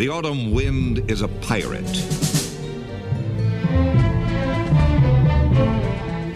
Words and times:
The 0.00 0.08
autumn 0.08 0.52
wind 0.52 1.10
is 1.10 1.20
a 1.20 1.28
pirate. 1.28 1.84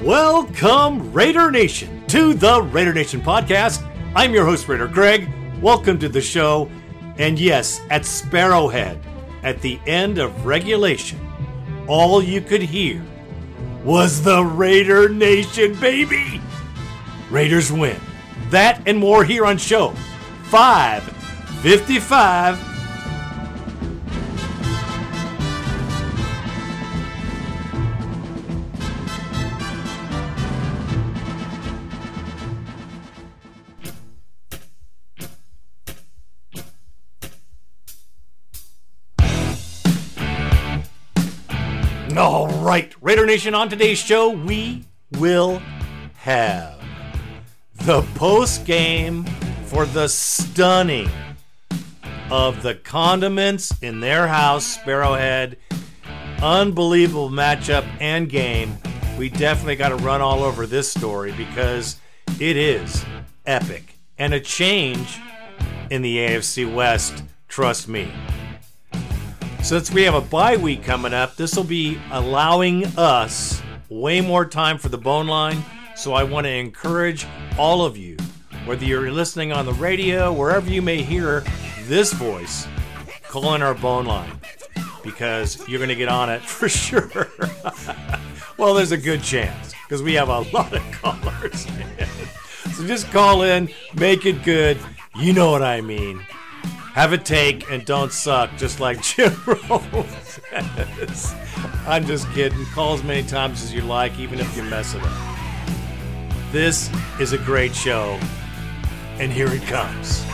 Welcome, 0.05 1.11
Raider 1.15 1.51
Nation, 1.51 2.05
to 2.09 2.35
the 2.35 2.61
Raider 2.61 2.93
Nation 2.93 3.23
podcast. 3.23 3.83
I'm 4.15 4.35
your 4.35 4.45
host, 4.45 4.69
Raider 4.69 4.87
Greg. 4.87 5.31
Welcome 5.63 5.99
to 6.01 6.11
the 6.11 6.21
show. 6.21 6.71
And 7.17 7.39
yes, 7.39 7.81
at 7.89 8.03
Sparrowhead, 8.03 9.03
at 9.43 9.63
the 9.63 9.81
end 9.87 10.19
of 10.19 10.45
regulation, 10.45 11.19
all 11.89 12.23
you 12.23 12.43
could 12.43 12.61
hear 12.61 13.03
was 13.83 14.21
the 14.21 14.45
Raider 14.45 15.09
Nation, 15.09 15.75
baby! 15.81 16.39
Raiders 17.31 17.73
win. 17.73 17.99
That 18.51 18.87
and 18.87 18.99
more 18.99 19.25
here 19.25 19.47
on 19.47 19.57
show 19.57 19.95
555. 20.51 22.74
Raider 43.15 43.27
Nation, 43.27 43.55
on 43.55 43.69
today's 43.69 43.99
show, 43.99 44.31
we 44.31 44.83
will 45.13 45.63
have 46.17 46.83
the 47.85 48.03
post 48.17 48.65
game 48.65 49.23
for 49.67 49.87
the 49.87 50.09
stunning 50.09 51.09
of 52.29 52.61
the 52.65 52.75
condiments 52.75 53.73
in 53.83 54.01
their 54.01 54.27
house, 54.27 54.79
Sparrowhead. 54.79 55.55
Unbelievable 56.43 57.31
matchup 57.31 57.87
and 58.01 58.29
game. 58.29 58.77
We 59.17 59.29
definitely 59.29 59.77
got 59.77 59.91
to 59.91 59.97
run 59.97 60.21
all 60.21 60.43
over 60.43 60.67
this 60.67 60.91
story 60.91 61.31
because 61.37 62.01
it 62.41 62.57
is 62.57 63.05
epic 63.47 63.97
and 64.19 64.35
a 64.35 64.41
change 64.41 65.21
in 65.89 66.03
the 66.03 66.17
AFC 66.17 66.75
West. 66.75 67.23
Trust 67.47 67.87
me. 67.87 68.13
Since 69.65 69.91
we 69.91 70.03
have 70.03 70.13
a 70.13 70.21
bye 70.21 70.59
week 70.59 70.85
coming 70.85 71.15
up, 71.15 71.37
this 71.37 71.57
will 71.57 71.65
be 71.65 71.99
allowing 72.11 72.85
us 72.99 73.63
way 73.89 74.21
more 74.21 74.45
time 74.45 74.77
for 74.77 74.91
the 74.91 74.99
bone 74.99 75.27
line. 75.27 75.65
So 75.97 76.13
I 76.13 76.23
want 76.23 76.45
to 76.45 76.51
encourage 76.51 77.27
all 77.59 77.83
of 77.83 77.97
you, 77.97 78.19
whether 78.67 78.85
you're 78.85 79.11
listening 79.11 79.53
on 79.53 79.65
the 79.65 79.73
radio, 79.73 80.31
wherever 80.31 80.69
you 80.69 80.83
may 80.83 81.01
hear 81.01 81.45
this 81.85 82.13
voice, 82.13 82.69
call 83.23 83.55
in 83.55 83.63
our 83.63 83.75
bone 83.75 84.05
line 84.05 84.39
because 85.03 85.67
you're 85.67 85.79
going 85.79 85.89
to 85.89 85.95
get 85.95 86.11
on 86.11 86.29
it 86.29 86.43
for 86.47 86.69
sure. 86.69 87.09
well, 88.59 88.75
there's 88.75 88.93
a 88.93 88.99
good 88.99 89.23
chance 89.23 89.73
because 89.89 90.03
we 90.03 90.13
have 90.13 90.29
a 90.29 90.41
lot 90.41 90.75
of 90.75 90.83
callers. 90.93 91.67
so 92.77 92.87
just 92.87 93.11
call 93.13 93.41
in, 93.41 93.71
make 93.95 94.27
it 94.27 94.43
good. 94.43 94.77
You 95.19 95.33
know 95.33 95.51
what 95.51 95.63
I 95.63 95.81
mean. 95.81 96.21
Have 96.95 97.13
a 97.13 97.19
take 97.19 97.69
and 97.73 97.85
don't 97.85 98.13
suck, 98.13 98.57
just 98.57 98.79
like 98.79 99.03
Jim 99.03 99.35
Rome 99.45 100.07
says. 100.23 101.35
I'm 101.89 102.07
just 102.07 102.31
kidding. 102.31 102.65
Call 102.67 102.95
as 102.95 103.03
many 103.03 103.27
times 103.27 103.65
as 103.65 103.75
you 103.75 103.81
like, 103.81 104.17
even 104.21 104.39
if 104.39 104.57
you 104.57 104.63
mess 104.63 104.95
it 104.95 105.03
up. 105.03 105.37
This 106.53 106.89
is 107.19 107.33
a 107.33 107.39
great 107.39 107.75
show, 107.75 108.17
and 109.19 109.33
here 109.33 109.49
it 109.49 109.63
comes. 109.63 110.25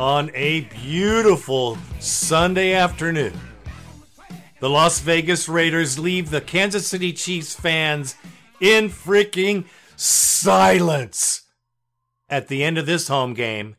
On 0.00 0.30
a 0.32 0.62
beautiful 0.62 1.76
Sunday 1.98 2.72
afternoon. 2.72 3.38
The 4.58 4.70
Las 4.70 5.00
Vegas 5.00 5.46
Raiders 5.46 5.98
leave 5.98 6.30
the 6.30 6.40
Kansas 6.40 6.86
City 6.86 7.12
Chiefs 7.12 7.54
fans 7.54 8.14
in 8.62 8.88
freaking 8.88 9.66
silence. 9.96 11.42
At 12.30 12.48
the 12.48 12.64
end 12.64 12.78
of 12.78 12.86
this 12.86 13.08
home 13.08 13.34
game, 13.34 13.76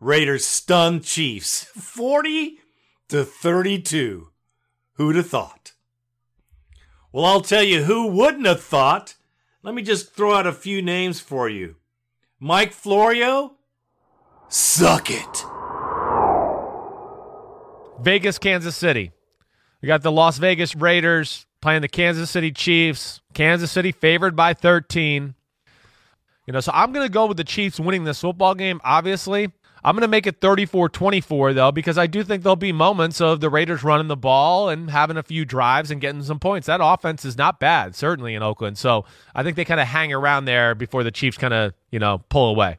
Raiders 0.00 0.44
stun 0.44 1.00
Chiefs 1.00 1.64
40 1.64 2.58
to 3.08 3.24
32. 3.24 4.28
Who'd 4.94 5.16
have 5.16 5.30
thought? 5.30 5.72
Well, 7.10 7.24
I'll 7.24 7.40
tell 7.40 7.62
you 7.62 7.84
who 7.84 8.06
wouldn't 8.06 8.46
have 8.46 8.62
thought. 8.62 9.14
Let 9.62 9.74
me 9.74 9.80
just 9.80 10.12
throw 10.12 10.34
out 10.34 10.46
a 10.46 10.52
few 10.52 10.82
names 10.82 11.20
for 11.20 11.48
you. 11.48 11.76
Mike 12.38 12.72
Florio, 12.72 13.56
Suck 14.50 15.10
it. 15.10 15.44
Vegas, 18.02 18.38
Kansas 18.38 18.76
City. 18.76 19.12
We 19.80 19.86
got 19.86 20.02
the 20.02 20.10
Las 20.10 20.38
Vegas 20.38 20.74
Raiders 20.74 21.46
playing 21.62 21.82
the 21.82 21.88
Kansas 21.88 22.30
City 22.30 22.50
Chiefs. 22.50 23.20
Kansas 23.32 23.70
City 23.70 23.92
favored 23.92 24.34
by 24.34 24.54
13. 24.54 25.34
You 26.46 26.52
know, 26.52 26.60
so 26.60 26.72
I'm 26.74 26.92
going 26.92 27.06
to 27.06 27.12
go 27.12 27.26
with 27.26 27.36
the 27.36 27.44
Chiefs 27.44 27.78
winning 27.78 28.02
this 28.02 28.20
football 28.20 28.56
game, 28.56 28.80
obviously. 28.82 29.52
I'm 29.84 29.94
going 29.94 30.02
to 30.02 30.08
make 30.08 30.26
it 30.26 30.40
34 30.40 30.88
24, 30.88 31.54
though, 31.54 31.70
because 31.70 31.96
I 31.96 32.08
do 32.08 32.24
think 32.24 32.42
there'll 32.42 32.56
be 32.56 32.72
moments 32.72 33.20
of 33.20 33.40
the 33.40 33.48
Raiders 33.48 33.84
running 33.84 34.08
the 34.08 34.16
ball 34.16 34.68
and 34.68 34.90
having 34.90 35.16
a 35.16 35.22
few 35.22 35.44
drives 35.44 35.92
and 35.92 36.00
getting 36.00 36.22
some 36.22 36.40
points. 36.40 36.66
That 36.66 36.80
offense 36.82 37.24
is 37.24 37.38
not 37.38 37.60
bad, 37.60 37.94
certainly 37.94 38.34
in 38.34 38.42
Oakland. 38.42 38.78
So 38.78 39.04
I 39.34 39.44
think 39.44 39.56
they 39.56 39.64
kind 39.64 39.80
of 39.80 39.86
hang 39.86 40.12
around 40.12 40.46
there 40.46 40.74
before 40.74 41.04
the 41.04 41.12
Chiefs 41.12 41.38
kind 41.38 41.54
of, 41.54 41.72
you 41.90 42.00
know, 42.00 42.18
pull 42.28 42.50
away. 42.50 42.78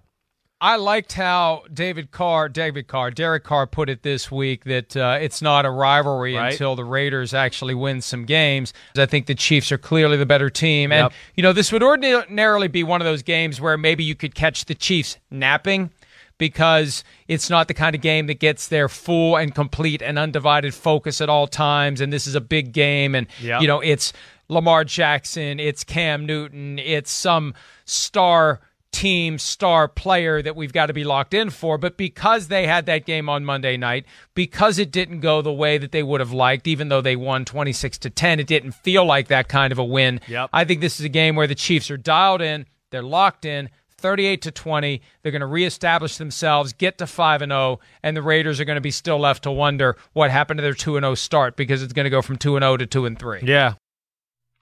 I 0.64 0.76
liked 0.76 1.14
how 1.14 1.64
David 1.74 2.12
Carr, 2.12 2.48
David 2.48 2.88
Carr, 2.88 3.10
Derek 3.10 3.44
Carr 3.44 3.66
put 3.66 3.90
it 3.90 4.04
this 4.04 4.30
week 4.30 4.66
that 4.66 4.96
uh, 4.96 5.18
it's 5.20 5.42
not 5.42 5.66
a 5.66 5.72
rivalry 5.72 6.36
right. 6.36 6.52
until 6.52 6.76
the 6.76 6.86
Raiders 6.86 7.34
actually 7.34 7.74
win 7.74 8.00
some 8.00 8.26
games. 8.26 8.72
I 8.96 9.08
think 9.08 9.26
the 9.26 9.34
Chiefs 9.34 9.72
are 9.72 9.80
clearly 9.80 10.18
the 10.18 10.26
better 10.28 10.52
team. 10.52 10.92
And, 10.92 11.06
yep. 11.06 11.14
you 11.36 11.42
know, 11.42 11.52
this 11.52 11.72
would 11.72 11.82
ordinarily 11.82 12.68
be 12.68 12.84
one 12.84 13.02
of 13.02 13.06
those 13.06 13.24
games 13.24 13.60
where 13.60 13.76
maybe 13.76 14.04
you 14.04 14.14
could 14.14 14.36
catch 14.36 14.66
the 14.66 14.76
Chiefs 14.76 15.18
napping 15.32 15.90
because 16.38 17.04
it's 17.28 17.50
not 17.50 17.68
the 17.68 17.74
kind 17.74 17.96
of 17.96 18.02
game 18.02 18.28
that 18.28 18.40
gets 18.40 18.68
their 18.68 18.88
full 18.88 19.38
and 19.38 19.56
complete 19.56 20.04
and 20.04 20.20
undivided 20.20 20.76
focus 20.76 21.22
at 21.22 21.30
all 21.30 21.48
times. 21.48 22.02
And 22.02 22.14
this 22.14 22.28
is 22.28 22.36
a 22.36 22.42
big 22.42 22.72
game. 22.72 23.16
And, 23.16 23.26
yep. 23.42 23.62
you 23.62 23.68
know, 23.68 23.80
it's 23.80 24.14
Lamar 24.48 24.84
Jackson, 24.84 25.60
it's 25.60 25.84
Cam 25.84 26.28
Newton, 26.28 26.78
it's 26.78 27.10
some 27.10 27.56
star 27.86 28.60
team 28.92 29.38
star 29.38 29.88
player 29.88 30.42
that 30.42 30.56
we've 30.56 30.74
got 30.74 30.88
to 30.88 30.94
be 30.94 31.04
locked 31.04 31.34
in 31.34 31.50
for. 31.50 31.78
But 31.78 31.98
because 31.98 32.48
they 32.48 32.68
had 32.68 32.86
that 32.86 33.06
game 33.06 33.30
on 33.30 33.46
Monday 33.46 33.78
night, 33.78 34.06
because 34.34 34.80
it 34.80 34.92
didn't 34.92 35.22
go 35.22 35.42
the 35.42 35.54
way 35.54 35.78
that 35.78 35.92
they 35.92 36.04
would 36.04 36.20
have 36.20 36.34
liked, 36.34 36.68
even 36.68 36.90
though 36.90 37.02
they 37.02 37.16
won 37.16 37.46
26 37.46 37.98
to 38.00 38.10
10, 38.10 38.40
it 38.40 38.48
didn't 38.48 38.74
feel 38.74 39.06
like 39.06 39.28
that 39.30 39.48
kind 39.48 39.72
of 39.72 39.80
a 39.80 39.84
win. 39.84 40.20
Yep. 40.28 40.50
I 40.54 40.66
think 40.66 40.82
this 40.82 41.00
is 41.00 41.06
a 41.06 41.10
game 41.10 41.36
where 41.36 41.48
the 41.48 41.56
Chiefs 41.56 41.90
are 41.90 41.98
dialed 41.98 42.42
in, 42.42 42.66
they're 42.90 43.04
locked 43.04 43.46
in. 43.46 43.70
38 44.02 44.42
to 44.42 44.52
20. 44.52 45.02
They're 45.22 45.32
going 45.32 45.42
to 45.42 45.46
reestablish 45.46 46.18
themselves, 46.18 46.74
get 46.74 46.98
to 46.98 47.06
5 47.06 47.44
and 47.44 47.52
0, 47.52 47.80
and 48.02 48.18
the 48.18 48.24
Raiders 48.24 48.60
are 48.60 48.66
going 48.66 48.76
to 48.78 48.82
be 48.82 48.90
still 48.90 49.20
left 49.20 49.44
to 49.44 49.52
wonder 49.52 49.96
what 50.14 50.32
happened 50.32 50.58
to 50.58 50.64
their 50.64 50.74
2 50.74 50.98
and 50.98 51.04
0 51.04 51.14
start 51.16 51.56
because 51.56 51.84
it's 51.84 51.94
going 51.94 52.06
to 52.06 52.10
go 52.10 52.24
from 52.24 52.38
2 52.38 52.56
and 52.56 52.64
0 52.64 52.78
to 52.78 52.88
2 52.88 53.06
and 53.06 53.20
3. 53.20 53.42
Yeah. 53.44 53.76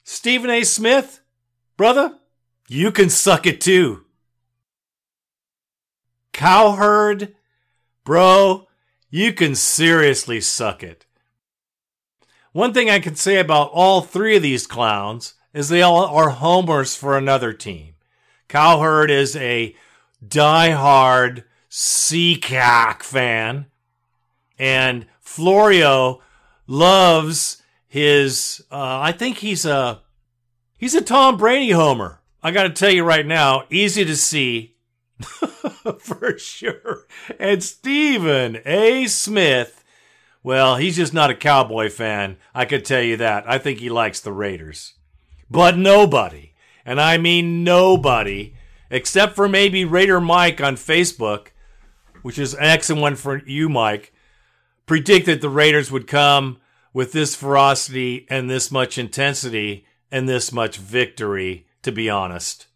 Stephen 0.04 0.50
A. 0.50 0.64
Smith, 0.64 1.22
brother, 1.78 2.16
you 2.68 2.92
can 2.92 3.10
suck 3.10 3.48
it 3.48 3.62
too. 3.62 4.06
Cowherd, 6.40 7.36
bro, 8.06 8.66
you 9.10 9.34
can 9.34 9.56
seriously 9.56 10.40
suck 10.40 10.84
it. 10.84 11.06
One 12.54 12.74
thing 12.74 12.90
I 12.90 13.00
can 13.00 13.16
say 13.16 13.40
about 13.40 13.72
all 13.74 14.00
three 14.00 14.38
of 14.38 14.42
these 14.42 14.66
clowns 14.66 15.34
is 15.54 15.68
they 15.68 15.82
all 15.82 16.06
are 16.06 16.30
homers 16.30 16.96
for 16.96 17.18
another 17.18 17.52
team. 17.52 17.96
Cowherd 18.48 19.12
is 19.12 19.36
a 19.36 19.76
die-hard 20.26 21.44
Seacock 21.68 23.04
fan, 23.04 23.66
and 24.58 25.08
Florio 25.20 26.22
loves 26.68 27.62
his. 27.86 28.64
Uh, 28.72 29.02
I 29.02 29.12
think 29.12 29.40
he's 29.40 29.66
a 29.66 30.04
he's 30.78 30.96
a 30.96 31.02
Tom 31.02 31.36
Brady 31.36 31.72
homer. 31.72 32.22
I 32.42 32.52
got 32.52 32.64
to 32.64 32.70
tell 32.70 32.92
you 32.92 33.04
right 33.04 33.26
now, 33.26 33.66
easy 33.70 34.06
to 34.06 34.16
see 34.16 34.78
for 36.00 36.38
sure. 36.38 37.06
And 37.40 37.64
Stephen 37.64 38.60
A. 38.66 39.06
Smith, 39.08 39.84
well, 40.44 40.78
he's 40.78 40.96
just 40.96 41.14
not 41.14 41.30
a 41.30 41.36
Cowboy 41.36 41.90
fan. 41.90 42.38
I 42.54 42.66
could 42.66 42.86
tell 42.86 43.02
you 43.02 43.18
that. 43.18 43.50
I 43.50 43.58
think 43.58 43.80
he 43.80 43.90
likes 43.90 44.20
the 44.20 44.32
Raiders. 44.32 44.94
But 45.50 45.78
nobody, 45.78 46.54
and 46.86 47.02
I 47.02 47.18
mean 47.18 47.64
nobody, 47.64 48.54
except 48.90 49.36
for 49.36 49.50
maybe 49.50 49.84
Raider 49.84 50.22
Mike 50.22 50.62
on 50.62 50.76
Facebook, 50.76 51.48
which 52.22 52.38
is 52.38 52.54
an 52.54 52.64
excellent 52.64 53.02
one 53.02 53.16
for 53.16 53.38
you, 53.46 53.68
Mike, 53.68 54.14
predicted 54.86 55.42
the 55.42 55.50
Raiders 55.50 55.92
would 55.92 56.08
come 56.08 56.60
with 56.94 57.12
this 57.12 57.36
ferocity 57.36 58.26
and 58.30 58.50
this 58.50 58.72
much 58.72 58.98
intensity 58.98 59.86
and 60.12 60.28
this 60.28 60.52
much 60.52 60.78
victory, 60.78 61.68
to 61.82 61.92
be 61.92 62.10
honest. 62.10 62.68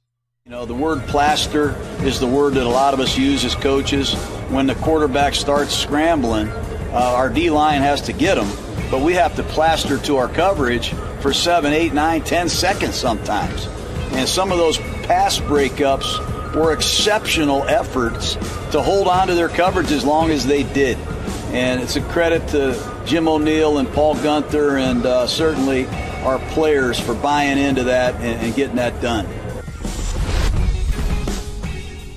You 0.46 0.52
know, 0.52 0.66
the 0.66 0.74
word 0.74 1.00
plaster 1.08 1.74
is 2.06 2.20
the 2.20 2.28
word 2.28 2.56
that 2.56 2.66
a 2.66 2.70
lot 2.70 2.94
of 2.94 3.00
us 3.00 3.18
use 3.18 3.46
as 3.46 3.56
coaches. 3.56 4.14
When 4.50 4.68
the 4.68 4.76
quarterback 4.76 5.36
starts 5.36 5.74
scrambling, 5.74 6.50
uh, 6.50 7.14
our 7.16 7.30
D 7.30 7.50
line 7.50 7.80
has 7.80 8.02
to 8.02 8.12
get 8.12 8.38
him, 8.38 8.50
but 8.92 9.00
we 9.00 9.14
have 9.14 9.38
to 9.38 9.44
plaster 9.44 9.98
to 10.00 10.18
our 10.18 10.28
coverage 10.28 10.90
for 11.22 11.32
seven, 11.32 11.72
eight, 11.72 11.94
nine, 11.94 12.24
ten 12.24 12.50
seconds 12.50 12.96
sometimes. 12.96 13.68
And 14.12 14.28
some 14.28 14.52
of 14.52 14.58
those 14.58 14.80
pass 15.08 15.40
breakups 15.40 16.54
were 16.54 16.74
exceptional 16.74 17.64
efforts 17.64 18.34
to 18.74 18.82
hold 18.82 19.08
on 19.08 19.30
to 19.30 19.36
their 19.36 19.48
coverage 19.48 19.94
as 19.94 20.04
long 20.04 20.30
as 20.30 20.46
they 20.46 20.64
did. 20.64 20.98
And 21.54 21.82
it's 21.82 21.96
a 21.96 22.02
credit 22.02 22.46
to 22.50 23.04
Jim 23.06 23.30
O'Neill 23.30 23.78
and 23.78 23.88
Paul 23.88 24.16
Gunther 24.16 24.76
and 24.76 25.06
uh, 25.06 25.26
certainly 25.26 25.88
our 26.26 26.40
players 26.50 27.00
for 27.00 27.14
buying 27.14 27.58
into 27.58 27.86
that 27.86 28.16
and, 28.16 28.46
and 28.46 28.54
getting 28.54 28.76
that 28.76 29.02
done. 29.02 29.26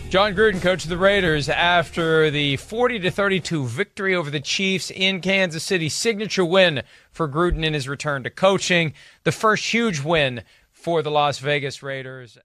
Jon 0.08 0.36
Gruden, 0.36 0.62
coach 0.62 0.84
of 0.84 0.88
the 0.88 0.96
Raiders, 0.96 1.48
after 1.48 2.30
the 2.30 2.56
40 2.58 3.00
to 3.00 3.10
32 3.10 3.66
victory 3.66 4.14
over 4.14 4.30
the 4.30 4.38
Chiefs 4.38 4.92
in 4.92 5.20
Kansas 5.20 5.64
City, 5.64 5.88
signature 5.88 6.44
win 6.44 6.84
for 7.10 7.28
Gruden 7.28 7.64
in 7.64 7.74
his 7.74 7.88
return 7.88 8.22
to 8.22 8.30
coaching, 8.30 8.94
the 9.24 9.32
first 9.32 9.74
huge 9.74 10.00
win 10.00 10.44
for 10.70 11.02
the 11.02 11.10
Las 11.10 11.40
Vegas 11.40 11.82
Raiders. 11.82 12.38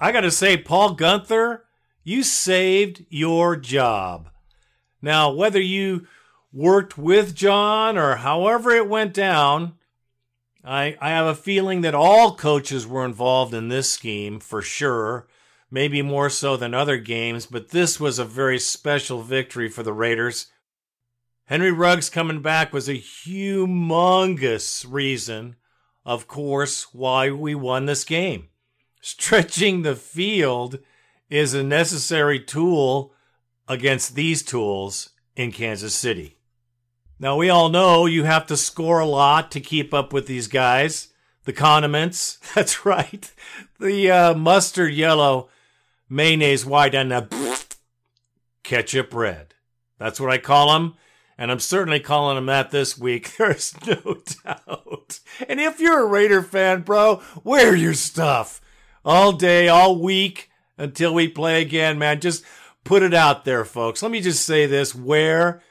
I 0.00 0.10
got 0.10 0.22
to 0.22 0.32
say, 0.32 0.56
Paul 0.56 0.94
Gunther, 0.94 1.64
you 2.02 2.24
saved 2.24 3.06
your 3.08 3.54
job. 3.54 4.28
Now, 5.00 5.30
whether 5.32 5.60
you 5.60 6.08
worked 6.52 6.98
with 6.98 7.36
Jon 7.36 7.96
or 7.96 8.16
however 8.16 8.72
it 8.72 8.88
went 8.88 9.14
down, 9.14 9.74
I, 10.64 10.96
I 11.00 11.10
have 11.10 11.26
a 11.26 11.34
feeling 11.36 11.82
that 11.82 11.94
all 11.94 12.34
coaches 12.34 12.84
were 12.84 13.04
involved 13.04 13.54
in 13.54 13.68
this 13.68 13.90
scheme 13.90 14.40
for 14.40 14.60
sure, 14.60 15.28
maybe 15.70 16.02
more 16.02 16.30
so 16.30 16.56
than 16.56 16.74
other 16.74 16.98
games, 16.98 17.46
but 17.46 17.70
this 17.70 17.98
was 17.98 18.18
a 18.18 18.24
very 18.24 18.58
special 18.58 19.22
victory 19.22 19.68
for 19.68 19.82
the 19.82 19.92
Raiders. 19.92 20.46
Henry 21.46 21.70
Ruggs 21.70 22.10
coming 22.10 22.42
back 22.42 22.72
was 22.72 22.88
a 22.88 22.94
humongous 22.94 24.84
reason, 24.88 25.56
of 26.04 26.26
course, 26.26 26.92
why 26.92 27.30
we 27.30 27.54
won 27.54 27.86
this 27.86 28.04
game. 28.04 28.48
Stretching 29.00 29.82
the 29.82 29.94
field 29.94 30.80
is 31.30 31.54
a 31.54 31.62
necessary 31.62 32.40
tool 32.40 33.12
against 33.68 34.14
these 34.14 34.42
tools 34.42 35.10
in 35.36 35.52
Kansas 35.52 35.94
City. 35.94 36.38
Now, 37.18 37.36
we 37.36 37.48
all 37.48 37.68
know 37.68 38.06
you 38.06 38.24
have 38.24 38.46
to 38.48 38.56
score 38.56 38.98
a 38.98 39.06
lot 39.06 39.50
to 39.52 39.60
keep 39.60 39.94
up 39.94 40.12
with 40.12 40.26
these 40.26 40.48
guys. 40.48 41.08
The 41.44 41.52
condiments, 41.52 42.38
that's 42.54 42.84
right. 42.84 43.32
The 43.78 44.10
uh, 44.10 44.34
mustard 44.34 44.92
yellow, 44.92 45.48
mayonnaise 46.08 46.64
white, 46.64 46.94
and 46.94 47.10
the 47.10 47.66
ketchup 48.62 49.14
red. 49.14 49.54
That's 49.98 50.20
what 50.20 50.30
I 50.30 50.38
call 50.38 50.72
them. 50.72 50.94
And 51.38 51.50
I'm 51.50 51.60
certainly 51.60 52.00
calling 52.00 52.36
them 52.36 52.46
that 52.46 52.70
this 52.70 52.96
week. 52.96 53.36
There's 53.38 53.74
no 53.86 54.18
doubt. 54.44 55.20
And 55.48 55.60
if 55.60 55.80
you're 55.80 56.00
a 56.00 56.06
Raider 56.06 56.42
fan, 56.42 56.82
bro, 56.82 57.22
wear 57.44 57.74
your 57.74 57.94
stuff 57.94 58.60
all 59.04 59.32
day, 59.32 59.68
all 59.68 60.00
week 60.00 60.50
until 60.78 61.14
we 61.14 61.28
play 61.28 61.60
again, 61.60 61.98
man. 61.98 62.20
Just 62.20 62.44
put 62.84 63.02
it 63.02 63.14
out 63.14 63.44
there, 63.44 63.64
folks. 63.64 64.02
Let 64.02 64.12
me 64.12 64.20
just 64.20 64.44
say 64.44 64.66
this 64.66 64.94
wear 64.94 65.62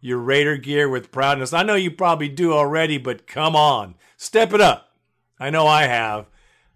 your 0.00 0.18
Raider 0.18 0.58
gear 0.58 0.88
with 0.88 1.10
proudness. 1.10 1.54
I 1.54 1.62
know 1.62 1.74
you 1.74 1.90
probably 1.90 2.28
do 2.28 2.52
already, 2.52 2.98
but 2.98 3.26
come 3.26 3.56
on, 3.56 3.94
step 4.18 4.52
it 4.52 4.60
up. 4.60 4.90
I 5.40 5.50
know 5.50 5.66
I 5.66 5.84
have. 5.84 6.26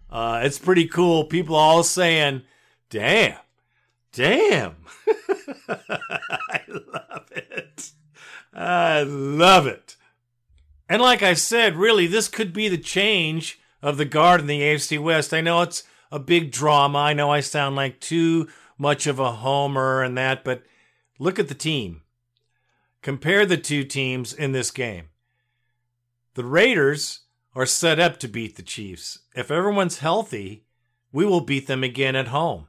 Uh, 0.09 0.41
it's 0.43 0.57
pretty 0.57 0.87
cool. 0.87 1.25
People 1.25 1.55
all 1.55 1.83
saying, 1.83 2.41
damn, 2.89 3.37
damn. 4.11 4.75
I 5.67 6.61
love 6.67 7.31
it. 7.31 7.91
I 8.53 9.03
love 9.03 9.67
it. 9.67 9.95
And 10.87 11.01
like 11.01 11.21
I 11.21 11.33
said, 11.35 11.75
really, 11.75 12.07
this 12.07 12.27
could 12.27 12.51
be 12.51 12.67
the 12.67 12.77
change 12.77 13.59
of 13.81 13.97
the 13.97 14.05
guard 14.05 14.41
in 14.41 14.47
the 14.47 14.61
AFC 14.61 15.01
West. 15.01 15.33
I 15.33 15.41
know 15.41 15.61
it's 15.61 15.83
a 16.11 16.19
big 16.19 16.51
drama. 16.51 16.97
I 16.97 17.13
know 17.13 17.31
I 17.31 17.41
sound 17.41 17.75
like 17.75 17.99
too 17.99 18.47
much 18.77 19.05
of 19.05 19.19
a 19.19 19.33
homer 19.33 20.01
and 20.01 20.17
that, 20.17 20.43
but 20.43 20.63
look 21.19 21.37
at 21.37 21.47
the 21.47 21.53
team. 21.53 22.01
Compare 23.01 23.45
the 23.45 23.57
two 23.57 23.83
teams 23.83 24.33
in 24.33 24.51
this 24.51 24.71
game. 24.71 25.09
The 26.33 26.43
Raiders 26.43 27.21
are 27.55 27.65
set 27.65 27.99
up 27.99 28.17
to 28.19 28.27
beat 28.27 28.55
the 28.55 28.63
Chiefs. 28.63 29.19
If 29.35 29.51
everyone's 29.51 29.99
healthy, 29.99 30.65
we 31.11 31.25
will 31.25 31.41
beat 31.41 31.67
them 31.67 31.83
again 31.83 32.15
at 32.15 32.29
home. 32.29 32.67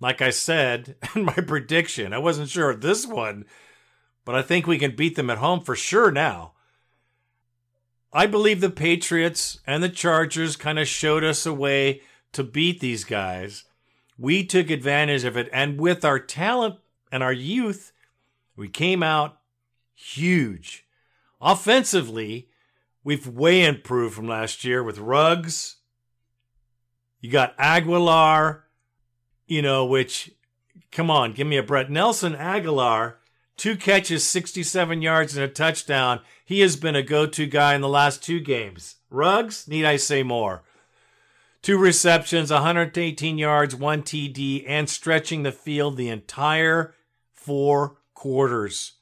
Like 0.00 0.20
I 0.20 0.30
said 0.30 0.96
in 1.14 1.24
my 1.24 1.34
prediction, 1.34 2.12
I 2.12 2.18
wasn't 2.18 2.50
sure 2.50 2.70
of 2.70 2.80
this 2.80 3.06
one, 3.06 3.44
but 4.24 4.34
I 4.34 4.42
think 4.42 4.66
we 4.66 4.78
can 4.78 4.96
beat 4.96 5.16
them 5.16 5.30
at 5.30 5.38
home 5.38 5.60
for 5.60 5.76
sure 5.76 6.10
now. 6.10 6.52
I 8.12 8.26
believe 8.26 8.60
the 8.60 8.70
Patriots 8.70 9.58
and 9.66 9.82
the 9.82 9.88
Chargers 9.88 10.56
kind 10.56 10.78
of 10.78 10.86
showed 10.86 11.24
us 11.24 11.46
a 11.46 11.52
way 11.52 12.00
to 12.32 12.44
beat 12.44 12.78
these 12.78 13.02
guys. 13.02 13.64
We 14.16 14.44
took 14.44 14.70
advantage 14.70 15.24
of 15.24 15.36
it, 15.36 15.48
and 15.52 15.80
with 15.80 16.04
our 16.04 16.20
talent 16.20 16.76
and 17.10 17.22
our 17.22 17.32
youth, 17.32 17.92
we 18.56 18.68
came 18.68 19.02
out 19.02 19.40
huge. 19.94 20.86
Offensively, 21.40 22.48
we've 23.02 23.26
way 23.26 23.64
improved 23.64 24.14
from 24.14 24.28
last 24.28 24.64
year 24.64 24.82
with 24.82 24.98
Ruggs. 24.98 25.76
You 27.20 27.30
got 27.30 27.56
Agholor, 27.58 28.63
you 29.46 29.62
know, 29.62 29.84
which, 29.84 30.32
come 30.90 31.10
on, 31.10 31.32
give 31.32 31.46
me 31.46 31.56
a 31.56 31.62
breath. 31.62 31.88
Nelson 31.88 32.34
Agholor, 32.34 33.14
two 33.56 33.76
catches, 33.76 34.26
67 34.26 35.02
yards, 35.02 35.36
and 35.36 35.44
a 35.44 35.48
touchdown. 35.48 36.20
He 36.44 36.60
has 36.60 36.76
been 36.76 36.96
a 36.96 37.02
go 37.02 37.26
to 37.26 37.46
guy 37.46 37.74
in 37.74 37.80
the 37.80 37.88
last 37.88 38.22
two 38.22 38.40
games. 38.40 38.96
Ruggs, 39.10 39.68
need 39.68 39.84
I 39.84 39.96
say 39.96 40.22
more? 40.22 40.62
Two 41.62 41.78
receptions, 41.78 42.50
118 42.50 43.38
yards, 43.38 43.74
one 43.74 44.02
TD, 44.02 44.64
and 44.68 44.88
stretching 44.88 45.42
the 45.42 45.52
field 45.52 45.96
the 45.96 46.10
entire 46.10 46.94
four 47.32 47.96
quarters. 48.12 48.92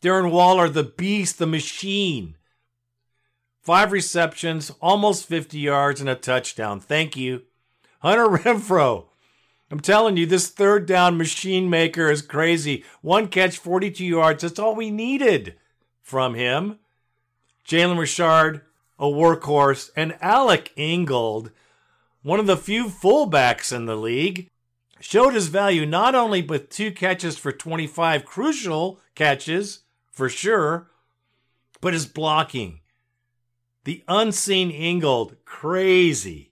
Darren 0.00 0.30
Waller, 0.30 0.68
the 0.68 0.84
beast, 0.84 1.38
the 1.38 1.46
machine. 1.46 2.36
Five 3.60 3.92
receptions, 3.92 4.70
almost 4.80 5.26
50 5.26 5.58
yards, 5.58 6.00
and 6.00 6.08
a 6.08 6.14
touchdown. 6.14 6.80
Thank 6.80 7.16
you. 7.16 7.42
Hunter 8.00 8.26
Renfrow. 8.38 9.06
I'm 9.72 9.80
telling 9.80 10.18
you, 10.18 10.26
this 10.26 10.50
third 10.50 10.84
down 10.84 11.16
machine 11.16 11.70
maker 11.70 12.10
is 12.10 12.20
crazy. 12.20 12.84
One 13.00 13.28
catch, 13.28 13.56
42 13.56 14.04
yards. 14.04 14.42
That's 14.42 14.58
all 14.58 14.74
we 14.74 14.90
needed 14.90 15.54
from 16.02 16.34
him. 16.34 16.78
Jalen 17.66 17.98
Richard, 17.98 18.60
a 18.98 19.06
workhorse, 19.06 19.90
and 19.96 20.18
Alec 20.20 20.72
Ingold, 20.76 21.52
one 22.22 22.38
of 22.38 22.46
the 22.46 22.58
few 22.58 22.88
fullbacks 22.88 23.74
in 23.74 23.86
the 23.86 23.96
league, 23.96 24.50
showed 25.00 25.32
his 25.32 25.48
value 25.48 25.86
not 25.86 26.14
only 26.14 26.42
with 26.42 26.68
two 26.68 26.92
catches 26.92 27.38
for 27.38 27.50
25 27.50 28.26
crucial 28.26 29.00
catches, 29.14 29.84
for 30.10 30.28
sure, 30.28 30.90
but 31.80 31.94
his 31.94 32.04
blocking. 32.04 32.80
The 33.84 34.04
unseen 34.06 34.70
Ingold, 34.70 35.36
crazy. 35.46 36.51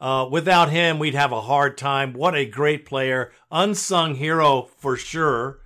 Uh, 0.00 0.28
without 0.30 0.70
him, 0.70 0.98
we'd 0.98 1.14
have 1.14 1.32
a 1.32 1.40
hard 1.40 1.76
time. 1.76 2.12
What 2.12 2.34
a 2.34 2.46
great 2.46 2.84
player. 2.86 3.32
Unsung 3.50 4.14
hero 4.16 4.68
for 4.78 4.96
sure. 4.96 5.60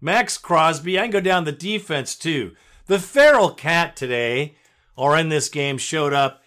Maxx 0.00 0.38
Crosby, 0.38 0.98
I 0.98 1.02
can 1.02 1.10
go 1.10 1.20
down 1.20 1.44
the 1.44 1.52
defense 1.52 2.16
too. 2.16 2.52
The 2.86 2.98
feral 2.98 3.50
cat 3.50 3.94
today, 3.94 4.56
or 4.96 5.16
in 5.16 5.28
this 5.28 5.48
game, 5.48 5.78
showed 5.78 6.12
up 6.12 6.42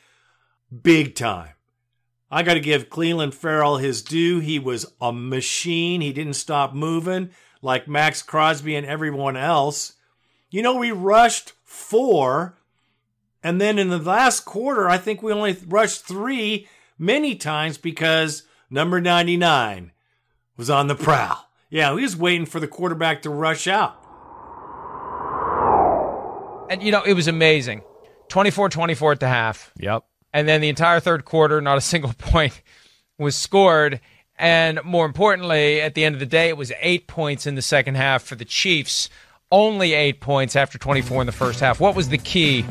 big 0.82 1.16
time. 1.16 1.52
I 2.30 2.44
got 2.44 2.56
to 2.56 2.60
give 2.60 2.90
Clelin 2.90 3.34
Ferrell 3.34 3.78
his 3.78 4.02
due. 4.02 4.40
He 4.40 4.58
was 4.58 4.92
a 5.00 5.14
machine. 5.14 6.02
He 6.02 6.12
didn't 6.12 6.34
stop 6.34 6.74
moving 6.74 7.30
like 7.62 7.88
Maxx 7.88 8.22
Crosby 8.22 8.76
and 8.76 8.86
everyone 8.86 9.38
else. 9.38 9.94
You 10.50 10.62
know, 10.62 10.76
we 10.76 10.92
rushed 10.92 11.54
four, 11.64 12.58
and 13.42 13.62
then 13.62 13.80
in 13.80 13.90
the 13.90 13.98
last 13.98 14.42
quarter, 14.42 14.90
I 14.90 14.98
think 14.98 15.24
we 15.24 15.32
only 15.32 15.58
rushed 15.68 16.06
three 16.06 16.68
many 16.98 17.36
times 17.36 17.78
because 17.78 18.44
number 18.70 19.00
99 19.02 19.92
was 20.58 20.70
on 20.70 20.88
the 20.88 20.96
prowl. 20.96 21.50
Yeah, 21.70 21.96
he 21.96 22.04
was 22.04 22.16
waiting 22.16 22.46
for 22.46 22.60
the 22.60 22.68
quarterback 22.68 23.24
to 23.24 23.30
rush 23.30 23.68
out. 23.68 24.00
And, 26.70 26.82
you 26.82 26.92
know, 26.92 27.04
it 27.04 27.14
was 27.14 27.28
amazing 27.28 27.82
24 28.30 28.70
24 28.70 29.12
at 29.14 29.20
the 29.20 29.28
half. 29.28 29.72
Yep. 29.78 30.04
And 30.34 30.48
then 30.48 30.62
the 30.62 30.70
entire 30.70 31.00
third 31.00 31.26
quarter, 31.26 31.62
not 31.62 31.78
a 31.78 31.82
single 31.94 32.14
point 32.14 32.62
was 33.20 33.36
scored 33.36 34.00
And 34.38 34.80
more 34.84 35.06
importantly, 35.06 35.80
at 35.82 35.94
the 35.94 36.04
end 36.04 36.16
of 36.16 36.20
the 36.20 36.26
day, 36.26 36.50
it 36.50 36.58
was 36.58 36.72
eight 36.82 37.08
points 37.08 37.46
in 37.46 37.56
the 37.56 37.62
second 37.62 37.96
half 37.96 38.24
for 38.24 38.36
the 38.36 38.46
Chiefs. 38.46 39.10
Only 39.52 39.94
eight 39.94 40.20
points 40.20 40.56
after 40.56 40.80
24 40.80 41.22
in 41.22 41.26
the 41.28 41.32
first 41.32 41.60
half. 41.60 41.80
What 41.80 41.96
was 41.96 42.10
the 42.10 42.18
key 42.18 42.66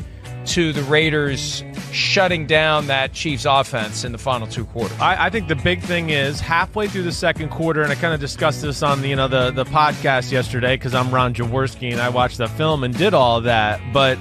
to 0.47 0.73
the 0.73 0.83
Raiders 0.83 1.63
shutting 1.91 2.45
down 2.45 2.87
that 2.87 3.13
Chiefs 3.13 3.45
offense 3.45 4.03
in 4.03 4.11
the 4.11 4.17
final 4.17 4.47
two 4.47 4.65
quarters? 4.65 4.97
I, 4.99 5.27
I 5.27 5.29
think 5.29 5.47
the 5.47 5.55
big 5.55 5.81
thing 5.81 6.09
is 6.09 6.39
halfway 6.39 6.87
through 6.87 7.03
the 7.03 7.11
second 7.11 7.49
quarter, 7.49 7.81
and 7.81 7.91
I 7.91 7.95
kind 7.95 8.13
of 8.13 8.19
discussed 8.19 8.61
this 8.61 8.83
on 8.83 9.01
the 9.01 9.07
you 9.07 9.15
know 9.15 9.27
the 9.27 9.51
the 9.51 9.65
podcast 9.65 10.31
yesterday 10.31 10.75
because 10.75 10.93
I'm 10.93 11.11
Ron 11.11 11.33
Jaworski 11.33 11.91
and 11.91 12.01
I 12.01 12.09
watched 12.09 12.37
the 12.37 12.47
film 12.47 12.83
and 12.83 12.95
did 12.97 13.13
all 13.13 13.41
that. 13.41 13.79
But 13.93 14.17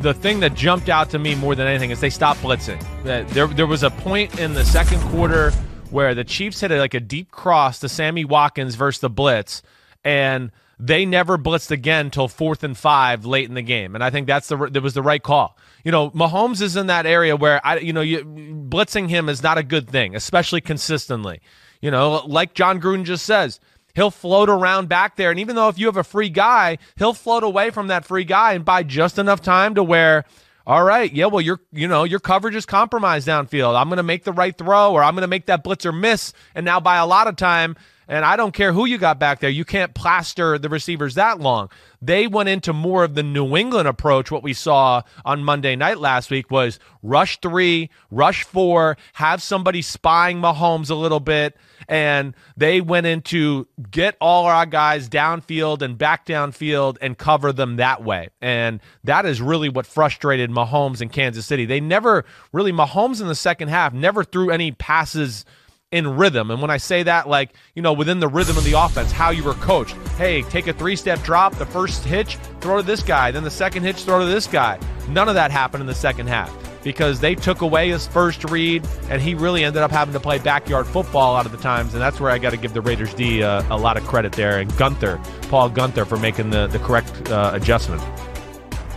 the 0.00 0.14
thing 0.14 0.40
that 0.40 0.54
jumped 0.54 0.88
out 0.88 1.10
to 1.10 1.18
me 1.18 1.34
more 1.34 1.54
than 1.54 1.66
anything 1.66 1.90
is 1.90 2.00
they 2.00 2.10
stopped 2.10 2.40
blitzing. 2.40 2.82
There 3.04 3.46
there 3.46 3.66
was 3.66 3.82
a 3.82 3.90
point 3.90 4.38
in 4.38 4.54
the 4.54 4.64
second 4.64 5.00
quarter 5.10 5.52
where 5.90 6.14
the 6.14 6.24
Chiefs 6.24 6.60
hit 6.60 6.70
a, 6.70 6.78
like 6.78 6.94
a 6.94 7.00
deep 7.00 7.30
cross 7.30 7.80
to 7.80 7.88
Sammy 7.88 8.24
Watkins 8.24 8.74
versus 8.74 9.00
the 9.00 9.10
blitz, 9.10 9.62
and 10.04 10.50
they 10.80 11.04
never 11.04 11.36
blitzed 11.36 11.70
again 11.70 12.06
until 12.06 12.26
fourth 12.26 12.64
and 12.64 12.76
five 12.76 13.26
late 13.26 13.48
in 13.48 13.54
the 13.54 13.62
game, 13.62 13.94
and 13.94 14.02
I 14.02 14.08
think 14.08 14.26
that's 14.26 14.48
the 14.48 14.56
that 14.56 14.82
was 14.82 14.94
the 14.94 15.02
right 15.02 15.22
call. 15.22 15.56
You 15.84 15.92
know, 15.92 16.10
Mahomes 16.10 16.62
is 16.62 16.74
in 16.74 16.86
that 16.86 17.04
area 17.04 17.36
where 17.36 17.64
I, 17.64 17.78
you 17.78 17.92
know, 17.92 18.00
you, 18.00 18.24
blitzing 18.24 19.10
him 19.10 19.28
is 19.28 19.42
not 19.42 19.58
a 19.58 19.62
good 19.62 19.90
thing, 19.90 20.16
especially 20.16 20.62
consistently. 20.62 21.40
You 21.82 21.90
know, 21.90 22.22
like 22.26 22.54
Jon 22.54 22.80
Gruden 22.80 23.04
just 23.04 23.26
says, 23.26 23.60
he'll 23.94 24.10
float 24.10 24.48
around 24.48 24.88
back 24.88 25.16
there, 25.16 25.30
and 25.30 25.38
even 25.38 25.54
though 25.54 25.68
if 25.68 25.78
you 25.78 25.86
have 25.86 25.98
a 25.98 26.04
free 26.04 26.30
guy, 26.30 26.78
he'll 26.96 27.14
float 27.14 27.42
away 27.42 27.70
from 27.70 27.88
that 27.88 28.06
free 28.06 28.24
guy 28.24 28.54
and 28.54 28.64
buy 28.64 28.82
just 28.82 29.18
enough 29.18 29.42
time 29.42 29.74
to 29.74 29.84
where. 29.84 30.24
All 30.66 30.84
right, 30.84 31.10
yeah, 31.12 31.26
well, 31.26 31.40
your 31.40 31.60
you 31.72 31.88
know 31.88 32.04
your 32.04 32.20
coverage 32.20 32.54
is 32.54 32.64
compromised 32.64 33.26
downfield. 33.26 33.78
I'm 33.78 33.90
to 33.90 34.02
make 34.02 34.24
the 34.24 34.32
right 34.32 34.56
throw, 34.56 34.92
or 34.92 35.02
I'm 35.02 35.16
to 35.16 35.26
make 35.26 35.46
that 35.46 35.64
blitzer 35.64 35.98
miss, 35.98 36.32
and 36.54 36.64
now 36.64 36.78
by 36.78 36.96
a 36.96 37.06
lot 37.06 37.26
of 37.26 37.36
time, 37.36 37.76
and 38.10 38.24
I 38.24 38.34
don't 38.34 38.52
care 38.52 38.72
who 38.72 38.86
you 38.86 38.98
got 38.98 39.20
back 39.20 39.38
there, 39.38 39.48
you 39.48 39.64
can't 39.64 39.94
plaster 39.94 40.58
the 40.58 40.68
receivers 40.68 41.14
that 41.14 41.38
long. 41.38 41.70
They 42.02 42.26
went 42.26 42.48
into 42.48 42.72
more 42.72 43.04
of 43.04 43.14
the 43.14 43.22
New 43.22 43.56
England 43.56 43.86
approach. 43.86 44.32
What 44.32 44.42
we 44.42 44.52
saw 44.52 45.02
on 45.24 45.44
Monday 45.44 45.76
night 45.76 45.98
last 45.98 46.28
week 46.28 46.50
was 46.50 46.80
rush 47.04 47.40
three, 47.40 47.88
rush 48.10 48.42
four, 48.42 48.96
have 49.12 49.40
somebody 49.40 49.80
spying 49.80 50.40
Mahomes 50.40 50.90
a 50.90 50.96
little 50.96 51.20
bit. 51.20 51.56
And 51.88 52.34
they 52.56 52.80
went 52.80 53.06
into 53.06 53.68
get 53.92 54.16
all 54.20 54.46
our 54.46 54.66
guys 54.66 55.08
downfield 55.08 55.80
and 55.80 55.96
back 55.96 56.26
downfield 56.26 56.96
and 57.00 57.16
cover 57.16 57.52
them 57.52 57.76
that 57.76 58.02
way. 58.02 58.30
And 58.40 58.80
that 59.04 59.24
is 59.24 59.40
really 59.40 59.68
what 59.68 59.86
frustrated 59.86 60.50
Mahomes 60.50 61.00
in 61.00 61.10
Kansas 61.10 61.46
City. 61.46 61.64
They 61.64 61.80
never 61.80 62.24
really, 62.52 62.72
Mahomes 62.72 63.20
in 63.20 63.28
the 63.28 63.36
second 63.36 63.68
half 63.68 63.92
never 63.92 64.24
threw 64.24 64.50
any 64.50 64.72
passes 64.72 65.44
in 65.92 66.16
rhythm. 66.16 66.52
And 66.52 66.62
when 66.62 66.70
I 66.70 66.76
say 66.76 67.02
that, 67.02 67.28
like, 67.28 67.50
you 67.74 67.82
know, 67.82 67.92
within 67.92 68.20
the 68.20 68.28
rhythm 68.28 68.56
of 68.56 68.64
the 68.64 68.74
offense, 68.74 69.10
how 69.10 69.30
you 69.30 69.42
were 69.42 69.54
coached. 69.54 69.96
Hey, 70.16 70.42
take 70.42 70.68
a 70.68 70.72
three 70.72 70.94
step 70.94 71.20
drop, 71.22 71.56
the 71.56 71.66
first 71.66 72.04
hitch, 72.04 72.36
throw 72.60 72.76
to 72.76 72.82
this 72.82 73.02
guy, 73.02 73.30
then 73.32 73.42
the 73.42 73.50
second 73.50 73.82
hitch, 73.82 74.04
throw 74.04 74.20
to 74.20 74.26
this 74.26 74.46
guy. 74.46 74.78
None 75.08 75.28
of 75.28 75.34
that 75.34 75.50
happened 75.50 75.80
in 75.80 75.88
the 75.88 75.94
second 75.94 76.28
half 76.28 76.56
because 76.84 77.18
they 77.18 77.34
took 77.34 77.60
away 77.60 77.90
his 77.90 78.06
first 78.06 78.44
read 78.44 78.86
and 79.10 79.20
he 79.20 79.34
really 79.34 79.64
ended 79.64 79.82
up 79.82 79.90
having 79.90 80.14
to 80.14 80.20
play 80.20 80.38
backyard 80.38 80.86
football 80.86 81.32
a 81.32 81.34
lot 81.34 81.44
of 81.44 81.52
the 81.52 81.58
times. 81.58 81.92
And 81.92 82.00
that's 82.00 82.20
where 82.20 82.30
I 82.30 82.38
got 82.38 82.50
to 82.50 82.56
give 82.56 82.72
the 82.72 82.80
Raiders 82.80 83.12
D 83.14 83.42
uh, 83.42 83.64
a 83.68 83.76
lot 83.76 83.96
of 83.96 84.04
credit 84.04 84.32
there. 84.32 84.60
And 84.60 84.74
Gunther, 84.76 85.20
Paul 85.48 85.70
Gunther, 85.70 86.04
for 86.04 86.18
making 86.18 86.50
the, 86.50 86.68
the 86.68 86.78
correct 86.78 87.30
uh, 87.30 87.50
adjustment. 87.52 88.00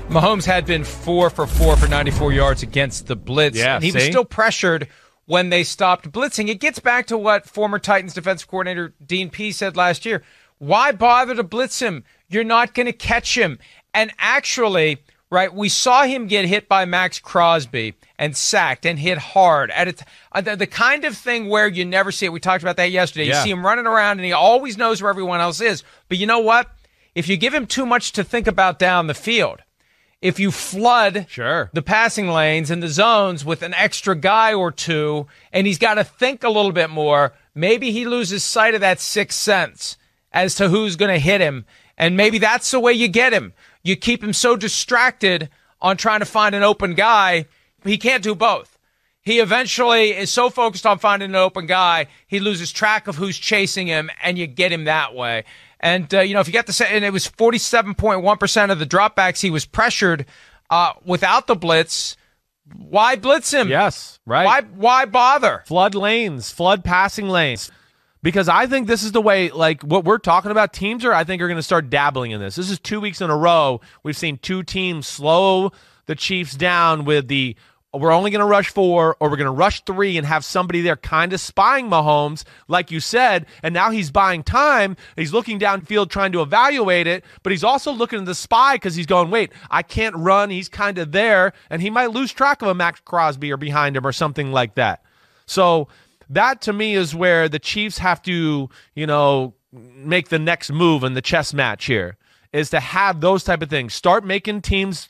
Mahomes 0.10 0.46
had 0.46 0.68
been 0.68 0.84
four 0.84 1.32
for 1.32 1.48
four 1.48 1.76
for 1.76 1.88
94 1.88 2.34
yards 2.34 2.62
against 2.62 3.08
the 3.08 3.16
blitz. 3.16 3.58
Yeah, 3.58 3.76
and 3.76 3.84
he 3.84 3.90
see? 3.90 3.98
was 3.98 4.06
still 4.06 4.26
pressured 4.26 4.90
when 5.26 5.50
they 5.50 5.64
stopped 5.64 6.12
blitzing. 6.12 6.50
It 6.50 6.60
gets 6.60 6.80
back 6.80 7.08
to 7.08 7.18
what 7.18 7.50
former 7.50 7.80
Titans 7.80 8.14
defensive 8.14 8.48
coordinator 8.48 8.94
Dean 9.06 9.30
Pees 9.30 9.58
said 9.58 9.78
last 9.78 10.06
year. 10.06 10.24
Why 10.58 10.92
bother 10.92 11.36
to 11.36 11.44
blitz 11.44 11.82
him? 11.82 12.04
You're 12.30 12.44
not 12.44 12.74
going 12.74 12.86
to 12.86 12.94
catch 12.94 13.38
him. 13.38 13.60
And 13.94 14.12
actually, 14.18 15.00
right, 15.30 15.54
we 15.54 15.70
saw 15.70 16.04
him 16.04 16.28
get 16.28 16.46
hit 16.46 16.68
by 16.68 16.86
Maxx 16.86 17.20
Crosby 17.20 17.96
and 18.18 18.36
sacked 18.36 18.86
and 18.86 19.00
hit 19.00 19.18
hard 19.18 19.72
at 19.72 19.88
it. 19.88 20.02
Uh, 20.32 20.42
the, 20.42 20.56
the 20.56 20.68
kind 20.68 21.06
of 21.06 21.18
thing 21.18 21.50
where 21.50 21.68
you 21.68 21.86
never 21.86 22.12
see 22.12 22.26
it. 22.26 22.32
We 22.32 22.40
talked 22.40 22.64
about 22.64 22.78
that 22.78 22.92
yesterday. 22.92 23.26
Yeah. 23.26 23.40
You 23.40 23.44
see 23.44 23.52
him 23.52 23.66
running 23.66 23.88
around 23.88 24.20
and 24.20 24.26
he 24.26 24.32
always 24.32 24.78
knows 24.78 25.02
where 25.02 25.10
everyone 25.10 25.42
else 25.42 25.62
is. 25.62 25.84
But 26.08 26.18
you 26.18 26.28
know 26.28 26.40
what? 26.40 26.70
If 27.16 27.28
you 27.28 27.38
give 27.38 27.54
him 27.54 27.68
too 27.68 27.86
much 27.86 28.14
to 28.14 28.24
think 28.24 28.48
about 28.48 28.80
down 28.80 29.08
the 29.08 29.14
field, 29.14 29.62
if 30.24 30.40
you 30.40 30.52
flood 30.52 31.28
Sure. 31.30 31.70
the 31.74 31.82
passing 31.82 32.30
lanes 32.30 32.72
and 32.72 32.82
the 32.82 32.88
zones 32.88 33.44
with 33.44 33.62
an 33.62 33.74
extra 33.74 34.16
guy 34.16 34.54
or 34.54 34.72
two, 34.72 35.28
and 35.52 35.68
he's 35.68 35.78
got 35.78 35.96
to 35.96 36.04
think 36.06 36.44
a 36.44 36.50
little 36.50 36.72
bit 36.72 36.90
more, 36.90 37.34
maybe 37.54 37.92
he 37.92 38.06
loses 38.06 38.42
sight 38.42 38.74
of 38.74 38.80
that 38.80 39.02
sixth 39.02 39.38
sense 39.38 39.98
as 40.32 40.56
to 40.56 40.70
who's 40.70 40.96
going 40.96 41.14
to 41.14 41.20
hit 41.20 41.42
him. 41.42 41.66
And 41.98 42.16
maybe 42.16 42.38
that's 42.38 42.72
the 42.72 42.80
way 42.80 42.94
you 42.94 43.10
get 43.10 43.34
him. 43.34 43.52
You 43.84 43.98
keep 43.98 44.24
him 44.24 44.32
so 44.32 44.56
distracted 44.56 45.50
on 45.82 45.98
trying 45.98 46.22
to 46.22 46.26
find 46.26 46.56
an 46.56 46.64
open 46.64 46.94
guy, 46.94 47.46
he 47.84 47.98
can't 47.98 48.24
do 48.24 48.34
both. 48.34 48.80
He 49.22 49.40
eventually 49.40 50.12
is 50.12 50.32
so 50.32 50.50
focused 50.50 50.86
on 50.86 51.00
finding 51.00 51.32
an 51.32 51.36
open 51.36 51.66
guy, 51.66 52.08
he 52.26 52.40
loses 52.40 52.72
track 52.72 53.08
of 53.08 53.18
who's 53.18 53.38
chasing 53.38 53.88
him, 53.88 54.10
and 54.24 54.38
you 54.38 54.48
get 54.48 54.72
him 54.72 54.86
that 54.86 55.14
way. 55.14 55.44
And 55.84 56.12
uh, 56.16 56.22
you 56.22 56.34
know, 56.34 56.40
if 56.40 56.48
you 56.48 56.54
got 56.54 56.66
the 56.66 56.88
and 56.90 57.04
it 57.04 57.12
was 57.12 57.28
forty-seven 57.28 57.96
point 57.96 58.22
one 58.24 58.38
percent 58.38 58.72
of 58.72 58.80
the 58.80 58.86
dropbacks 58.86 59.42
he 59.42 59.52
was 59.52 59.66
pressured 59.66 60.26
uh, 60.70 60.94
without 61.06 61.46
the 61.46 61.56
blitz. 61.56 62.16
Why 62.74 63.18
blitz 63.18 63.52
him? 63.52 63.68
Yes, 63.68 64.18
right. 64.26 64.46
Why 64.46 64.62
why 64.62 65.06
bother? 65.06 65.62
flood 65.66 65.94
lanes, 65.94 66.50
flood 66.50 66.86
passing 66.86 67.28
lanes. 67.28 67.70
Because 68.22 68.48
I 68.48 68.68
think 68.68 68.88
this 68.88 69.04
is 69.04 69.12
the 69.12 69.20
way, 69.20 69.50
like 69.50 69.82
what 69.82 70.06
we're 70.06 70.18
talking 70.18 70.50
about, 70.50 70.72
teams 70.72 71.04
are, 71.04 71.12
I 71.12 71.26
think, 71.26 71.42
are 71.42 71.48
going 71.50 71.58
to 71.58 71.62
start 71.62 71.90
dabbling 71.90 72.32
in 72.32 72.40
this. 72.40 72.56
This 72.56 72.72
is 72.72 72.80
two 72.80 73.02
weeks 73.02 73.20
in 73.20 73.30
a 73.30 73.36
row. 73.36 73.82
We've 74.04 74.16
seen 74.16 74.38
two 74.38 74.64
teams 74.64 75.06
slow 75.06 75.74
the 76.06 76.16
Chiefs 76.16 76.56
down 76.56 77.04
with 77.04 77.28
the 77.28 77.58
we're 77.94 78.12
only 78.12 78.32
going 78.32 78.40
to 78.40 78.46
rush 78.46 78.70
four 78.70 79.16
or 79.20 79.30
we're 79.30 79.38
going 79.38 79.46
to 79.46 79.52
rush 79.52 79.84
three 79.86 80.18
and 80.18 80.26
have 80.26 80.44
somebody 80.44 80.82
there 80.82 80.96
kind 80.96 81.32
of 81.32 81.40
spying 81.40 81.90
Mahomes, 81.90 82.44
like 82.68 82.90
you 82.90 83.00
said. 83.00 83.46
And 83.62 83.74
now 83.74 83.92
he's 83.92 84.10
buying 84.10 84.42
time. 84.42 84.98
He's 85.16 85.32
looking 85.32 85.60
downfield 85.60 86.10
trying 86.10 86.32
to 86.32 86.42
evaluate 86.42 87.06
it, 87.06 87.24
but 87.44 87.52
he's 87.52 87.64
also 87.64 87.92
looking 87.92 88.20
at 88.20 88.26
the 88.26 88.36
spy 88.36 88.76
because 88.76 88.96
he's 88.96 89.06
going, 89.06 89.30
wait, 89.30 89.52
I 89.70 89.84
can't 89.84 90.16
run. 90.16 90.50
He's 90.50 90.70
kind 90.70 90.98
of 90.98 91.12
there. 91.12 91.54
And 91.70 91.82
he 91.82 91.90
might 91.92 92.12
lose 92.12 92.32
track 92.32 92.62
of 92.62 92.68
a 92.68 92.74
Maxx 92.74 93.00
Crosby 93.02 93.52
or 93.52 93.58
behind 93.58 93.96
him 93.96 94.08
or 94.08 94.12
something 94.12 94.52
like 94.52 94.76
that. 94.76 95.04
So 95.46 95.88
that 96.30 96.62
to 96.62 96.74
me 96.74 96.96
is 96.96 97.14
where 97.14 97.48
the 97.48 97.60
Chiefs 97.60 98.00
have 98.00 98.22
to, 98.24 98.70
you 98.96 99.08
know, 99.08 99.54
make 99.72 100.30
the 100.30 100.40
next 100.40 100.72
move 100.72 101.04
in 101.04 101.14
the 101.14 101.22
chess 101.22 101.54
match 101.54 101.86
here 101.86 102.18
is 102.54 102.70
to 102.70 102.80
have 102.80 103.20
those 103.20 103.44
type 103.44 103.62
of 103.62 103.70
things. 103.70 103.94
Start 103.94 104.24
making 104.24 104.62
teams 104.62 105.10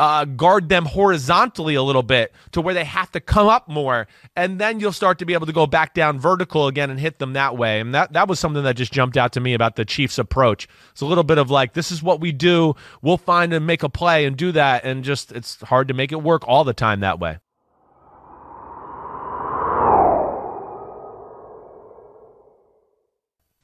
uh, 0.00 0.24
guard 0.24 0.70
them 0.70 0.86
horizontally 0.86 1.74
a 1.74 1.82
little 1.82 2.02
bit 2.02 2.32
to 2.52 2.62
where 2.62 2.72
they 2.72 2.84
have 2.84 3.12
to 3.12 3.20
come 3.20 3.48
up 3.48 3.68
more, 3.68 4.08
and 4.34 4.58
then 4.58 4.80
you'll 4.80 4.92
start 4.92 5.18
to 5.18 5.26
be 5.26 5.34
able 5.34 5.44
to 5.44 5.52
go 5.52 5.66
back 5.66 5.92
down 5.92 6.18
vertical 6.18 6.68
again 6.68 6.88
and 6.88 6.98
hit 6.98 7.18
them 7.18 7.34
that 7.34 7.58
way. 7.58 7.80
And 7.80 7.94
that 7.94 8.14
that 8.14 8.26
was 8.26 8.40
something 8.40 8.62
that 8.62 8.76
just 8.76 8.94
jumped 8.94 9.18
out 9.18 9.32
to 9.34 9.40
me 9.40 9.52
about 9.52 9.76
the 9.76 9.84
Chiefs' 9.84 10.16
approach. 10.16 10.66
It's 10.92 11.02
a 11.02 11.06
little 11.06 11.22
bit 11.22 11.36
of 11.36 11.50
like, 11.50 11.74
this 11.74 11.92
is 11.92 12.02
what 12.02 12.18
we 12.18 12.32
do. 12.32 12.76
We'll 13.02 13.18
find 13.18 13.52
and 13.52 13.66
make 13.66 13.82
a 13.82 13.90
play 13.90 14.24
and 14.24 14.38
do 14.38 14.52
that, 14.52 14.86
and 14.86 15.04
just 15.04 15.32
it's 15.32 15.60
hard 15.60 15.88
to 15.88 15.94
make 15.94 16.12
it 16.12 16.22
work 16.22 16.48
all 16.48 16.64
the 16.64 16.72
time 16.72 17.00
that 17.00 17.20
way. 17.20 17.38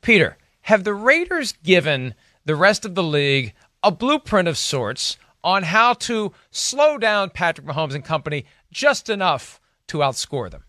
Peter, 0.02 0.36
have 0.60 0.84
the 0.84 0.92
Raiders 0.92 1.52
given 1.52 2.14
the 2.44 2.56
rest 2.56 2.84
of 2.84 2.94
the 2.94 3.02
league 3.02 3.54
a 3.82 3.90
blueprint 3.90 4.48
of 4.48 4.58
sorts 4.58 5.16
on 5.46 5.62
how 5.62 5.94
to 5.94 6.32
slow 6.50 6.98
down 6.98 7.30
Patrick 7.30 7.66
Mahomes 7.66 7.94
and 7.94 8.04
company 8.04 8.44
just 8.70 9.08
enough 9.08 9.58
to 9.86 9.98
outscore 9.98 10.50
them? 10.50 10.64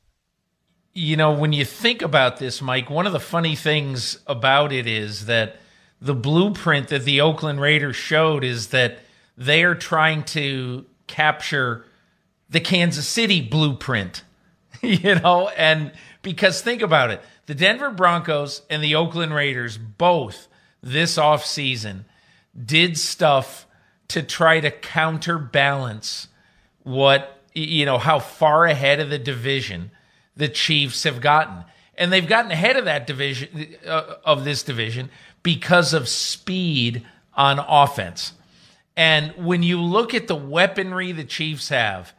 you 0.98 1.16
know, 1.16 1.32
when 1.32 1.54
you 1.54 1.64
think 1.64 2.02
about 2.02 2.38
this, 2.38 2.60
Mike, 2.60 2.90
one 2.90 3.06
of 3.06 3.14
the 3.14 3.20
funny 3.20 3.56
things 3.56 4.18
about 4.26 4.74
it 4.74 4.88
is 4.88 5.28
that 5.28 5.58
the 6.02 6.16
blueprint 6.16 6.88
that 6.88 7.04
the 7.04 7.22
Oakland 7.22 7.62
Raiders 7.62 7.96
showed 7.96 8.44
is 8.44 8.70
that 8.70 8.98
they 9.38 9.64
are 9.64 9.76
trying 9.76 10.24
to 10.24 10.88
capture 11.06 11.86
the 12.50 12.60
Kansas 12.60 13.08
City 13.08 13.42
blueprint, 13.42 14.24
you 14.82 15.14
know, 15.14 15.50
and 15.50 15.92
because 16.24 16.62
think 16.62 16.82
about 16.82 17.12
it, 17.12 17.22
the 17.46 17.54
Denver 17.54 17.92
Broncos 17.92 18.64
and 18.68 18.84
the 18.84 18.96
Oakland 18.96 19.36
Raiders 19.36 19.78
both 19.78 20.48
this 20.82 21.18
offseason 21.18 22.06
did 22.60 22.98
stuff 22.98 23.67
to 24.10 24.24
try 24.24 24.60
to 24.60 24.72
counterbalance 24.72 26.28
what 26.84 27.42
you 27.54 27.86
know 27.86 27.98
how 27.98 28.20
far 28.20 28.66
ahead 28.66 29.00
of 29.00 29.10
the 29.10 29.20
division 29.20 29.92
the 30.36 30.48
Chiefs 30.48 31.04
have 31.04 31.22
gotten. 31.22 31.64
And 31.98 32.14
they've 32.14 32.28
gotten 32.28 32.52
ahead 32.52 32.78
of 32.78 32.86
that 32.86 33.08
division 33.08 33.76
uh, 33.86 34.16
of 34.24 34.44
this 34.44 34.64
division 34.64 35.10
because 35.42 35.94
of 35.94 36.08
speed 36.08 37.06
on 37.34 37.60
offense. 37.60 38.34
And 38.96 39.34
when 39.36 39.64
you 39.64 39.82
look 39.82 40.14
at 40.14 40.28
the 40.28 40.36
weaponry 40.36 41.12
the 41.12 41.24
Chiefs 41.24 41.70
have, 41.70 42.14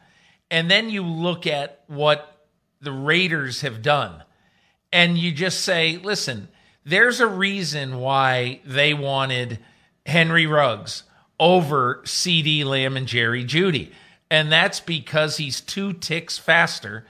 and 0.51 0.69
then 0.69 0.89
you 0.89 1.03
look 1.03 1.47
at 1.47 1.83
what 1.87 2.47
the 2.81 2.91
Raiders 2.91 3.61
have 3.61 3.81
done, 3.81 4.23
and 4.91 5.17
you 5.17 5.31
just 5.31 5.61
say, 5.61 5.97
listen, 5.97 6.49
there's 6.85 7.19
a 7.19 7.27
reason 7.27 7.99
why 7.99 8.61
they 8.65 8.93
wanted 8.93 9.59
Henry 10.05 10.47
Ruggs 10.47 11.03
over 11.39 12.01
CeeDee 12.03 12.65
Lamb 12.65 12.97
and 12.97 13.07
Jerry 13.07 13.43
Jeudy. 13.43 13.91
And 14.29 14.51
that's 14.51 14.79
because 14.79 15.37
he's 15.37 15.61
two 15.61 15.93
ticks 15.93 16.37
faster 16.37 17.05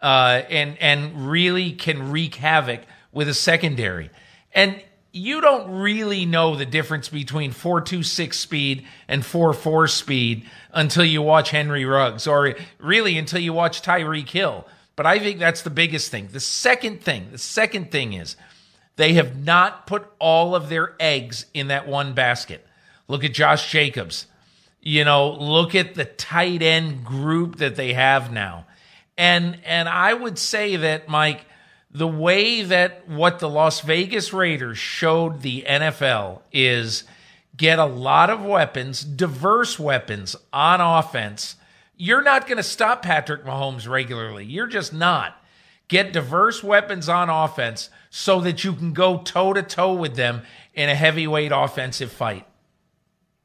uh, 0.00 0.42
and, 0.48 0.76
and 0.78 1.28
really 1.30 1.72
can 1.72 2.10
wreak 2.10 2.36
havoc 2.36 2.80
with 3.12 3.28
a 3.28 3.34
secondary. 3.34 4.10
And 4.52 4.82
you 5.12 5.40
don't 5.40 5.80
really 5.80 6.24
know 6.24 6.56
the 6.56 6.64
difference 6.64 7.08
between 7.08 7.52
426 7.52 8.38
speed 8.38 8.86
and 9.08 9.24
44 9.24 9.88
speed 9.88 10.48
until 10.72 11.04
you 11.04 11.20
watch 11.20 11.50
Henry 11.50 11.84
Ruggs 11.84 12.26
or 12.26 12.54
really 12.78 13.18
until 13.18 13.40
you 13.40 13.52
watch 13.52 13.82
Tyreek 13.82 14.28
Hill. 14.28 14.66
But 14.96 15.06
I 15.06 15.18
think 15.18 15.38
that's 15.38 15.62
the 15.62 15.70
biggest 15.70 16.10
thing. 16.10 16.28
The 16.32 16.40
second 16.40 17.02
thing, 17.02 17.28
the 17.30 17.38
second 17.38 17.90
thing 17.90 18.14
is 18.14 18.36
they 18.96 19.14
have 19.14 19.36
not 19.36 19.86
put 19.86 20.06
all 20.18 20.54
of 20.54 20.68
their 20.68 20.94
eggs 20.98 21.46
in 21.52 21.68
that 21.68 21.86
one 21.86 22.14
basket. 22.14 22.66
Look 23.12 23.24
at 23.24 23.34
Josh 23.34 23.70
Jacobs. 23.70 24.26
You 24.80 25.04
know, 25.04 25.32
look 25.32 25.74
at 25.74 25.94
the 25.94 26.06
tight 26.06 26.62
end 26.62 27.04
group 27.04 27.56
that 27.56 27.76
they 27.76 27.92
have 27.92 28.32
now. 28.32 28.64
And 29.18 29.58
and 29.66 29.86
I 29.86 30.14
would 30.14 30.38
say 30.38 30.76
that 30.76 31.10
Mike 31.10 31.44
the 31.90 32.08
way 32.08 32.62
that 32.62 33.06
what 33.06 33.38
the 33.38 33.50
Las 33.50 33.82
Vegas 33.82 34.32
Raiders 34.32 34.78
showed 34.78 35.42
the 35.42 35.62
NFL 35.68 36.40
is 36.52 37.04
get 37.54 37.78
a 37.78 37.84
lot 37.84 38.30
of 38.30 38.42
weapons, 38.42 39.04
diverse 39.04 39.78
weapons 39.78 40.34
on 40.50 40.80
offense. 40.80 41.56
You're 41.98 42.22
not 42.22 42.46
going 42.46 42.56
to 42.56 42.62
stop 42.62 43.02
Patrick 43.02 43.44
Mahomes 43.44 43.86
regularly. 43.86 44.46
You're 44.46 44.66
just 44.68 44.94
not. 44.94 45.36
Get 45.88 46.14
diverse 46.14 46.62
weapons 46.62 47.10
on 47.10 47.28
offense 47.28 47.90
so 48.08 48.40
that 48.40 48.64
you 48.64 48.72
can 48.72 48.94
go 48.94 49.18
toe 49.18 49.52
to 49.52 49.62
toe 49.62 49.92
with 49.92 50.16
them 50.16 50.44
in 50.72 50.88
a 50.88 50.94
heavyweight 50.94 51.52
offensive 51.52 52.10
fight. 52.10 52.46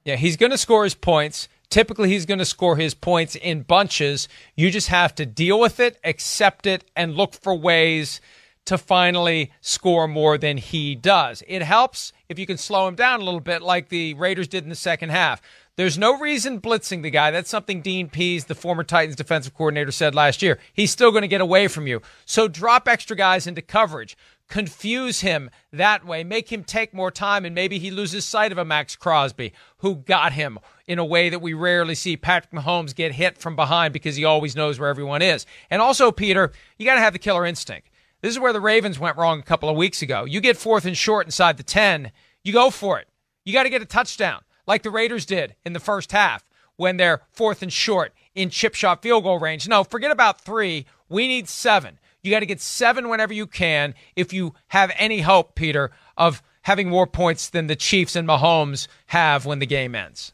Yeah, 0.07 0.15
he's 0.15 0.37
going 0.37 0.53
to 0.53 0.57
score 0.57 0.85
his 0.85 0.95
points. 0.95 1.49
Typically, 1.69 2.07
he's 2.07 2.25
going 2.25 2.39
to 2.39 2.45
score 2.45 2.77
his 2.77 2.93
points 2.93 3.35
in 3.35 3.63
bunches. 3.63 4.29
You 4.55 4.71
just 4.71 4.87
have 4.87 5.13
to 5.15 5.25
deal 5.25 5.59
with 5.59 5.81
it, 5.81 5.99
accept 6.01 6.65
it, 6.65 6.85
and 6.95 7.15
look 7.15 7.33
for 7.33 7.53
ways 7.53 8.21
to 8.63 8.77
finally 8.77 9.51
score 9.59 10.07
more 10.07 10.37
than 10.37 10.55
he 10.55 10.95
does. 10.95 11.43
It 11.45 11.61
helps 11.61 12.13
if 12.29 12.39
you 12.39 12.45
can 12.45 12.57
slow 12.57 12.87
him 12.87 12.95
down 12.95 13.19
a 13.19 13.25
little 13.25 13.41
bit, 13.41 13.61
like 13.61 13.89
the 13.89 14.13
Raiders 14.13 14.47
did 14.47 14.63
in 14.63 14.69
the 14.69 14.75
second 14.75 15.09
half. 15.09 15.41
There's 15.75 15.97
no 15.97 16.17
reason 16.17 16.61
blitzing 16.61 17.03
the 17.03 17.09
guy. 17.09 17.29
That's 17.29 17.49
something 17.49 17.81
Dean 17.81 18.09
Pees, 18.09 18.45
the 18.45 18.55
former 18.55 18.85
Titans 18.85 19.17
defensive 19.17 19.53
coordinator, 19.53 19.91
said 19.91 20.15
last 20.15 20.41
year. 20.41 20.57
He's 20.71 20.91
still 20.91 21.11
going 21.11 21.21
to 21.23 21.27
get 21.27 21.41
away 21.41 21.67
from 21.67 21.85
you. 21.85 22.01
So 22.25 22.47
drop 22.47 22.87
extra 22.87 23.17
guys 23.17 23.45
into 23.45 23.61
coverage. 23.61 24.17
Confuse 24.47 25.21
him 25.21 25.49
that 25.73 26.05
way. 26.05 26.23
Make 26.23 26.51
him 26.51 26.63
take 26.63 26.93
more 26.93 27.11
time, 27.11 27.43
and 27.43 27.53
maybe 27.53 27.79
he 27.79 27.91
loses 27.91 28.23
sight 28.23 28.51
of 28.51 28.57
a 28.57 28.65
Maxx 28.65 28.95
Crosby 28.95 29.53
who 29.79 29.95
got 29.95 30.33
him 30.33 30.59
in 30.87 30.99
a 30.99 31.05
way 31.05 31.29
that 31.29 31.41
we 31.41 31.53
rarely 31.53 31.95
see 31.95 32.15
Patrick 32.15 32.53
Mahomes 32.53 32.95
get 32.95 33.13
hit 33.13 33.37
from 33.37 33.55
behind 33.55 33.93
because 33.93 34.15
he 34.15 34.23
always 34.23 34.55
knows 34.55 34.79
where 34.79 34.89
everyone 34.89 35.21
is. 35.21 35.45
And 35.69 35.81
also, 35.81 36.11
Peter, 36.11 36.51
you 36.77 36.85
got 36.85 36.95
to 36.95 37.01
have 37.01 37.13
the 37.13 37.19
killer 37.19 37.45
instinct. 37.45 37.89
This 38.21 38.33
is 38.33 38.39
where 38.39 38.53
the 38.53 38.61
Ravens 38.61 38.97
went 38.97 39.17
wrong 39.17 39.39
a 39.39 39.43
couple 39.43 39.69
of 39.69 39.75
weeks 39.75 40.01
ago. 40.01 40.23
You 40.23 40.39
get 40.41 40.57
fourth 40.57 40.85
and 40.85 40.97
short 40.97 41.27
inside 41.27 41.57
the 41.57 41.63
10, 41.63 42.11
you 42.43 42.53
go 42.53 42.69
for 42.69 42.99
it. 42.99 43.07
You 43.43 43.53
got 43.53 43.63
to 43.63 43.69
get 43.69 43.81
a 43.81 43.85
touchdown 43.85 44.41
like 44.65 44.83
the 44.83 44.89
Raiders 44.89 45.25
did 45.25 45.55
in 45.65 45.73
the 45.73 45.79
first 45.79 46.11
half 46.11 46.43
when 46.77 46.97
they're 46.97 47.21
fourth 47.31 47.61
and 47.61 47.71
short 47.71 48.13
in 48.33 48.49
chip 48.49 48.75
shot 48.75 49.01
field 49.01 49.23
goal 49.23 49.39
range. 49.39 49.67
No, 49.67 49.83
forget 49.83 50.11
about 50.11 50.41
three. 50.41 50.85
We 51.09 51.27
need 51.27 51.49
seven. 51.49 51.99
You 52.27 52.31
got 52.31 52.41
to 52.41 52.45
get 52.45 52.59
seven 52.59 53.07
whenever 53.07 53.33
you 53.33 53.47
can 53.47 53.95
if 54.17 54.33
you 54.33 54.53
have 54.67 54.91
any 54.97 55.21
hope, 55.21 55.55
Peter, 55.55 55.91
of 56.17 56.43
having 56.63 56.89
more 56.89 57.07
points 57.07 57.49
than 57.49 57.67
the 57.67 57.75
Chiefs 57.77 58.17
and 58.17 58.27
Mahomes 58.27 58.89
have 59.05 59.45
when 59.45 59.59
the 59.59 59.65
game 59.65 59.95
ends. 59.95 60.33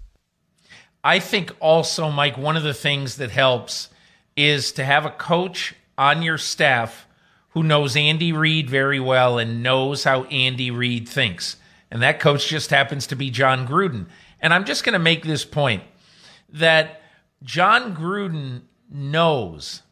I 1.04 1.20
think 1.20 1.52
also, 1.60 2.10
Mike, 2.10 2.36
one 2.36 2.58
of 2.58 2.64
the 2.64 2.74
things 2.74 3.18
that 3.18 3.30
helps 3.30 3.90
is 4.36 4.72
to 4.72 4.84
have 4.84 5.06
a 5.06 5.12
coach 5.12 5.76
on 5.96 6.24
your 6.24 6.40
staff 6.40 7.06
who 7.50 7.62
knows 7.62 7.96
Andy 7.96 8.34
Reid 8.34 8.72
very 8.72 9.00
well 9.00 9.38
and 9.38 9.62
knows 9.62 10.04
how 10.04 10.24
Andy 10.24 10.72
Reid 10.72 11.08
thinks. 11.08 11.58
And 11.92 12.02
that 12.02 12.20
coach 12.20 12.48
just 12.48 12.72
happens 12.72 13.06
to 13.06 13.16
be 13.16 13.30
Jon 13.30 13.68
Gruden. 13.68 14.08
And 14.40 14.52
I'm 14.52 14.66
just 14.66 14.84
going 14.84 14.94
to 14.94 15.00
make 15.00 15.24
this 15.24 15.46
point 15.46 15.84
that 16.50 17.04
Jon 17.44 17.96
Gruden 17.96 18.62
knows 18.90 19.83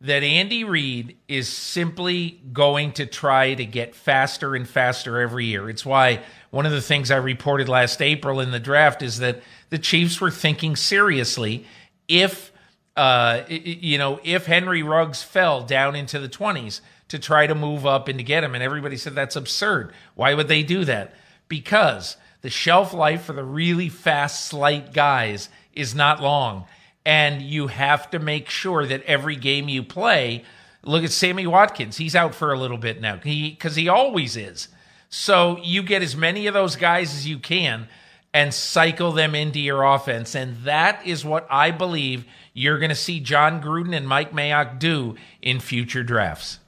that 0.00 0.22
Andy 0.22 0.62
Reid 0.62 1.16
is 1.26 1.48
simply 1.48 2.40
going 2.52 2.92
to 2.92 3.06
try 3.06 3.54
to 3.54 3.64
get 3.64 3.94
faster 3.94 4.54
and 4.54 4.68
faster 4.68 5.20
every 5.20 5.46
year. 5.46 5.68
It's 5.68 5.84
why 5.84 6.22
one 6.50 6.66
of 6.66 6.72
the 6.72 6.80
things 6.80 7.10
I 7.10 7.16
reported 7.16 7.68
last 7.68 8.00
April 8.00 8.38
in 8.38 8.52
the 8.52 8.60
draft 8.60 9.02
is 9.02 9.18
that 9.18 9.42
the 9.70 9.78
Chiefs 9.78 10.20
were 10.20 10.30
thinking 10.30 10.76
seriously 10.76 11.66
if 12.06 12.52
uh, 12.96 13.42
you 13.48 13.98
know 13.98 14.20
if 14.24 14.46
Henry 14.46 14.82
Ruggs 14.82 15.22
fell 15.22 15.62
down 15.62 15.96
into 15.96 16.18
the 16.18 16.28
20s 16.28 16.80
to 17.08 17.18
try 17.18 17.46
to 17.46 17.54
move 17.54 17.86
up 17.86 18.06
and 18.06 18.18
to 18.18 18.24
get 18.24 18.44
him. 18.44 18.54
And 18.54 18.62
everybody 18.62 18.96
said 18.96 19.14
that's 19.14 19.36
absurd. 19.36 19.92
Why 20.14 20.34
would 20.34 20.48
they 20.48 20.62
do 20.62 20.84
that? 20.84 21.14
Because 21.48 22.16
the 22.42 22.50
shelf 22.50 22.92
life 22.92 23.24
for 23.24 23.32
the 23.32 23.44
really 23.44 23.88
fast, 23.88 24.46
slight 24.46 24.92
guys 24.92 25.48
is 25.72 25.94
not 25.94 26.22
long. 26.22 26.66
And 27.08 27.40
you 27.40 27.68
have 27.68 28.10
to 28.10 28.18
make 28.18 28.50
sure 28.50 28.84
that 28.84 29.02
every 29.04 29.34
game 29.34 29.66
you 29.70 29.82
play, 29.82 30.44
look 30.82 31.04
at 31.04 31.10
Sammy 31.10 31.46
Watkins. 31.46 31.96
He's 31.96 32.14
out 32.14 32.34
for 32.34 32.52
a 32.52 32.58
little 32.58 32.76
bit 32.76 33.00
now 33.00 33.16
because 33.16 33.76
he, 33.76 33.82
he 33.82 33.88
always 33.88 34.36
is. 34.36 34.68
So 35.08 35.58
you 35.62 35.82
get 35.82 36.02
as 36.02 36.14
many 36.14 36.46
of 36.46 36.52
those 36.52 36.76
guys 36.76 37.14
as 37.14 37.26
you 37.26 37.38
can 37.38 37.88
and 38.34 38.52
cycle 38.52 39.12
them 39.12 39.34
into 39.34 39.58
your 39.58 39.84
offense. 39.84 40.34
And 40.34 40.58
that 40.64 41.06
is 41.06 41.24
what 41.24 41.46
I 41.48 41.70
believe 41.70 42.26
you're 42.52 42.78
going 42.78 42.90
to 42.90 42.94
see 42.94 43.20
Jon 43.20 43.62
Gruden 43.62 43.96
and 43.96 44.06
Mike 44.06 44.32
Mayock 44.32 44.78
do 44.78 45.16
in 45.40 45.60
future 45.60 46.02
drafts 46.02 46.58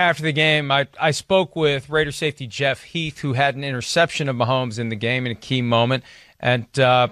after 0.00 0.22
the 0.22 0.32
game, 0.32 0.70
I, 0.70 0.88
I 0.98 1.10
spoke 1.10 1.54
with 1.54 1.90
Raider 1.90 2.10
safety 2.10 2.46
Jeff 2.46 2.82
Heath, 2.82 3.18
who 3.18 3.34
had 3.34 3.54
an 3.54 3.62
interception 3.62 4.30
of 4.30 4.36
Mahomes 4.36 4.78
in 4.78 4.88
the 4.88 4.96
game 4.96 5.26
in 5.26 5.32
a 5.32 5.36
key 5.36 5.60
moment. 5.60 6.04
And 6.40 6.66
uh, 6.80 7.08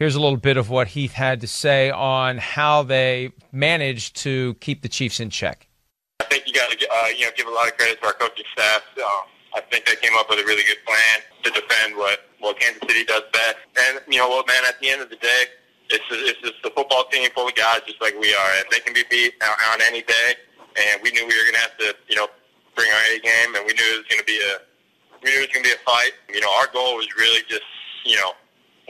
here's 0.00 0.16
a 0.16 0.20
little 0.20 0.36
bit 0.36 0.56
of 0.56 0.68
what 0.68 0.88
Heath 0.88 1.12
had 1.12 1.40
to 1.42 1.46
say 1.46 1.90
on 1.90 2.38
how 2.38 2.82
they 2.82 3.30
managed 3.52 4.16
to 4.16 4.54
keep 4.54 4.82
the 4.82 4.88
Chiefs 4.88 5.20
in 5.20 5.30
check. 5.30 5.68
I 6.18 6.24
think 6.24 6.48
you 6.48 6.52
got 6.52 6.70
to 6.72 6.88
uh, 6.90 7.06
you 7.16 7.26
know 7.26 7.30
give 7.36 7.46
a 7.46 7.50
lot 7.50 7.68
of 7.68 7.76
credit 7.76 8.00
to 8.00 8.06
our 8.08 8.14
coaching 8.14 8.46
staff. 8.52 8.82
Um, 8.98 9.30
I 9.54 9.60
think 9.70 9.86
they 9.86 9.94
came 9.96 10.16
up 10.16 10.28
with 10.28 10.40
a 10.40 10.44
really 10.44 10.64
good 10.64 10.82
plan 10.84 11.22
to 11.44 11.50
defend 11.50 11.96
what 11.96 12.26
what 12.40 12.58
Kansas 12.58 12.82
City 12.88 13.04
does 13.04 13.22
best. 13.32 13.58
And 13.78 14.00
you 14.08 14.18
know 14.18 14.28
what, 14.28 14.48
man, 14.48 14.64
at 14.66 14.80
the 14.80 14.90
end 14.90 15.02
of 15.02 15.10
the 15.10 15.16
day, 15.16 15.44
it's 15.90 16.04
it's 16.10 16.40
just 16.40 16.64
a 16.64 16.70
football 16.70 17.04
team 17.12 17.30
full 17.30 17.46
of 17.46 17.54
guys 17.54 17.80
just 17.86 18.00
like 18.00 18.18
we 18.18 18.34
are, 18.34 18.50
and 18.56 18.64
they 18.72 18.80
can 18.80 18.92
be 18.92 19.04
beat 19.08 19.34
on 19.42 19.80
any 19.86 20.02
day 20.02 20.34
and 20.76 21.02
we 21.02 21.10
knew 21.10 21.26
we 21.26 21.34
were 21.34 21.46
going 21.50 21.58
to 21.58 21.64
have 21.64 21.76
to, 21.78 21.94
you 22.08 22.16
know, 22.16 22.28
bring 22.76 22.90
our 22.90 23.04
A 23.14 23.18
game, 23.18 23.54
and 23.56 23.66
we 23.66 23.74
knew 23.74 23.88
it 23.94 23.98
was 23.98 24.08
going 24.08 24.22
to 24.22 24.28
be 24.28 24.38
a, 24.38 24.52
we 25.22 25.30
knew 25.30 25.42
it 25.42 25.50
was 25.50 25.54
going 25.54 25.64
to 25.64 25.70
be 25.70 25.74
a 25.74 25.82
fight. 25.84 26.14
You 26.32 26.40
know, 26.40 26.50
our 26.60 26.68
goal 26.72 26.96
was 26.96 27.08
really 27.18 27.42
just, 27.48 27.66
you 28.04 28.16
know, 28.16 28.32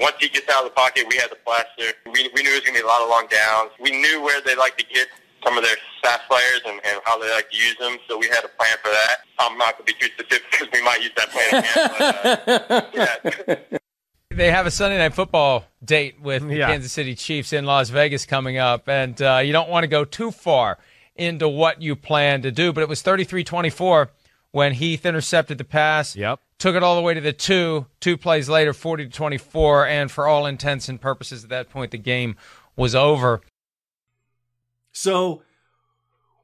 once 0.01 0.17
he 0.19 0.29
gets 0.29 0.49
out 0.49 0.65
of 0.65 0.71
the 0.71 0.75
pocket, 0.75 1.07
we 1.09 1.17
had 1.17 1.31
the 1.31 1.37
plaster. 1.45 1.93
We, 2.07 2.31
we 2.35 2.43
knew 2.43 2.51
it 2.51 2.55
was 2.55 2.65
going 2.65 2.75
to 2.77 2.81
be 2.81 2.85
a 2.85 2.87
lot 2.87 3.03
of 3.03 3.09
long 3.09 3.27
downs. 3.31 3.71
We 3.79 3.91
knew 3.91 4.23
where 4.23 4.41
they 4.41 4.57
like 4.57 4.77
to 4.79 4.85
get 4.85 5.09
some 5.45 5.57
of 5.57 5.65
their 5.65 5.77
staff 5.99 6.21
players 6.29 6.61
and, 6.67 6.81
and 6.85 7.01
how 7.05 7.19
they 7.19 7.31
like 7.31 7.51
to 7.51 7.57
use 7.57 7.77
them, 7.79 7.99
so 8.09 8.19
we 8.19 8.27
had 8.29 8.45
a 8.45 8.49
plan 8.49 8.77
for 8.83 8.91
that. 8.91 9.17
I'm 9.39 9.57
not 9.57 9.79
going 9.79 9.87
to 9.87 9.95
be 9.95 10.01
too 10.01 10.13
specific 10.19 10.51
because 10.51 10.69
we 10.73 10.83
might 10.83 11.03
use 11.03 11.13
that 11.17 11.31
plan 11.31 11.65
again. 11.65 12.61
But, 12.69 12.71
uh, 12.71 13.57
yeah. 13.71 13.79
They 14.33 14.53
have 14.53 14.65
a 14.65 14.71
Sunday 14.71 14.97
night 14.97 15.13
football 15.13 15.65
date 15.85 16.21
with 16.21 16.47
the 16.47 16.59
Kansas 16.59 16.93
City 16.93 17.17
Chiefs 17.17 17.53
in 17.53 17.65
Las 17.65 17.91
Vegas 17.91 18.27
coming 18.27 18.59
up, 18.59 18.89
and 18.89 19.21
uh, 19.21 19.41
you 19.45 19.53
don't 19.53 19.69
want 19.69 19.83
to 19.83 19.89
go 19.89 20.05
too 20.05 20.31
far 20.31 20.79
into 21.17 21.49
what 21.49 21.83
you 21.83 21.97
plan 21.97 22.41
to 22.43 22.53
do. 22.53 22.73
But 22.73 22.83
it 22.83 22.89
was 22.89 23.03
33 23.03 23.43
24 23.43 24.09
when 24.53 24.75
Heath 24.75 25.05
intercepted 25.05 25.59
the 25.59 25.65
pass. 25.65 26.15
Yep. 26.15 26.39
Took 26.61 26.77
it 26.77 26.83
all 26.83 26.95
the 26.95 27.03
way 27.03 27.15
to 27.15 27.23
the 27.23 27.33
two. 27.33 27.87
Two 28.01 28.19
plays 28.19 28.51
later, 28.51 28.75
40 28.75 29.07
to 29.07 29.11
24. 29.11 29.87
And 29.87 30.11
for 30.11 30.29
all 30.29 30.45
intents 30.45 30.91
and 30.91 31.01
purposes, 31.01 31.43
at 31.43 31.49
that 31.49 31.71
point, 31.71 31.91
the 31.91 31.99
game 31.99 32.37
was 32.77 32.95
over. 32.95 33.41
So, 34.93 35.43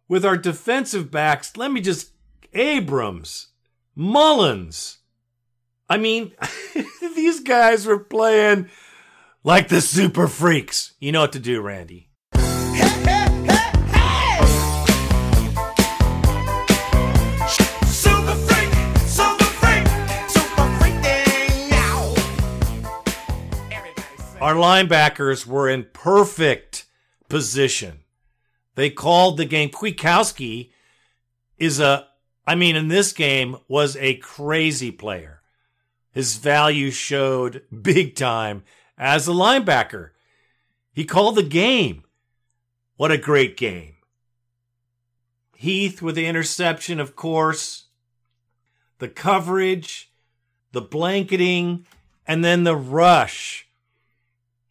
with 0.08 0.24
our 0.24 0.38
defensive 0.38 1.10
backs, 1.10 1.54
let 1.58 1.70
me 1.70 1.82
just 1.82 2.12
Abrams, 2.54 3.48
Mullins. 3.94 4.98
I 5.86 5.98
mean, 5.98 6.32
these 7.14 7.40
guys 7.40 7.84
were 7.84 7.98
playing 7.98 8.70
like 9.44 9.68
the 9.68 9.82
super 9.82 10.28
freaks. 10.28 10.94
You 10.98 11.12
know 11.12 11.20
what 11.20 11.32
to 11.32 11.38
do, 11.38 11.60
Randy. 11.60 12.05
Our 24.46 24.54
linebackers 24.54 25.44
were 25.44 25.68
in 25.68 25.88
perfect 25.92 26.86
position. 27.28 28.04
They 28.76 28.90
called 28.90 29.38
the 29.38 29.44
game. 29.44 29.70
Kwiatkoski 29.70 30.70
is 31.58 31.80
a, 31.80 32.06
I 32.46 32.54
mean, 32.54 32.76
in 32.76 32.86
this 32.86 33.12
game 33.12 33.56
was 33.66 33.96
a 33.96 34.18
crazy 34.18 34.92
player. 34.92 35.42
His 36.12 36.36
value 36.36 36.92
showed 36.92 37.62
big 37.82 38.14
time 38.14 38.62
as 38.96 39.26
a 39.26 39.32
linebacker. 39.32 40.10
He 40.92 41.04
called 41.04 41.34
the 41.34 41.42
game. 41.42 42.04
What 42.96 43.10
a 43.10 43.18
great 43.18 43.56
game. 43.56 43.96
Heath 45.56 46.00
with 46.00 46.14
the 46.14 46.26
interception, 46.26 47.00
of 47.00 47.16
course, 47.16 47.86
the 49.00 49.08
coverage, 49.08 50.12
the 50.70 50.82
blanketing, 50.82 51.84
and 52.28 52.44
then 52.44 52.62
the 52.62 52.76
rush, 52.76 53.65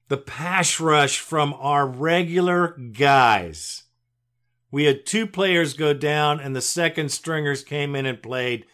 the 0.08 0.18
pass 0.18 0.80
rush 0.80 1.20
from 1.20 1.54
our 1.54 1.88
regular 1.88 2.70
guys. 2.94 3.84
We 4.72 4.84
had 4.86 5.06
two 5.06 5.26
players 5.26 5.74
go 5.74 5.94
down, 5.94 6.40
and 6.40 6.56
the 6.56 6.62
second 6.62 7.10
stringers 7.10 7.64
came 7.64 7.96
in 7.96 8.06
and 8.06 8.22
played 8.22 8.66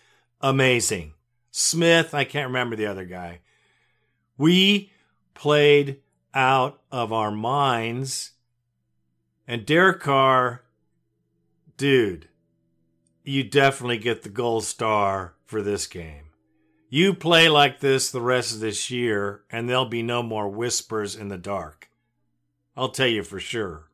amazing. 0.42 1.14
Smith, 1.52 2.14
I 2.14 2.24
can't 2.24 2.48
remember 2.48 2.76
the 2.76 2.88
other 2.88 3.06
guy. 3.06 3.40
We 4.38 4.92
played 5.34 6.00
out 6.34 6.82
of 6.92 7.14
our 7.14 7.32
minds. 7.32 8.32
And 9.48 9.66
Derek 9.66 10.00
Carr, 10.00 10.64
dude, 11.78 12.30
you 13.24 13.44
definitely 13.44 13.98
get 13.98 14.24
the 14.24 14.30
gold 14.30 14.64
star 14.64 15.36
for 15.46 15.62
this 15.62 15.88
game. 15.88 16.31
You 16.94 17.14
play 17.14 17.48
like 17.48 17.80
this 17.80 18.12
the 18.12 18.20
rest 18.20 18.54
of 18.54 18.60
this 18.60 18.92
year, 18.92 19.44
and 19.50 19.70
there'll 19.70 19.86
be 19.86 20.04
no 20.04 20.22
more 20.22 20.50
whispers 20.50 21.16
in 21.16 21.30
the 21.30 21.38
dark. 21.38 21.90
I'll 22.76 22.90
tell 22.90 23.08
you 23.08 23.24
for 23.24 23.40
sure. 23.40 23.88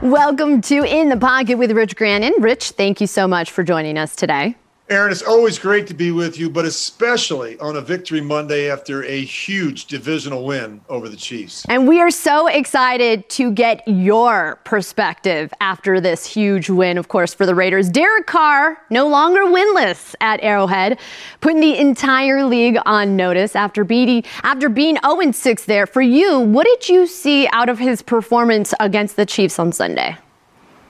Welcome 0.00 0.62
to 0.62 0.84
In 0.84 1.10
the 1.10 1.18
Pocket 1.18 1.58
with 1.58 1.72
Rich 1.72 1.96
Gannon. 1.96 2.32
Rich, 2.38 2.70
thank 2.70 2.98
you 2.98 3.06
so 3.06 3.28
much 3.28 3.50
for 3.50 3.62
joining 3.62 3.98
us 3.98 4.16
today. 4.16 4.56
Aaron, 4.90 5.12
it's 5.12 5.20
always 5.20 5.58
great 5.58 5.86
to 5.88 5.92
be 5.92 6.12
with 6.12 6.38
you, 6.38 6.48
but 6.48 6.64
especially 6.64 7.58
on 7.58 7.76
a 7.76 7.80
victory 7.82 8.22
Monday 8.22 8.70
after 8.70 9.04
a 9.04 9.22
huge 9.22 9.84
divisional 9.84 10.46
win 10.46 10.80
over 10.88 11.10
the 11.10 11.16
Chiefs. 11.16 11.66
And 11.68 11.86
we 11.86 12.00
are 12.00 12.10
so 12.10 12.46
excited 12.46 13.28
to 13.30 13.52
get 13.52 13.86
your 13.86 14.58
perspective 14.64 15.52
after 15.60 16.00
this 16.00 16.24
huge 16.24 16.70
win, 16.70 16.96
of 16.96 17.08
course, 17.08 17.34
for 17.34 17.44
the 17.44 17.54
Raiders. 17.54 17.90
Derek 17.90 18.26
Carr, 18.26 18.78
no 18.88 19.06
longer 19.06 19.42
winless 19.42 20.14
at 20.22 20.42
Arrowhead, 20.42 20.98
putting 21.42 21.60
the 21.60 21.76
entire 21.76 22.46
league 22.46 22.78
on 22.86 23.14
notice 23.14 23.54
after 23.54 23.84
beating 23.84 24.24
after 24.42 24.70
being 24.70 24.96
0-6 24.96 25.66
there. 25.66 25.86
For 25.86 26.00
you, 26.00 26.40
what 26.40 26.64
did 26.64 26.88
you 26.88 27.06
see 27.06 27.46
out 27.52 27.68
of 27.68 27.78
his 27.78 28.00
performance 28.00 28.72
against 28.80 29.16
the 29.16 29.26
Chiefs 29.26 29.58
on 29.58 29.70
Sunday? 29.70 30.16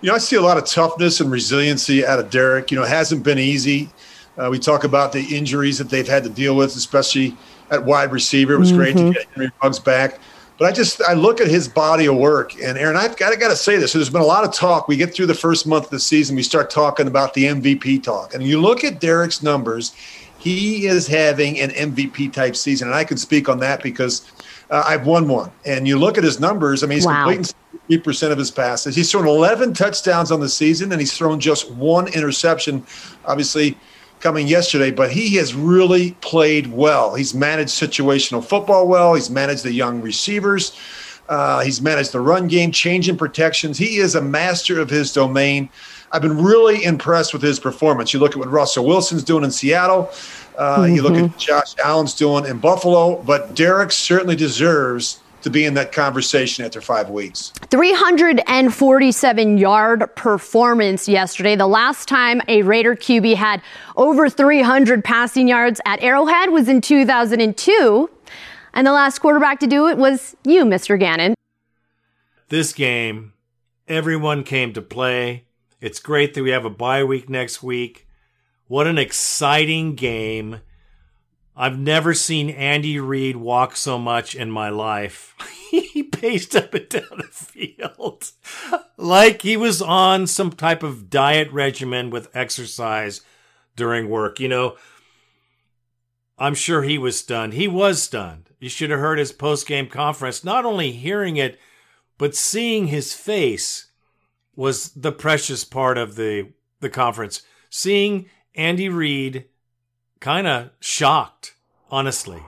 You 0.00 0.10
know, 0.10 0.14
I 0.14 0.18
see 0.18 0.36
a 0.36 0.40
lot 0.40 0.58
of 0.58 0.64
toughness 0.64 1.20
and 1.20 1.30
resiliency 1.30 2.06
out 2.06 2.20
of 2.20 2.30
Derek. 2.30 2.70
You 2.70 2.78
know, 2.78 2.84
it 2.84 2.88
hasn't 2.88 3.24
been 3.24 3.38
easy. 3.38 3.88
Uh, 4.36 4.48
we 4.50 4.58
talk 4.58 4.84
about 4.84 5.12
the 5.12 5.36
injuries 5.36 5.78
that 5.78 5.90
they've 5.90 6.06
had 6.06 6.22
to 6.22 6.30
deal 6.30 6.54
with, 6.54 6.76
especially 6.76 7.36
at 7.70 7.84
wide 7.84 8.12
receiver. 8.12 8.54
It 8.54 8.58
was 8.58 8.70
great 8.70 8.96
to 8.96 9.12
get 9.12 9.26
Henry 9.34 9.50
Ruggs 9.60 9.80
back. 9.80 10.20
But 10.58 10.66
I 10.66 10.72
just 10.72 11.00
I 11.02 11.14
look 11.14 11.40
at 11.40 11.48
his 11.48 11.68
body 11.68 12.06
of 12.06 12.16
work, 12.16 12.54
and 12.60 12.76
Aaron, 12.76 12.96
I've 12.96 13.16
got, 13.16 13.32
I 13.32 13.36
got 13.36 13.48
to 13.48 13.56
say 13.56 13.76
this. 13.76 13.92
There's 13.92 14.10
been 14.10 14.22
a 14.22 14.26
lot 14.26 14.44
of 14.44 14.52
talk. 14.52 14.88
We 14.88 14.96
get 14.96 15.14
through 15.14 15.26
the 15.26 15.34
first 15.34 15.66
month 15.68 15.84
of 15.84 15.90
the 15.90 16.00
season, 16.00 16.34
we 16.34 16.42
start 16.42 16.68
talking 16.68 17.06
about 17.06 17.34
the 17.34 17.44
MVP 17.44 18.02
talk, 18.02 18.34
and 18.34 18.42
you 18.42 18.60
look 18.60 18.82
at 18.82 19.00
Derek's 19.00 19.42
numbers. 19.42 19.94
He 20.38 20.86
is 20.86 21.08
having 21.08 21.58
an 21.58 21.70
MVP 21.70 22.32
type 22.32 22.54
season, 22.54 22.88
and 22.88 22.94
I 22.94 23.04
can 23.04 23.16
speak 23.16 23.48
on 23.48 23.58
that 23.60 23.82
because 23.82 24.22
uh, 24.70 24.84
I've 24.86 25.06
won 25.06 25.28
one. 25.28 25.50
And 25.64 25.86
you 25.88 25.98
look 25.98 26.18
at 26.18 26.24
his 26.24 26.40
numbers. 26.40 26.82
I 26.82 26.86
mean, 26.86 26.96
he's 26.98 27.06
Wow. 27.06 27.24
completing 27.24 27.54
three 27.86 27.98
percent 27.98 28.32
of 28.32 28.38
his 28.38 28.50
passes. 28.50 28.94
He's 28.94 29.10
thrown 29.10 29.26
11 29.26 29.72
touchdowns 29.74 30.30
on 30.30 30.40
the 30.40 30.48
season, 30.48 30.92
and 30.92 31.00
he's 31.00 31.12
thrown 31.16 31.40
just 31.40 31.70
one 31.72 32.08
interception. 32.08 32.84
Obviously, 33.24 33.76
coming 34.20 34.46
yesterday, 34.48 34.90
but 34.90 35.10
he 35.10 35.36
has 35.36 35.54
really 35.54 36.12
played 36.20 36.72
well. 36.72 37.14
He's 37.14 37.34
managed 37.34 37.70
situational 37.70 38.44
football 38.44 38.88
well. 38.88 39.14
He's 39.14 39.30
managed 39.30 39.62
the 39.64 39.72
young 39.72 40.00
receivers. 40.02 40.72
Uh, 41.28 41.60
he's 41.60 41.80
managed 41.80 42.12
the 42.12 42.20
run 42.20 42.48
game, 42.48 42.72
changing 42.72 43.16
protections. 43.16 43.76
He 43.78 43.98
is 43.98 44.14
a 44.14 44.20
master 44.20 44.80
of 44.80 44.88
his 44.90 45.12
domain. 45.12 45.68
I've 46.10 46.22
been 46.22 46.42
really 46.42 46.82
impressed 46.84 47.34
with 47.34 47.42
his 47.42 47.60
performance. 47.60 48.14
You 48.14 48.18
look 48.20 48.32
at 48.32 48.38
what 48.38 48.50
Russell 48.50 48.86
Wilson's 48.86 49.22
doing 49.22 49.44
in 49.44 49.50
Seattle. 49.50 50.10
Uh, 50.58 50.88
You 50.90 51.02
look 51.02 51.14
at 51.14 51.22
what 51.22 51.38
Josh 51.38 51.74
Allen's 51.82 52.14
doing 52.14 52.44
in 52.44 52.58
Buffalo, 52.58 53.22
but 53.22 53.54
Derek 53.54 53.92
certainly 53.92 54.34
deserves 54.36 55.20
to 55.42 55.50
be 55.50 55.64
in 55.64 55.74
that 55.74 55.92
conversation 55.92 56.64
after 56.64 56.80
five 56.80 57.10
weeks. 57.10 57.52
347 57.70 59.58
yard 59.58 60.04
performance 60.16 61.08
yesterday. 61.08 61.54
The 61.54 61.68
last 61.68 62.08
time 62.08 62.42
a 62.48 62.62
Raider 62.62 62.96
QB 62.96 63.36
had 63.36 63.62
over 63.96 64.28
300 64.28 65.04
passing 65.04 65.46
yards 65.46 65.80
at 65.86 66.02
Arrowhead 66.02 66.50
was 66.50 66.68
in 66.68 66.80
2002. 66.80 68.10
And 68.74 68.84
the 68.86 68.92
last 68.92 69.20
quarterback 69.20 69.60
to 69.60 69.68
do 69.68 69.86
it 69.86 69.96
was 69.96 70.36
you, 70.44 70.64
Mr. 70.64 70.98
Gannon. 70.98 71.34
This 72.48 72.72
game, 72.72 73.32
everyone 73.86 74.42
came 74.42 74.72
to 74.72 74.82
play. 74.82 75.44
It's 75.80 76.00
great 76.00 76.34
that 76.34 76.42
we 76.42 76.50
have 76.50 76.64
a 76.64 76.70
bye 76.70 77.04
week 77.04 77.28
next 77.28 77.62
week. 77.62 78.07
What 78.68 78.86
an 78.86 78.98
exciting 78.98 79.94
game. 79.94 80.60
I've 81.56 81.78
never 81.78 82.14
seen 82.14 82.50
Andy 82.50 83.00
Reid 83.00 83.36
walk 83.36 83.76
so 83.76 83.98
much 83.98 84.34
in 84.34 84.50
my 84.50 84.68
life. 84.68 85.34
he 85.70 86.02
paced 86.02 86.54
up 86.54 86.74
and 86.74 86.88
down 86.88 87.16
the 87.16 87.24
field 87.24 88.30
like 88.98 89.42
he 89.42 89.56
was 89.56 89.80
on 89.80 90.26
some 90.26 90.50
type 90.50 90.82
of 90.82 91.08
diet 91.08 91.50
regimen 91.50 92.10
with 92.10 92.34
exercise 92.36 93.22
during 93.74 94.08
work. 94.08 94.38
You 94.38 94.48
know, 94.48 94.76
I'm 96.36 96.54
sure 96.54 96.82
he 96.82 96.98
was 96.98 97.18
stunned. 97.18 97.54
He 97.54 97.66
was 97.66 98.02
stunned. 98.02 98.50
You 98.60 98.68
should 98.68 98.90
have 98.90 99.00
heard 99.00 99.18
his 99.18 99.32
post 99.32 99.66
game 99.66 99.88
conference. 99.88 100.44
Not 100.44 100.64
only 100.64 100.92
hearing 100.92 101.36
it, 101.36 101.58
but 102.18 102.34
seeing 102.34 102.88
his 102.88 103.14
face 103.14 103.86
was 104.54 104.90
the 104.90 105.12
precious 105.12 105.64
part 105.64 105.96
of 105.96 106.16
the 106.16 106.52
the 106.80 106.90
conference. 106.90 107.42
Seeing 107.70 108.26
Andy 108.58 108.88
Reid 108.88 109.44
kind 110.18 110.48
of 110.48 110.70
shocked, 110.80 111.54
honestly. 111.92 112.42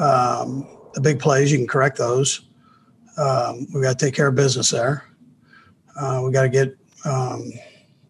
um, 0.00 0.66
the 0.94 1.00
big 1.02 1.18
plays, 1.18 1.50
you 1.50 1.58
can 1.58 1.66
correct 1.66 1.98
those. 1.98 2.42
Um, 3.18 3.66
we 3.74 3.82
got 3.82 3.98
to 3.98 4.06
take 4.06 4.14
care 4.14 4.28
of 4.28 4.36
business 4.36 4.70
there. 4.70 5.04
Uh, 6.00 6.22
we 6.24 6.30
got 6.30 6.42
to 6.42 6.48
get, 6.48 6.76
um, 7.04 7.52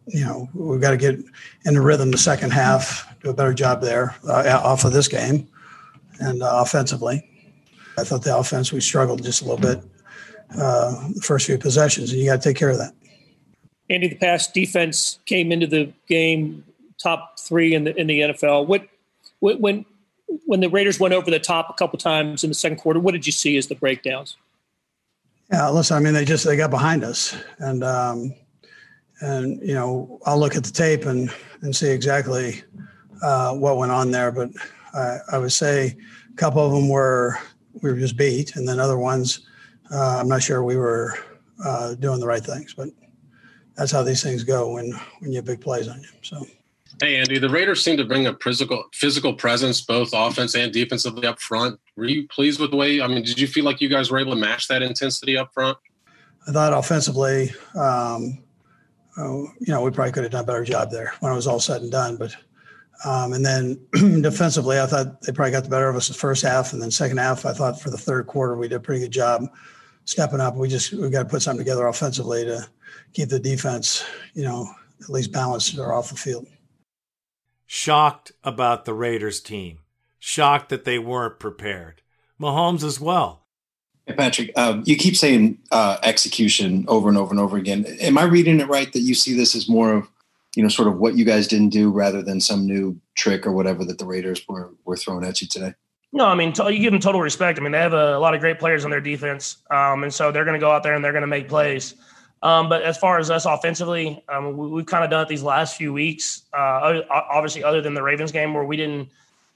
you 0.07 0.25
know, 0.25 0.49
we've 0.55 0.81
got 0.81 0.91
to 0.91 0.99
get 0.99 1.19
in 1.65 1.75
the 1.75 1.81
rhythm 1.81 2.11
the 2.11 2.19
second 2.19 2.53
half, 2.53 3.09
do 3.23 3.31
a 3.31 3.35
better 3.35 3.55
job 3.55 3.81
there 3.81 4.15
uh, 4.29 4.61
off 4.63 4.85
of 4.85 4.93
this 4.93 5.09
game 5.09 5.49
and 6.21 6.43
uh, 6.43 6.51
offensively. 6.63 7.27
I 7.97 8.05
thought 8.05 8.23
the 8.23 8.37
offense, 8.37 8.73
we 8.73 8.81
struggled 8.81 9.23
just 9.23 9.41
a 9.41 9.45
little 9.47 9.59
bit 9.59 9.83
uh, 10.57 11.09
the 11.15 11.23
first 11.23 11.47
few 11.47 11.57
possessions, 11.57 12.13
and 12.13 12.21
you 12.21 12.27
got 12.27 12.43
to 12.43 12.49
take 12.49 12.59
care 12.59 12.71
of 12.71 12.77
that. 12.77 12.95
Andy, 13.91 14.09
the 14.09 14.15
past 14.15 14.55
defense 14.55 15.19
came 15.27 15.51
into 15.51 15.67
the 15.67 15.93
game 16.09 16.65
top 17.03 17.39
three 17.39 17.75
in 17.75 17.85
the 17.85 17.95
in 18.01 18.07
the 18.07 18.21
NFL. 18.21 18.67
What 18.67 18.89
what- 19.41 19.61
when 19.61 19.85
when 20.47 20.61
the 20.61 20.69
Raiders 20.69 21.01
went 21.01 21.13
over 21.13 21.29
the 21.29 21.41
top 21.41 21.71
a 21.71 21.73
couple 21.73 21.99
times 21.99 22.45
in 22.45 22.51
the 22.51 22.55
second 22.55 22.79
quarter, 22.79 23.01
what 23.01 23.13
did 23.13 23.27
you 23.27 23.33
see 23.33 23.57
as 23.57 23.67
the 23.67 23.75
breakdowns? 23.75 24.37
Yeah, 25.53 25.69
listen, 25.71 25.97
I 25.97 26.01
mean, 26.01 26.15
they 26.15 26.25
just 26.25 26.45
they 26.45 26.57
got 26.57 26.71
behind 26.71 27.03
us, 27.03 27.37
and 27.59 27.83
um, 27.83 28.33
and 29.21 29.61
you 29.61 29.75
know, 29.75 30.21
I'll 30.25 30.39
look 30.39 30.55
at 30.55 30.63
the 30.63 30.71
tape 30.71 31.05
and 31.07 31.33
and 31.63 31.75
see 31.75 31.91
exactly 31.91 32.63
uh, 33.23 33.55
what 33.55 33.77
went 33.77 33.91
on 33.91 34.13
there. 34.13 34.31
But 34.31 34.51
I, 34.95 35.19
I 35.33 35.39
would 35.39 35.53
say 35.53 35.97
a 36.33 36.37
couple 36.37 36.65
of 36.65 36.71
them 36.73 36.89
were 36.89 37.37
we 37.83 37.91
were 37.91 37.99
just 37.99 38.17
beat, 38.17 38.55
and 38.55 38.69
then 38.69 38.79
other 38.79 38.99
ones, 38.99 39.41
uh, 39.93 40.19
I'm 40.21 40.29
not 40.29 40.43
sure 40.43 40.63
we 40.63 40.77
were 40.77 41.19
uh, 41.65 41.95
doing 41.97 42.21
the 42.21 42.27
right 42.29 42.45
things. 42.45 42.73
But 42.75 42.91
that's 43.81 43.93
how 43.93 44.03
these 44.03 44.23
things 44.23 44.45
go 44.45 44.75
when 44.75 44.93
when 45.21 45.33
you 45.33 45.37
have 45.37 45.47
big 45.47 45.63
plays 45.63 45.89
on 45.89 45.99
you. 46.03 46.09
So. 46.21 46.47
Hey 47.01 47.17
Andy, 47.17 47.39
the 47.39 47.49
Raiders 47.49 47.83
seem 47.83 47.97
to 47.97 48.05
bring 48.05 48.27
a 48.27 48.37
physical 48.43 48.85
physical 48.93 49.33
presence 49.33 49.81
both 49.81 50.11
offense 50.13 50.55
and 50.55 50.71
defensively 50.71 51.27
up 51.27 51.41
front. 51.41 51.81
Were 51.97 52.05
you 52.05 52.29
pleased 52.29 52.61
with 52.61 52.73
the 52.73 52.77
way? 52.77 53.01
I 53.01 53.07
mean, 53.07 53.25
did 53.25 53.41
you 53.41 53.47
feel 53.47 53.65
like 53.65 53.81
you 53.81 53.89
guys 53.89 54.11
were 54.11 54.19
able 54.19 54.35
to 54.35 54.39
match 54.39 54.69
that 54.69 54.83
intensity 54.83 55.39
up 55.39 55.55
front? 55.55 55.79
I 56.47 56.53
thought 56.53 56.75
offensively, 56.75 57.53
um, 57.75 58.43
oh, 59.17 59.49
you 59.61 59.73
know, 59.73 59.81
we 59.81 59.91
probably 59.91 60.13
could 60.13 60.25
have 60.25 60.33
done 60.33 60.45
a 60.45 60.47
better 60.47 60.65
job 60.65 60.91
there 60.91 61.15
when 61.21 61.33
it 61.33 61.37
was 61.37 61.47
all 61.47 61.61
said 61.61 61.81
and 61.81 61.91
done. 61.91 62.19
But 62.19 62.37
um, 63.07 63.33
and 63.33 63.43
then 63.43 63.81
defensively, 64.21 64.79
I 64.79 64.85
thought 64.85 65.23
they 65.23 65.33
probably 65.33 65.53
got 65.53 65.65
the 65.65 65.71
better 65.71 65.89
of 65.89 65.97
us 65.97 66.09
the 66.09 66.15
first 66.15 66.43
half, 66.43 66.75
and 66.75 66.83
then 66.83 66.91
second 66.91 67.17
half, 67.17 67.47
I 67.47 67.55
thought 67.55 67.81
for 67.81 67.89
the 67.89 67.97
third 67.97 68.27
quarter 68.27 68.57
we 68.57 68.69
did 68.69 68.75
a 68.75 68.81
pretty 68.81 69.01
good 69.01 69.11
job 69.11 69.47
stepping 70.05 70.41
up. 70.41 70.55
We 70.55 70.69
just 70.69 70.93
we 70.93 71.09
got 71.09 71.23
to 71.23 71.29
put 71.31 71.41
something 71.41 71.65
together 71.65 71.87
offensively 71.87 72.45
to 72.45 72.69
keep 73.13 73.29
the 73.29 73.39
defense, 73.39 74.05
you 74.35 74.45
know, 74.45 74.71
at 75.03 75.11
least 75.11 75.33
balanced 75.33 75.79
or 75.79 75.93
off 75.93 76.11
the 76.11 76.17
field. 76.17 76.47
Shocked 77.67 78.33
about 78.43 78.85
the 78.85 78.95
Raiders 78.95 79.41
team. 79.41 79.79
Shocked 80.19 80.69
that 80.71 80.85
they 80.85 80.99
weren't 80.99 81.39
prepared. 81.39 82.03
Mahomes 82.41 82.83
as 82.83 83.01
well. 83.01 83.47
Hey, 84.07 84.15
Patrick, 84.15 84.51
um, 84.57 84.83
you 84.87 84.97
keep 84.97 85.17
saying 85.17 85.59
uh, 85.71 85.99
execution 86.03 86.85
over 86.89 87.09
and 87.09 87.17
over 87.17 87.31
and 87.31 87.41
over 87.41 87.57
again. 87.57 87.87
Am 88.01 88.19
I 88.19 88.25
reading 88.25 88.61
it 88.61 88.69
right 88.69 88.93
that 88.93 89.01
you 89.01 89.15
see 89.15 89.35
this 89.35 89.55
as 89.55 89.69
more 89.69 89.95
of, 89.95 90.09
you 90.57 90.63
know, 90.63 90.69
sort 90.69 90.89
of 90.89 90.99
what 90.99 91.17
you 91.17 91.25
guys 91.25 91.47
didn't 91.47 91.69
do 91.69 91.91
rather 91.91 92.23
than 92.23 92.41
some 92.41 92.67
new 92.67 93.01
trick 93.15 93.47
or 93.47 93.53
whatever 93.53 93.85
that 93.85 93.99
the 93.99 94.05
Raiders 94.05 94.43
were 94.49 94.71
were 94.85 94.97
throwing 94.97 95.25
at 95.25 95.41
you 95.41 95.47
today? 95.47 95.75
No, 96.13 96.27
I 96.27 96.35
mean, 96.35 96.53
to, 96.55 96.73
you 96.73 96.81
give 96.81 96.93
them 96.93 97.01
total 97.01 97.21
respect. 97.21 97.59
I 97.59 97.63
mean, 97.63 97.71
they 97.71 97.79
have 97.79 97.93
a, 97.93 98.17
a 98.17 98.19
lot 98.19 98.35
of 98.35 98.41
great 98.41 98.59
players 98.59 98.85
on 98.85 98.91
their 98.91 99.01
defense, 99.01 99.59
um, 99.71 100.03
and 100.03 100.13
so 100.13 100.33
they're 100.33 100.45
going 100.45 100.59
to 100.59 100.61
go 100.61 100.73
out 100.73 100.83
there 100.83 100.95
and 100.95 101.05
they're 101.05 101.13
going 101.13 101.21
to 101.23 101.29
make 101.29 101.49
plays. 101.49 101.95
Um, 102.43 102.69
but 102.69 102.83
as 102.83 102.97
far 102.97 103.19
as 103.19 103.31
us 103.31 103.45
offensively, 103.45 104.23
um, 104.29 104.57
we, 104.57 104.81
have 104.81 104.87
kind 104.87 105.05
of 105.05 105.11
done 105.11 105.23
it 105.23 105.29
these 105.29 105.43
last 105.43 105.77
few 105.77 105.93
weeks. 105.93 106.43
Uh, 106.55 107.03
obviously, 107.11 107.63
other 107.63 107.83
than 107.83 107.93
the 107.93 108.03
Ravens 108.03 108.33
game 108.33 108.55
where 108.55 108.65
we 108.65 108.77
didn't 108.77 109.11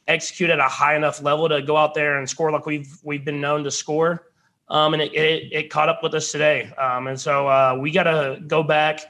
execute 0.06 0.50
at 0.50 0.58
a 0.58 0.64
high 0.64 0.94
enough 0.94 1.22
level 1.22 1.48
to 1.48 1.62
go 1.62 1.76
out 1.76 1.94
there 1.94 2.18
and 2.18 2.28
score 2.28 2.50
like 2.50 2.66
we've 2.66 2.98
we've 3.02 3.24
been 3.24 3.40
known 3.40 3.64
to 3.64 3.70
score, 3.70 4.26
um, 4.68 4.92
and 4.92 5.02
it, 5.02 5.14
it, 5.14 5.52
it 5.52 5.70
caught 5.70 5.88
up 5.88 6.02
with 6.02 6.14
us 6.14 6.30
today. 6.30 6.70
Um, 6.76 7.06
and 7.06 7.18
so 7.18 7.48
uh, 7.48 7.78
we 7.80 7.90
got 7.90 8.04
to 8.04 8.38
go 8.46 8.62
back 8.62 9.00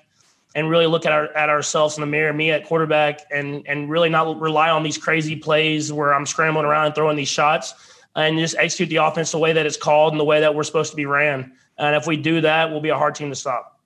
and 0.54 0.70
really 0.70 0.86
look 0.86 1.04
at 1.04 1.10
our 1.10 1.36
at 1.36 1.48
ourselves 1.48 1.96
in 1.96 2.00
the 2.00 2.06
mirror, 2.06 2.32
me 2.32 2.52
at 2.52 2.64
quarterback, 2.64 3.22
and 3.32 3.66
and 3.66 3.90
really 3.90 4.08
not 4.08 4.40
rely 4.40 4.70
on 4.70 4.84
these 4.84 4.98
crazy 4.98 5.34
plays 5.34 5.92
where 5.92 6.14
I'm 6.14 6.26
scrambling 6.26 6.64
around 6.64 6.86
and 6.86 6.94
throwing 6.94 7.16
these 7.16 7.28
shots, 7.28 7.74
and 8.14 8.38
just 8.38 8.56
execute 8.56 8.88
the 8.88 8.96
offense 8.96 9.32
the 9.32 9.38
way 9.38 9.52
that 9.52 9.66
it's 9.66 9.76
called 9.76 10.12
and 10.12 10.20
the 10.20 10.24
way 10.24 10.40
that 10.40 10.54
we're 10.54 10.62
supposed 10.62 10.90
to 10.92 10.96
be 10.96 11.06
ran. 11.06 11.52
And 11.76 11.96
if 11.96 12.06
we 12.06 12.16
do 12.16 12.40
that, 12.42 12.70
we'll 12.70 12.80
be 12.80 12.90
a 12.90 12.98
hard 12.98 13.14
team 13.14 13.30
to 13.30 13.36
stop. 13.36 13.80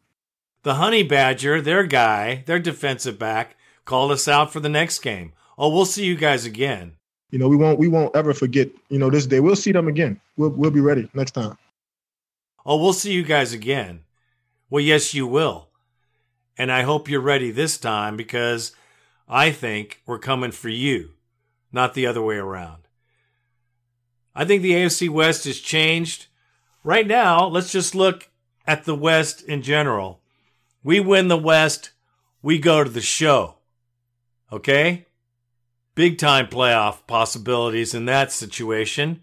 The 0.62 0.74
Honey 0.74 1.02
Badger, 1.02 1.62
their 1.62 1.84
guy, 1.84 2.42
their 2.46 2.58
defensive 2.58 3.18
back, 3.18 3.56
called 3.84 4.10
us 4.12 4.28
out 4.28 4.52
for 4.52 4.60
the 4.60 4.68
next 4.68 4.98
game. 4.98 5.32
Oh, 5.56 5.72
we'll 5.74 5.86
see 5.86 6.04
you 6.04 6.16
guys 6.16 6.44
again. 6.44 6.94
You 7.30 7.38
know, 7.38 7.48
we 7.48 7.56
won't 7.56 7.78
we 7.78 7.88
won't 7.88 8.14
ever 8.16 8.32
forget, 8.32 8.68
you 8.88 8.98
know, 8.98 9.10
this 9.10 9.26
day. 9.26 9.40
We'll 9.40 9.56
see 9.56 9.72
them 9.72 9.88
again. 9.88 10.20
We'll 10.36 10.50
we'll 10.50 10.70
be 10.70 10.80
ready 10.80 11.08
next 11.14 11.32
time. 11.32 11.56
Oh, 12.64 12.76
we'll 12.76 12.92
see 12.92 13.12
you 13.12 13.22
guys 13.22 13.52
again. 13.52 14.04
Well, 14.70 14.82
yes, 14.82 15.14
you 15.14 15.26
will. 15.26 15.68
And 16.56 16.72
I 16.72 16.82
hope 16.82 17.08
you're 17.08 17.20
ready 17.20 17.50
this 17.50 17.78
time 17.78 18.16
because 18.16 18.72
I 19.28 19.50
think 19.50 20.02
we're 20.06 20.18
coming 20.18 20.50
for 20.50 20.68
you, 20.68 21.10
not 21.72 21.94
the 21.94 22.06
other 22.06 22.22
way 22.22 22.36
around. 22.36 22.88
I 24.34 24.44
think 24.44 24.62
the 24.62 24.72
AFC 24.72 25.08
West 25.08 25.44
has 25.44 25.58
changed. 25.60 26.26
Right 26.84 27.06
now, 27.06 27.46
let's 27.46 27.72
just 27.72 27.94
look 27.94 28.28
at 28.66 28.84
the 28.84 28.94
West 28.94 29.42
in 29.42 29.62
general. 29.62 30.20
We 30.82 31.00
win 31.00 31.28
the 31.28 31.36
West, 31.36 31.90
we 32.42 32.58
go 32.58 32.84
to 32.84 32.90
the 32.90 33.00
show. 33.00 33.56
Okay? 34.52 35.06
Big 35.94 36.18
time 36.18 36.46
playoff 36.46 37.06
possibilities 37.06 37.94
in 37.94 38.04
that 38.04 38.30
situation. 38.30 39.22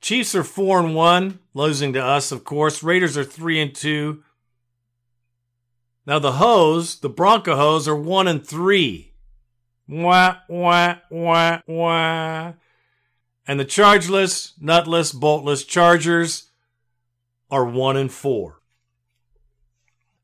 Chiefs 0.00 0.34
are 0.34 0.44
4 0.44 0.80
and 0.80 0.94
1, 0.94 1.38
losing 1.54 1.92
to 1.92 2.02
us, 2.02 2.32
of 2.32 2.44
course. 2.44 2.82
Raiders 2.82 3.16
are 3.16 3.24
3 3.24 3.60
and 3.60 3.74
2. 3.74 4.22
Now 6.06 6.18
the 6.18 6.32
Hoes, 6.32 6.98
the 7.00 7.08
Bronco 7.08 7.56
Hoes, 7.56 7.86
are 7.86 7.96
1 7.96 8.28
and 8.28 8.46
3. 8.46 9.12
Wah, 9.88 10.36
wah, 10.48 10.96
wah, 11.10 11.60
wah. 11.66 12.52
And 13.46 13.58
the 13.58 13.64
chargeless, 13.64 14.52
nutless, 14.60 15.12
boltless 15.12 15.64
Chargers 15.66 16.50
are 17.50 17.64
1 17.64 17.96
and 17.96 18.12
4. 18.12 18.60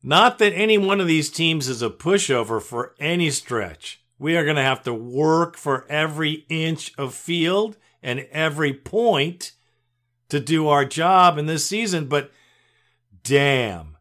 Not 0.02 0.38
that 0.38 0.52
any 0.52 0.78
one 0.78 1.00
of 1.00 1.08
these 1.08 1.30
teams 1.30 1.68
is 1.68 1.82
a 1.82 1.90
pushover 1.90 2.62
for 2.62 2.94
any 3.00 3.30
stretch. 3.30 4.00
We 4.18 4.36
are 4.36 4.44
going 4.44 4.56
to 4.56 4.62
have 4.62 4.82
to 4.84 4.94
work 4.94 5.56
for 5.56 5.84
every 5.90 6.46
inch 6.48 6.92
of 6.96 7.14
field 7.14 7.76
and 8.02 8.26
every 8.30 8.72
point 8.72 9.52
to 10.28 10.40
do 10.40 10.68
our 10.68 10.84
job 10.84 11.38
in 11.38 11.46
this 11.46 11.66
season, 11.66 12.06
but 12.06 12.30
damn, 13.22 13.96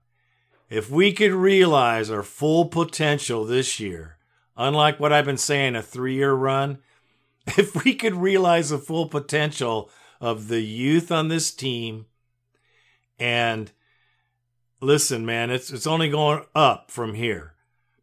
if 0.69 0.89
we 0.89 1.13
could 1.13 1.31
realize 1.31 2.09
our 2.09 2.23
full 2.23 2.65
potential 2.65 3.45
this 3.45 3.79
year, 3.79 4.17
unlike 4.55 4.99
what 4.99 5.13
I've 5.13 5.25
been 5.25 5.37
saying, 5.37 5.75
a 5.75 5.81
three 5.81 6.15
year 6.15 6.33
run, 6.33 6.79
if 7.57 7.83
we 7.83 7.95
could 7.95 8.15
realize 8.15 8.69
the 8.69 8.77
full 8.77 9.07
potential 9.07 9.89
of 10.19 10.47
the 10.47 10.61
youth 10.61 11.11
on 11.11 11.27
this 11.27 11.51
team 11.51 12.05
and 13.19 13.71
listen, 14.81 15.25
man, 15.25 15.49
it's 15.49 15.71
it's 15.71 15.87
only 15.87 16.09
going 16.09 16.43
up 16.53 16.91
from 16.91 17.13
here. 17.13 17.53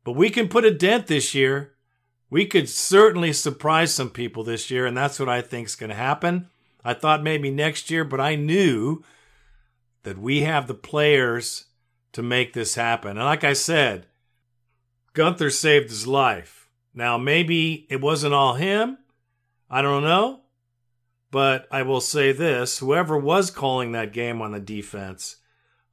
But 0.02 0.12
we 0.12 0.30
can 0.30 0.48
put 0.48 0.64
a 0.64 0.70
dent 0.70 1.06
this 1.06 1.34
year. 1.34 1.74
We 2.30 2.46
could 2.46 2.68
certainly 2.68 3.32
surprise 3.32 3.94
some 3.94 4.10
people 4.10 4.44
this 4.44 4.70
year, 4.70 4.86
and 4.86 4.96
that's 4.96 5.20
what 5.20 5.28
I 5.28 5.40
think 5.40 5.68
is 5.68 5.76
going 5.76 5.90
to 5.90 5.96
happen. 5.96 6.48
I 6.84 6.94
thought 6.94 7.22
maybe 7.22 7.50
next 7.50 7.90
year, 7.90 8.04
but 8.04 8.20
I 8.20 8.34
knew 8.34 9.02
that 10.02 10.18
we 10.18 10.42
have 10.42 10.66
the 10.66 10.74
players 10.74 11.66
to 12.12 12.22
make 12.22 12.52
this 12.52 12.74
happen. 12.74 13.12
And 13.16 13.24
like 13.24 13.44
I 13.44 13.54
said, 13.54 14.06
gunther 15.14 15.48
saved 15.48 15.88
his 15.88 16.06
life. 16.06 16.68
Now, 16.92 17.16
maybe 17.16 17.86
it 17.88 18.00
wasn't 18.00 18.34
all 18.34 18.54
him. 18.54 18.98
I 19.74 19.82
don't 19.82 20.04
know. 20.04 20.42
But 21.32 21.66
I 21.68 21.82
will 21.82 22.00
say 22.00 22.30
this 22.30 22.78
whoever 22.78 23.18
was 23.18 23.50
calling 23.50 23.90
that 23.90 24.12
game 24.12 24.40
on 24.40 24.52
the 24.52 24.60
defense, 24.60 25.38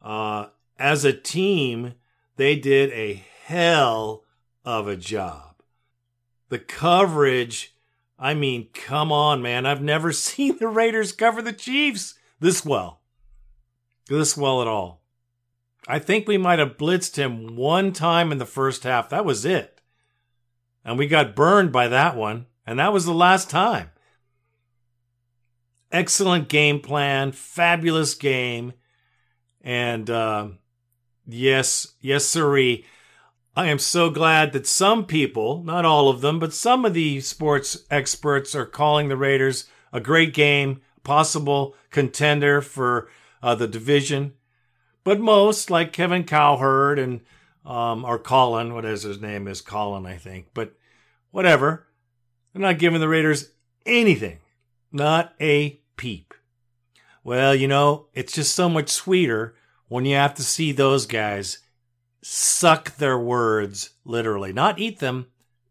uh, 0.04 0.50
as 0.78 1.04
a 1.04 1.12
team, 1.12 1.96
they 2.36 2.56
did 2.56 2.92
a 2.92 3.26
hell 3.46 4.24
of 4.64 4.88
a 4.88 4.96
job. 4.96 5.64
The 6.50 6.60
coverage 6.60 7.74
I 8.20 8.36
mean, 8.36 8.68
come 8.72 9.12
on, 9.12 9.42
man. 9.42 9.66
I've 9.66 9.82
never 9.82 10.12
seen 10.12 10.60
the 10.60 10.68
Raiders 10.68 11.12
cover 11.12 11.42
the 11.42 11.52
Chiefs 11.52 12.14
this 12.40 12.64
well. 12.64 13.02
This 14.08 14.38
well 14.38 14.62
at 14.62 14.68
all. 14.68 15.02
I 15.88 15.98
think 15.98 16.28
we 16.28 16.38
might 16.38 16.60
have 16.60 16.78
blitzed 16.78 17.16
him 17.16 17.56
one 17.56 17.94
time 17.94 18.32
in 18.32 18.38
the 18.38 18.46
first 18.46 18.84
half. 18.84 19.10
That 19.10 19.26
was 19.26 19.44
it. 19.44 19.82
And 20.86 21.00
we 21.00 21.08
got 21.08 21.36
burned 21.36 21.72
by 21.72 21.88
that 21.88 22.16
one. 22.16 22.46
And 22.66 22.80
that 22.80 22.94
was 22.94 23.06
the 23.06 23.14
last 23.14 23.50
time. 23.50 23.90
Excellent 25.92 26.48
game 26.48 26.80
plan, 26.80 27.32
fabulous 27.32 28.14
game. 28.14 28.74
And 29.62 30.10
uh, 30.10 30.50
yes, 31.28 31.96
yes, 32.00 32.26
siree. 32.26 32.86
I 33.56 33.68
am 33.68 33.80
so 33.80 34.10
glad 34.10 34.54
that 34.54 34.66
some 34.66 35.06
people, 35.06 35.62
not 35.64 35.84
all 35.84 36.08
of 36.08 36.22
them, 36.22 36.40
but 36.40 36.54
some 36.54 36.86
of 36.86 36.94
the 36.94 37.20
sports 37.20 37.80
experts 37.92 38.56
are 38.56 38.66
calling 38.66 39.10
the 39.10 39.18
Raiders 39.18 39.68
a 39.92 40.00
great 40.00 40.34
game, 40.34 40.82
possible 41.04 41.76
contender 41.90 42.62
for 42.62 43.10
uh, 43.44 43.56
the 43.56 43.68
division. 43.68 44.34
But 45.04 45.20
most, 45.20 45.70
like 45.70 45.92
Kevin 45.92 46.24
Cowherd 46.24 46.98
and 46.98 47.22
um, 47.66 48.06
or 48.06 48.18
Colin, 48.18 48.74
what 48.74 48.86
is 48.86 49.04
his 49.04 49.22
name 49.22 49.48
is 49.48 49.62
Colin, 49.62 50.06
I 50.06 50.18
think. 50.18 50.48
But 50.54 50.74
whatever, 51.32 51.88
they're 52.54 52.62
not 52.62 52.80
giving 52.80 53.00
the 53.00 53.08
Raiders 53.08 53.52
anything, 53.86 54.40
not 54.92 55.34
a 55.40 55.80
peep. 55.98 56.34
Well, 57.24 57.54
you 57.54 57.68
know, 57.68 58.08
it's 58.14 58.34
just 58.34 58.56
so 58.56 58.68
much 58.68 58.90
sweeter 58.90 59.56
when 59.88 60.06
you 60.06 60.16
have 60.16 60.34
to 60.36 60.44
see 60.44 60.72
those 60.72 61.06
guys 61.06 61.60
suck 62.22 62.96
their 62.98 63.18
words 63.18 63.92
literally, 64.06 64.54
not 64.54 64.80
eat 64.80 65.00
them, 65.00 65.28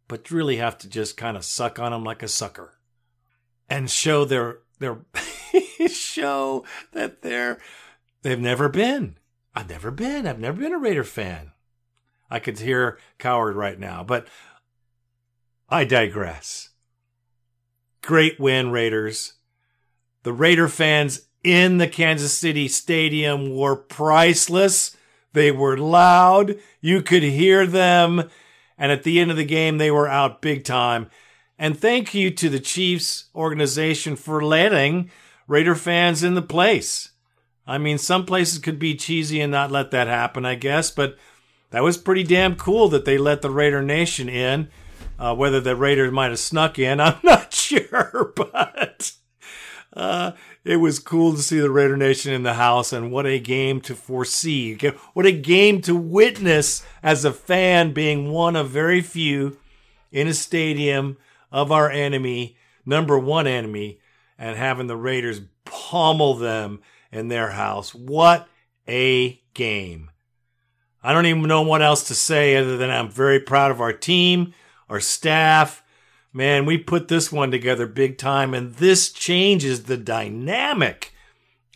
but 0.08 0.30
really 0.30 0.56
have 0.56 0.78
to 0.78 0.88
just 0.88 1.16
kind 1.16 1.36
of 1.36 1.44
suck 1.44 1.78
on 1.78 1.92
them 1.92 2.04
like 2.04 2.22
a 2.22 2.28
sucker 2.28 2.78
and 3.68 3.90
show 3.90 4.24
their 4.24 4.58
their 4.78 4.98
show 5.88 6.64
that 6.92 7.22
they're 7.22 7.58
they've 8.22 8.40
never 8.40 8.68
been. 8.68 9.16
I've 9.54 9.68
never 9.68 9.90
been. 9.90 10.26
I've 10.26 10.38
never 10.38 10.60
been 10.60 10.72
a 10.72 10.78
Raider 10.78 11.04
fan. 11.04 11.52
I 12.30 12.38
could 12.38 12.58
hear 12.58 12.98
Coward 13.18 13.56
right 13.56 13.78
now, 13.78 14.04
but 14.04 14.26
I 15.68 15.84
digress. 15.84 16.69
Great 18.10 18.40
win, 18.40 18.72
Raiders. 18.72 19.34
The 20.24 20.32
Raider 20.32 20.66
fans 20.66 21.28
in 21.44 21.78
the 21.78 21.86
Kansas 21.86 22.36
City 22.36 22.66
Stadium 22.66 23.54
were 23.54 23.76
priceless. 23.76 24.96
They 25.32 25.52
were 25.52 25.78
loud. 25.78 26.56
You 26.80 27.02
could 27.02 27.22
hear 27.22 27.68
them. 27.68 28.28
And 28.76 28.90
at 28.90 29.04
the 29.04 29.20
end 29.20 29.30
of 29.30 29.36
the 29.36 29.44
game, 29.44 29.78
they 29.78 29.92
were 29.92 30.08
out 30.08 30.42
big 30.42 30.64
time. 30.64 31.08
And 31.56 31.78
thank 31.78 32.12
you 32.12 32.32
to 32.32 32.48
the 32.48 32.58
Chiefs 32.58 33.26
organization 33.32 34.16
for 34.16 34.42
letting 34.42 35.08
Raider 35.46 35.76
fans 35.76 36.24
in 36.24 36.34
the 36.34 36.42
place. 36.42 37.10
I 37.64 37.78
mean, 37.78 37.96
some 37.96 38.26
places 38.26 38.58
could 38.58 38.80
be 38.80 38.96
cheesy 38.96 39.40
and 39.40 39.52
not 39.52 39.70
let 39.70 39.92
that 39.92 40.08
happen, 40.08 40.44
I 40.44 40.56
guess, 40.56 40.90
but 40.90 41.16
that 41.70 41.84
was 41.84 41.96
pretty 41.96 42.24
damn 42.24 42.56
cool 42.56 42.88
that 42.88 43.04
they 43.04 43.18
let 43.18 43.40
the 43.40 43.50
Raider 43.50 43.82
Nation 43.82 44.28
in. 44.28 44.68
Uh, 45.18 45.34
whether 45.34 45.60
the 45.60 45.76
Raiders 45.76 46.12
might 46.12 46.30
have 46.30 46.38
snuck 46.38 46.78
in, 46.78 47.00
I'm 47.00 47.18
not 47.22 47.52
sure, 47.52 48.32
but 48.36 49.12
uh, 49.92 50.32
it 50.64 50.76
was 50.76 50.98
cool 50.98 51.34
to 51.34 51.42
see 51.42 51.58
the 51.58 51.70
Raider 51.70 51.96
Nation 51.96 52.32
in 52.32 52.42
the 52.42 52.54
house, 52.54 52.92
and 52.92 53.10
what 53.10 53.26
a 53.26 53.38
game 53.38 53.80
to 53.82 53.94
foresee. 53.94 54.78
What 55.14 55.26
a 55.26 55.32
game 55.32 55.80
to 55.82 55.94
witness 55.94 56.84
as 57.02 57.24
a 57.24 57.32
fan, 57.32 57.92
being 57.92 58.30
one 58.30 58.56
of 58.56 58.70
very 58.70 59.00
few 59.00 59.58
in 60.12 60.28
a 60.28 60.34
stadium 60.34 61.16
of 61.52 61.72
our 61.72 61.90
enemy, 61.90 62.56
number 62.86 63.18
one 63.18 63.46
enemy, 63.46 64.00
and 64.38 64.56
having 64.56 64.86
the 64.86 64.96
Raiders 64.96 65.40
pummel 65.64 66.34
them 66.34 66.80
in 67.12 67.28
their 67.28 67.50
house. 67.50 67.94
What 67.94 68.48
a 68.88 69.40
game. 69.54 70.10
I 71.02 71.12
don't 71.12 71.26
even 71.26 71.42
know 71.42 71.62
what 71.62 71.82
else 71.82 72.04
to 72.08 72.14
say 72.14 72.56
other 72.56 72.76
than 72.76 72.90
I'm 72.90 73.10
very 73.10 73.40
proud 73.40 73.70
of 73.70 73.80
our 73.80 73.92
team, 73.92 74.52
our 74.90 75.00
staff. 75.00 75.82
Man, 76.32 76.66
we 76.66 76.76
put 76.76 77.08
this 77.08 77.32
one 77.32 77.50
together 77.50 77.86
big 77.86 78.18
time, 78.18 78.52
and 78.52 78.74
this 78.74 79.10
changes 79.10 79.84
the 79.84 79.96
dynamic 79.96 81.14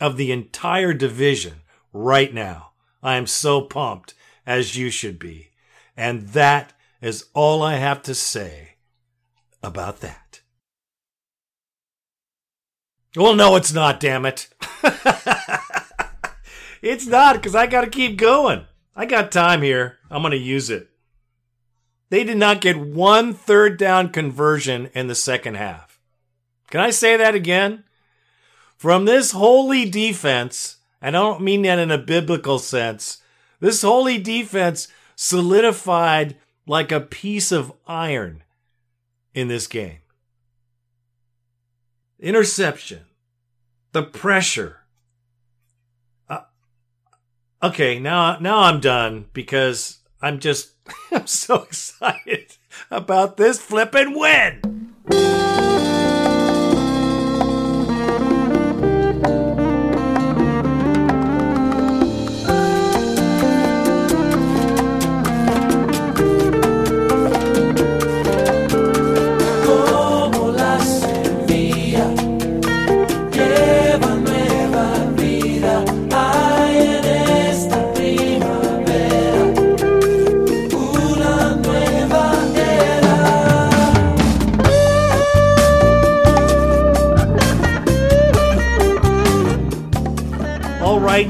of 0.01 0.17
the 0.17 0.31
entire 0.33 0.93
division 0.93 1.63
right 1.93 2.35
now. 2.35 2.73
I 3.03 3.17
am 3.17 3.27
so 3.27 3.63
pumped, 3.63 4.15
as 4.47 4.77
you 4.77 4.91
should 4.91 5.19
be. 5.19 5.51
And 5.97 6.29
that 6.29 6.73
is 7.01 7.27
all 7.35 7.63
I 7.63 7.75
have 7.77 8.03
to 8.03 8.15
say 8.15 8.75
about 9.63 10.01
that. 10.01 10.41
Well, 13.17 13.37
no, 13.37 13.55
it's 13.55 13.73
not, 13.73 14.01
damn 14.01 14.27
it. 14.27 14.49
it's 16.83 17.07
not, 17.07 17.37
because 17.37 17.55
I 17.55 17.69
got 17.69 17.83
to 17.83 17.91
keep 17.91 18.19
going. 18.19 18.65
I 18.97 19.07
got 19.07 19.31
time 19.31 19.63
here. 19.63 19.99
I'm 20.11 20.23
going 20.23 20.33
to 20.33 20.37
use 20.37 20.69
it. 20.71 20.91
They 22.11 22.25
did 22.25 22.37
not 22.37 22.61
get 22.61 22.77
one 22.77 23.35
third 23.35 23.79
down 23.79 24.11
conversion 24.11 24.91
in 24.95 25.07
the 25.07 25.15
second 25.15 25.57
half. 25.57 25.99
Can 26.71 26.81
I 26.81 26.91
say 26.91 27.17
that 27.17 27.35
again? 27.35 27.85
From 28.77 29.05
this 29.05 29.33
holey 29.33 29.91
defense, 29.91 30.77
and 31.01 31.17
I 31.17 31.21
don't 31.21 31.41
mean 31.41 31.63
that 31.63 31.79
in 31.79 31.91
a 31.91 31.99
biblical 31.99 32.59
sense, 32.59 33.23
this 33.61 33.83
holey 33.83 34.23
defense 34.23 34.89
solidified 35.17 36.37
like 36.67 36.93
a 36.93 37.01
piece 37.01 37.53
of 37.53 37.73
iron 37.87 38.43
in 39.35 39.49
this 39.49 39.67
game. 39.67 39.99
Interception, 42.19 43.03
the 43.93 44.03
pressure. 44.03 44.79
Uh, 46.29 46.43
okay, 47.63 47.99
now 47.99 48.39
now 48.39 48.61
I'm 48.61 48.81
done 48.81 49.27
because 49.33 49.99
I'm 50.23 50.39
just 50.39 50.74
I'm 51.13 51.27
so 51.27 51.63
excited 51.63 52.57
about 52.91 53.37
this 53.37 53.61
flippin' 53.61 54.19
win. 54.19 54.95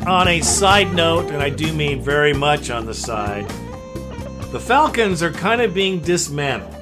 On 0.03 0.29
a 0.29 0.41
side 0.41 0.93
note, 0.95 1.31
and 1.31 1.43
I 1.43 1.51
do 1.51 1.73
mean 1.73 2.03
very 2.03 2.33
much 2.33 2.71
on 2.71 2.87
the 2.87 2.95
side, 2.95 3.49
the 4.51 4.61
Falcons 4.61 5.23
are 5.23 5.31
kind 5.31 5.61
of 5.61 5.73
being 5.73 6.01
dismantled. 6.01 6.75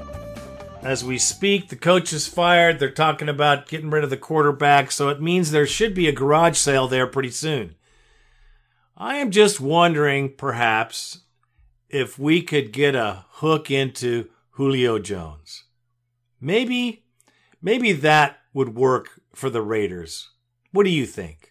As 0.83 1.05
we 1.05 1.19
speak, 1.19 1.69
the 1.69 1.77
coach 1.77 2.13
is 2.13 2.27
fired. 2.27 2.79
They're 2.79 2.91
talking 2.91 3.29
about 3.29 3.69
getting 3.69 3.91
rid 3.91 4.05
of 4.05 4.11
the 4.11 4.17
quarterback, 4.17 4.91
so 4.91 5.09
it 5.11 5.23
means 5.23 5.51
there 5.51 5.67
should 5.67 5.95
be 5.95 6.09
a 6.09 6.13
garage 6.13 6.57
sale 6.57 6.89
there 6.89 7.07
pretty 7.07 7.31
soon. 7.31 7.75
I 8.97 9.17
am 9.17 9.31
just 9.31 9.61
wondering, 9.61 10.35
perhaps, 10.37 11.23
if 11.89 12.19
we 12.19 12.43
could 12.43 12.73
get 12.73 12.95
a 12.95 13.25
hook 13.31 13.71
into 13.71 14.29
Julio 14.53 14.99
Jones. 14.99 15.65
Maybe, 16.41 17.05
maybe 17.61 17.93
that 17.93 18.39
would 18.55 18.75
work 18.75 19.21
for 19.35 19.51
the 19.51 19.63
Raiders. 19.63 20.31
What 20.73 20.85
do 20.85 20.91
you 20.91 21.07
think? 21.07 21.42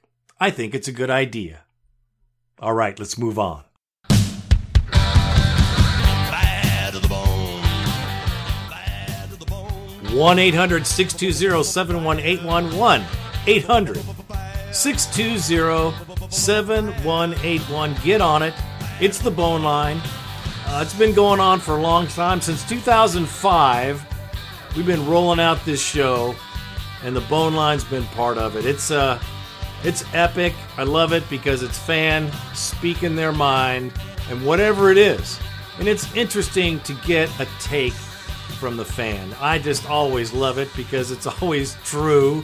I 0.42 0.50
think 0.50 0.74
it's 0.74 0.88
a 0.88 0.92
good 0.92 1.12
idea. 1.12 1.66
All 2.60 2.74
right, 2.74 2.98
let's 2.98 3.16
move 3.16 3.38
on. 3.38 3.64
One 10.12 10.40
800 10.40 10.88
620 10.88 11.64
7181 11.64 12.76
1 12.76 13.04
800 13.46 14.04
620 14.72 16.32
7181. 16.32 17.96
Get 18.04 18.20
on 18.20 18.42
it. 18.42 18.56
It's 19.00 19.20
the 19.20 19.30
Bone 19.30 19.62
Line. 19.62 20.02
Uh, 20.66 20.80
it's 20.82 20.96
been 20.96 21.14
going 21.14 21.40
on 21.40 21.60
for 21.60 21.78
a 21.78 21.82
long 21.82 22.08
time. 22.08 22.42
Since 22.42 22.68
2005, 22.68 24.06
we've 24.76 24.88
been 24.88 25.08
rolling 25.08 25.40
out 25.40 25.64
this 25.66 25.86
show, 25.86 26.34
and 27.04 27.16
the 27.16 27.22
Bone 27.22 27.54
Line's 27.54 27.84
been 27.84 28.06
part 28.06 28.40
of 28.40 28.56
it. 28.56 28.66
It's 28.66 28.90
uh, 28.90 29.22
it's 29.84 30.04
epic. 30.14 30.54
I 30.78 30.84
love 30.84 31.14
it 31.14 31.28
because 31.30 31.64
it's 31.64 31.78
fan 31.78 32.32
speaking 32.54 33.16
their 33.16 33.32
mind 33.32 33.94
and 34.30 34.46
whatever 34.46 34.92
it 34.92 34.98
is. 34.98 35.40
And 35.80 35.88
it's 35.88 36.14
interesting 36.16 36.80
to 36.82 36.94
get 37.06 37.30
a 37.40 37.48
take 37.60 37.94
from 37.94 38.78
the 38.78 38.86
fan. 38.86 39.34
I 39.40 39.58
just 39.58 39.90
always 39.90 40.34
love 40.34 40.58
it 40.60 40.70
because 40.76 41.12
it's 41.12 41.26
always 41.42 41.76
true 41.84 42.44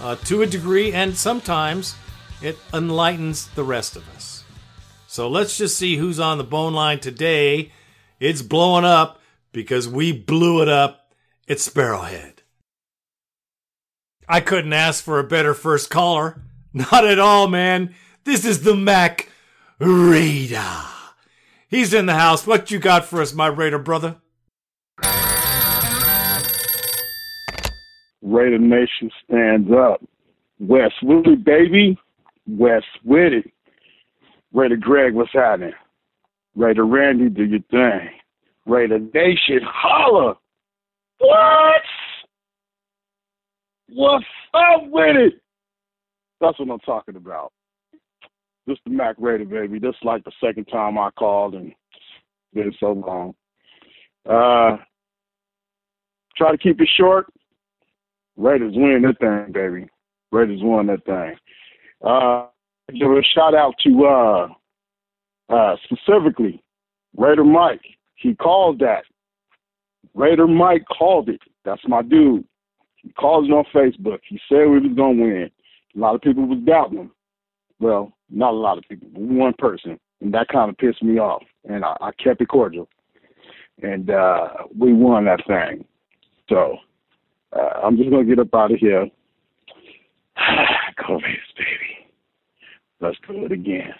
uh, 0.00 0.16
to 0.24 0.42
a 0.42 0.46
degree, 0.46 0.92
and 0.92 1.14
sometimes 1.14 1.94
it 2.40 2.58
enlightens 2.72 3.48
the 3.48 3.64
rest 3.64 3.96
of 3.96 4.08
us. 4.16 4.44
So 5.06 5.28
let's 5.28 5.58
just 5.58 5.76
see 5.76 5.96
who's 5.96 6.18
on 6.18 6.38
the 6.38 6.44
bone 6.44 6.72
line 6.72 7.00
today. 7.00 7.72
It's 8.18 8.42
blowing 8.42 8.84
up 8.84 9.20
because 9.52 9.88
we 9.88 10.12
blew 10.12 10.62
it 10.62 10.68
up. 10.68 11.12
It's 11.46 11.68
Sparrowhead. 11.68 12.38
I 14.28 14.40
couldn't 14.40 14.72
ask 14.72 15.02
for 15.02 15.18
a 15.18 15.24
better 15.24 15.52
first 15.52 15.90
caller. 15.90 16.40
Not 16.72 17.04
at 17.04 17.18
all, 17.18 17.48
man. 17.48 17.94
This 18.24 18.44
is 18.44 18.62
the 18.62 18.76
Mac 18.76 19.28
Raider. 19.78 20.84
He's 21.68 21.92
in 21.92 22.06
the 22.06 22.14
house. 22.14 22.46
What 22.46 22.70
you 22.70 22.78
got 22.78 23.04
for 23.04 23.20
us, 23.20 23.34
my 23.34 23.48
Raider 23.48 23.78
brother? 23.78 24.16
Raider 28.22 28.58
Nation 28.58 29.10
stands 29.24 29.70
up. 29.72 30.02
West 30.60 30.94
with 31.02 31.26
it, 31.26 31.44
baby. 31.44 31.98
West 32.46 32.86
with 33.04 33.32
it. 33.32 33.50
Raider 34.52 34.76
Greg, 34.76 35.14
what's 35.14 35.32
happening? 35.32 35.72
Raider 36.54 36.84
Randy, 36.84 37.28
do 37.28 37.44
your 37.44 37.60
thing. 37.70 38.10
Raider 38.66 38.98
Nation, 38.98 39.60
holla. 39.64 40.36
What? 41.18 41.82
What's 43.88 44.24
up 44.54 44.82
with 44.86 45.16
it? 45.16 45.40
That's 46.40 46.58
what 46.58 46.70
I'm 46.70 46.78
talking 46.80 47.16
about. 47.16 47.52
This 48.66 48.78
the 48.84 48.90
Mac 48.90 49.16
Raider, 49.18 49.44
baby. 49.44 49.78
This 49.78 49.90
is 49.90 50.04
like 50.04 50.24
the 50.24 50.32
second 50.42 50.66
time 50.66 50.98
I 50.98 51.10
called 51.18 51.54
and 51.54 51.68
it's 51.68 52.54
been 52.54 52.72
so 52.78 52.92
long. 52.92 53.34
Uh, 54.28 54.76
try 56.36 56.52
to 56.52 56.58
keep 56.58 56.80
it 56.80 56.88
short. 56.96 57.26
Raiders 58.36 58.72
win 58.74 59.02
that 59.02 59.18
thing, 59.18 59.52
baby. 59.52 59.88
Raiders 60.32 60.60
won 60.62 60.86
that 60.86 61.04
thing. 61.04 61.36
Uh, 62.02 62.46
give 62.98 63.10
a 63.10 63.22
shout 63.34 63.54
out 63.54 63.74
to 63.84 64.06
uh, 64.06 64.48
uh, 65.54 65.76
specifically 65.84 66.62
Raider 67.16 67.44
Mike. 67.44 67.82
He 68.14 68.34
called 68.34 68.78
that. 68.80 69.02
Raider 70.14 70.46
Mike 70.46 70.84
called 70.86 71.28
it. 71.28 71.40
That's 71.64 71.82
my 71.86 72.02
dude. 72.02 72.44
He 72.96 73.12
called 73.12 73.46
it 73.46 73.52
on 73.52 73.64
Facebook. 73.74 74.20
He 74.28 74.38
said 74.48 74.68
we 74.68 74.78
was 74.80 74.96
gonna 74.96 75.22
win. 75.22 75.50
A 75.96 75.98
lot 75.98 76.14
of 76.14 76.20
people 76.20 76.46
was 76.46 76.58
doubting 76.66 76.98
him. 76.98 77.10
Well, 77.80 78.12
not 78.28 78.52
a 78.52 78.56
lot 78.56 78.78
of 78.78 78.84
people, 78.88 79.08
but 79.12 79.22
one 79.22 79.54
person, 79.58 79.98
and 80.20 80.32
that 80.34 80.48
kind 80.48 80.70
of 80.70 80.76
pissed 80.78 81.02
me 81.02 81.18
off. 81.18 81.42
And 81.68 81.84
I, 81.84 81.96
I 82.00 82.10
kept 82.22 82.40
it 82.40 82.48
cordial, 82.48 82.88
and 83.82 84.10
uh, 84.10 84.48
we 84.78 84.92
won 84.92 85.24
that 85.24 85.40
thing. 85.46 85.84
So 86.48 86.76
uh, 87.52 87.80
I'm 87.82 87.96
just 87.96 88.10
gonna 88.10 88.24
get 88.24 88.38
up 88.38 88.54
out 88.54 88.72
of 88.72 88.78
here. 88.78 89.08
Go 91.06 91.18
baby. 91.18 91.90
Let's 93.00 93.16
do 93.26 93.46
it 93.46 93.52
again. 93.52 93.94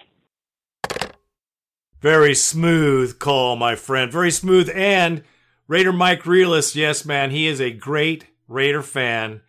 Very 2.01 2.35
smooth 2.35 3.19
call, 3.19 3.57
my 3.57 3.75
friend. 3.75 4.11
Very 4.13 4.31
smooth. 4.31 4.71
And 4.75 5.23
Raider 5.69 5.93
Mike 5.93 6.27
Realist, 6.27 6.75
yes, 6.75 7.05
man, 7.05 7.31
he 7.31 7.47
is 7.47 7.61
a 7.61 7.71
great 7.71 8.27
Raider 8.49 8.83
fan. 8.83 9.43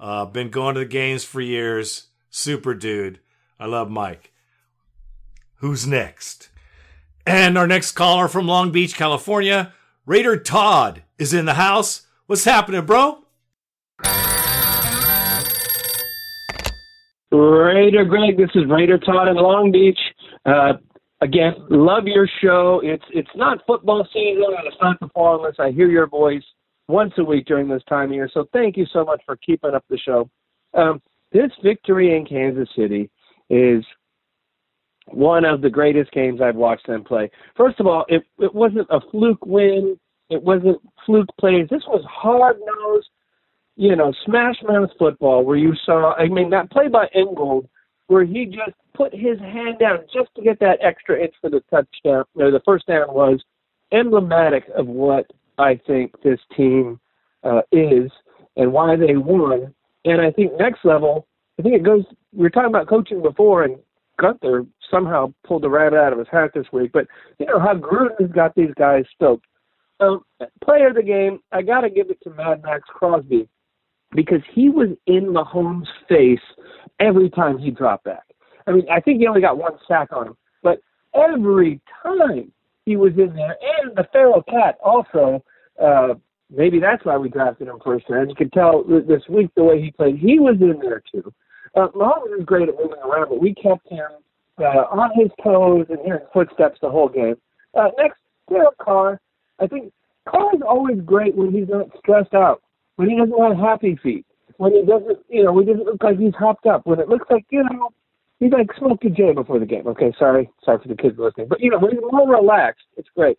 Uh, 0.00 0.24
been 0.24 0.48
going 0.48 0.74
to 0.74 0.80
the 0.80 0.86
games 0.86 1.24
for 1.24 1.42
years. 1.42 2.06
Super 2.30 2.72
dude. 2.74 3.20
I 3.58 3.66
love 3.66 3.90
Mike. 3.90 4.32
Who's 5.56 5.86
next? 5.86 6.48
And 7.26 7.58
our 7.58 7.66
next 7.66 7.92
caller 7.92 8.26
from 8.26 8.46
Long 8.46 8.72
Beach, 8.72 8.94
California, 8.94 9.74
Raider 10.06 10.38
Todd 10.38 11.02
is 11.18 11.34
in 11.34 11.44
the 11.44 11.54
house. 11.54 12.06
What's 12.26 12.44
happening, 12.44 12.86
bro? 12.86 13.18
Raider 17.30 18.04
Greg, 18.06 18.38
this 18.38 18.50
is 18.54 18.64
Raider 18.68 18.96
Todd 18.96 19.28
in 19.28 19.36
Long 19.36 19.70
Beach. 19.70 19.98
Uh, 20.46 20.72
again, 21.20 21.52
love 21.68 22.04
your 22.06 22.26
show. 22.42 22.80
It's 22.82 23.04
it's 23.10 23.28
not 23.36 23.58
football 23.66 24.06
season 24.14 24.44
and 24.56 24.66
it's 24.66 24.80
not 24.80 24.98
the 24.98 25.08
fall 25.08 25.36
unless 25.36 25.56
I 25.58 25.70
hear 25.72 25.90
your 25.90 26.06
voice 26.06 26.42
once 26.90 27.12
a 27.18 27.24
week 27.24 27.46
during 27.46 27.68
this 27.68 27.82
time 27.88 28.10
of 28.10 28.14
year. 28.14 28.30
So 28.32 28.48
thank 28.52 28.76
you 28.76 28.86
so 28.92 29.04
much 29.04 29.22
for 29.24 29.36
keeping 29.36 29.74
up 29.74 29.84
the 29.88 29.98
show. 29.98 30.28
Um, 30.74 31.00
this 31.32 31.50
victory 31.62 32.16
in 32.16 32.26
Kansas 32.26 32.68
City 32.76 33.10
is 33.48 33.84
one 35.06 35.44
of 35.44 35.60
the 35.60 35.70
greatest 35.70 36.10
games 36.12 36.40
I've 36.40 36.56
watched 36.56 36.86
them 36.86 37.04
play. 37.04 37.30
First 37.56 37.80
of 37.80 37.86
all, 37.86 38.04
it 38.08 38.22
it 38.38 38.54
wasn't 38.54 38.86
a 38.90 39.00
fluke 39.10 39.44
win. 39.44 39.98
It 40.28 40.42
wasn't 40.42 40.78
fluke 41.06 41.28
plays. 41.38 41.66
This 41.70 41.82
was 41.88 42.04
hard 42.08 42.56
nosed, 42.60 43.08
you 43.76 43.96
know, 43.96 44.12
smash 44.24 44.56
mouth 44.62 44.90
football 44.98 45.44
where 45.44 45.56
you 45.56 45.74
saw. 45.84 46.14
I 46.14 46.28
mean, 46.28 46.50
that 46.50 46.70
play 46.70 46.88
by 46.88 47.08
Ingold 47.14 47.68
where 48.10 48.24
he 48.24 48.44
just 48.44 48.76
put 48.92 49.12
his 49.14 49.38
hand 49.38 49.78
down 49.78 49.98
just 50.12 50.34
to 50.34 50.42
get 50.42 50.58
that 50.58 50.80
extra 50.82 51.22
inch 51.22 51.32
for 51.40 51.48
the 51.48 51.60
touchdown 51.70 52.24
or 52.34 52.50
the 52.50 52.60
first 52.64 52.84
down 52.86 53.06
was 53.14 53.40
emblematic 53.92 54.64
of 54.76 54.86
what 54.88 55.30
I 55.60 55.78
think 55.86 56.20
this 56.22 56.40
team 56.56 56.98
uh, 57.44 57.62
is 57.70 58.10
and 58.56 58.72
why 58.72 58.96
they 58.96 59.16
won. 59.16 59.74
And 60.04 60.20
I 60.20 60.30
think 60.30 60.52
next 60.58 60.84
level, 60.84 61.26
I 61.58 61.62
think 61.62 61.74
it 61.74 61.84
goes. 61.84 62.04
We 62.32 62.42
were 62.42 62.50
talking 62.50 62.70
about 62.70 62.88
coaching 62.88 63.22
before, 63.22 63.64
and 63.64 63.78
Gunther 64.18 64.64
somehow 64.90 65.32
pulled 65.46 65.62
the 65.62 65.70
rabbit 65.70 65.98
out 65.98 66.12
of 66.12 66.18
his 66.18 66.28
hat 66.30 66.50
this 66.54 66.66
week. 66.72 66.90
But 66.92 67.06
you 67.38 67.46
know 67.46 67.58
how 67.60 67.74
Gruden's 67.74 68.32
got 68.32 68.54
these 68.54 68.72
guys 68.76 69.04
stoked. 69.14 69.46
Um, 70.00 70.24
player 70.64 70.88
of 70.88 70.94
the 70.94 71.02
game, 71.02 71.40
I 71.52 71.60
got 71.60 71.82
to 71.82 71.90
give 71.90 72.08
it 72.10 72.18
to 72.24 72.30
Mad 72.30 72.62
Maxx 72.62 72.84
Crosby 72.88 73.46
because 74.12 74.40
he 74.54 74.70
was 74.70 74.88
in 75.06 75.26
Mahomes' 75.26 75.86
face 76.08 76.38
every 76.98 77.28
time 77.28 77.58
he 77.58 77.70
dropped 77.70 78.04
back. 78.04 78.24
I 78.66 78.72
mean, 78.72 78.86
I 78.90 79.00
think 79.00 79.20
he 79.20 79.26
only 79.26 79.42
got 79.42 79.58
one 79.58 79.72
sack 79.86 80.08
on 80.12 80.28
him, 80.28 80.36
but 80.62 80.80
every 81.14 81.80
time 82.02 82.50
he 82.86 82.96
was 82.96 83.12
in 83.18 83.34
there, 83.34 83.56
and 83.82 83.94
the 83.96 84.06
feral 84.12 84.42
cat 84.42 84.76
also. 84.82 85.44
Uh, 85.80 86.14
maybe 86.50 86.78
that's 86.78 87.04
why 87.04 87.16
we 87.16 87.28
drafted 87.28 87.68
him 87.68 87.78
first 87.84 88.04
round. 88.08 88.30
You 88.30 88.36
could 88.36 88.52
tell 88.52 88.84
this 88.84 89.22
week 89.28 89.50
the 89.56 89.64
way 89.64 89.80
he 89.80 89.90
played. 89.90 90.18
He 90.18 90.38
was 90.38 90.56
in 90.60 90.78
there 90.80 91.02
too. 91.12 91.32
Uh, 91.74 91.88
Mahomes 91.88 92.38
is 92.38 92.44
great 92.44 92.68
at 92.68 92.74
moving 92.74 92.98
around, 92.98 93.28
but 93.28 93.40
we 93.40 93.54
kept 93.54 93.88
him 93.88 94.08
uh, 94.58 94.84
on 94.90 95.10
his 95.14 95.30
toes 95.42 95.86
and 95.88 95.98
hearing 96.04 96.26
footsteps 96.32 96.78
the 96.82 96.90
whole 96.90 97.08
game. 97.08 97.36
Uh, 97.74 97.88
next, 97.96 98.18
Derek 98.48 98.76
Carr. 98.78 99.20
I 99.60 99.66
think 99.66 99.92
Carr 100.28 100.54
is 100.54 100.62
always 100.66 101.00
great 101.04 101.34
when 101.36 101.52
he's 101.52 101.68
not 101.68 101.88
stressed 101.98 102.34
out, 102.34 102.62
when 102.96 103.08
he 103.08 103.16
doesn't 103.16 103.38
have 103.38 103.56
happy 103.56 103.98
feet, 104.02 104.26
when 104.56 104.72
he 104.72 104.82
doesn't, 104.82 105.18
you 105.28 105.44
know, 105.44 105.52
when 105.52 105.66
he 105.66 105.72
doesn't 105.72 105.86
look 105.86 106.02
like 106.02 106.18
he's 106.18 106.34
hopped 106.34 106.66
up, 106.66 106.86
when 106.86 106.98
it 106.98 107.08
looks 107.08 107.26
like, 107.30 107.46
you 107.50 107.62
know, 107.62 107.90
he's 108.40 108.52
like 108.52 108.68
smoked 108.76 109.04
a 109.04 109.10
J 109.10 109.32
before 109.32 109.58
the 109.58 109.66
game. 109.66 109.86
Okay, 109.86 110.12
sorry, 110.18 110.50
sorry 110.64 110.78
for 110.82 110.88
the 110.88 110.96
kids 110.96 111.16
listening, 111.18 111.48
but 111.48 111.60
you 111.60 111.70
know, 111.70 111.78
when 111.78 111.92
he's 111.92 112.00
more 112.10 112.28
relaxed, 112.28 112.86
it's 112.96 113.08
great. 113.16 113.38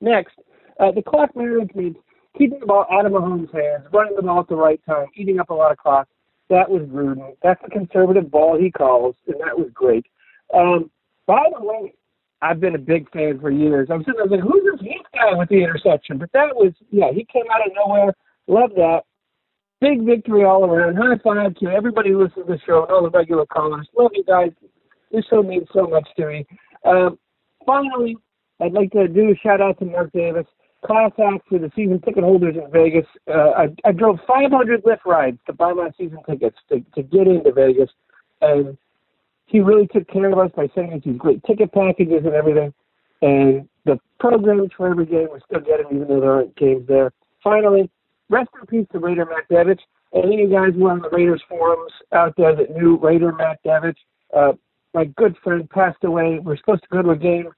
Next, 0.00 0.34
uh, 0.80 0.90
the 0.92 1.02
clock 1.02 1.36
management, 1.36 1.96
keeping 2.36 2.60
the 2.60 2.66
ball 2.66 2.86
out 2.90 3.06
of 3.06 3.12
Mahomes' 3.12 3.52
hands, 3.52 3.86
running 3.92 4.16
the 4.16 4.22
ball 4.22 4.40
at 4.40 4.48
the 4.48 4.56
right 4.56 4.80
time, 4.86 5.06
eating 5.14 5.38
up 5.38 5.50
a 5.50 5.54
lot 5.54 5.72
of 5.72 5.78
clock. 5.78 6.08
That 6.50 6.68
was 6.68 6.82
Gruden. 6.82 7.36
That's 7.42 7.60
the 7.62 7.70
conservative 7.70 8.30
ball 8.30 8.58
he 8.58 8.70
calls, 8.70 9.16
and 9.26 9.36
that 9.40 9.58
was 9.58 9.68
great. 9.72 10.06
Um, 10.52 10.90
by 11.26 11.42
the 11.56 11.64
way, 11.64 11.94
I've 12.42 12.60
been 12.60 12.74
a 12.74 12.78
big 12.78 13.10
fan 13.10 13.40
for 13.40 13.50
years. 13.50 13.88
I'm 13.90 14.00
sitting 14.00 14.14
there 14.16 14.26
like, 14.26 14.40
who's 14.40 14.62
this 14.70 14.80
Heath 14.80 15.06
guy 15.14 15.34
with 15.34 15.48
the 15.48 15.62
interception? 15.62 16.18
But 16.18 16.30
that 16.32 16.54
was, 16.54 16.72
yeah, 16.90 17.10
he 17.12 17.26
came 17.32 17.44
out 17.52 17.66
of 17.66 17.72
nowhere. 17.74 18.12
Love 18.46 18.70
that. 18.76 19.00
Big 19.80 20.04
victory 20.04 20.44
all 20.44 20.64
around. 20.64 20.96
High 20.96 21.16
five 21.24 21.54
to 21.54 21.66
everybody 21.68 22.10
who 22.10 22.22
listens 22.22 22.46
to 22.46 22.52
the 22.52 22.58
show 22.66 22.82
and 22.82 22.92
all 22.92 23.02
the 23.02 23.10
regular 23.10 23.46
callers. 23.46 23.88
Love 23.96 24.10
you 24.14 24.24
guys. 24.24 24.50
This 25.10 25.24
show 25.30 25.42
means 25.42 25.66
so 25.72 25.86
much 25.86 26.06
to 26.18 26.26
me. 26.26 26.46
Um, 26.84 27.18
finally, 27.64 28.16
I'd 28.60 28.72
like 28.72 28.92
to 28.92 29.08
do 29.08 29.30
a 29.30 29.36
shout 29.42 29.60
out 29.60 29.78
to 29.78 29.86
Mark 29.86 30.12
Davis, 30.12 30.46
class 30.84 31.12
act 31.18 31.48
for 31.48 31.58
the 31.58 31.70
season 31.74 32.00
ticket 32.00 32.24
holders 32.24 32.56
in 32.56 32.70
Vegas. 32.70 33.06
Uh, 33.28 33.50
I, 33.50 33.68
I 33.84 33.92
drove 33.92 34.18
500 34.26 34.84
Lyft 34.84 35.04
rides 35.06 35.38
to 35.46 35.52
buy 35.52 35.72
my 35.72 35.90
season 35.98 36.18
tickets 36.28 36.56
to, 36.68 36.80
to 36.94 37.02
get 37.02 37.26
into 37.26 37.52
Vegas, 37.52 37.90
and 38.40 38.76
he 39.46 39.60
really 39.60 39.86
took 39.86 40.08
care 40.08 40.30
of 40.30 40.38
us 40.38 40.50
by 40.56 40.68
sending 40.74 40.94
us 40.94 41.02
these 41.04 41.16
great 41.16 41.42
ticket 41.44 41.72
packages 41.72 42.24
and 42.24 42.34
everything. 42.34 42.72
And 43.22 43.68
the 43.84 43.98
programs 44.18 44.70
for 44.76 44.88
every 44.88 45.06
game 45.06 45.28
we're 45.30 45.40
still 45.40 45.60
getting, 45.60 45.86
even 45.94 46.08
though 46.08 46.20
there 46.20 46.32
aren't 46.32 46.56
games 46.56 46.86
there. 46.86 47.12
Finally, 47.42 47.90
rest 48.28 48.48
in 48.58 48.66
peace 48.66 48.86
to 48.92 48.98
Raider 48.98 49.26
Matt 49.26 49.48
Devich. 49.50 49.80
Any 50.14 50.42
of 50.42 50.50
you 50.50 50.56
guys 50.56 50.74
who 50.74 50.86
are 50.86 50.92
on 50.92 51.00
the 51.00 51.10
Raiders 51.10 51.42
forums 51.48 51.92
out 52.12 52.34
there 52.36 52.54
that 52.54 52.70
knew 52.76 52.96
Raider 52.96 53.32
Matt 53.32 53.58
Devich, 53.64 53.96
uh, 54.36 54.52
my 54.94 55.04
good 55.04 55.36
friend 55.42 55.68
passed 55.68 56.04
away. 56.04 56.38
We're 56.38 56.56
supposed 56.56 56.82
to 56.82 56.88
go 56.88 57.02
to 57.02 57.10
a 57.10 57.16
game 57.16 57.50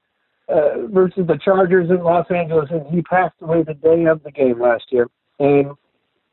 uh, 0.49 0.87
versus 0.87 1.27
the 1.27 1.37
Chargers 1.43 1.89
in 1.89 2.03
Los 2.03 2.25
Angeles, 2.29 2.69
and 2.71 2.85
he 2.87 3.01
passed 3.01 3.35
away 3.41 3.63
the 3.63 3.73
day 3.73 4.05
of 4.05 4.23
the 4.23 4.31
game 4.31 4.59
last 4.59 4.85
year. 4.91 5.07
And 5.39 5.71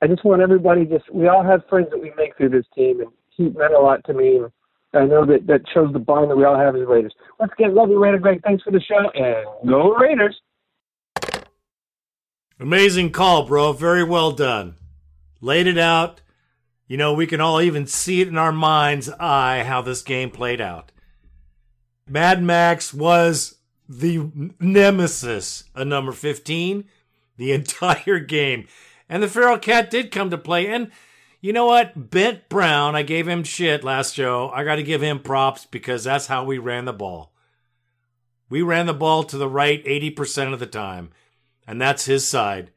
I 0.02 0.06
just 0.06 0.24
want 0.24 0.42
everybody 0.42 0.84
just 0.84 1.12
we 1.12 1.28
all 1.28 1.42
have 1.42 1.62
friends 1.68 1.88
that 1.90 2.00
we 2.00 2.12
make 2.16 2.36
through 2.36 2.50
this 2.50 2.66
team, 2.74 3.00
and 3.00 3.10
he 3.30 3.44
meant 3.44 3.74
a 3.74 3.78
lot 3.78 4.04
to 4.04 4.14
me. 4.14 4.36
And 4.36 4.50
I 4.92 5.06
know 5.06 5.26
that 5.26 5.46
that 5.46 5.62
shows 5.72 5.92
the 5.92 5.98
bond 5.98 6.30
that 6.30 6.36
we 6.36 6.44
all 6.44 6.58
have 6.58 6.76
as 6.76 6.86
Raiders. 6.86 7.14
Once 7.40 7.52
again, 7.58 7.74
love 7.74 7.90
you, 7.90 8.02
Raider 8.02 8.18
Greg. 8.18 8.40
Thanks 8.42 8.62
for 8.62 8.70
the 8.70 8.80
show, 8.80 9.10
and 9.14 9.68
go 9.68 9.94
Raiders. 9.94 10.40
Amazing 12.60 13.10
call, 13.10 13.46
bro. 13.46 13.72
Very 13.72 14.04
well 14.04 14.30
done. 14.30 14.76
Laid 15.40 15.66
it 15.66 15.78
out. 15.78 16.20
You 16.86 16.96
know, 16.96 17.14
we 17.14 17.26
can 17.26 17.40
all 17.40 17.60
even 17.60 17.86
see 17.86 18.20
it 18.20 18.28
in 18.28 18.38
our 18.38 18.52
mind's 18.52 19.08
eye 19.08 19.64
how 19.66 19.82
this 19.82 20.02
game 20.02 20.30
played 20.30 20.60
out. 20.60 20.92
Mad 22.06 22.42
Max 22.42 22.92
was 22.92 23.53
the 23.88 24.30
nemesis 24.60 25.64
a 25.74 25.84
number 25.84 26.12
15 26.12 26.84
the 27.36 27.52
entire 27.58 28.18
game. 28.20 28.66
And 29.08 29.22
the 29.22 29.28
Feral 29.28 29.58
Cat 29.58 29.90
did 29.90 30.10
come 30.10 30.30
to 30.30 30.38
play. 30.38 30.66
And 30.66 30.90
you 31.40 31.52
know 31.52 31.66
what? 31.66 32.10
Trent 32.10 32.48
Brown, 32.48 32.96
I 32.96 33.02
gave 33.02 33.28
him 33.28 33.44
shit 33.44 33.84
last 33.84 34.14
show. 34.14 34.50
I 34.50 34.64
got 34.64 34.76
to 34.76 34.82
give 34.82 35.02
him 35.02 35.20
props 35.20 35.66
because 35.66 36.04
that's 36.04 36.26
how 36.26 36.44
we 36.44 36.58
ran 36.58 36.86
the 36.86 36.92
ball. 36.92 37.32
We 38.48 38.62
ran 38.62 38.86
the 38.86 38.94
ball 38.94 39.24
to 39.24 39.36
the 39.36 39.48
right 39.48 39.84
80% 39.84 40.52
of 40.52 40.60
the 40.60 40.66
time, 40.66 41.10
and 41.66 41.80
that's 41.80 42.06
his 42.06 42.26
side. 42.26 42.70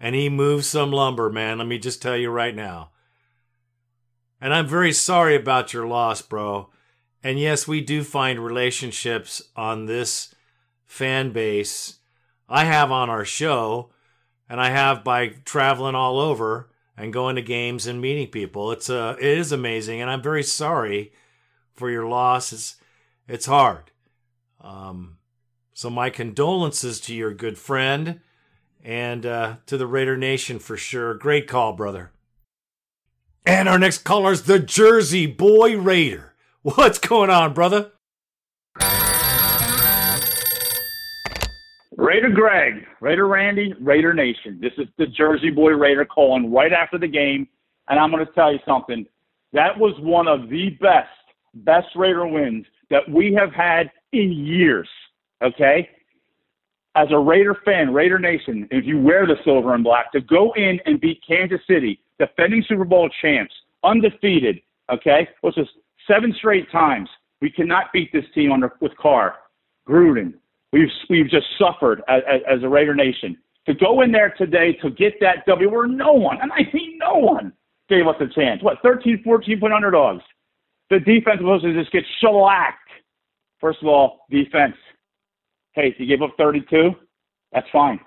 And 0.00 0.14
he 0.14 0.28
moved 0.28 0.64
some 0.64 0.92
lumber, 0.92 1.30
man. 1.30 1.58
Let 1.58 1.66
me 1.66 1.78
just 1.78 2.00
tell 2.00 2.16
you 2.16 2.30
right 2.30 2.54
now. 2.54 2.90
And 4.40 4.54
I'm 4.54 4.66
very 4.66 4.92
sorry 4.92 5.34
about 5.34 5.72
your 5.72 5.86
loss, 5.86 6.22
bro. 6.22 6.70
And 7.28 7.38
yes, 7.38 7.68
we 7.68 7.82
do 7.82 8.04
find 8.04 8.42
relationships 8.42 9.42
on 9.54 9.84
this 9.84 10.34
fan 10.86 11.30
base. 11.30 11.98
I 12.48 12.64
have 12.64 12.90
on 12.90 13.10
our 13.10 13.26
show, 13.26 13.90
and 14.48 14.58
I 14.58 14.70
have 14.70 15.04
by 15.04 15.34
traveling 15.44 15.94
all 15.94 16.18
over 16.18 16.70
and 16.96 17.12
going 17.12 17.36
to 17.36 17.42
games 17.42 17.86
and 17.86 18.00
meeting 18.00 18.28
people. 18.28 18.72
It's 18.72 18.88
uh, 18.88 19.16
it 19.18 19.26
is 19.26 19.52
amazing, 19.52 20.00
and 20.00 20.10
I'm 20.10 20.22
very 20.22 20.42
sorry 20.42 21.12
for 21.74 21.90
your 21.90 22.06
loss. 22.06 22.50
It's 22.50 22.76
it's 23.28 23.44
hard. 23.44 23.90
Um, 24.62 25.18
so 25.74 25.90
my 25.90 26.08
condolences 26.08 26.98
to 27.00 27.14
your 27.14 27.34
good 27.34 27.58
friend 27.58 28.20
and 28.82 29.26
uh, 29.26 29.56
to 29.66 29.76
the 29.76 29.86
Raider 29.86 30.16
Nation 30.16 30.58
for 30.58 30.78
sure. 30.78 31.12
Great 31.12 31.46
call, 31.46 31.74
brother. 31.74 32.10
And 33.44 33.68
our 33.68 33.78
next 33.78 33.98
caller 33.98 34.32
is 34.32 34.44
the 34.44 34.58
Jersey 34.58 35.26
Boy 35.26 35.76
Raider. 35.76 36.27
What's 36.76 36.98
going 36.98 37.30
on, 37.30 37.54
brother? 37.54 37.92
Raider 41.96 42.28
Greg, 42.30 42.86
Raider 43.00 43.26
Randy, 43.26 43.72
Raider 43.80 44.12
Nation. 44.12 44.58
This 44.60 44.72
is 44.76 44.86
the 44.98 45.06
Jersey 45.06 45.48
Boy 45.50 45.70
Raider 45.70 46.04
calling 46.04 46.52
right 46.52 46.72
after 46.72 46.98
the 46.98 47.08
game. 47.08 47.48
And 47.88 47.98
I'm 47.98 48.10
going 48.10 48.26
to 48.26 48.32
tell 48.32 48.52
you 48.52 48.58
something. 48.66 49.06
That 49.54 49.78
was 49.78 49.94
one 50.00 50.28
of 50.28 50.50
the 50.50 50.70
best, 50.80 51.08
best 51.54 51.86
Raider 51.96 52.26
wins 52.26 52.66
that 52.90 53.08
we 53.08 53.32
have 53.32 53.52
had 53.52 53.90
in 54.12 54.30
years. 54.32 54.88
Okay? 55.42 55.88
As 56.96 57.08
a 57.12 57.18
Raider 57.18 57.56
fan, 57.64 57.94
Raider 57.94 58.18
Nation, 58.18 58.68
if 58.70 58.84
you 58.84 59.00
wear 59.00 59.26
the 59.26 59.36
silver 59.42 59.74
and 59.74 59.84
black, 59.84 60.12
to 60.12 60.20
go 60.20 60.52
in 60.52 60.80
and 60.84 61.00
beat 61.00 61.22
Kansas 61.26 61.60
City, 61.66 62.00
defending 62.18 62.62
Super 62.68 62.84
Bowl 62.84 63.08
champs, 63.22 63.54
undefeated, 63.84 64.60
okay? 64.92 65.28
Which 65.40 65.56
is 65.56 65.68
seven 66.08 66.34
straight 66.36 66.70
times. 66.72 67.08
We 67.40 67.50
cannot 67.50 67.92
beat 67.92 68.12
this 68.12 68.24
team 68.34 68.50
with 68.80 68.96
Carr, 68.96 69.36
Gruden. 69.88 70.34
We've 70.72 70.88
we've 71.08 71.30
just 71.30 71.46
suffered 71.58 72.02
as, 72.08 72.22
as 72.50 72.62
a 72.62 72.68
Raider 72.68 72.94
Nation 72.94 73.38
to 73.66 73.74
go 73.74 74.00
in 74.00 74.10
there 74.10 74.34
today 74.36 74.72
to 74.82 74.90
get 74.90 75.14
that 75.20 75.46
W 75.46 75.70
where 75.70 75.86
no 75.86 76.12
one, 76.12 76.38
and 76.40 76.50
I 76.52 76.60
mean 76.72 76.98
no 76.98 77.14
one, 77.14 77.52
gave 77.88 78.06
us 78.06 78.16
a 78.20 78.26
chance. 78.26 78.62
What 78.62 78.78
13, 78.82 79.22
14 79.22 79.60
point 79.60 79.72
underdogs. 79.72 80.22
The 80.90 80.98
defense 81.00 81.40
was 81.42 81.60
supposed 81.60 81.64
to 81.64 81.80
just 81.80 81.92
get 81.92 82.04
shellacked. 82.20 82.88
First 83.60 83.78
of 83.82 83.88
all, 83.88 84.20
defense. 84.30 84.74
Hey, 85.72 85.88
if 85.88 85.96
you 85.98 86.24
up 86.24 86.34
32, 86.38 86.92
that's 87.52 87.66
fine. 87.70 88.00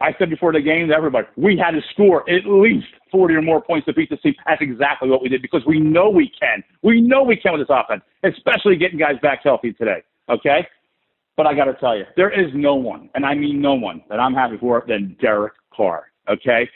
I 0.00 0.14
said 0.18 0.30
before 0.30 0.52
the 0.52 0.60
game 0.60 0.88
to 0.88 0.94
everybody, 0.94 1.26
we 1.36 1.58
had 1.58 1.72
to 1.72 1.80
score 1.92 2.28
at 2.30 2.46
least 2.46 2.86
40 3.12 3.34
or 3.34 3.42
more 3.42 3.60
points 3.60 3.84
to 3.86 3.92
beat 3.92 4.08
the 4.08 4.16
team. 4.16 4.34
That's 4.46 4.62
exactly 4.62 5.10
what 5.10 5.22
we 5.22 5.28
did 5.28 5.42
because 5.42 5.62
we 5.66 5.78
know 5.78 6.08
we 6.08 6.32
can. 6.40 6.62
We 6.82 7.00
know 7.02 7.22
we 7.22 7.36
can 7.36 7.52
with 7.52 7.66
this 7.68 7.74
offense, 7.74 8.02
especially 8.24 8.76
getting 8.76 8.98
guys 8.98 9.16
back 9.22 9.40
healthy 9.44 9.72
today. 9.74 10.02
Okay? 10.30 10.66
But 11.36 11.46
I 11.46 11.54
got 11.54 11.64
to 11.66 11.74
tell 11.74 11.96
you, 11.96 12.04
there 12.16 12.30
is 12.30 12.50
no 12.54 12.74
one, 12.74 13.10
and 13.14 13.26
I 13.26 13.34
mean 13.34 13.60
no 13.60 13.74
one, 13.74 14.02
that 14.08 14.18
I'm 14.18 14.34
happy 14.34 14.56
for 14.58 14.84
than 14.88 15.16
Derek 15.20 15.52
Carr. 15.74 16.06
Okay? 16.28 16.68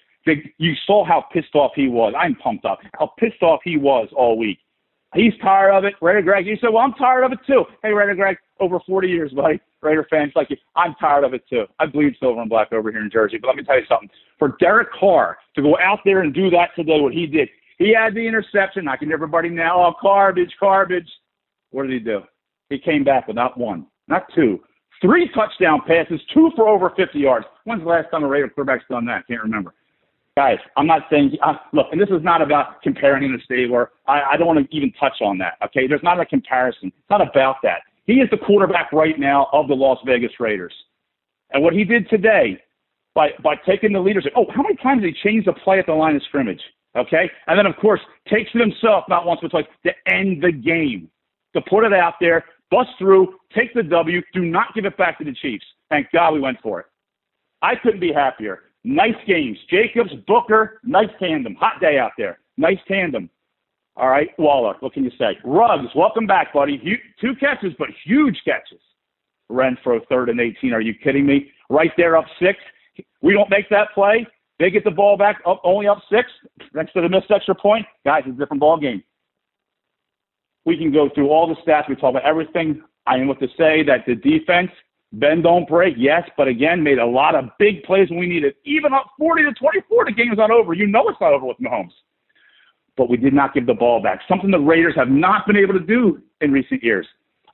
You 0.58 0.72
saw 0.86 1.04
how 1.04 1.24
pissed 1.32 1.54
off 1.54 1.72
he 1.74 1.88
was. 1.88 2.14
I'm 2.18 2.34
pumped 2.36 2.64
up. 2.64 2.80
How 2.98 3.12
pissed 3.18 3.42
off 3.42 3.60
he 3.64 3.76
was 3.76 4.08
all 4.16 4.38
week. 4.38 4.58
He's 5.14 5.32
tired 5.42 5.72
of 5.72 5.84
it. 5.84 5.94
Raider 6.02 6.22
Greg, 6.22 6.46
you 6.46 6.56
said, 6.60 6.70
well, 6.72 6.82
I'm 6.82 6.94
tired 6.94 7.24
of 7.24 7.32
it 7.32 7.38
too. 7.46 7.64
Hey, 7.82 7.92
Raider 7.92 8.14
Greg, 8.14 8.36
over 8.58 8.80
40 8.86 9.08
years, 9.08 9.32
buddy. 9.32 9.60
Raider 9.84 10.06
fans 10.10 10.32
like 10.34 10.50
you, 10.50 10.56
I'm 10.76 10.94
tired 11.00 11.24
of 11.24 11.34
it 11.34 11.44
too. 11.48 11.64
I 11.78 11.86
bleed 11.86 12.16
silver 12.18 12.40
and 12.40 12.50
black 12.50 12.72
over 12.72 12.90
here 12.90 13.02
in 13.02 13.10
Jersey. 13.10 13.38
But 13.38 13.48
let 13.48 13.56
me 13.56 13.62
tell 13.64 13.78
you 13.78 13.86
something. 13.88 14.08
For 14.38 14.56
Derek 14.60 14.88
Carr 14.98 15.38
to 15.54 15.62
go 15.62 15.76
out 15.78 16.00
there 16.04 16.20
and 16.20 16.34
do 16.34 16.50
that 16.50 16.70
today, 16.74 17.00
what 17.00 17.12
he 17.12 17.26
did, 17.26 17.48
he 17.78 17.94
had 17.94 18.14
the 18.14 18.26
interception. 18.26 18.88
I 18.88 18.96
can 18.96 19.12
everybody 19.12 19.48
now, 19.48 19.84
oh, 19.84 19.94
garbage, 20.02 20.52
garbage. 20.60 21.08
What 21.70 21.84
did 21.84 21.92
he 21.92 21.98
do? 21.98 22.20
He 22.70 22.78
came 22.78 23.04
back 23.04 23.26
with 23.28 23.36
not 23.36 23.58
one, 23.58 23.86
not 24.08 24.26
two, 24.34 24.60
three 25.02 25.30
touchdown 25.34 25.80
passes, 25.86 26.20
two 26.32 26.50
for 26.56 26.68
over 26.68 26.90
50 26.96 27.18
yards. 27.18 27.46
When's 27.64 27.82
the 27.82 27.88
last 27.88 28.10
time 28.10 28.24
a 28.24 28.28
Raider 28.28 28.48
quarterback's 28.48 28.84
done 28.88 29.04
that? 29.06 29.26
Can't 29.26 29.42
remember 29.42 29.74
guys, 30.36 30.58
I'm 30.76 30.86
not 30.86 31.02
saying, 31.10 31.36
uh, 31.44 31.54
look, 31.72 31.86
and 31.92 32.00
this 32.00 32.08
is 32.08 32.22
not 32.22 32.42
about 32.42 32.82
comparing 32.82 33.24
him 33.24 33.38
to 33.38 33.44
Stabler. 33.44 33.90
I, 34.06 34.22
I 34.32 34.36
don't 34.36 34.46
want 34.46 34.68
to 34.68 34.76
even 34.76 34.92
touch 34.98 35.20
on 35.20 35.38
that, 35.38 35.54
okay? 35.64 35.86
There's 35.86 36.02
not 36.02 36.20
a 36.20 36.26
comparison. 36.26 36.88
It's 36.88 37.10
not 37.10 37.20
about 37.20 37.56
that. 37.62 37.80
He 38.04 38.14
is 38.14 38.28
the 38.30 38.36
quarterback 38.36 38.92
right 38.92 39.18
now 39.18 39.48
of 39.52 39.68
the 39.68 39.74
Las 39.74 39.98
Vegas 40.04 40.32
Raiders. 40.38 40.74
And 41.52 41.62
what 41.62 41.72
he 41.72 41.84
did 41.84 42.08
today 42.08 42.60
by, 43.14 43.30
by 43.42 43.54
taking 43.66 43.92
the 43.92 44.00
leadership, 44.00 44.32
oh, 44.36 44.46
how 44.54 44.62
many 44.62 44.76
times 44.76 45.02
did 45.02 45.14
he 45.14 45.28
change 45.28 45.46
the 45.46 45.52
play 45.52 45.78
at 45.78 45.86
the 45.86 45.92
line 45.92 46.16
of 46.16 46.22
scrimmage, 46.24 46.60
okay? 46.96 47.30
And 47.46 47.58
then, 47.58 47.66
of 47.66 47.76
course, 47.76 48.00
takes 48.28 48.50
it 48.54 48.60
himself, 48.60 49.04
not 49.08 49.24
once 49.24 49.40
but 49.40 49.50
twice, 49.50 49.66
to 49.86 49.92
end 50.06 50.42
the 50.42 50.52
game, 50.52 51.08
to 51.54 51.62
put 51.62 51.84
it 51.84 51.92
out 51.92 52.14
there, 52.20 52.44
bust 52.70 52.90
through, 52.98 53.36
take 53.54 53.72
the 53.74 53.82
W, 53.82 54.20
do 54.32 54.44
not 54.44 54.74
give 54.74 54.84
it 54.84 54.96
back 54.96 55.18
to 55.18 55.24
the 55.24 55.34
Chiefs. 55.34 55.64
Thank 55.90 56.08
God 56.12 56.32
we 56.32 56.40
went 56.40 56.60
for 56.62 56.80
it. 56.80 56.86
I 57.62 57.76
couldn't 57.76 58.00
be 58.00 58.12
happier. 58.12 58.64
Nice 58.84 59.14
games. 59.26 59.56
Jacobs, 59.70 60.12
Booker, 60.26 60.80
nice 60.84 61.08
tandem. 61.18 61.54
Hot 61.54 61.80
day 61.80 61.98
out 61.98 62.12
there. 62.18 62.40
Nice 62.58 62.78
tandem. 62.86 63.30
All 63.96 64.08
right, 64.08 64.28
Waller, 64.38 64.74
what 64.80 64.92
can 64.92 65.04
you 65.04 65.10
say? 65.18 65.38
Ruggs, 65.44 65.88
welcome 65.94 66.26
back, 66.26 66.52
buddy. 66.52 66.82
two 67.20 67.34
catches, 67.38 67.72
but 67.78 67.88
huge 68.04 68.40
catches. 68.44 68.80
Renfrow, 69.50 70.00
third 70.08 70.30
and 70.30 70.40
18. 70.40 70.72
Are 70.72 70.80
you 70.80 70.94
kidding 70.94 71.24
me? 71.24 71.50
Right 71.70 71.92
there, 71.96 72.16
up 72.16 72.24
six. 72.40 72.58
We 73.22 73.34
don't 73.34 73.50
make 73.50 73.68
that 73.70 73.88
play. 73.94 74.26
They 74.58 74.70
get 74.70 74.84
the 74.84 74.90
ball 74.90 75.16
back, 75.16 75.40
up 75.46 75.60
only 75.64 75.86
up 75.86 75.98
six, 76.10 76.28
next 76.74 76.92
to 76.94 77.02
the 77.02 77.08
missed 77.08 77.30
extra 77.30 77.54
point. 77.54 77.86
Guys, 78.04 78.22
it's 78.26 78.36
a 78.36 78.38
different 78.38 78.60
ball 78.60 78.78
game. 78.78 79.02
We 80.64 80.76
can 80.76 80.92
go 80.92 81.08
through 81.14 81.28
all 81.28 81.46
the 81.46 81.56
stats. 81.68 81.88
We 81.88 81.94
talk 81.94 82.10
about 82.10 82.24
everything. 82.24 82.82
I 83.06 83.16
am 83.16 83.28
what 83.28 83.38
to 83.40 83.48
say 83.58 83.82
that 83.84 84.04
the 84.06 84.14
defense 84.14 84.70
Ben 85.12 85.42
don't 85.42 85.68
break, 85.68 85.94
yes, 85.96 86.28
but 86.36 86.48
again, 86.48 86.82
made 86.82 86.98
a 86.98 87.06
lot 87.06 87.34
of 87.36 87.44
big 87.58 87.84
plays 87.84 88.10
when 88.10 88.18
we 88.18 88.26
needed. 88.26 88.54
Even 88.64 88.92
up 88.92 89.06
40 89.18 89.44
to 89.44 89.52
24, 89.52 90.06
the 90.06 90.12
game 90.12 90.32
is 90.32 90.38
not 90.38 90.50
over. 90.50 90.74
You 90.74 90.86
know 90.86 91.08
it's 91.08 91.20
not 91.20 91.32
over 91.32 91.46
with 91.46 91.58
Mahomes. 91.58 91.92
But 92.96 93.10
we 93.10 93.16
did 93.16 93.34
not 93.34 93.54
give 93.54 93.66
the 93.66 93.74
ball 93.74 94.00
back, 94.02 94.20
something 94.28 94.50
the 94.50 94.58
Raiders 94.58 94.94
have 94.96 95.08
not 95.08 95.46
been 95.46 95.56
able 95.56 95.74
to 95.74 95.80
do 95.80 96.22
in 96.40 96.52
recent 96.52 96.82
years. 96.82 97.06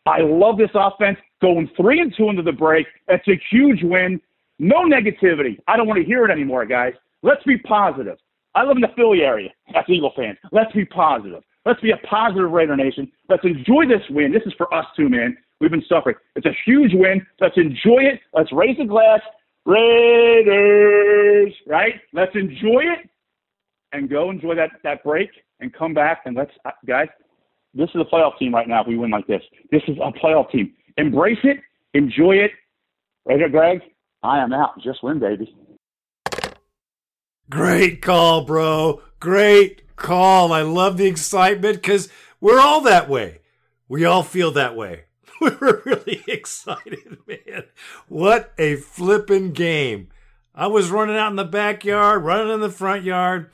I 0.07 0.21
love 0.21 0.59
this 0.59 0.71
offense 0.75 1.19
going 1.41 1.71
three 1.77 2.01
and 2.01 2.13
two 2.17 2.29
into 2.29 2.43
the 2.43 2.53
break. 2.53 2.87
That's 3.07 3.27
a 3.29 3.41
huge 3.51 3.83
win. 3.83 4.21
No 4.59 4.85
negativity. 4.85 5.59
I 5.69 5.77
don't 5.77 5.87
want 5.87 5.99
to 6.01 6.05
hear 6.05 6.25
it 6.25 6.31
anymore, 6.31 6.67
guys. 6.67 6.93
Let's 7.23 7.43
be 7.45 7.59
positive. 7.59 8.19
I 8.55 8.65
live 8.65 8.77
in 8.77 8.83
the 8.83 8.89
Philly 8.97 9.23
area. 9.23 9.51
That's 9.73 9.89
Eagle 9.89 10.13
fans. 10.17 10.37
Let's 10.53 10.73
be 10.73 10.85
positive. 10.85 11.43
Let's 11.65 11.81
be 11.81 11.93
a 11.93 11.99
positive 12.07 12.51
Raider 12.51 12.77
Nation. 12.77 13.11
Let's 13.29 13.45
enjoy 13.45 13.87
this 13.87 14.03
win. 14.11 14.33
This 14.33 14.43
is 14.47 14.53
for 14.57 14.73
us 14.75 14.87
too, 14.97 15.09
man. 15.09 15.37
We've 15.61 15.71
been 15.71 15.85
suffering. 15.89 16.17
It's 16.37 16.47
a 16.47 16.57
huge 16.65 16.93
win. 16.95 17.25
Let's 17.41 17.57
enjoy 17.57 18.03
it. 18.03 18.21
Let's 18.33 18.51
raise 18.53 18.79
a 18.81 18.87
glass. 18.87 19.21
Raiders, 19.67 21.53
right? 21.67 22.01
Let's 22.13 22.35
enjoy 22.35 22.85
it 22.85 23.11
and 23.93 24.09
go 24.09 24.31
enjoy 24.31 24.55
that, 24.55 24.71
that 24.85 25.03
break 25.03 25.31
and 25.61 25.73
come 25.73 25.95
back 25.95 26.23
and 26.25 26.37
let's, 26.37 26.53
uh, 26.65 26.71
guys, 26.87 27.09
this 27.75 27.89
is 27.91 28.01
a 28.01 28.05
playoff 28.05 28.39
team 28.39 28.55
right 28.55 28.69
now 28.69 28.83
if 28.83 28.89
we 28.89 28.97
win 28.97 29.11
like 29.11 29.27
this. 29.27 29.43
This 29.71 29.83
is 29.87 29.97
a 30.03 30.13
playoff 30.13 30.51
team. 30.51 30.73
Embrace 30.97 31.39
it. 31.45 31.59
Enjoy 31.95 32.33
it. 32.37 32.53
Raider 33.27 33.49
Greg, 33.49 33.81
I 34.23 34.43
am 34.43 34.53
out. 34.53 34.81
Just 34.83 35.03
win, 35.03 35.19
baby. 35.19 35.55
Great 37.49 38.01
call, 38.01 38.45
bro. 38.45 39.03
Great 39.19 39.97
call. 39.97 40.53
I 40.53 40.63
love 40.63 40.97
the 40.97 41.07
excitement 41.07 41.77
because 41.77 42.09
we're 42.41 42.61
all 42.61 42.81
that 42.83 43.09
way. 43.09 43.41
We 43.89 44.05
all 44.05 44.23
feel 44.23 44.53
that 44.53 44.77
way. 44.77 45.05
we 45.41 45.51
were 45.61 45.83
really 45.85 46.23
excited, 46.29 47.19
man. 47.27 47.65
What 48.09 48.53
a 48.59 48.77
flippin' 48.77 49.53
game. 49.53 50.09
I 50.55 50.67
was 50.67 50.91
running 50.91 51.17
out 51.17 51.31
in 51.31 51.37
the 51.37 51.45
backyard, 51.45 52.23
running 52.23 52.53
in 52.53 52.61
the 52.61 52.71
front 52.71 53.05
yard. 53.05 53.51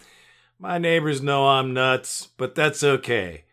My 0.59 0.79
neighbors 0.79 1.21
know 1.21 1.49
I'm 1.49 1.75
nuts, 1.75 2.29
but 2.39 2.55
that's 2.55 2.83
okay 2.83 3.45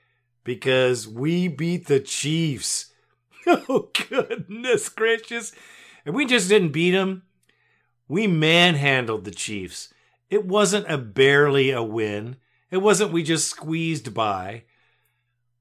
because 0.46 1.06
we 1.08 1.50
beat 1.50 1.88
the 1.88 2.00
Chiefs. 2.00 2.90
Oh, 3.46 3.90
goodness 4.10 4.88
gracious. 4.88 5.52
And 6.06 6.16
we 6.16 6.26
just 6.26 6.48
didn't 6.48 6.72
beat 6.72 6.92
them. 6.92 7.24
We 8.08 8.26
manhandled 8.26 9.26
the 9.26 9.32
Chiefs. 9.32 9.94
It 10.30 10.46
wasn't 10.46 10.90
a 10.90 10.98
barely 10.98 11.70
a 11.72 11.84
win. 11.84 12.38
It 12.72 12.78
wasn't 12.78 13.12
we 13.12 13.22
just 13.22 13.50
squeezed 13.50 14.14
by. 14.14 14.64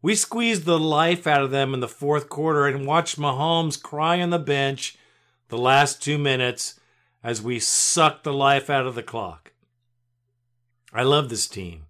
We 0.00 0.14
squeezed 0.14 0.64
the 0.64 0.78
life 0.78 1.26
out 1.26 1.42
of 1.42 1.50
them 1.50 1.74
in 1.74 1.80
the 1.80 1.88
fourth 1.88 2.28
quarter 2.28 2.68
and 2.68 2.86
watched 2.86 3.18
Mahomes 3.18 3.82
cry 3.82 4.20
on 4.20 4.30
the 4.30 4.38
bench 4.38 4.96
the 5.48 5.58
last 5.58 6.00
two 6.00 6.18
minutes 6.18 6.78
as 7.24 7.42
we 7.42 7.58
sucked 7.58 8.22
the 8.22 8.32
life 8.32 8.70
out 8.70 8.86
of 8.86 8.94
the 8.94 9.02
clock. 9.02 9.51
I 10.92 11.02
love 11.02 11.28
this 11.28 11.46
team. 11.46 11.86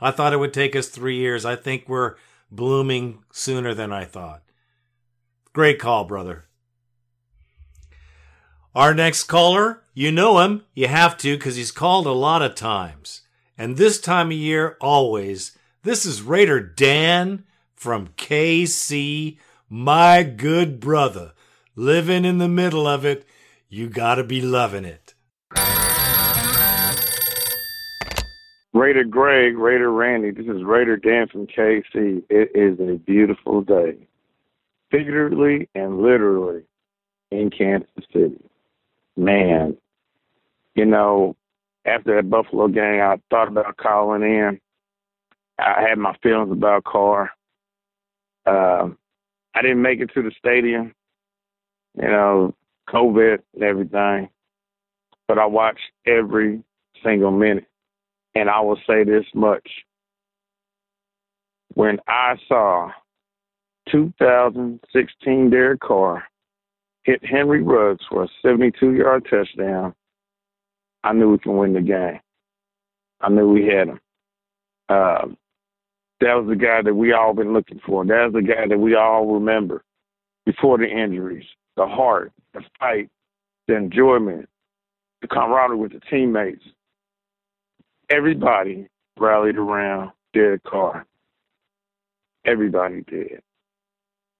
I 0.00 0.10
thought 0.10 0.32
it 0.32 0.38
would 0.38 0.54
take 0.54 0.76
us 0.76 0.88
three 0.88 1.16
years. 1.16 1.44
I 1.44 1.56
think 1.56 1.88
we're 1.88 2.14
blooming 2.50 3.24
sooner 3.32 3.74
than 3.74 3.92
I 3.92 4.04
thought. 4.04 4.42
Great 5.52 5.78
call, 5.78 6.04
brother. 6.04 6.44
Our 8.74 8.94
next 8.94 9.24
caller, 9.24 9.82
you 9.92 10.12
know 10.12 10.38
him. 10.38 10.64
You 10.74 10.86
have 10.86 11.16
to 11.18 11.36
because 11.36 11.56
he's 11.56 11.72
called 11.72 12.06
a 12.06 12.12
lot 12.12 12.42
of 12.42 12.54
times. 12.54 13.22
And 13.56 13.76
this 13.76 14.00
time 14.00 14.28
of 14.28 14.34
year, 14.34 14.76
always 14.80 15.58
this 15.82 16.04
is 16.04 16.22
Raider 16.22 16.60
Dan 16.60 17.44
from 17.74 18.08
KC, 18.08 19.38
my 19.68 20.22
good 20.22 20.80
brother. 20.80 21.32
Living 21.74 22.24
in 22.24 22.38
the 22.38 22.48
middle 22.48 22.86
of 22.86 23.04
it, 23.04 23.26
you 23.68 23.88
gotta 23.88 24.24
be 24.24 24.40
loving 24.40 24.84
it. 24.84 25.07
Raider 28.78 29.02
Greg, 29.02 29.58
Raider 29.58 29.90
Randy, 29.90 30.30
this 30.30 30.46
is 30.46 30.62
Raider 30.62 30.96
Dan 30.96 31.26
from 31.26 31.48
KC. 31.48 32.22
It 32.30 32.52
is 32.54 32.78
a 32.78 32.96
beautiful 32.98 33.60
day, 33.60 33.96
figuratively 34.92 35.68
and 35.74 36.00
literally, 36.00 36.62
in 37.32 37.50
Kansas 37.50 37.88
City. 38.12 38.40
Man, 39.16 39.76
you 40.76 40.84
know, 40.84 41.34
after 41.86 42.14
that 42.14 42.30
Buffalo 42.30 42.68
game, 42.68 43.00
I 43.02 43.16
thought 43.30 43.48
about 43.48 43.76
calling 43.78 44.22
in 44.22 44.60
I 45.58 45.84
had 45.88 45.98
my 45.98 46.14
feelings 46.22 46.52
about 46.52 46.84
Carr. 46.84 47.30
Uh, 48.46 48.90
I 49.54 49.62
didn't 49.62 49.82
make 49.82 49.98
it 49.98 50.12
to 50.14 50.22
the 50.22 50.30
stadium, 50.38 50.94
you 52.00 52.06
know, 52.06 52.54
COVID 52.88 53.38
and 53.54 53.62
everything, 53.64 54.28
but 55.26 55.36
I 55.36 55.46
watched 55.46 55.90
every 56.06 56.62
single 57.02 57.32
minute. 57.32 57.66
And 58.34 58.48
I 58.48 58.60
will 58.60 58.78
say 58.86 59.04
this 59.04 59.24
much. 59.34 59.68
When 61.74 61.98
I 62.08 62.34
saw 62.48 62.90
2016 63.90 65.50
Derek 65.50 65.80
Carr 65.80 66.24
hit 67.04 67.24
Henry 67.24 67.62
Ruggs 67.62 68.04
for 68.08 68.24
a 68.24 68.28
72 68.42 68.94
yard 68.94 69.26
touchdown, 69.30 69.94
I 71.04 71.12
knew 71.12 71.30
we 71.30 71.38
can 71.38 71.56
win 71.56 71.72
the 71.72 71.80
game. 71.80 72.20
I 73.20 73.28
knew 73.28 73.48
we 73.48 73.66
had 73.66 73.88
him. 73.88 74.00
Um, 74.88 75.36
that 76.20 76.34
was 76.34 76.46
the 76.48 76.56
guy 76.56 76.82
that 76.82 76.94
we 76.94 77.12
all 77.12 77.32
been 77.32 77.52
looking 77.52 77.80
for. 77.86 78.04
That 78.04 78.32
was 78.32 78.32
the 78.34 78.42
guy 78.42 78.66
that 78.68 78.78
we 78.78 78.94
all 78.94 79.26
remember 79.26 79.84
before 80.46 80.78
the 80.78 80.88
injuries, 80.88 81.44
the 81.76 81.86
heart, 81.86 82.32
the 82.54 82.62
fight, 82.78 83.08
the 83.68 83.76
enjoyment, 83.76 84.48
the 85.22 85.28
camaraderie 85.28 85.76
with 85.76 85.92
the 85.92 86.00
teammates. 86.10 86.64
Everybody 88.10 88.88
rallied 89.18 89.56
around 89.56 90.12
Derek 90.32 90.62
Carr. 90.64 91.06
Everybody 92.44 93.02
did. 93.02 93.42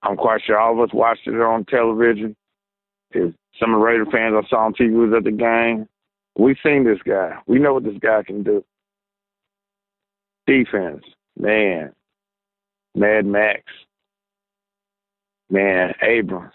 I'm 0.03 0.16
quite 0.16 0.41
sure 0.47 0.59
all 0.59 0.73
of 0.73 0.89
us 0.89 0.95
watched 0.95 1.27
it 1.27 1.35
on 1.35 1.64
television. 1.64 2.37
If 3.11 3.35
some 3.59 3.75
of 3.75 3.81
the 3.81 3.85
Raider 3.85 4.07
fans 4.07 4.35
I 4.37 4.49
saw 4.49 4.66
on 4.66 4.75
TV 4.75 4.93
was 4.93 5.12
at 5.16 5.25
the 5.25 5.33
game, 5.33 5.89
We've 6.39 6.57
seen 6.62 6.85
this 6.85 7.03
guy. 7.05 7.37
We 7.49 7.59
know 7.59 7.75
what 7.75 7.83
this 7.83 7.99
guy 8.01 8.23
can 8.23 8.45
do. 8.45 8.64
Defense, 10.47 11.03
man. 11.37 11.93
Mad 12.95 13.27
Max. 13.27 13.62
Man, 15.51 15.95
Abrams. 16.01 16.55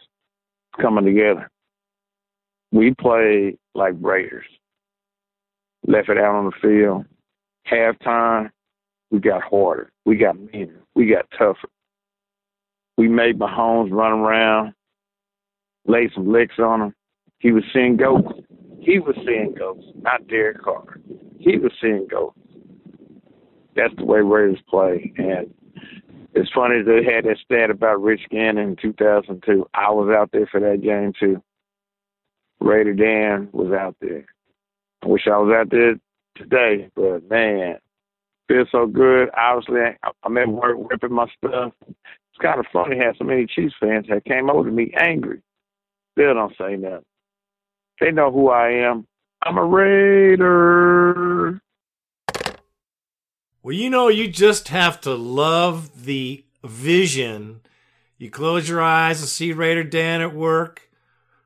Coming 0.82 1.05
together. 1.05 1.49
We 2.72 2.95
played 2.95 3.57
like 3.76 3.93
Raiders. 3.99 4.45
Left 5.86 6.09
it 6.09 6.17
out 6.17 6.36
on 6.36 6.45
the 6.45 6.51
field. 6.61 7.05
Halftime, 7.69 8.49
we 9.11 9.19
got 9.19 9.43
harder. 9.43 9.91
We 10.05 10.15
got 10.15 10.39
meaner. 10.39 10.81
We 10.95 11.07
got 11.07 11.25
tougher. 11.38 11.69
We 12.97 13.07
made 13.07 13.39
Mahomes 13.39 13.91
run 13.91 14.11
around, 14.11 14.73
laid 15.88 16.11
some 16.13 16.31
licks 16.31 16.59
on 16.59 16.81
him. 16.81 16.95
He 17.39 17.51
was 17.51 17.63
seeing 17.73 17.97
ghosts. 17.97 18.39
He 18.79 18.99
was 18.99 19.15
seeing 19.25 19.55
ghosts, 19.57 19.89
not 20.01 20.27
Derek 20.27 20.61
Carr. 20.61 20.97
He 21.39 21.57
was 21.57 21.71
seeing 21.81 22.07
ghosts. 22.09 22.39
That's 23.75 23.95
the 23.97 24.05
way 24.05 24.19
Raiders 24.19 24.59
play. 24.69 25.11
And 25.17 25.53
it's 26.34 26.51
funny 26.53 26.81
they 26.81 27.03
had 27.03 27.25
that 27.25 27.38
stat 27.43 27.69
about 27.69 28.01
Rich 28.01 28.21
Gannon 28.29 28.69
in 28.69 28.75
2002. 28.75 29.67
I 29.73 29.89
was 29.89 30.09
out 30.15 30.29
there 30.31 30.47
for 30.47 30.59
that 30.59 30.81
game 30.81 31.13
too. 31.19 31.41
Raider 32.59 32.93
Dan 32.93 33.49
was 33.51 33.71
out 33.71 33.95
there. 33.99 34.25
I 35.04 35.08
wish 35.08 35.28
I 35.28 35.38
was 35.38 35.54
out 35.54 35.70
there 35.70 35.95
today, 36.36 36.89
but 36.95 37.30
man, 37.30 37.78
feels 38.47 38.70
so 38.72 38.88
good. 38.88 39.30
Obviously, 39.36 39.82
I'm 40.24 40.38
at 40.38 40.47
work 40.47 40.78
ripping 40.89 41.14
my 41.14 41.28
stuff. 41.38 41.74
It's 41.88 42.41
kind 42.41 42.60
of 42.60 42.66
funny 42.72 42.97
how 42.97 43.14
so 43.18 43.26
many 43.26 43.45
Chiefs 43.45 43.76
fans 43.80 44.08
that 44.10 44.26
came 44.26 44.49
over 44.49 44.70
to 44.70 44.76
me 44.76 44.93
angry. 44.97 45.41
Still 46.14 46.34
don't 46.34 46.54
say 46.58 46.76
nothing. 46.76 47.06
They 47.99 48.12
know 48.12 48.32
who 48.32 48.49
I 48.49 48.70
am. 48.70 49.06
I'm 49.43 49.58
a 49.58 49.66
Raider. 49.66 51.60
Well, 53.62 53.74
you 53.74 53.89
know, 53.89 54.08
you 54.08 54.28
just 54.30 54.70
have 54.70 55.01
to 55.01 55.16
love 55.16 56.06
the 56.06 56.45
vision. 56.64 57.62
You 58.18 58.30
close 58.30 58.70
your 58.70 58.82
eyes 58.82 59.20
and 59.20 59.30
see 59.30 59.54
Raider 59.54 59.84
Dan 59.84 60.22
at 60.22 60.34
work, 60.34 60.89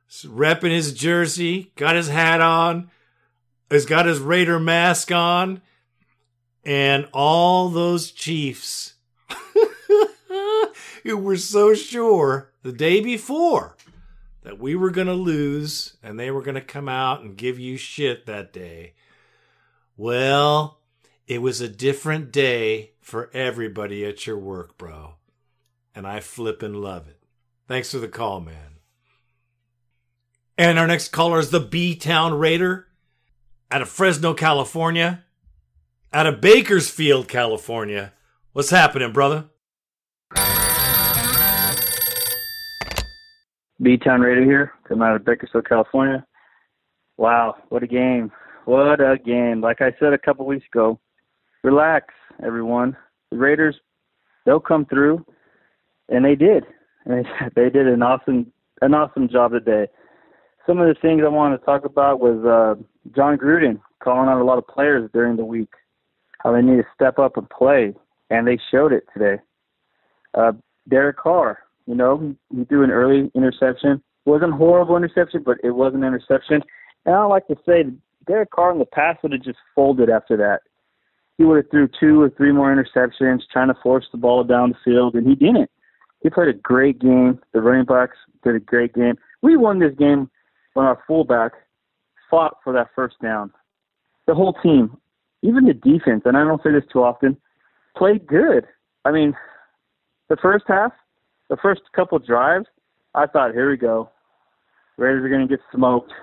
repping 0.10 0.72
his 0.72 0.94
jersey, 0.94 1.72
got 1.76 1.96
his 1.96 2.08
hat 2.08 2.40
on, 2.42 2.92
has 3.70 3.86
got 3.86 4.06
his 4.06 4.20
Raider 4.20 4.60
mask 4.60 5.12
on, 5.12 5.62
and 6.64 7.08
all 7.14 7.70
those 7.70 8.12
Chiefs 8.12 8.96
who 11.04 11.18
were 11.18 11.38
so 11.38 11.74
sure 11.74 12.52
the 12.64 12.72
day 12.72 13.00
before 13.00 13.78
that 14.44 14.60
we 14.60 14.76
were 14.76 14.90
going 14.90 15.08
to 15.08 15.14
lose 15.14 15.98
and 16.02 16.20
they 16.20 16.32
were 16.32 16.42
going 16.42 16.56
to 16.56 16.62
come 16.62 16.88
out 16.88 17.22
and 17.22 17.38
give 17.38 17.60
you 17.60 17.78
shit 17.78 18.26
that 18.26 18.54
day. 18.54 18.94
Well, 19.96 20.80
it 21.28 21.42
was 21.42 21.60
a 21.60 21.68
different 21.68 22.32
day 22.32 22.92
for 23.02 23.30
everybody 23.34 24.06
at 24.06 24.26
your 24.26 24.38
work, 24.38 24.78
bro. 24.78 25.16
And 25.94 26.08
I 26.08 26.20
flip 26.20 26.62
and 26.62 26.82
love 26.82 27.08
it. 27.08 27.20
Thanks 27.68 27.92
for 27.92 27.98
the 27.98 28.08
call, 28.08 28.40
man. 28.40 28.80
And 30.58 30.80
our 30.80 30.88
next 30.88 31.10
caller 31.10 31.40
is 31.40 31.50
the 31.50 31.60
B 31.60 31.96
Town 31.96 32.34
Raider 32.34 32.87
out 33.72 33.82
of 33.82 33.90
Fresno, 33.90 34.34
California. 34.34 35.24
Out 36.14 36.26
of 36.26 36.40
Bakersfield, 36.42 37.28
California. 37.28 38.14
What's 38.54 38.70
happening, 38.70 39.12
brother? 39.12 39.46
B 43.80 43.98
Town 43.98 44.22
Raider 44.22 44.44
here, 44.44 44.72
coming 44.88 45.08
out 45.08 45.16
of 45.16 45.26
Bakersfield, 45.26 45.68
California. 45.68 46.26
Wow, 47.18 47.56
what 47.70 47.84
a 47.84 47.88
game. 47.88 48.32
What 48.66 49.00
a 49.00 49.18
game. 49.18 49.62
Like 49.62 49.82
I 49.82 49.94
said 50.00 50.14
a 50.14 50.18
couple 50.18 50.46
weeks 50.46 50.66
ago, 50.74 51.00
relax, 51.64 52.14
everyone. 52.44 52.98
The 53.32 53.38
Raiders, 53.38 53.76
they'll 54.46 54.60
come 54.60 54.86
through, 54.86 55.26
and 56.10 56.26
they 56.26 56.36
did. 56.36 56.64
And 57.06 57.26
they 57.56 57.70
did 57.70 57.88
an 57.88 58.02
awesome, 58.02 58.52
an 58.82 58.94
awesome 58.94 59.30
job 59.30 59.52
today. 59.52 59.88
Some 60.68 60.80
of 60.80 60.88
the 60.88 61.00
things 61.02 61.22
I 61.26 61.30
wanted 61.30 61.60
to 61.60 61.66
talk 61.66 61.86
about 61.86 62.20
was 62.20 62.44
uh, 62.46 62.76
Jon 63.16 63.38
Gruden 63.38 63.80
calling 64.04 64.28
out 64.30 64.42
a 64.42 64.44
lot 64.44 64.58
of 64.58 64.68
players 64.68 65.10
during 65.14 65.38
the 65.38 65.46
week, 65.46 65.70
how 66.44 66.52
they 66.52 66.62
need 66.62 66.78
to 66.78 66.88
step 66.94 67.18
up 67.18 67.38
and 67.38 67.50
play, 67.50 67.94
and 68.30 68.46
they 68.46 68.60
showed 68.70 68.92
it 68.92 69.06
today. 69.14 69.42
Uh, 70.34 70.52
Derek 70.90 71.18
Carr, 71.18 71.60
you 71.86 71.96
know, 71.96 72.36
he 72.54 72.66
threw 72.66 72.84
an 72.84 72.92
early 72.92 73.32
interception. 73.34 74.04
Wasn't 74.26 74.54
horrible 74.54 74.98
interception, 74.98 75.42
but 75.46 75.58
it 75.64 75.72
was 75.72 75.94
an 75.96 76.04
interception. 76.04 76.62
And 77.06 77.16
I 77.16 77.24
like 77.24 77.48
to 77.48 77.56
say 77.66 77.86
Derek 78.28 78.52
Carr 78.52 78.74
in 78.74 78.80
the 78.80 78.86
past 78.86 79.24
would 79.24 79.32
have 79.32 79.44
just 79.44 79.60
folded 79.74 80.10
after 80.10 80.36
that. 80.36 80.62
He 81.38 81.46
would 81.46 81.58
have 81.58 81.72
threw 81.72 81.88
two 82.00 82.22
or 82.22 82.30
three 82.30 82.52
more 82.52 82.76
interceptions, 82.76 83.42
trying 83.54 83.70
to 83.70 83.80
force 83.82 84.06
the 84.12 84.18
ball 84.18 84.44
down 84.44 84.72
the 84.72 84.78
field, 84.84 85.16
and 85.16 85.26
he 85.26 85.36
didn't. 85.36 85.72
He 86.22 86.30
played 86.30 86.50
a 86.50 86.54
great 86.54 87.00
game. 87.00 87.40
The 87.54 87.62
running 87.62 87.86
backs 87.86 88.18
did 88.44 88.56
a 88.56 88.60
great 88.60 88.94
game. 88.94 89.16
We 89.42 89.56
won 89.56 89.80
this 89.80 89.94
game 89.98 90.30
when 90.78 90.86
our 90.86 91.00
fullback 91.08 91.54
fought 92.30 92.58
for 92.64 92.72
that 92.72 92.90
first 92.96 93.16
down. 93.20 93.52
The 94.28 94.36
whole 94.36 94.54
team, 94.62 94.96
even 95.42 95.66
the 95.66 95.74
defense, 95.74 96.22
and 96.24 96.38
I 96.38 96.44
don't 96.44 96.62
say 96.62 96.72
this 96.72 96.84
too 96.94 97.04
often, 97.04 97.36
played 97.98 98.28
good. 98.28 98.64
I 99.04 99.10
mean, 99.10 99.36
the 100.30 100.38
first 100.40 100.66
half, 100.68 100.92
the 101.50 101.58
first 101.64 101.82
couple 101.96 102.20
drives, 102.20 102.68
I 103.16 103.26
thought, 103.26 103.54
here 103.54 103.72
we 103.72 103.78
go. 103.78 104.12
Raiders 104.98 105.26
are 105.26 105.30
going 105.30 105.48
to 105.48 105.58
get 105.58 105.66
smoked. 105.74 106.14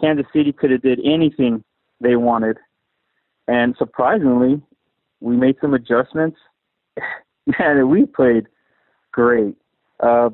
Kansas 0.00 0.24
City 0.34 0.54
could 0.54 0.70
have 0.70 0.80
did 0.80 0.98
anything 1.04 1.62
they 2.00 2.16
wanted, 2.16 2.56
and 3.48 3.74
surprisingly, 3.78 4.62
we 5.20 5.36
made 5.36 5.56
some 5.60 5.74
adjustments. 5.74 6.38
Man, 7.58 7.90
we 7.90 8.06
played 8.06 8.46
great. 9.12 9.56
Uh, 10.00 10.30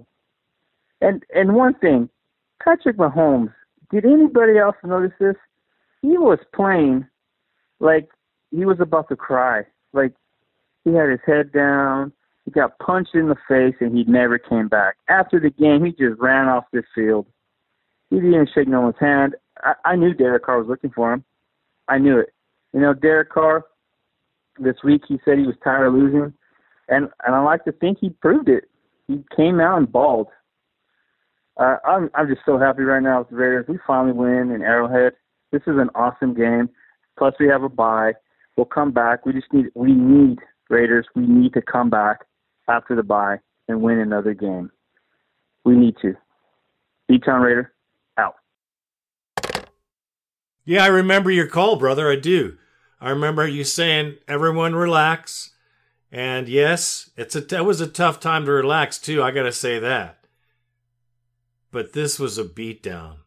and 1.01 1.25
and 1.35 1.57
one 1.57 1.75
thing, 1.75 2.09
Patrick 2.63 2.97
Mahomes. 2.97 3.53
Did 3.91 4.05
anybody 4.05 4.59
else 4.59 4.77
notice 4.85 5.13
this? 5.19 5.37
He 6.03 6.19
was 6.19 6.39
playing 6.55 7.07
like 7.81 8.09
he 8.51 8.65
was 8.65 8.79
about 8.81 9.09
to 9.09 9.17
cry. 9.17 9.63
Like 9.93 10.13
he 10.85 10.93
had 10.93 11.11
his 11.11 11.21
head 11.27 11.53
down. 11.53 12.13
He 12.45 12.51
got 12.51 12.79
punched 12.79 13.15
in 13.15 13.29
the 13.29 13.37
face, 13.47 13.75
and 13.81 13.97
he 13.97 14.05
never 14.05 14.39
came 14.39 14.69
back. 14.69 14.97
After 15.09 15.39
the 15.39 15.51
game, 15.51 15.85
he 15.85 15.91
just 15.91 16.19
ran 16.19 16.49
off 16.49 16.65
the 16.73 16.83
field. 16.95 17.27
He 18.09 18.17
didn't 18.17 18.49
shake 18.55 18.69
no 18.69 18.81
one's 18.81 18.95
hand. 18.99 19.37
I, 19.63 19.75
I 19.85 19.97
knew 19.97 20.15
Derek 20.15 20.45
Carr 20.45 20.59
was 20.59 20.69
looking 20.69 20.91
for 20.91 21.13
him. 21.13 21.25
I 21.89 21.99
knew 21.99 22.19
it. 22.19 22.33
You 22.73 22.81
know, 22.81 22.95
Derek 22.95 23.31
Carr. 23.31 23.65
This 24.59 24.77
week, 24.83 25.03
he 25.07 25.21
said 25.25 25.39
he 25.39 25.47
was 25.47 25.55
tired 25.63 25.87
of 25.87 25.95
losing, 25.95 26.33
and 26.89 27.09
and 27.25 27.35
I 27.35 27.41
like 27.41 27.65
to 27.65 27.73
think 27.73 27.99
he 28.01 28.11
proved 28.11 28.49
it. 28.49 28.65
He 29.07 29.23
came 29.37 29.61
out 29.61 29.79
and 29.79 29.91
balled. 29.91 30.29
Uh, 31.59 31.77
I'm 31.85 32.11
I'm 32.15 32.29
just 32.29 32.43
so 32.47 32.59
happy 32.59 32.83
right 32.83 33.03
now 33.03 33.21
with 33.21 33.31
the 33.31 33.37
Raiders. 33.37 33.67
We 33.69 33.79
finally 33.87 34.13
win 34.13 34.53
in 34.53 34.63
Arrowhead. 34.63 35.15
This 35.51 35.63
is 35.63 35.77
an 35.79 35.91
awesome 35.95 36.35
game. 36.35 36.69
Plus, 37.19 37.35
we 37.41 37.49
have 37.49 37.63
a 37.63 37.69
bye. 37.69 38.13
We'll 38.57 38.67
come 38.67 38.93
back. 38.93 39.27
We 39.27 39.33
just 39.33 39.53
need 39.53 39.67
we 39.75 39.93
need 39.93 40.39
Raiders. 40.71 41.07
We 41.17 41.27
need 41.27 41.53
to 41.55 41.63
come 41.63 41.91
back 41.91 42.27
after 42.69 42.95
the 42.95 43.03
bye 43.03 43.39
and 43.67 43.83
win 43.83 43.99
another 43.99 44.35
game. 44.35 44.71
We 45.65 45.75
need 45.77 45.97
to. 46.03 46.15
B-Town 47.09 47.41
Raider, 47.41 47.73
out. 48.19 48.37
Yeah, 50.65 50.85
I 50.85 50.89
remember 50.89 51.31
your 51.31 51.47
call, 51.47 51.77
brother. 51.77 52.11
I 52.11 52.17
do. 52.17 52.59
I 53.01 53.11
remember 53.11 53.49
you 53.49 53.65
saying, 53.65 54.17
"Everyone 54.29 54.75
relax." 54.75 55.55
And 56.13 56.49
yes, 56.49 57.11
it's 57.17 57.35
a 57.35 57.57
it 57.57 57.65
was 57.65 57.81
a 57.81 57.87
tough 57.87 58.21
time 58.21 58.45
to 58.45 58.53
relax 58.53 58.99
too. 58.99 59.23
I 59.23 59.31
got 59.31 59.43
to 59.43 59.53
say 59.53 59.79
that. 59.79 60.18
But 61.71 61.93
this 61.93 62.19
was 62.19 62.39
a 62.39 62.45
beatdown. 62.45 63.19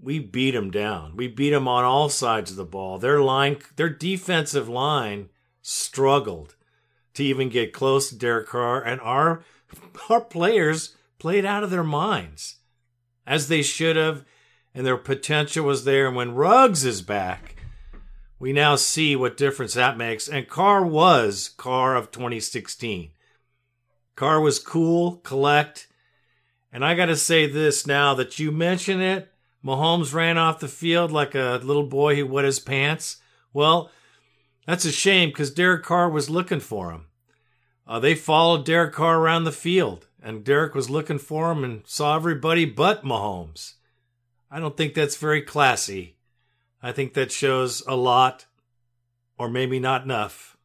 We 0.00 0.18
beat 0.18 0.52
them 0.52 0.70
down. 0.70 1.16
We 1.16 1.28
beat 1.28 1.50
them 1.50 1.66
on 1.66 1.84
all 1.84 2.08
sides 2.08 2.50
of 2.50 2.56
the 2.56 2.64
ball. 2.64 2.98
Their 2.98 3.20
line, 3.20 3.58
their 3.76 3.88
defensive 3.88 4.68
line, 4.68 5.28
struggled 5.60 6.54
to 7.14 7.24
even 7.24 7.48
get 7.48 7.72
close 7.72 8.08
to 8.08 8.16
Derek 8.16 8.48
Carr, 8.48 8.82
and 8.82 9.00
our 9.00 9.42
our 10.08 10.20
players 10.20 10.96
played 11.18 11.44
out 11.44 11.64
of 11.64 11.70
their 11.70 11.84
minds, 11.84 12.56
as 13.26 13.48
they 13.48 13.62
should 13.62 13.96
have, 13.96 14.24
and 14.72 14.86
their 14.86 14.96
potential 14.96 15.64
was 15.66 15.84
there. 15.84 16.06
And 16.06 16.16
when 16.16 16.34
Ruggs 16.34 16.84
is 16.84 17.02
back, 17.02 17.56
we 18.38 18.52
now 18.52 18.76
see 18.76 19.16
what 19.16 19.36
difference 19.36 19.74
that 19.74 19.98
makes. 19.98 20.28
And 20.28 20.48
Carr 20.48 20.86
was 20.86 21.48
Carr 21.56 21.96
of 21.96 22.12
2016. 22.12 23.10
Carr 24.14 24.40
was 24.40 24.58
cool, 24.58 25.16
collect. 25.18 25.87
And 26.72 26.84
I 26.84 26.94
got 26.94 27.06
to 27.06 27.16
say 27.16 27.46
this 27.46 27.86
now 27.86 28.14
that 28.14 28.38
you 28.38 28.52
mention 28.52 29.00
it, 29.00 29.32
Mahomes 29.64 30.14
ran 30.14 30.38
off 30.38 30.60
the 30.60 30.68
field 30.68 31.10
like 31.10 31.34
a 31.34 31.60
little 31.62 31.86
boy 31.86 32.16
who 32.16 32.26
wet 32.26 32.44
his 32.44 32.60
pants. 32.60 33.16
Well, 33.52 33.90
that's 34.66 34.84
a 34.84 34.92
shame 34.92 35.30
because 35.30 35.50
Derek 35.50 35.82
Carr 35.82 36.10
was 36.10 36.30
looking 36.30 36.60
for 36.60 36.92
him. 36.92 37.06
Uh, 37.86 37.98
they 37.98 38.14
followed 38.14 38.66
Derek 38.66 38.92
Carr 38.92 39.18
around 39.18 39.44
the 39.44 39.52
field, 39.52 40.08
and 40.22 40.44
Derek 40.44 40.74
was 40.74 40.90
looking 40.90 41.18
for 41.18 41.50
him 41.50 41.64
and 41.64 41.82
saw 41.86 42.14
everybody 42.16 42.66
but 42.66 43.02
Mahomes. 43.02 43.74
I 44.50 44.60
don't 44.60 44.76
think 44.76 44.92
that's 44.92 45.16
very 45.16 45.40
classy. 45.40 46.16
I 46.82 46.92
think 46.92 47.14
that 47.14 47.32
shows 47.32 47.82
a 47.88 47.96
lot, 47.96 48.46
or 49.38 49.48
maybe 49.48 49.80
not 49.80 50.04
enough. 50.04 50.56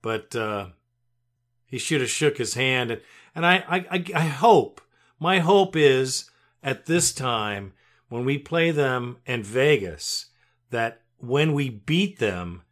But 0.00 0.34
uh, 0.34 0.68
he 1.66 1.78
should 1.78 2.00
have 2.00 2.10
shook 2.10 2.38
his 2.38 2.54
hand. 2.54 2.90
And, 2.90 3.00
and 3.34 3.46
I, 3.46 3.64
I, 3.68 4.04
I 4.14 4.24
hope, 4.24 4.80
my 5.18 5.38
hope 5.38 5.76
is 5.76 6.30
at 6.62 6.86
this 6.86 7.12
time, 7.12 7.72
when 8.08 8.24
we 8.24 8.38
play 8.38 8.70
them 8.70 9.18
in 9.26 9.42
Vegas, 9.42 10.26
that 10.70 11.02
when 11.18 11.52
we 11.52 11.68
beat 11.68 12.18
them, 12.18 12.62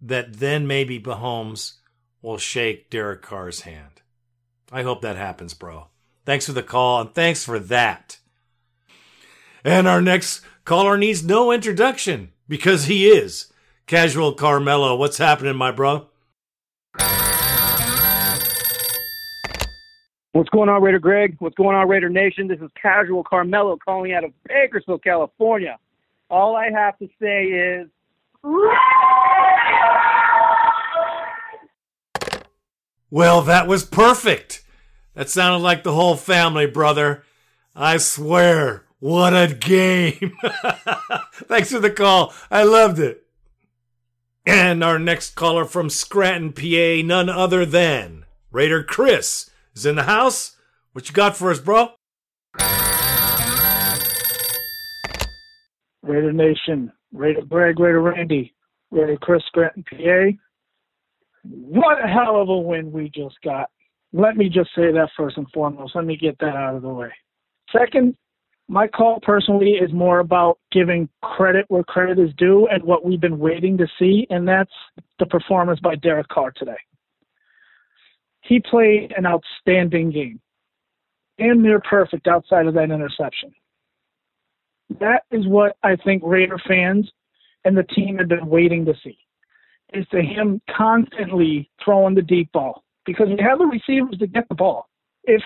that 0.00 0.34
then 0.34 0.66
maybe 0.66 1.00
Mahomes 1.00 1.74
will 2.22 2.38
shake 2.38 2.90
Derek 2.90 3.22
Carr's 3.22 3.62
hand. 3.62 4.02
I 4.70 4.82
hope 4.82 5.02
that 5.02 5.16
happens, 5.16 5.54
bro. 5.54 5.88
Thanks 6.24 6.46
for 6.46 6.52
the 6.52 6.62
call 6.62 7.00
and 7.00 7.14
thanks 7.14 7.44
for 7.44 7.58
that. 7.58 8.18
And 9.64 9.88
our 9.88 10.02
next 10.02 10.42
caller 10.64 10.98
needs 10.98 11.24
no 11.24 11.50
introduction 11.50 12.32
because 12.48 12.84
he 12.84 13.06
is 13.06 13.52
Casual 13.86 14.34
Carmelo. 14.34 14.94
What's 14.96 15.18
happening, 15.18 15.56
my 15.56 15.70
bro? 15.70 16.08
What's 20.38 20.50
going 20.50 20.68
on, 20.68 20.80
Raider 20.80 21.00
Greg? 21.00 21.34
What's 21.40 21.56
going 21.56 21.74
on, 21.74 21.88
Raider 21.88 22.08
Nation? 22.08 22.46
This 22.46 22.60
is 22.60 22.70
Casual 22.80 23.24
Carmelo 23.24 23.76
calling 23.76 24.12
out 24.12 24.22
of 24.22 24.30
Bakersfield, 24.46 25.02
California. 25.02 25.80
All 26.30 26.54
I 26.54 26.70
have 26.70 26.96
to 26.98 27.08
say 27.20 27.46
is. 27.46 27.88
Well, 33.10 33.42
that 33.42 33.66
was 33.66 33.84
perfect. 33.84 34.62
That 35.14 35.28
sounded 35.28 35.58
like 35.58 35.82
the 35.82 35.92
whole 35.92 36.14
family, 36.14 36.66
brother. 36.66 37.24
I 37.74 37.96
swear, 37.96 38.84
what 39.00 39.32
a 39.34 39.52
game. 39.52 40.38
Thanks 41.32 41.72
for 41.72 41.80
the 41.80 41.90
call. 41.90 42.32
I 42.48 42.62
loved 42.62 43.00
it. 43.00 43.26
And 44.46 44.84
our 44.84 45.00
next 45.00 45.34
caller 45.34 45.64
from 45.64 45.90
Scranton, 45.90 46.52
PA, 46.52 47.04
none 47.04 47.28
other 47.28 47.66
than 47.66 48.24
Raider 48.52 48.84
Chris 48.84 49.50
is 49.78 49.86
in 49.86 49.94
the 49.94 50.02
house. 50.02 50.56
What 50.92 51.08
you 51.08 51.14
got 51.14 51.36
for 51.36 51.50
us, 51.50 51.60
bro? 51.60 51.90
Raider 56.02 56.32
Nation, 56.32 56.92
Raider 57.12 57.42
Greg, 57.42 57.78
Raider 57.78 58.02
Randy, 58.02 58.54
Raider 58.90 59.16
Chris 59.20 59.42
Scranton, 59.46 59.84
PA. 59.88 60.36
What 61.44 62.02
a 62.04 62.08
hell 62.08 62.40
of 62.40 62.48
a 62.48 62.58
win 62.58 62.90
we 62.90 63.10
just 63.14 63.36
got. 63.44 63.70
Let 64.12 64.36
me 64.36 64.48
just 64.48 64.70
say 64.74 64.90
that 64.90 65.10
first 65.16 65.36
and 65.36 65.46
foremost. 65.52 65.94
Let 65.94 66.06
me 66.06 66.16
get 66.16 66.38
that 66.40 66.56
out 66.56 66.74
of 66.74 66.82
the 66.82 66.88
way. 66.88 67.10
Second, 67.70 68.16
my 68.68 68.88
call 68.88 69.20
personally 69.22 69.72
is 69.72 69.92
more 69.92 70.18
about 70.18 70.58
giving 70.72 71.08
credit 71.22 71.66
where 71.68 71.84
credit 71.84 72.18
is 72.18 72.30
due 72.36 72.66
and 72.68 72.82
what 72.82 73.04
we've 73.04 73.20
been 73.20 73.38
waiting 73.38 73.76
to 73.78 73.86
see, 73.98 74.26
and 74.30 74.48
that's 74.48 74.72
the 75.18 75.26
performance 75.26 75.78
by 75.80 75.94
Derek 75.96 76.28
Carr 76.28 76.52
today. 76.52 76.78
He 78.48 78.60
played 78.60 79.12
an 79.14 79.26
outstanding 79.26 80.10
game, 80.10 80.40
and 81.38 81.62
near 81.62 81.80
perfect 81.80 82.26
outside 82.26 82.66
of 82.66 82.72
that 82.74 82.90
interception. 82.90 83.52
That 85.00 85.24
is 85.30 85.46
what 85.46 85.76
I 85.82 85.96
think 85.96 86.22
Raider 86.24 86.58
fans 86.66 87.10
and 87.66 87.76
the 87.76 87.82
team 87.82 88.16
have 88.16 88.28
been 88.28 88.48
waiting 88.48 88.86
to 88.86 88.94
see. 89.04 89.18
Is 89.92 90.06
to 90.12 90.22
him 90.22 90.62
constantly 90.74 91.70
throwing 91.84 92.14
the 92.14 92.22
deep 92.22 92.50
ball 92.52 92.84
because 93.04 93.28
we 93.28 93.42
have 93.42 93.58
the 93.58 93.66
receivers 93.66 94.18
to 94.18 94.26
get 94.26 94.48
the 94.48 94.54
ball 94.54 94.88
if 95.24 95.42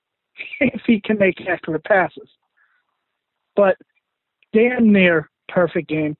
if 0.60 0.80
he 0.84 1.00
can 1.00 1.18
make 1.18 1.40
accurate 1.48 1.84
passes. 1.84 2.28
But 3.54 3.76
damn 4.52 4.92
near 4.92 5.30
perfect 5.48 5.88
game. 5.88 6.16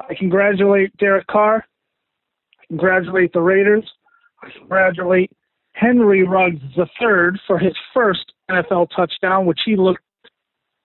I 0.00 0.14
congratulate 0.14 0.94
Derek 0.98 1.26
Carr. 1.28 1.64
I 2.60 2.66
congratulate 2.66 3.32
the 3.32 3.40
Raiders. 3.40 3.84
I 4.42 4.50
congratulate 4.58 5.30
Henry 5.76 6.26
Ruggs 6.26 6.62
III 6.76 7.38
for 7.46 7.58
his 7.58 7.74
first 7.92 8.32
NFL 8.50 8.88
touchdown, 8.96 9.44
which 9.44 9.60
he 9.66 9.76
looked 9.76 10.00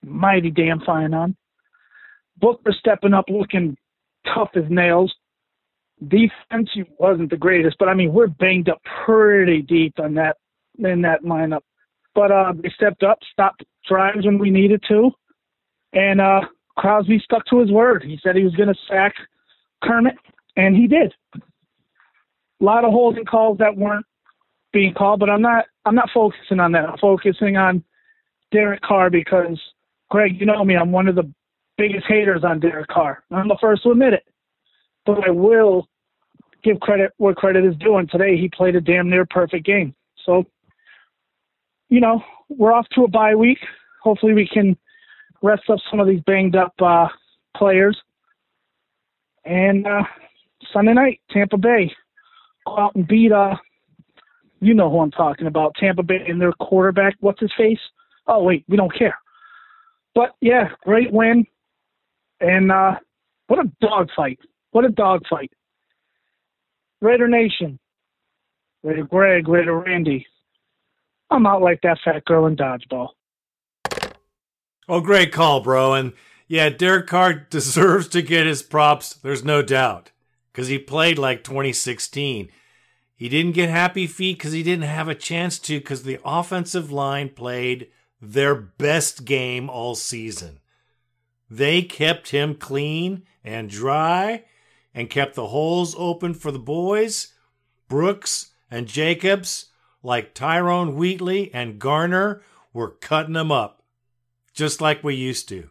mighty 0.04 0.52
damn 0.52 0.82
fine 0.82 1.14
on. 1.14 1.36
Booker 2.38 2.74
stepping 2.78 3.14
up 3.14 3.26
looking 3.30 3.78
tough 4.26 4.50
as 4.56 4.66
nails. 4.70 5.14
Defense 6.06 6.70
wasn't 7.00 7.30
the 7.30 7.38
greatest, 7.38 7.78
but 7.80 7.88
I 7.88 7.94
mean 7.94 8.12
we're 8.12 8.28
banged 8.28 8.68
up 8.68 8.82
pretty 9.06 9.62
deep 9.62 9.98
on 9.98 10.16
that 10.16 10.36
in 10.78 11.02
that 11.04 11.24
lineup. 11.24 11.62
But 12.14 12.32
uh 12.32 12.54
they 12.62 12.72
stepped 12.76 13.04
up, 13.04 13.20
stopped 13.32 13.64
drives 13.88 14.26
when 14.26 14.40
we 14.40 14.50
needed 14.50 14.84
to. 14.90 15.12
And 15.94 16.20
uh 16.20 16.42
Crosby 16.78 17.22
stuck 17.24 17.46
to 17.46 17.60
his 17.60 17.72
word. 17.72 18.04
He 18.04 18.20
said 18.22 18.36
he 18.36 18.44
was 18.44 18.56
gonna 18.56 18.76
sack 18.90 19.14
Kermit 19.84 20.16
and 20.58 20.76
he 20.76 20.88
did. 20.88 21.14
A 21.36 21.40
lot 22.64 22.84
of 22.84 22.92
holding 22.92 23.26
calls 23.26 23.60
that 23.60 23.78
weren't 23.78 24.06
being 24.74 24.94
called, 24.94 25.20
but 25.20 25.30
I'm 25.30 25.42
not 25.42 25.66
I'm 25.86 25.96
not 25.96 26.10
focusing 26.14 26.60
on 26.60 26.72
that. 26.74 26.90
I'm 26.90 26.98
focusing 26.98 27.58
on 27.58 27.84
Derek 28.52 28.82
Carr 28.82 29.10
because 29.10 29.60
Greg, 30.10 30.40
you 30.40 30.46
know 30.46 30.64
me, 30.64 30.76
I'm 30.76 30.92
one 30.92 31.08
of 31.08 31.16
the 31.16 31.32
biggest 31.78 32.06
haters 32.08 32.44
on 32.44 32.60
Derek 32.60 32.88
Carr. 32.88 33.24
I'm 33.32 33.48
the 33.48 33.58
first 33.60 33.84
to 33.84 33.92
admit 33.92 34.14
it. 34.14 34.24
But 35.06 35.28
I 35.28 35.32
will 35.32 35.88
give 36.64 36.80
credit 36.80 37.12
where 37.18 37.34
credit 37.34 37.66
is 37.66 37.76
due. 37.78 37.98
And 37.98 38.10
today 38.10 38.38
he 38.38 38.50
played 38.50 38.76
a 38.76 38.82
damn 38.82 39.10
near 39.10 39.26
perfect 39.26 39.66
game. 39.66 39.96
So, 40.26 40.46
you 41.90 42.00
know, 42.00 42.22
we're 42.50 42.74
off 42.74 42.88
to 42.94 43.04
a 43.04 43.08
bye 43.08 43.36
week. 43.36 43.58
Hopefully 44.04 44.34
we 44.34 44.48
can 44.48 44.78
rest 45.42 45.64
up 45.70 45.80
some 45.90 46.00
of 46.00 46.08
these 46.08 46.22
banged 46.22 46.56
up 46.56 46.74
uh, 46.80 47.08
players. 47.56 47.98
And 49.46 49.88
uh, 49.88 50.04
Sunday 50.72 50.94
night, 50.94 51.22
Tampa 51.32 51.58
Bay. 51.58 51.92
Go 52.68 52.78
out 52.78 52.96
and 52.96 53.08
beat 53.08 53.32
uh 53.32 53.56
you 54.62 54.74
know 54.74 54.90
who 54.90 55.00
I'm 55.00 55.12
talking 55.12 55.48
about. 55.48 55.76
Tampa 55.76 56.04
Bay 56.04 56.24
and 56.28 56.40
their 56.40 56.54
quarterback, 56.54 57.16
what's 57.20 57.42
his 57.42 57.52
face? 57.58 57.80
Oh 58.28 58.44
wait, 58.44 58.64
we 58.70 58.78
don't 58.78 58.96
care. 58.98 59.18
But 60.16 60.36
yeah, 60.40 60.70
great 60.84 61.12
win. 61.12 61.46
And 62.40 62.72
uh 62.72 62.96
what 63.48 63.60
a 63.60 63.72
dogfight. 63.82 64.40
What 64.72 64.86
a 64.86 64.90
dogfight. 64.90 65.52
Raider 67.02 67.28
Nation. 67.28 67.80
Raider 68.84 69.04
Greg, 69.04 69.48
Raider 69.48 69.80
Randy. 69.80 70.26
I'm 71.30 71.46
out 71.46 71.62
like 71.62 71.82
that 71.82 72.00
fat 72.04 72.24
girl 72.26 72.46
in 72.46 72.56
dodgeball. 72.56 73.10
Oh, 74.88 75.02
great 75.02 75.32
call, 75.32 75.62
bro. 75.62 75.94
And 75.94 76.14
yeah, 76.48 76.70
Derek 76.70 77.08
Carr 77.08 77.34
deserves 77.34 78.08
to 78.10 78.22
get 78.22 78.46
his 78.46 78.62
props. 78.62 79.14
There's 79.14 79.44
no 79.44 79.62
doubt. 79.62 80.12
Because 80.52 80.68
he 80.68 80.78
played 80.78 81.18
like 81.18 81.44
2016. 81.44 82.50
He 83.22 83.30
didn't 83.30 83.52
get 83.52 83.70
happy 83.70 84.08
feet 84.08 84.40
because 84.40 84.52
he 84.52 84.64
didn't 84.64 84.86
have 84.86 85.08
a 85.08 85.14
chance 85.14 85.60
to 85.60 85.78
because 85.78 86.02
the 86.02 86.20
offensive 86.26 86.92
line 86.92 87.30
played 87.30 87.90
their 88.20 88.56
best 88.56 89.26
game 89.26 89.70
all 89.70 89.94
season. 89.94 90.60
They 91.48 91.84
kept 91.84 92.30
him 92.30 92.56
clean 92.56 93.22
and 93.44 93.70
dry 93.70 94.46
and 94.92 95.08
kept 95.08 95.36
the 95.36 95.50
holes 95.50 95.94
open 96.00 96.34
for 96.34 96.52
the 96.52 96.58
boys, 96.58 97.36
Brooks 97.88 98.54
and 98.72 98.88
Jacobs, 98.88 99.68
like 100.02 100.34
Tyrone 100.34 100.96
Wheatley 100.96 101.54
and 101.54 101.78
Garner, 101.78 102.42
were 102.74 102.90
cutting 102.90 103.34
them 103.34 103.52
up, 103.52 103.84
just 104.52 104.82
like 104.82 105.04
we 105.04 105.14
used 105.14 105.48
to. 105.50 105.70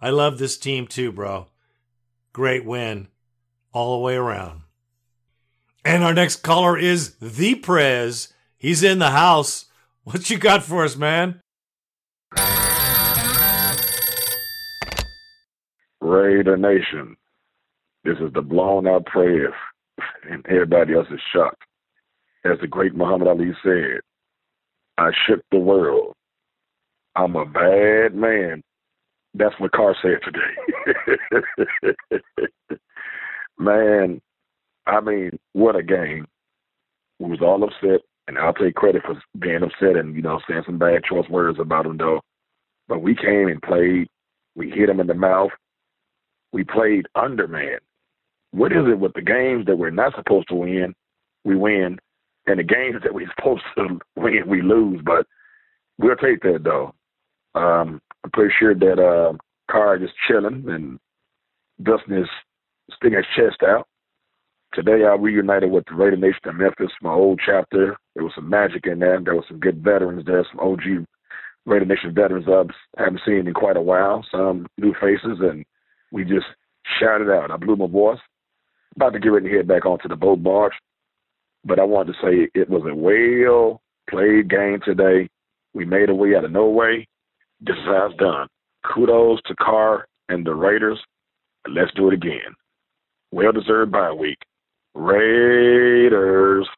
I 0.00 0.08
love 0.08 0.38
this 0.38 0.56
team 0.56 0.86
too, 0.86 1.12
bro. 1.12 1.48
Great 2.32 2.64
win 2.64 3.08
all 3.74 3.98
the 3.98 4.02
way 4.02 4.16
around. 4.16 4.62
And 5.88 6.04
our 6.04 6.12
next 6.12 6.42
caller 6.42 6.76
is 6.76 7.14
the 7.14 7.54
Prez. 7.54 8.34
He's 8.58 8.82
in 8.82 8.98
the 8.98 9.08
house. 9.08 9.64
What 10.04 10.28
you 10.28 10.36
got 10.36 10.62
for 10.62 10.84
us, 10.84 10.96
man? 10.96 11.40
Raider 16.02 16.58
Nation. 16.58 17.16
This 18.04 18.18
is 18.18 18.30
the 18.34 18.42
blown 18.42 18.86
out 18.86 19.06
prayer, 19.06 19.54
and 20.30 20.44
everybody 20.46 20.92
else 20.92 21.06
is 21.10 21.20
shocked. 21.32 21.64
As 22.44 22.58
the 22.60 22.66
great 22.66 22.94
Muhammad 22.94 23.28
Ali 23.28 23.52
said, 23.62 24.00
I 24.98 25.10
shook 25.26 25.40
the 25.50 25.58
world. 25.58 26.12
I'm 27.16 27.34
a 27.34 27.46
bad 27.46 28.14
man. 28.14 28.62
That's 29.32 29.58
what 29.58 29.72
Carr 29.72 29.96
said 30.02 30.18
today. 30.22 30.52
man, 33.58 34.20
I 34.88 35.00
mean, 35.00 35.38
what 35.52 35.76
a 35.76 35.82
game. 35.82 36.26
We 37.18 37.28
was 37.28 37.42
all 37.42 37.62
upset, 37.62 38.00
and 38.26 38.38
I'll 38.38 38.54
take 38.54 38.74
credit 38.74 39.02
for 39.04 39.20
being 39.38 39.62
upset 39.62 39.96
and, 39.96 40.16
you 40.16 40.22
know, 40.22 40.40
saying 40.48 40.62
some 40.64 40.78
bad 40.78 41.04
choice 41.04 41.28
words 41.28 41.58
about 41.60 41.86
him, 41.86 41.98
though. 41.98 42.20
But 42.88 43.02
we 43.02 43.14
came 43.14 43.48
and 43.48 43.60
played. 43.60 44.08
We 44.56 44.70
hit 44.70 44.88
him 44.88 45.00
in 45.00 45.06
the 45.06 45.14
mouth. 45.14 45.50
We 46.52 46.64
played 46.64 47.06
underman. 47.14 47.78
What 48.52 48.72
is 48.72 48.84
it 48.90 48.98
with 48.98 49.12
the 49.12 49.20
games 49.20 49.66
that 49.66 49.76
we're 49.76 49.90
not 49.90 50.14
supposed 50.16 50.48
to 50.48 50.54
win, 50.54 50.94
we 51.44 51.54
win, 51.54 51.98
and 52.46 52.58
the 52.58 52.62
games 52.64 53.02
that 53.02 53.12
we're 53.12 53.30
supposed 53.36 53.62
to 53.76 53.98
win, 54.16 54.48
we 54.48 54.62
lose. 54.62 55.00
But 55.04 55.26
we'll 55.98 56.16
take 56.16 56.40
that 56.42 56.64
though. 56.64 56.94
Um, 57.54 58.00
I'm 58.24 58.30
pretty 58.32 58.54
sure 58.58 58.74
that 58.74 58.98
uh, 58.98 59.36
Carr 59.70 60.02
is 60.02 60.10
chilling 60.26 60.64
and 60.68 60.98
dusting 61.82 62.16
his 62.16 62.28
sticking 62.94 63.18
his 63.18 63.26
chest 63.36 63.62
out. 63.62 63.86
Today 64.74 65.04
I 65.04 65.14
reunited 65.14 65.70
with 65.70 65.84
the 65.86 65.94
Raider 65.94 66.16
Nation 66.16 66.40
in 66.46 66.58
Memphis, 66.58 66.92
my 67.00 67.12
old 67.12 67.40
chapter. 67.44 67.96
There 68.14 68.22
was 68.22 68.32
some 68.34 68.48
magic 68.48 68.86
in 68.86 68.98
there. 68.98 69.18
There 69.20 69.34
was 69.34 69.44
some 69.48 69.58
good 69.58 69.82
veterans 69.82 70.26
there, 70.26 70.46
some 70.50 70.60
OG 70.60 71.06
Raider 71.64 71.86
Nation 71.86 72.14
veterans 72.14 72.46
I 72.48 73.02
haven't 73.02 73.22
seen 73.26 73.46
in 73.46 73.54
quite 73.54 73.76
a 73.76 73.82
while, 73.82 74.24
some 74.30 74.66
new 74.78 74.94
faces, 75.00 75.38
and 75.40 75.64
we 76.12 76.24
just 76.24 76.46
shouted 77.00 77.30
out. 77.30 77.50
I 77.50 77.56
blew 77.56 77.76
my 77.76 77.86
voice. 77.86 78.18
About 78.96 79.14
to 79.14 79.18
get 79.18 79.30
ready 79.30 79.48
to 79.48 79.56
head 79.56 79.68
back 79.68 79.86
onto 79.86 80.08
the 80.08 80.16
boat 80.16 80.42
barge. 80.42 80.72
But 81.64 81.78
I 81.78 81.84
wanted 81.84 82.12
to 82.12 82.18
say 82.22 82.48
it 82.54 82.68
was 82.68 82.82
a 82.88 82.94
well 82.94 83.80
played 84.08 84.50
game 84.50 84.80
today. 84.84 85.28
We 85.74 85.84
made 85.84 86.08
a 86.10 86.14
way 86.14 86.34
out 86.36 86.44
of 86.44 86.52
no 86.52 86.68
way. 86.68 87.06
This 87.60 87.76
is 87.76 87.84
how 87.84 88.08
it's 88.10 88.18
done. 88.18 88.48
Kudos 88.94 89.40
to 89.46 89.54
Carr 89.56 90.06
and 90.28 90.46
the 90.46 90.54
Raiders. 90.54 91.00
Let's 91.68 91.92
do 91.94 92.08
it 92.08 92.14
again. 92.14 92.54
Well 93.32 93.52
deserved 93.52 93.92
bye 93.92 94.12
week. 94.12 94.38
Raiders. 94.94 96.68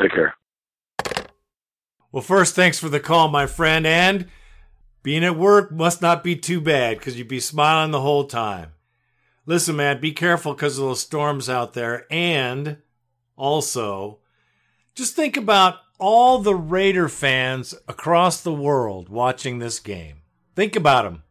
Take 0.00 0.12
care. 0.12 0.34
Well, 2.12 2.22
first, 2.22 2.54
thanks 2.54 2.78
for 2.78 2.88
the 2.88 3.00
call, 3.00 3.28
my 3.28 3.46
friend. 3.46 3.86
And 3.86 4.26
being 5.02 5.24
at 5.24 5.36
work 5.36 5.70
must 5.70 6.02
not 6.02 6.24
be 6.24 6.36
too 6.36 6.60
bad 6.60 6.98
because 6.98 7.16
you'd 7.16 7.28
be 7.28 7.40
smiling 7.40 7.90
the 7.90 8.00
whole 8.00 8.24
time. 8.24 8.72
Listen, 9.46 9.76
man, 9.76 10.00
be 10.00 10.12
careful 10.12 10.54
because 10.54 10.78
of 10.78 10.84
those 10.84 11.00
storms 11.00 11.48
out 11.48 11.72
there. 11.72 12.06
And 12.10 12.78
also, 13.36 14.18
just 14.94 15.14
think 15.16 15.36
about 15.36 15.76
all 15.98 16.38
the 16.38 16.54
Raider 16.54 17.08
fans 17.08 17.74
across 17.86 18.40
the 18.40 18.52
world 18.52 19.08
watching 19.08 19.58
this 19.58 19.78
game. 19.78 20.22
Think 20.56 20.76
about 20.76 21.04
them. 21.04 21.22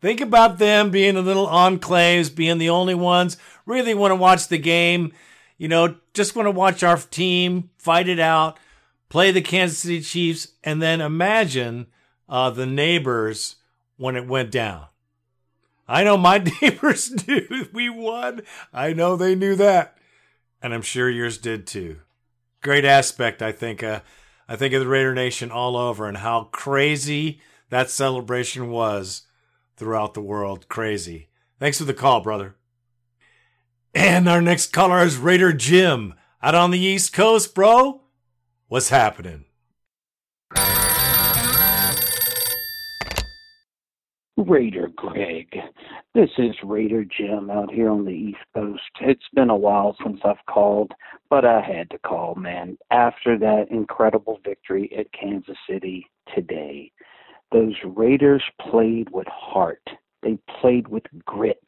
Think 0.00 0.20
about 0.20 0.58
them 0.58 0.90
being 0.90 1.14
the 1.14 1.22
little 1.22 1.46
enclaves, 1.46 2.34
being 2.34 2.58
the 2.58 2.70
only 2.70 2.94
ones 2.94 3.36
really 3.66 3.94
want 3.94 4.10
to 4.10 4.16
watch 4.16 4.48
the 4.48 4.58
game. 4.58 5.12
You 5.56 5.68
know, 5.68 5.96
just 6.12 6.36
want 6.36 6.46
to 6.46 6.50
watch 6.50 6.82
our 6.82 6.96
team 6.96 7.70
fight 7.78 8.08
it 8.08 8.18
out, 8.18 8.58
play 9.08 9.30
the 9.30 9.40
Kansas 9.40 9.78
City 9.78 10.00
Chiefs, 10.00 10.48
and 10.62 10.82
then 10.82 11.00
imagine 11.00 11.86
uh, 12.28 12.50
the 12.50 12.66
neighbors 12.66 13.56
when 13.96 14.16
it 14.16 14.26
went 14.26 14.50
down. 14.50 14.86
I 15.86 16.04
know 16.04 16.16
my 16.16 16.38
neighbors 16.62 17.26
knew 17.26 17.68
we 17.72 17.88
won. 17.88 18.42
I 18.72 18.92
know 18.92 19.16
they 19.16 19.34
knew 19.34 19.54
that, 19.56 19.96
and 20.62 20.74
I'm 20.74 20.82
sure 20.82 21.08
yours 21.08 21.38
did 21.38 21.66
too. 21.66 22.00
Great 22.62 22.84
aspect, 22.84 23.42
I 23.42 23.52
think. 23.52 23.82
Uh, 23.82 24.00
I 24.48 24.56
think 24.56 24.74
of 24.74 24.80
the 24.80 24.88
Raider 24.88 25.14
Nation 25.14 25.50
all 25.50 25.76
over 25.76 26.06
and 26.06 26.18
how 26.18 26.44
crazy 26.52 27.40
that 27.70 27.90
celebration 27.90 28.70
was 28.70 29.22
throughout 29.76 30.14
the 30.14 30.20
world. 30.20 30.68
Crazy. 30.68 31.28
Thanks 31.58 31.78
for 31.78 31.84
the 31.84 31.94
call, 31.94 32.20
brother. 32.20 32.56
And 33.94 34.28
our 34.28 34.42
next 34.42 34.72
caller 34.72 35.00
is 35.04 35.18
Raider 35.18 35.52
Jim 35.52 36.14
out 36.42 36.54
on 36.54 36.70
the 36.70 36.80
East 36.80 37.12
Coast, 37.12 37.54
bro. 37.54 38.02
What's 38.68 38.88
happening? 38.88 39.44
Raider 44.36 44.90
Greg. 44.96 45.56
This 46.12 46.30
is 46.38 46.54
Raider 46.64 47.04
Jim 47.04 47.50
out 47.50 47.72
here 47.72 47.88
on 47.88 48.04
the 48.04 48.10
East 48.10 48.44
Coast. 48.54 48.82
It's 49.00 49.28
been 49.32 49.48
a 49.48 49.56
while 49.56 49.96
since 50.02 50.20
I've 50.24 50.44
called, 50.48 50.92
but 51.30 51.44
I 51.44 51.60
had 51.60 51.88
to 51.90 51.98
call, 51.98 52.34
man. 52.34 52.76
After 52.90 53.38
that 53.38 53.66
incredible 53.70 54.40
victory 54.44 54.92
at 54.98 55.12
Kansas 55.12 55.56
City 55.68 56.06
today, 56.34 56.90
those 57.54 57.74
Raiders 57.84 58.42
played 58.60 59.08
with 59.10 59.28
heart. 59.28 59.88
They 60.22 60.38
played 60.60 60.88
with 60.88 61.04
grit. 61.24 61.62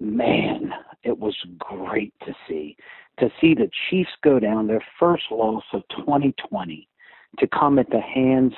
Man, 0.00 0.72
it 1.04 1.18
was 1.18 1.36
great 1.58 2.14
to 2.24 2.34
see. 2.48 2.76
To 3.20 3.28
see 3.40 3.54
the 3.54 3.70
Chiefs 3.88 4.10
go 4.24 4.40
down, 4.40 4.66
their 4.66 4.84
first 4.98 5.24
loss 5.30 5.64
of 5.74 5.82
2020, 5.90 6.88
to 7.38 7.46
come 7.46 7.78
at 7.78 7.90
the 7.90 8.00
hands 8.00 8.54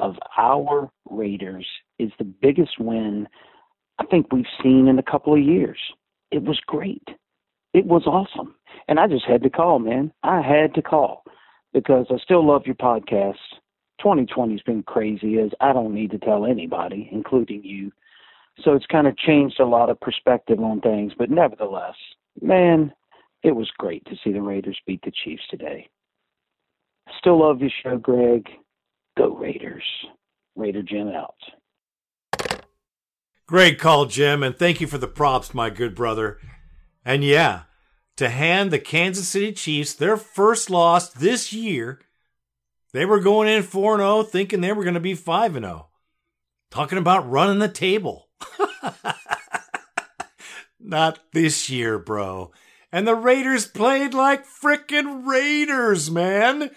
of 0.00 0.16
our 0.38 0.90
Raiders 1.10 1.66
is 1.98 2.10
the 2.18 2.24
biggest 2.24 2.80
win 2.80 3.28
I 3.98 4.06
think 4.06 4.32
we've 4.32 4.44
seen 4.62 4.88
in 4.88 4.98
a 4.98 5.02
couple 5.02 5.34
of 5.34 5.40
years. 5.40 5.78
It 6.30 6.42
was 6.42 6.58
great. 6.66 7.06
It 7.74 7.84
was 7.84 8.06
awesome. 8.06 8.54
And 8.88 8.98
I 8.98 9.06
just 9.06 9.24
had 9.24 9.42
to 9.42 9.50
call, 9.50 9.78
man. 9.78 10.12
I 10.22 10.40
had 10.40 10.74
to 10.74 10.82
call 10.82 11.22
because 11.72 12.06
I 12.10 12.16
still 12.18 12.44
love 12.46 12.62
your 12.66 12.76
podcast. 12.76 13.34
2020's 14.02 14.62
been 14.62 14.82
crazy 14.82 15.38
as 15.38 15.50
I 15.60 15.72
don't 15.72 15.94
need 15.94 16.10
to 16.12 16.18
tell 16.18 16.46
anybody, 16.46 17.08
including 17.12 17.62
you. 17.64 17.92
So 18.62 18.72
it's 18.74 18.86
kind 18.86 19.06
of 19.06 19.16
changed 19.16 19.60
a 19.60 19.66
lot 19.66 19.90
of 19.90 20.00
perspective 20.00 20.60
on 20.60 20.80
things, 20.80 21.12
but 21.16 21.30
nevertheless, 21.30 21.96
man, 22.40 22.92
it 23.42 23.52
was 23.54 23.70
great 23.78 24.04
to 24.06 24.16
see 24.22 24.32
the 24.32 24.40
Raiders 24.40 24.78
beat 24.86 25.02
the 25.04 25.12
Chiefs 25.24 25.42
today. 25.50 25.88
Still 27.18 27.40
love 27.40 27.60
your 27.60 27.70
show, 27.82 27.98
Greg. 27.98 28.48
Go 29.16 29.36
Raiders. 29.36 29.84
Raider 30.56 30.82
Jim 30.82 31.08
out. 31.08 31.34
Great 33.46 33.78
call, 33.78 34.06
Jim, 34.06 34.42
and 34.42 34.56
thank 34.56 34.80
you 34.80 34.86
for 34.86 34.98
the 34.98 35.06
props, 35.06 35.52
my 35.52 35.68
good 35.68 35.94
brother. 35.94 36.38
And 37.04 37.22
yeah, 37.22 37.64
to 38.16 38.30
hand 38.30 38.70
the 38.70 38.78
Kansas 38.78 39.28
City 39.28 39.52
Chiefs 39.52 39.92
their 39.92 40.16
first 40.16 40.70
loss 40.70 41.10
this 41.10 41.52
year, 41.52 42.00
they 42.94 43.04
were 43.04 43.18
going 43.18 43.48
in 43.48 43.64
4 43.64 43.98
0 43.98 44.22
thinking 44.22 44.60
they 44.60 44.72
were 44.72 44.84
going 44.84 44.94
to 44.94 45.00
be 45.00 45.14
5 45.14 45.54
0. 45.54 45.88
Talking 46.70 46.96
about 46.96 47.28
running 47.28 47.58
the 47.58 47.68
table. 47.68 48.28
Not 50.80 51.18
this 51.32 51.68
year, 51.68 51.98
bro. 51.98 52.52
And 52.92 53.06
the 53.06 53.16
Raiders 53.16 53.66
played 53.66 54.14
like 54.14 54.46
frickin' 54.46 55.26
Raiders, 55.26 56.08
man. 56.08 56.70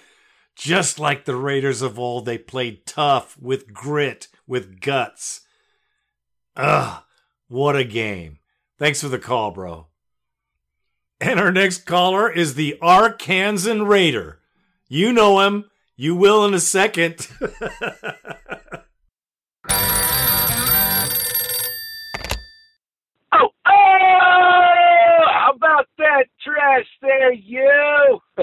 Just 0.55 0.97
like 0.97 1.25
the 1.25 1.35
Raiders 1.35 1.83
of 1.83 1.99
old, 1.99 2.25
they 2.25 2.39
played 2.39 2.87
tough, 2.87 3.37
with 3.39 3.71
grit, 3.71 4.27
with 4.47 4.81
guts. 4.81 5.41
Ugh, 6.55 7.03
what 7.47 7.75
a 7.75 7.83
game. 7.83 8.39
Thanks 8.79 9.01
for 9.01 9.07
the 9.07 9.19
call, 9.19 9.51
bro. 9.51 9.85
And 11.21 11.39
our 11.39 11.51
next 11.51 11.85
caller 11.85 12.31
is 12.31 12.55
the 12.55 12.75
Arkansan 12.81 13.87
Raider. 13.87 14.39
You 14.87 15.13
know 15.13 15.41
him. 15.41 15.65
You 15.99 16.15
will 16.15 16.45
in 16.45 16.53
a 16.53 16.59
second. 16.59 17.27
Oh, 23.33 23.49
oh! 23.67 25.21
How 25.27 25.51
about 25.53 25.87
that 25.97 26.23
trash 26.43 26.85
there, 27.01 27.33
you? 27.33 28.19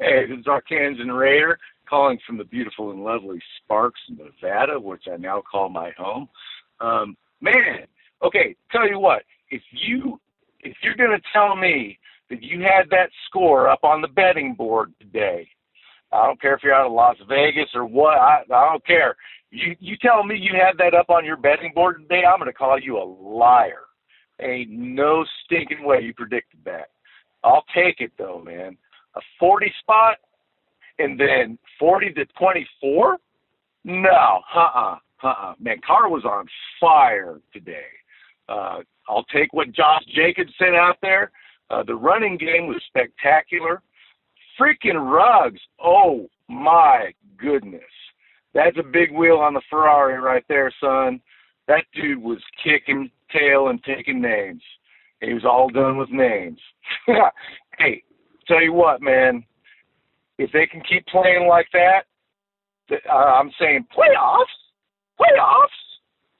hey, 0.00 0.26
this 0.28 0.40
is 0.40 0.46
Arkansan 0.46 1.16
Raider 1.16 1.58
calling 1.88 2.18
from 2.26 2.38
the 2.38 2.44
beautiful 2.44 2.90
and 2.90 3.04
lovely 3.04 3.40
Sparks, 3.58 4.00
Nevada, 4.10 4.78
which 4.80 5.04
I 5.10 5.16
now 5.16 5.42
call 5.48 5.68
my 5.68 5.92
home. 5.96 6.28
Um, 6.80 7.16
man, 7.40 7.86
okay, 8.22 8.56
tell 8.72 8.88
you 8.88 8.98
what, 8.98 9.22
if 9.50 9.62
you 9.70 10.20
if 10.60 10.76
you're 10.82 10.96
gonna 10.96 11.20
tell 11.32 11.54
me 11.56 11.98
that 12.30 12.42
you 12.42 12.60
had 12.60 12.90
that 12.90 13.10
score 13.28 13.68
up 13.68 13.84
on 13.84 14.02
the 14.02 14.08
betting 14.08 14.54
board 14.54 14.92
today, 14.98 15.48
I 16.12 16.26
don't 16.26 16.40
care 16.40 16.54
if 16.54 16.62
you're 16.62 16.74
out 16.74 16.86
of 16.86 16.92
Las 16.92 17.16
Vegas 17.28 17.68
or 17.74 17.84
what, 17.84 18.18
I, 18.18 18.42
I 18.52 18.70
don't 18.70 18.84
care. 18.86 19.16
You 19.50 19.74
you 19.80 19.96
tell 20.00 20.24
me 20.24 20.36
you 20.36 20.52
had 20.54 20.78
that 20.78 20.96
up 20.96 21.10
on 21.10 21.24
your 21.24 21.36
betting 21.36 21.72
board 21.74 22.02
today, 22.02 22.22
I'm 22.24 22.38
gonna 22.38 22.52
call 22.52 22.78
you 22.78 22.98
a 22.98 23.04
liar. 23.04 23.84
Ain't 24.40 24.70
no 24.70 25.24
stinking 25.44 25.84
way 25.84 26.00
you 26.02 26.14
predicted 26.14 26.60
that. 26.64 26.90
I'll 27.44 27.64
take 27.74 28.00
it 28.00 28.12
though, 28.18 28.42
man. 28.44 28.76
A 29.16 29.20
40 29.38 29.72
spot 29.80 30.16
and 30.98 31.18
then 31.18 31.58
40 31.78 32.12
to 32.12 32.24
24? 32.38 33.18
No, 33.84 34.40
uh-uh, 34.54 34.96
uh-uh. 35.22 35.54
Man, 35.58 35.76
Carr 35.86 36.08
was 36.08 36.24
on 36.24 36.46
fire 36.80 37.40
today. 37.52 37.88
Uh, 38.48 38.80
I'll 39.08 39.24
take 39.32 39.52
what 39.52 39.72
Josh 39.72 40.04
Jacobs 40.14 40.52
sent 40.58 40.74
out 40.74 40.98
there. 41.02 41.32
Uh, 41.70 41.82
the 41.82 41.94
running 41.94 42.36
game 42.36 42.66
was 42.66 42.82
spectacular. 42.88 43.82
Freaking 44.60 45.10
Ruggs. 45.10 45.60
oh 45.82 46.28
my 46.48 47.12
goodness. 47.38 47.82
That's 48.52 48.76
a 48.78 48.82
big 48.82 49.12
wheel 49.12 49.36
on 49.36 49.54
the 49.54 49.62
Ferrari 49.70 50.20
right 50.20 50.44
there, 50.48 50.72
son. 50.80 51.20
That 51.68 51.84
dude 51.94 52.20
was 52.20 52.42
kicking 52.62 53.10
tail 53.32 53.68
and 53.68 53.82
taking 53.84 54.20
names. 54.20 54.62
He 55.20 55.32
was 55.32 55.44
all 55.44 55.68
done 55.68 55.96
with 55.96 56.10
names. 56.10 56.58
hey, 57.78 58.02
tell 58.48 58.62
you 58.62 58.72
what, 58.72 59.00
man. 59.00 59.44
If 60.38 60.50
they 60.52 60.66
can 60.66 60.82
keep 60.88 61.06
playing 61.06 61.46
like 61.48 61.68
that, 61.72 62.02
uh, 62.90 63.14
I'm 63.14 63.52
saying 63.60 63.86
playoffs. 63.96 64.44
Playoffs. 65.20 65.68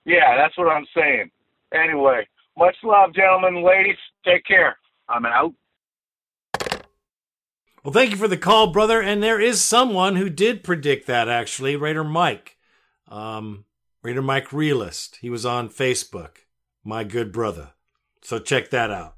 Yeah, 0.04 0.36
that's 0.36 0.56
what 0.58 0.68
I'm 0.68 0.86
saying. 0.96 1.30
Anyway, 1.72 2.26
much 2.58 2.76
love, 2.82 3.14
gentlemen 3.14 3.64
ladies. 3.64 3.98
Take 4.24 4.44
care. 4.46 4.76
I'm 5.08 5.26
out. 5.26 5.52
Well, 7.82 7.92
thank 7.92 8.10
you 8.10 8.16
for 8.16 8.28
the 8.28 8.36
call, 8.36 8.72
brother. 8.72 9.00
And 9.00 9.22
there 9.22 9.40
is 9.40 9.62
someone 9.62 10.16
who 10.16 10.28
did 10.28 10.62
predict 10.62 11.06
that, 11.06 11.28
actually, 11.28 11.76
Raider 11.76 12.04
Mike. 12.04 12.56
Um, 13.08 13.64
Raider 14.02 14.22
Mike 14.22 14.52
Realist. 14.52 15.18
He 15.20 15.30
was 15.30 15.46
on 15.46 15.68
Facebook, 15.68 16.38
my 16.84 17.04
good 17.04 17.32
brother. 17.32 17.70
So 18.22 18.38
check 18.38 18.70
that 18.70 18.90
out. 18.90 19.16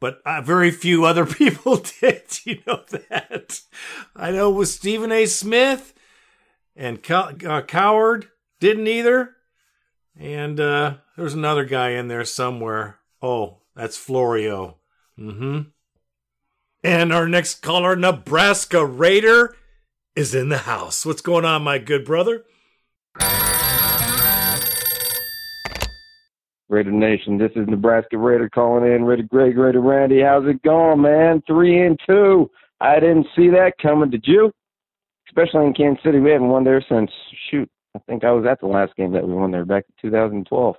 But 0.00 0.20
uh, 0.24 0.42
very 0.42 0.70
few 0.70 1.04
other 1.06 1.26
people 1.26 1.76
did. 2.00 2.22
You 2.44 2.58
know 2.66 2.82
that. 2.90 3.60
I 4.14 4.30
know 4.30 4.50
with 4.50 4.68
Stephen 4.68 5.12
A. 5.12 5.26
Smith 5.26 5.94
and 6.76 6.98
uh, 7.10 7.62
Cowherd 7.62 8.28
didn't 8.60 8.86
either. 8.86 9.36
And 10.18 10.60
uh, 10.60 10.94
there's 11.16 11.34
another 11.34 11.64
guy 11.64 11.90
in 11.90 12.08
there 12.08 12.24
somewhere. 12.24 12.98
Oh, 13.20 13.58
that's 13.74 13.96
Florio. 13.96 14.78
Mm-hmm. 15.18 15.60
And 16.84 17.12
our 17.12 17.28
next 17.28 17.62
caller, 17.62 17.94
Nebraska 17.94 18.84
Raider, 18.84 19.54
is 20.16 20.34
in 20.34 20.48
the 20.48 20.58
house. 20.58 21.06
What's 21.06 21.20
going 21.20 21.44
on, 21.44 21.62
my 21.62 21.78
good 21.78 22.04
brother? 22.04 22.44
Raider 26.68 26.90
Nation, 26.90 27.38
this 27.38 27.52
is 27.54 27.68
Nebraska 27.68 28.18
Raider 28.18 28.48
calling 28.48 28.90
in. 28.90 29.04
Raider 29.04 29.22
Greg, 29.24 29.56
Raider 29.56 29.80
Randy, 29.80 30.22
how's 30.22 30.46
it 30.46 30.62
going, 30.62 31.02
man? 31.02 31.42
Three 31.46 31.86
and 31.86 32.00
two. 32.06 32.50
I 32.80 32.98
didn't 32.98 33.26
see 33.36 33.48
that 33.50 33.74
coming. 33.80 34.10
Did 34.10 34.24
you? 34.26 34.50
Especially 35.28 35.66
in 35.66 35.74
Kansas 35.74 36.02
City, 36.02 36.18
we 36.18 36.30
haven't 36.30 36.48
won 36.48 36.64
there 36.64 36.84
since 36.88 37.10
shoot. 37.50 37.68
I 37.94 38.00
think 38.08 38.24
I 38.24 38.32
was 38.32 38.46
at 38.46 38.58
the 38.60 38.66
last 38.66 38.96
game 38.96 39.12
that 39.12 39.26
we 39.26 39.34
won 39.34 39.50
there 39.50 39.66
back 39.66 39.84
in 40.02 40.10
2012. 40.10 40.76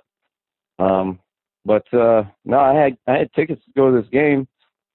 Um, 0.80 1.20
but 1.64 1.84
uh, 1.94 2.24
no, 2.44 2.58
I 2.58 2.74
had 2.74 2.98
I 3.06 3.18
had 3.18 3.32
tickets 3.32 3.64
to 3.64 3.72
go 3.74 3.90
to 3.90 4.02
this 4.02 4.10
game, 4.10 4.46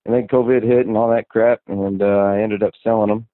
and 0.06 0.16
then 0.16 0.28
COVID 0.28 0.64
hit 0.64 0.88
and 0.88 0.98
all 0.98 1.10
that 1.10 1.30
crap, 1.30 1.62
and 1.68 2.02
uh, 2.02 2.06
I 2.06 2.42
ended 2.42 2.64
up 2.64 2.74
selling 2.84 3.10
them. 3.10 3.28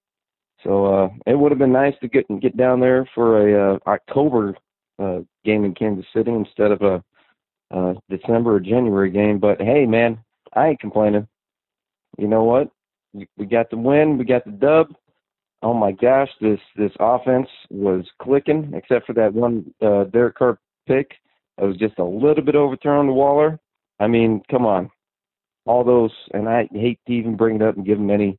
So 0.62 0.86
uh, 0.86 1.08
it 1.26 1.38
would 1.38 1.52
have 1.52 1.58
been 1.58 1.72
nice 1.72 1.94
to 2.00 2.08
get 2.08 2.26
get 2.40 2.56
down 2.56 2.80
there 2.80 3.08
for 3.14 3.48
a 3.48 3.74
uh, 3.74 3.78
October 3.86 4.56
uh, 4.98 5.20
game 5.44 5.64
in 5.64 5.74
Kansas 5.74 6.06
City 6.14 6.32
instead 6.32 6.72
of 6.72 6.82
a 6.82 7.04
uh, 7.70 7.94
December 8.08 8.54
or 8.56 8.60
January 8.60 9.10
game. 9.10 9.38
But 9.38 9.60
hey, 9.60 9.86
man, 9.86 10.18
I 10.54 10.68
ain't 10.68 10.80
complaining. 10.80 11.28
You 12.18 12.28
know 12.28 12.44
what? 12.44 12.70
We 13.36 13.46
got 13.46 13.70
the 13.70 13.76
win. 13.76 14.18
We 14.18 14.24
got 14.24 14.44
the 14.44 14.52
dub. 14.52 14.88
Oh 15.62 15.74
my 15.74 15.92
gosh, 15.92 16.30
this 16.40 16.60
this 16.76 16.92
offense 17.00 17.48
was 17.70 18.04
clicking, 18.22 18.72
except 18.74 19.06
for 19.06 19.12
that 19.14 19.32
one 19.32 19.72
uh, 19.82 20.04
Derek 20.04 20.36
Carr 20.36 20.58
pick. 20.86 21.12
It 21.58 21.64
was 21.64 21.76
just 21.76 21.98
a 21.98 22.04
little 22.04 22.44
bit 22.44 22.54
overthrown 22.54 23.06
to 23.06 23.12
Waller. 23.12 23.58
I 23.98 24.06
mean, 24.06 24.42
come 24.50 24.66
on, 24.66 24.90
all 25.66 25.84
those, 25.84 26.12
and 26.32 26.48
I 26.48 26.68
hate 26.72 27.00
to 27.06 27.12
even 27.12 27.36
bring 27.36 27.56
it 27.56 27.62
up 27.62 27.76
and 27.76 27.84
give 27.86 27.98
him 27.98 28.10
any 28.10 28.38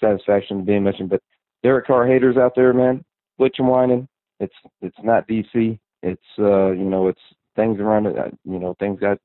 satisfaction 0.00 0.64
being 0.64 0.84
mentioned, 0.84 1.10
but 1.10 1.20
Derek 1.62 1.86
Carr 1.86 2.06
haters 2.06 2.36
out 2.36 2.52
there, 2.56 2.72
man, 2.72 3.04
glitch 3.38 3.58
and 3.58 3.68
whining. 3.68 4.08
It's 4.38 4.54
it's 4.80 4.96
not 5.02 5.28
DC. 5.28 5.78
It's 6.02 6.22
uh, 6.38 6.70
you 6.70 6.84
know, 6.84 7.08
it's 7.08 7.20
things 7.56 7.78
around 7.80 8.06
it. 8.06 8.18
uh, 8.18 8.30
You 8.44 8.58
know, 8.58 8.74
things 8.78 8.98
got 9.00 9.18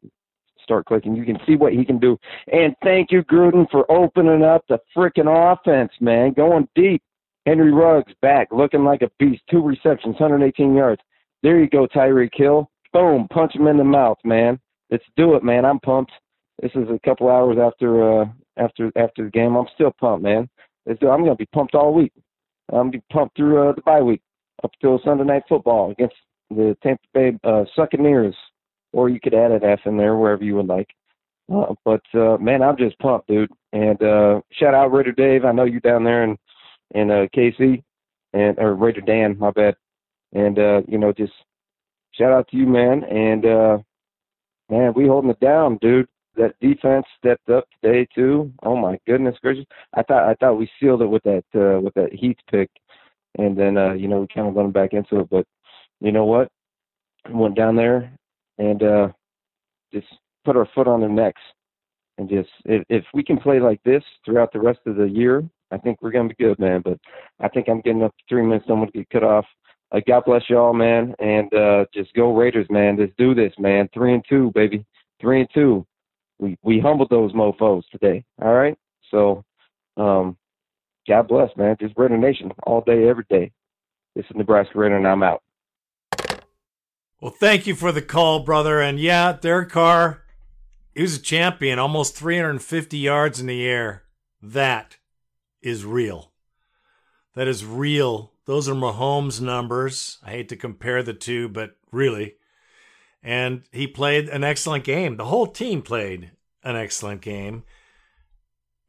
start 0.62 0.86
clicking. 0.86 1.16
You 1.16 1.24
can 1.24 1.38
see 1.48 1.56
what 1.56 1.74
he 1.74 1.86
can 1.86 2.00
do. 2.00 2.18
And 2.52 2.76
thank 2.84 3.12
you, 3.12 3.24
Gruden, 3.24 3.70
for 3.70 3.90
opening 3.90 4.44
up 4.44 4.64
the 4.68 4.80
freaking 4.96 5.30
offense, 5.30 5.92
man, 6.02 6.34
going 6.34 6.68
deep. 6.76 7.02
Henry 7.46 7.72
Ruggs 7.72 8.12
back, 8.24 8.48
looking 8.52 8.84
like 8.84 9.04
a 9.04 9.12
beast. 9.20 9.44
Two 9.50 9.62
receptions, 9.62 10.16
118 10.20 10.76
yards. 10.76 11.02
There 11.44 11.60
you 11.60 11.70
go, 11.70 11.88
Tyreek 11.88 12.32
Hill. 12.34 12.70
Boom, 12.92 13.28
punch 13.32 13.56
him 13.56 13.68
in 13.68 13.78
the 13.78 13.84
mouth, 13.84 14.18
man. 14.24 14.60
Let's 14.90 15.04
do 15.16 15.36
it, 15.36 15.44
man. 15.44 15.64
I'm 15.64 15.80
pumped. 15.80 16.12
This 16.62 16.72
is 16.76 16.88
a 16.90 17.00
couple 17.04 17.30
hours 17.30 17.58
after 17.62 18.22
uh 18.22 18.26
after 18.58 18.92
after 18.96 19.26
the 19.26 19.32
game. 19.32 19.56
I'm 19.56 19.68
still 19.74 19.92
pumped, 20.00 20.24
man. 20.24 20.50
Let's. 20.86 21.02
I'm 21.02 21.24
gonna 21.24 21.36
be 21.36 21.48
pumped 21.48 21.76
all 21.76 21.94
week. 21.94 22.14
I'm 22.70 22.90
gonna 22.90 22.92
be 22.92 23.04
pumped 23.12 23.36
through 23.36 23.70
uh, 23.70 23.74
the 23.74 23.82
bye 23.82 24.02
week 24.02 24.22
up 24.64 24.72
till 24.82 25.00
Sunday 25.04 25.24
night 25.24 25.44
football 25.50 25.92
against 25.92 26.16
the 26.50 26.78
Tampa 26.82 27.04
Bay 27.14 27.38
uh, 27.44 27.66
Succaneers, 27.78 28.36
or 28.94 29.10
you 29.10 29.20
could 29.20 29.34
add 29.34 29.52
an 29.52 29.64
F 29.64 29.80
in 29.86 29.98
there 29.98 30.16
wherever 30.16 30.44
you 30.44 30.56
would 30.56 30.68
like. 30.68 30.90
Uh, 31.54 31.74
but 31.84 32.02
uh, 32.14 32.38
man, 32.38 32.64
I'm 32.64 32.78
just 32.78 32.98
pumped, 33.00 33.28
dude. 33.28 33.52
And 33.74 34.02
uh, 34.02 34.42
shout 34.52 34.74
out 34.74 34.92
Raider 34.92 35.12
Dave. 35.12 35.46
I 35.46 35.52
know 35.52 35.66
you 35.66 35.80
down 35.80 36.04
there 36.04 36.24
in 36.24 36.38
in 36.92 37.12
uh, 37.12 37.28
KC, 37.36 37.84
and 38.34 38.58
or 38.60 38.76
Raider 38.76 39.02
Dan, 39.02 39.38
my 39.38 39.52
bad. 39.52 39.76
And 40.34 40.58
uh, 40.58 40.82
you 40.88 40.98
know, 40.98 41.12
just 41.12 41.34
shout 42.14 42.32
out 42.32 42.48
to 42.50 42.58
you, 42.58 42.66
man. 42.66 43.04
And 43.04 43.46
uh, 43.46 43.78
man, 44.70 44.94
we 44.96 45.08
holding 45.08 45.30
it 45.30 45.40
down, 45.40 45.78
dude. 45.82 46.08
That 46.38 46.56
defense 46.60 47.06
stepped 47.18 47.50
up 47.50 47.66
today 47.82 48.08
too. 48.14 48.52
Oh 48.64 48.76
my 48.76 49.00
goodness 49.08 49.36
gracious! 49.42 49.66
I 49.94 50.04
thought 50.04 50.30
I 50.30 50.34
thought 50.36 50.58
we 50.58 50.70
sealed 50.80 51.02
it 51.02 51.08
with 51.08 51.24
that 51.24 51.46
uh, 51.56 51.80
with 51.80 51.94
that 51.94 52.14
Heath 52.14 52.38
pick, 52.52 52.70
and 53.38 53.58
then 53.58 53.78
uh, 53.78 53.94
you 53.94 54.08
know 54.08 54.22
we 54.22 54.28
kind 54.28 54.48
of 54.48 54.54
went 54.54 54.74
back 54.74 54.94
into 54.94 55.22
it. 55.22 55.30
But 55.30 55.46
you 56.02 56.12
know 56.12 56.26
what? 56.26 56.50
We 57.28 57.36
Went 57.36 57.56
down 57.56 57.76
there 57.76 58.12
and 58.58 58.84
uh, 58.84 59.08
just 59.94 60.08
put 60.44 60.58
our 60.58 60.68
foot 60.76 60.88
on 60.88 61.00
their 61.00 61.10
necks, 61.10 61.42
and 62.18 62.30
just 62.30 62.50
if, 62.66 62.84
if 62.90 63.06
we 63.14 63.24
can 63.24 63.38
play 63.38 63.60
like 63.60 63.82
this 63.84 64.04
throughout 64.26 64.52
the 64.52 64.60
rest 64.60 64.80
of 64.86 64.98
the 64.98 65.06
year, 65.06 65.44
I 65.72 65.78
think 65.78 66.00
we're 66.02 66.12
gonna 66.12 66.30
be 66.30 66.44
good, 66.44 66.60
man. 66.60 66.82
But 66.84 67.00
I 67.40 67.48
think 67.48 67.70
I'm 67.70 67.82
getting 67.82 68.04
up 68.04 68.16
to 68.18 68.24
three 68.28 68.44
minutes. 68.44 68.66
Gonna 68.68 68.88
get 68.92 69.10
cut 69.10 69.24
off. 69.24 69.46
Uh, 69.92 70.02
God 70.08 70.24
bless 70.26 70.50
y'all, 70.50 70.74
man, 70.74 71.14
and 71.20 71.54
uh, 71.54 71.86
just 71.94 72.14
go 72.14 72.36
Raiders, 72.36 72.68
man. 72.70 72.98
Let's 72.98 73.14
do 73.18 73.34
this, 73.34 73.54
man. 73.58 73.88
Three 73.94 74.14
and 74.14 74.26
two, 74.28 74.52
baby. 74.54 74.86
Three 75.22 75.42
and 75.42 75.50
two. 75.54 75.86
We 76.40 76.58
we 76.64 76.80
humbled 76.80 77.10
those 77.10 77.34
mofo's 77.34 77.86
today. 77.92 78.24
All 78.42 78.54
right. 78.54 78.78
So, 79.12 79.44
um, 79.98 80.38
God 81.08 81.28
bless, 81.28 81.56
man. 81.56 81.76
Just 81.80 81.94
Raider 81.98 82.18
Nation 82.18 82.52
all 82.64 82.82
day, 82.82 83.08
every 83.08 83.26
day. 83.30 83.52
This 84.16 84.26
is 84.26 84.36
Nebraska 84.36 84.78
Raider, 84.78 84.98
and 84.98 85.08
I'm 85.08 85.24
out. 85.24 85.42
Well, 87.22 87.34
thank 87.40 87.66
you 87.66 87.76
for 87.76 87.92
the 87.92 88.02
call, 88.02 88.42
brother. 88.42 88.82
And 88.82 89.00
yeah, 89.00 89.38
Derek 89.40 89.70
Carr, 89.70 90.24
he 90.94 91.02
was 91.02 91.18
a 91.18 91.22
champion, 91.22 91.80
almost 91.80 92.16
350 92.16 92.98
yards 92.98 93.40
in 93.40 93.48
the 93.48 93.66
air. 93.66 94.04
That 94.42 94.98
is 95.62 95.86
real. 95.86 96.34
That 97.34 97.48
is 97.48 97.66
real. 97.66 98.34
Those 98.46 98.70
are 98.70 98.76
Mahomes' 98.76 99.42
numbers. 99.42 100.20
I 100.24 100.32
hate 100.32 100.50
to 100.50 100.56
compare 100.56 101.02
the 101.02 101.14
two, 101.14 101.50
but 101.50 101.78
really. 101.92 102.36
And 103.26 103.64
he 103.72 103.88
played 103.88 104.30
an 104.30 104.44
excellent 104.44 104.84
game. 104.84 105.18
The 105.18 105.26
whole 105.26 105.48
team 105.48 105.82
played 105.82 106.30
an 106.64 106.76
excellent 106.76 107.22
game. 107.22 107.64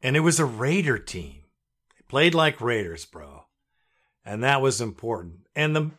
And 0.03 0.15
it 0.15 0.19
was 0.19 0.39
a 0.39 0.45
Raider 0.45 0.99
team. 0.99 1.41
They 1.89 2.05
played 2.07 2.35
like 2.35 2.61
Raiders, 2.61 3.03
bro. 3.03 3.45
And 4.23 4.43
that 4.43 4.61
was 4.61 4.79
important. 4.79 5.47
And 5.55 5.75
the 5.75 5.91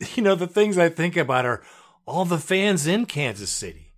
you 0.14 0.22
know, 0.22 0.34
the 0.34 0.46
things 0.46 0.76
I 0.76 0.90
think 0.90 1.16
about 1.16 1.46
are 1.46 1.62
all 2.06 2.26
the 2.26 2.38
fans 2.38 2.86
in 2.86 3.06
Kansas 3.06 3.50
City. 3.50 3.94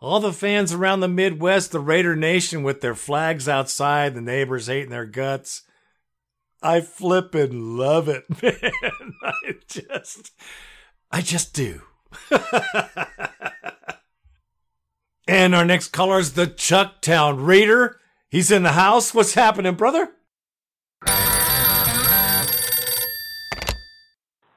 All 0.00 0.18
the 0.20 0.32
fans 0.32 0.72
around 0.72 1.00
the 1.00 1.08
Midwest, 1.08 1.70
the 1.70 1.80
Raider 1.80 2.16
Nation 2.16 2.62
with 2.62 2.80
their 2.80 2.94
flags 2.96 3.48
outside, 3.48 4.14
the 4.14 4.20
neighbors 4.20 4.66
hating 4.66 4.90
their 4.90 5.06
guts. 5.06 5.62
I 6.60 6.80
flip 6.80 7.34
and 7.34 7.76
love 7.76 8.08
it, 8.08 8.24
man. 8.42 8.72
I 9.22 9.54
just, 9.68 10.32
I 11.12 11.20
just 11.20 11.54
do. 11.54 11.82
and 15.28 15.54
our 15.54 15.64
next 15.64 15.88
caller 15.88 16.18
is 16.18 16.34
the 16.34 16.46
Chucktown 16.46 17.46
Raider. 17.46 18.00
He's 18.28 18.50
in 18.50 18.62
the 18.62 18.72
house. 18.72 19.14
What's 19.14 19.34
happening, 19.34 19.74
brother? 19.74 20.10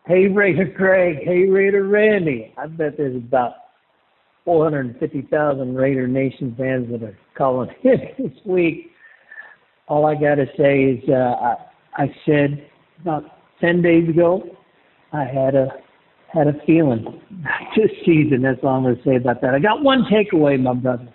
Hey, 0.08 0.28
Raider 0.28 0.72
Craig. 0.76 1.18
Hey, 1.24 1.48
Raider 1.48 1.86
Randy. 1.86 2.54
I 2.58 2.68
bet 2.68 2.96
there's 2.98 3.16
about 3.16 3.54
450,000 4.46 5.76
Raider 5.76 6.08
Nation 6.08 6.56
fans 6.58 6.90
that 6.92 7.04
are 7.04 7.18
calling 7.38 7.70
in 7.84 8.00
this 8.18 8.38
week. 8.46 8.92
All 9.88 10.06
I 10.06 10.16
got 10.16 10.36
to 10.36 10.46
say 10.58 10.84
is 10.84 11.10
uh, 11.10 11.14
I, 11.14 11.56
I 12.04 12.16
said 12.26 12.70
about 13.02 13.26
10 13.60 13.82
days 13.82 14.08
ago 14.08 14.58
I 15.14 15.24
had 15.24 15.56
a 15.56 15.70
had 16.34 16.48
a 16.48 16.54
feeling 16.66 17.22
this 17.76 17.92
season. 18.06 18.42
That's 18.42 18.60
all 18.64 18.76
I'm 18.76 18.84
going 18.84 18.96
to 18.96 19.04
say 19.04 19.16
about 19.16 19.42
that. 19.42 19.54
I 19.54 19.60
got 19.60 19.84
one 19.84 20.06
takeaway, 20.12 20.62
my 20.62 20.74
brothers. 20.74 21.10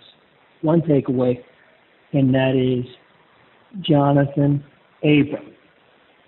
One 0.61 0.81
takeaway, 0.81 1.43
and 2.13 2.33
that 2.33 2.55
is 2.55 2.85
Jonathan 3.81 4.63
Abram. 5.03 5.53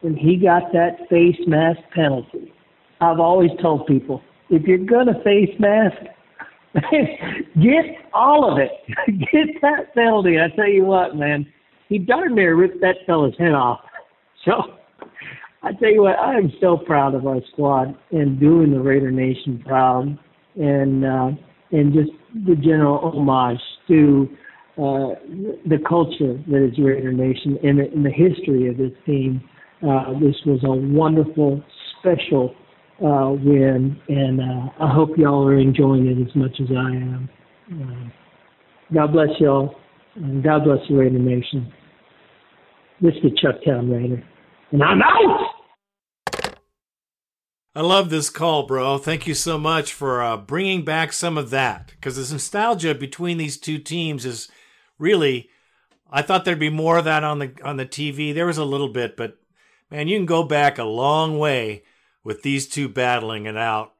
When 0.02 0.16
he 0.16 0.38
got 0.38 0.72
that 0.74 0.98
face 1.10 1.40
mask 1.48 1.80
penalty, 1.94 2.54
I've 3.02 3.20
always 3.20 3.52
told 3.62 3.88
people 3.88 4.22
if 4.50 4.64
you're 4.64 4.78
going 4.78 5.08
to 5.08 5.24
face 5.24 5.50
mask, 5.60 5.98
get 7.62 7.86
all 8.14 8.52
of 8.52 8.60
it. 8.60 8.72
get 9.32 9.62
that 9.62 9.96
penalty. 9.96 10.38
I 10.40 10.54
tell 10.56 10.70
you 10.70 10.84
what, 10.84 11.16
man, 11.16 11.48
he 11.88 11.98
darn 11.98 12.36
near 12.36 12.56
ripped 12.56 12.82
that 12.82 12.98
fella's 13.06 13.36
head 13.38 13.54
off. 13.54 13.80
So 14.44 14.52
I 15.66 15.72
tell 15.80 15.92
you 15.92 16.04
what, 16.04 16.20
I 16.20 16.36
am 16.36 16.54
so 16.62 16.78
proud 16.78 17.16
of 17.16 17.26
our 17.26 17.40
squad 17.52 17.98
and 18.12 18.40
doing 18.40 18.72
the 18.72 18.80
Raider 18.80 19.10
Nation 19.10 19.64
proud, 19.66 20.16
and 20.56 21.04
uh, 21.04 21.30
and 21.72 21.92
just 21.92 22.12
the 22.46 22.56
general 22.56 23.00
homage 23.00 23.60
to 23.88 24.30
uh, 24.78 25.18
the 25.66 25.80
culture 25.90 26.40
that 26.48 26.70
is 26.72 26.78
Raider 26.78 27.12
Nation 27.12 27.58
and 27.64 27.80
the, 27.80 27.92
and 27.92 28.06
the 28.06 28.12
history 28.12 28.70
of 28.70 28.78
this 28.78 28.92
team. 29.08 29.42
Uh, 29.82 30.14
this 30.20 30.36
was 30.46 30.60
a 30.64 30.72
wonderful, 30.72 31.64
special 32.00 32.54
uh, 33.04 33.32
win, 33.32 34.00
and 34.08 34.42
uh, 34.42 34.70
I 34.80 34.94
hope 34.94 35.18
y'all 35.18 35.48
are 35.48 35.58
enjoying 35.58 36.06
it 36.06 36.30
as 36.30 36.36
much 36.36 36.62
as 36.62 36.68
I 36.70 36.92
am. 36.92 37.30
Uh, 37.72 38.10
God 38.94 39.14
bless 39.14 39.30
y'all, 39.40 39.76
and 40.16 40.44
God 40.44 40.64
bless 40.64 40.80
the 40.88 40.96
Raider 40.96 41.18
Nation. 41.18 41.74
This 43.02 43.16
is 43.16 43.24
the 43.24 43.30
Chucktown 43.32 43.92
Raider, 43.92 44.24
and 44.72 44.84
I'm 44.84 45.02
out. 45.02 45.55
I 47.78 47.82
love 47.82 48.10
this 48.10 48.30
call, 48.30 48.64
bro. 48.64 48.98
Thank 48.98 49.28
you 49.28 49.34
so 49.34 49.58
much 49.58 49.92
for 49.92 50.24
uh, 50.24 50.38
bringing 50.38 50.86
back 50.86 51.12
some 51.12 51.38
of 51.38 51.50
that 51.50 51.88
because 51.90 52.16
the 52.16 52.34
nostalgia 52.34 52.96
between 52.96 53.38
these 53.38 53.58
two 53.58 53.80
teams 53.80 54.26
is 54.26 54.48
really. 54.98 55.50
I 56.10 56.22
thought 56.22 56.46
there'd 56.46 56.58
be 56.58 56.70
more 56.70 56.98
of 56.98 57.06
that 57.06 57.26
on 57.26 57.40
the 57.40 57.52
on 57.66 57.76
the 57.76 57.86
TV. 57.86 58.34
There 58.34 58.46
was 58.46 58.58
a 58.58 58.64
little 58.64 58.88
bit, 58.88 59.18
but 59.18 59.40
man, 59.92 60.08
you 60.08 60.18
can 60.18 60.26
go 60.26 60.44
back 60.44 60.78
a 60.78 60.86
long 60.86 61.38
way 61.38 61.84
with 62.24 62.44
these 62.44 62.66
two 62.66 62.88
battling 62.88 63.46
it 63.46 63.58
out 63.58 63.94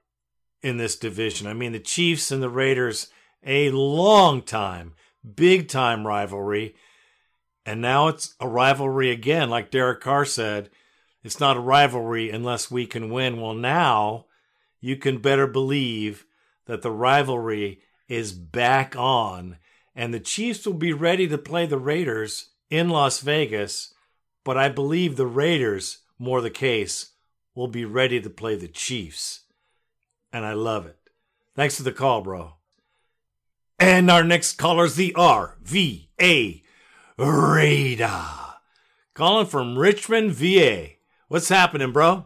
in 0.62 0.78
this 0.78 0.96
division. 0.96 1.46
I 1.46 1.54
mean, 1.54 1.74
the 1.74 1.80
Chiefs 1.80 2.32
and 2.32 2.42
the 2.42 2.50
Raiders, 2.50 3.10
a 3.46 3.72
long 3.72 4.42
time, 4.42 4.94
big 5.36 5.68
time 5.68 6.08
rivalry, 6.08 6.76
and 7.66 7.82
now 7.82 8.08
it's 8.08 8.36
a 8.40 8.48
rivalry 8.48 9.12
again. 9.12 9.50
Like 9.50 9.70
Derek 9.70 10.00
Carr 10.00 10.24
said, 10.24 10.70
it's 11.26 11.40
not 11.40 11.58
a 11.58 11.62
rivalry 11.62 12.30
unless 12.30 12.70
we 12.70 12.86
can 12.86 13.10
win. 13.10 13.42
Well, 13.42 13.56
now 13.56 14.28
you 14.80 14.96
can 14.96 15.18
better 15.18 15.48
believe 15.48 16.24
that 16.68 16.84
the 16.84 16.92
rivalry 16.92 17.82
is 18.08 18.32
back 18.32 18.96
on, 18.96 19.58
and 19.96 20.14
the 20.14 20.20
Chiefs 20.20 20.68
will 20.68 20.76
be 20.76 20.94
ready 20.94 21.28
to 21.28 21.40
play 21.40 21.66
the 21.66 21.80
Raiders 21.80 22.50
in 22.70 22.90
Las 22.90 23.22
Vegas. 23.22 23.96
But 24.44 24.56
I 24.56 24.70
believe 24.70 25.16
the 25.16 25.26
Raiders, 25.26 26.00
more 26.20 26.42
the 26.42 26.52
case, 26.52 27.14
will 27.56 27.70
be 27.70 27.86
ready 27.86 28.22
to 28.22 28.30
play 28.30 28.56
the 28.56 28.68
Chiefs. 28.68 29.46
And 30.32 30.46
I 30.46 30.54
love 30.54 30.86
it. 30.86 30.98
Thanks 31.56 31.78
for 31.78 31.84
the 31.84 31.92
call, 31.92 32.22
bro. 32.22 32.54
And 33.80 34.12
our 34.12 34.24
next 34.24 34.54
caller 34.54 34.86
is 34.86 34.96
the 34.96 35.12
RVA 35.18 36.62
Raider. 37.18 38.22
Calling 39.16 39.48
from 39.48 39.80
Richmond, 39.80 40.32
VA. 40.34 40.95
What's 41.36 41.50
happening, 41.50 41.92
bro? 41.92 42.24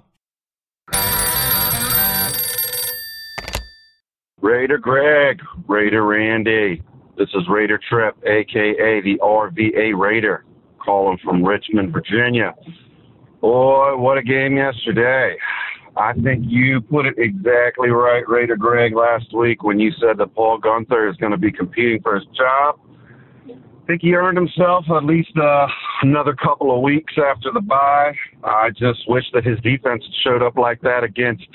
Raider 4.39 4.77
Greg, 4.77 5.41
Raider 5.67 6.05
Randy. 6.05 6.83
This 7.17 7.27
is 7.33 7.41
Raider 7.49 7.79
Trip, 7.89 8.15
aka 8.23 9.01
the 9.01 9.17
RVA 9.19 9.97
Raider, 9.97 10.45
calling 10.77 11.17
from 11.23 11.43
Richmond, 11.43 11.91
Virginia. 11.91 12.53
Boy, 13.41 13.97
what 13.97 14.19
a 14.19 14.21
game 14.21 14.57
yesterday. 14.57 15.35
I 15.97 16.13
think 16.13 16.43
you 16.45 16.79
put 16.79 17.07
it 17.07 17.15
exactly 17.17 17.89
right, 17.89 18.23
Raider 18.29 18.57
Greg, 18.57 18.93
last 18.95 19.33
week 19.33 19.63
when 19.63 19.79
you 19.79 19.91
said 19.99 20.19
that 20.19 20.35
Paul 20.35 20.61
Guenther 20.61 21.09
is 21.09 21.17
going 21.17 21.31
to 21.31 21.37
be 21.39 21.51
competing 21.51 21.99
for 22.03 22.13
his 22.13 22.25
job. 22.37 22.79
Think 23.89 24.03
he 24.03 24.13
earned 24.13 24.37
himself 24.37 24.85
at 24.95 25.03
least 25.03 25.35
uh, 25.35 25.65
another 26.03 26.35
couple 26.35 26.75
of 26.75 26.83
weeks 26.83 27.15
after 27.17 27.51
the 27.51 27.59
bye. 27.59 28.13
I 28.43 28.69
just 28.69 28.99
wish 29.09 29.23
that 29.33 29.43
his 29.43 29.59
defense 29.61 30.03
showed 30.23 30.43
up 30.43 30.57
like 30.57 30.79
that 30.81 31.03
against 31.03 31.47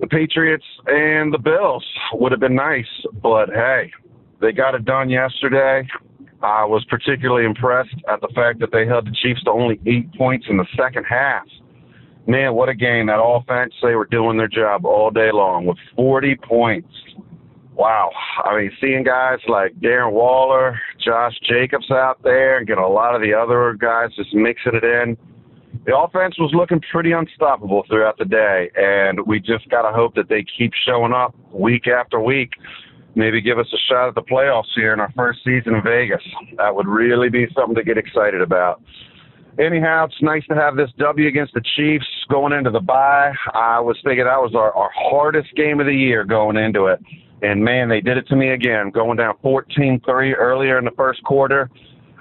the 0.00 0.06
Patriots 0.06 0.64
and 0.86 1.30
the 1.30 1.36
Bills. 1.36 1.84
Would 2.14 2.32
have 2.32 2.40
been 2.40 2.54
nice, 2.54 2.88
but 3.22 3.50
hey, 3.50 3.92
they 4.40 4.52
got 4.52 4.74
it 4.74 4.86
done 4.86 5.10
yesterday. 5.10 5.86
I 6.42 6.64
was 6.64 6.82
particularly 6.88 7.44
impressed 7.44 7.96
at 8.10 8.22
the 8.22 8.32
fact 8.34 8.58
that 8.60 8.72
they 8.72 8.86
held 8.86 9.06
the 9.06 9.14
Chiefs 9.22 9.42
to 9.42 9.50
only 9.50 9.78
eight 9.84 10.10
points 10.14 10.46
in 10.48 10.56
the 10.56 10.66
second 10.78 11.04
half. 11.04 11.44
Man, 12.26 12.54
what 12.54 12.70
a 12.70 12.74
game. 12.74 13.08
That 13.08 13.20
offense, 13.20 13.74
they 13.82 13.96
were 13.96 14.06
doing 14.06 14.38
their 14.38 14.48
job 14.48 14.86
all 14.86 15.10
day 15.10 15.30
long 15.30 15.66
with 15.66 15.76
40 15.94 16.36
points. 16.36 16.88
Wow. 17.74 18.10
I 18.44 18.56
mean, 18.56 18.72
seeing 18.80 19.04
guys 19.04 19.38
like 19.46 19.74
Darren 19.74 20.12
Waller, 20.12 20.80
Josh 21.04 21.34
Jacobs 21.48 21.90
out 21.90 22.22
there, 22.22 22.58
and 22.58 22.66
get 22.66 22.78
a 22.78 22.86
lot 22.86 23.14
of 23.14 23.22
the 23.22 23.34
other 23.34 23.76
guys 23.78 24.10
just 24.16 24.34
mixing 24.34 24.74
it 24.74 24.84
in. 24.84 25.16
The 25.86 25.96
offense 25.96 26.38
was 26.38 26.50
looking 26.54 26.80
pretty 26.90 27.12
unstoppable 27.12 27.84
throughout 27.88 28.18
the 28.18 28.24
day, 28.24 28.70
and 28.76 29.26
we 29.26 29.38
just 29.40 29.68
got 29.70 29.88
to 29.88 29.94
hope 29.94 30.14
that 30.16 30.28
they 30.28 30.44
keep 30.56 30.72
showing 30.86 31.12
up 31.12 31.34
week 31.52 31.86
after 31.86 32.20
week 32.20 32.50
maybe 33.18 33.40
give 33.40 33.58
us 33.58 33.66
a 33.72 33.76
shot 33.88 34.08
at 34.08 34.14
the 34.14 34.22
playoffs 34.22 34.70
here 34.76 34.92
in 34.92 35.00
our 35.00 35.12
first 35.16 35.40
season 35.44 35.74
in 35.74 35.82
Vegas. 35.82 36.22
That 36.56 36.74
would 36.74 36.86
really 36.86 37.28
be 37.28 37.46
something 37.54 37.74
to 37.74 37.82
get 37.82 37.98
excited 37.98 38.40
about. 38.40 38.80
Anyhow, 39.58 40.04
it's 40.04 40.22
nice 40.22 40.46
to 40.48 40.54
have 40.54 40.76
this 40.76 40.90
W 40.98 41.26
against 41.26 41.52
the 41.52 41.62
Chiefs 41.76 42.06
going 42.30 42.52
into 42.52 42.70
the 42.70 42.80
bye. 42.80 43.32
I 43.54 43.80
was 43.80 43.98
thinking 44.04 44.24
that 44.24 44.40
was 44.40 44.54
our, 44.54 44.72
our 44.72 44.90
hardest 44.94 45.52
game 45.56 45.80
of 45.80 45.86
the 45.86 45.94
year 45.94 46.24
going 46.24 46.56
into 46.56 46.86
it. 46.86 47.00
And 47.42 47.62
man, 47.62 47.88
they 47.88 48.00
did 48.00 48.16
it 48.16 48.26
to 48.28 48.36
me 48.36 48.50
again, 48.50 48.90
going 48.90 49.16
down 49.16 49.34
14 49.42 50.00
3 50.04 50.34
earlier 50.34 50.78
in 50.78 50.84
the 50.84 50.90
first 50.92 51.22
quarter. 51.24 51.70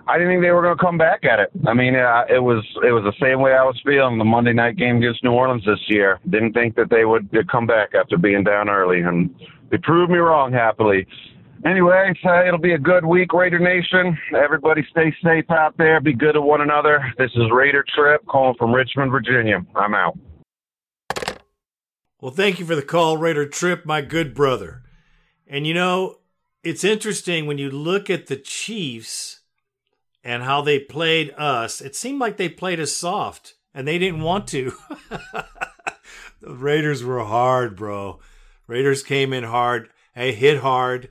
I 0.08 0.18
didn't 0.18 0.34
think 0.34 0.42
they 0.44 0.52
were 0.52 0.62
going 0.62 0.78
to 0.78 0.84
come 0.84 0.98
back 0.98 1.26
at 1.26 1.40
it. 1.40 1.52
I 1.68 1.74
mean, 1.74 1.96
uh, 1.96 2.24
it 2.30 2.40
was 2.40 2.64
it 2.84 2.92
was 2.92 3.04
the 3.04 3.26
same 3.26 3.42
way 3.42 3.52
I 3.54 3.64
was 3.64 3.80
feeling 3.86 4.18
the 4.18 4.24
Monday 4.24 4.54
night 4.54 4.78
game 4.78 4.98
against 4.98 5.24
New 5.24 5.32
Orleans 5.32 5.66
this 5.66 5.80
year. 5.88 6.20
Didn't 6.30 6.54
think 6.54 6.76
that 6.76 6.90
they 6.90 7.04
would 7.04 7.30
come 7.52 7.68
back 7.68 7.90
after 7.94 8.18
being 8.18 8.44
down 8.44 8.70
early, 8.70 9.02
and 9.02 9.34
they 9.70 9.78
proved 9.78 10.12
me 10.12 10.18
wrong 10.18 10.54
happily. 10.54 11.06
Anyway, 11.66 12.14
so 12.24 12.48
it'll 12.48 12.60
be 12.60 12.74
a 12.74 12.78
good 12.78 13.04
week, 13.04 13.34
Raider 13.34 13.60
Nation. 13.60 14.18
Everybody 14.36 14.86
stay 14.92 15.14
safe 15.24 15.50
out 15.50 15.76
there. 15.78 16.00
Be 16.00 16.14
good 16.14 16.34
to 16.34 16.42
one 16.42 16.62
another. 16.62 17.04
This 17.18 17.32
is 17.36 17.52
Raider 17.52 17.84
Trip 17.94 18.26
calling 18.28 18.56
from 18.58 18.74
Richmond, 18.74 19.12
Virginia. 19.12 19.66
I'm 19.76 19.94
out. 19.94 20.18
Well, 22.22 22.32
thank 22.32 22.60
you 22.60 22.66
for 22.66 22.76
the 22.76 22.82
call, 22.82 23.18
Raider 23.18 23.48
Trip, 23.48 23.86
my 23.86 24.02
good 24.02 24.34
brother. 24.34 24.84
And 25.50 25.66
you 25.66 25.74
know, 25.74 26.18
it's 26.64 26.84
interesting 26.84 27.46
when 27.46 27.58
you 27.58 27.70
look 27.70 28.10
at 28.10 28.28
the 28.28 28.36
Chiefs 28.36 29.42
and 30.24 30.44
how 30.44 30.62
they 30.62 30.80
played 30.80 31.34
us. 31.38 31.80
It 31.80 31.96
seemed 31.96 32.20
like 32.20 32.36
they 32.38 32.50
played 32.50 32.80
us 32.80 32.92
soft, 32.92 33.54
and 33.74 33.88
they 33.88 33.98
didn't 33.98 34.22
want 34.22 34.48
to. 34.50 34.74
the 36.42 36.56
Raiders 36.56 37.04
were 37.04 37.24
hard, 37.24 37.78
bro. 37.78 38.20
Raiders 38.68 39.04
came 39.04 39.32
in 39.32 39.46
hard. 39.46 39.90
They 40.16 40.34
hit 40.34 40.60
hard. 40.60 41.10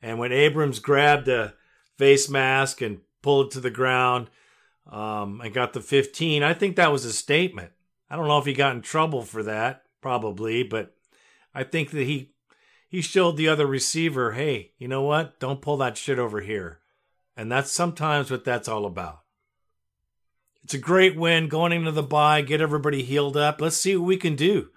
And 0.00 0.18
when 0.18 0.32
Abrams 0.32 0.78
grabbed 0.78 1.28
a 1.28 1.54
face 1.98 2.30
mask 2.30 2.80
and 2.80 3.00
pulled 3.22 3.46
it 3.46 3.52
to 3.52 3.60
the 3.60 3.70
ground 3.70 4.30
um, 4.90 5.40
and 5.42 5.52
got 5.52 5.72
the 5.72 5.80
15, 5.80 6.42
I 6.42 6.54
think 6.54 6.76
that 6.76 6.92
was 6.92 7.04
a 7.04 7.12
statement. 7.12 7.72
I 8.08 8.16
don't 8.16 8.28
know 8.28 8.38
if 8.38 8.46
he 8.46 8.54
got 8.54 8.74
in 8.74 8.82
trouble 8.82 9.22
for 9.22 9.42
that, 9.42 9.82
probably, 10.00 10.62
but 10.62 10.94
I 11.54 11.64
think 11.64 11.90
that 11.90 12.04
he 12.04 12.33
he 12.94 13.00
showed 13.00 13.36
the 13.36 13.48
other 13.48 13.66
receiver, 13.66 14.34
hey, 14.34 14.70
you 14.78 14.86
know 14.86 15.02
what? 15.02 15.40
Don't 15.40 15.60
pull 15.60 15.76
that 15.78 15.96
shit 15.96 16.16
over 16.16 16.40
here. 16.40 16.78
And 17.36 17.50
that's 17.50 17.72
sometimes 17.72 18.30
what 18.30 18.44
that's 18.44 18.68
all 18.68 18.86
about. 18.86 19.22
It's 20.62 20.74
a 20.74 20.78
great 20.78 21.16
win 21.16 21.48
going 21.48 21.72
into 21.72 21.90
the 21.90 22.04
bye, 22.04 22.40
get 22.40 22.60
everybody 22.60 23.02
healed 23.02 23.36
up. 23.36 23.60
Let's 23.60 23.76
see 23.76 23.96
what 23.96 24.06
we 24.06 24.16
can 24.16 24.36
do. 24.36 24.68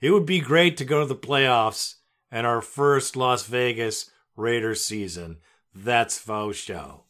It 0.00 0.10
would 0.10 0.26
be 0.26 0.40
great 0.40 0.76
to 0.78 0.84
go 0.84 0.98
to 0.98 1.06
the 1.06 1.14
playoffs 1.14 1.94
and 2.28 2.44
our 2.44 2.60
first 2.60 3.14
Las 3.14 3.46
Vegas 3.46 4.10
Raiders 4.34 4.84
season. 4.84 5.36
That's 5.72 6.18
faux 6.18 6.56
show. 6.56 7.04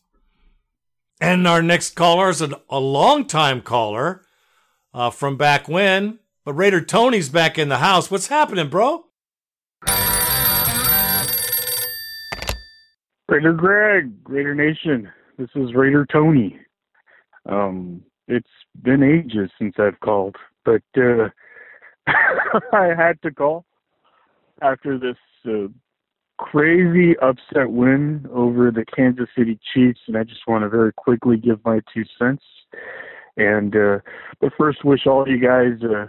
And 1.23 1.49
our 1.49 1.63
next 1.63 1.95
caller 1.95 2.29
is 2.29 2.43
a, 2.43 2.61
a 2.69 2.79
long-time 2.79 3.63
caller 3.63 4.27
uh, 4.93 5.09
from 5.09 5.39
back 5.39 5.69
when, 5.69 6.19
but 6.45 6.53
Raider 6.53 6.83
Tony's 6.83 7.31
back 7.31 7.59
in 7.59 7.71
the 7.71 7.79
house. 7.79 8.11
What's 8.11 8.27
happening, 8.27 8.69
bro? 8.69 9.07
Raider 13.31 13.53
Greg, 13.53 14.11
Raider 14.25 14.57
Nation. 14.57 15.09
This 15.39 15.51
is 15.55 15.73
Raider 15.73 16.05
Tony. 16.13 16.59
Um, 17.49 18.03
it's 18.27 18.49
been 18.83 19.05
ages 19.05 19.53
since 19.57 19.77
I've 19.79 20.01
called, 20.01 20.35
but 20.65 20.83
uh, 20.97 21.29
I 22.73 22.87
had 22.87 23.23
to 23.23 23.31
call 23.31 23.67
after 24.63 24.99
this 24.99 25.17
uh, 25.47 25.69
crazy 26.39 27.17
upset 27.19 27.71
win 27.71 28.27
over 28.33 28.73
the 28.73 28.85
Kansas 28.85 29.29
City 29.39 29.61
Chiefs, 29.73 30.01
and 30.09 30.17
I 30.17 30.25
just 30.25 30.49
want 30.49 30.65
to 30.65 30.69
very 30.69 30.93
quickly 30.93 31.37
give 31.37 31.65
my 31.65 31.79
two 31.95 32.03
cents. 32.19 32.43
And 33.37 33.77
uh, 33.77 33.99
but 34.41 34.53
first, 34.59 34.85
wish 34.85 35.07
all 35.07 35.29
you 35.29 35.39
guys, 35.39 35.79
uh, 35.85 36.09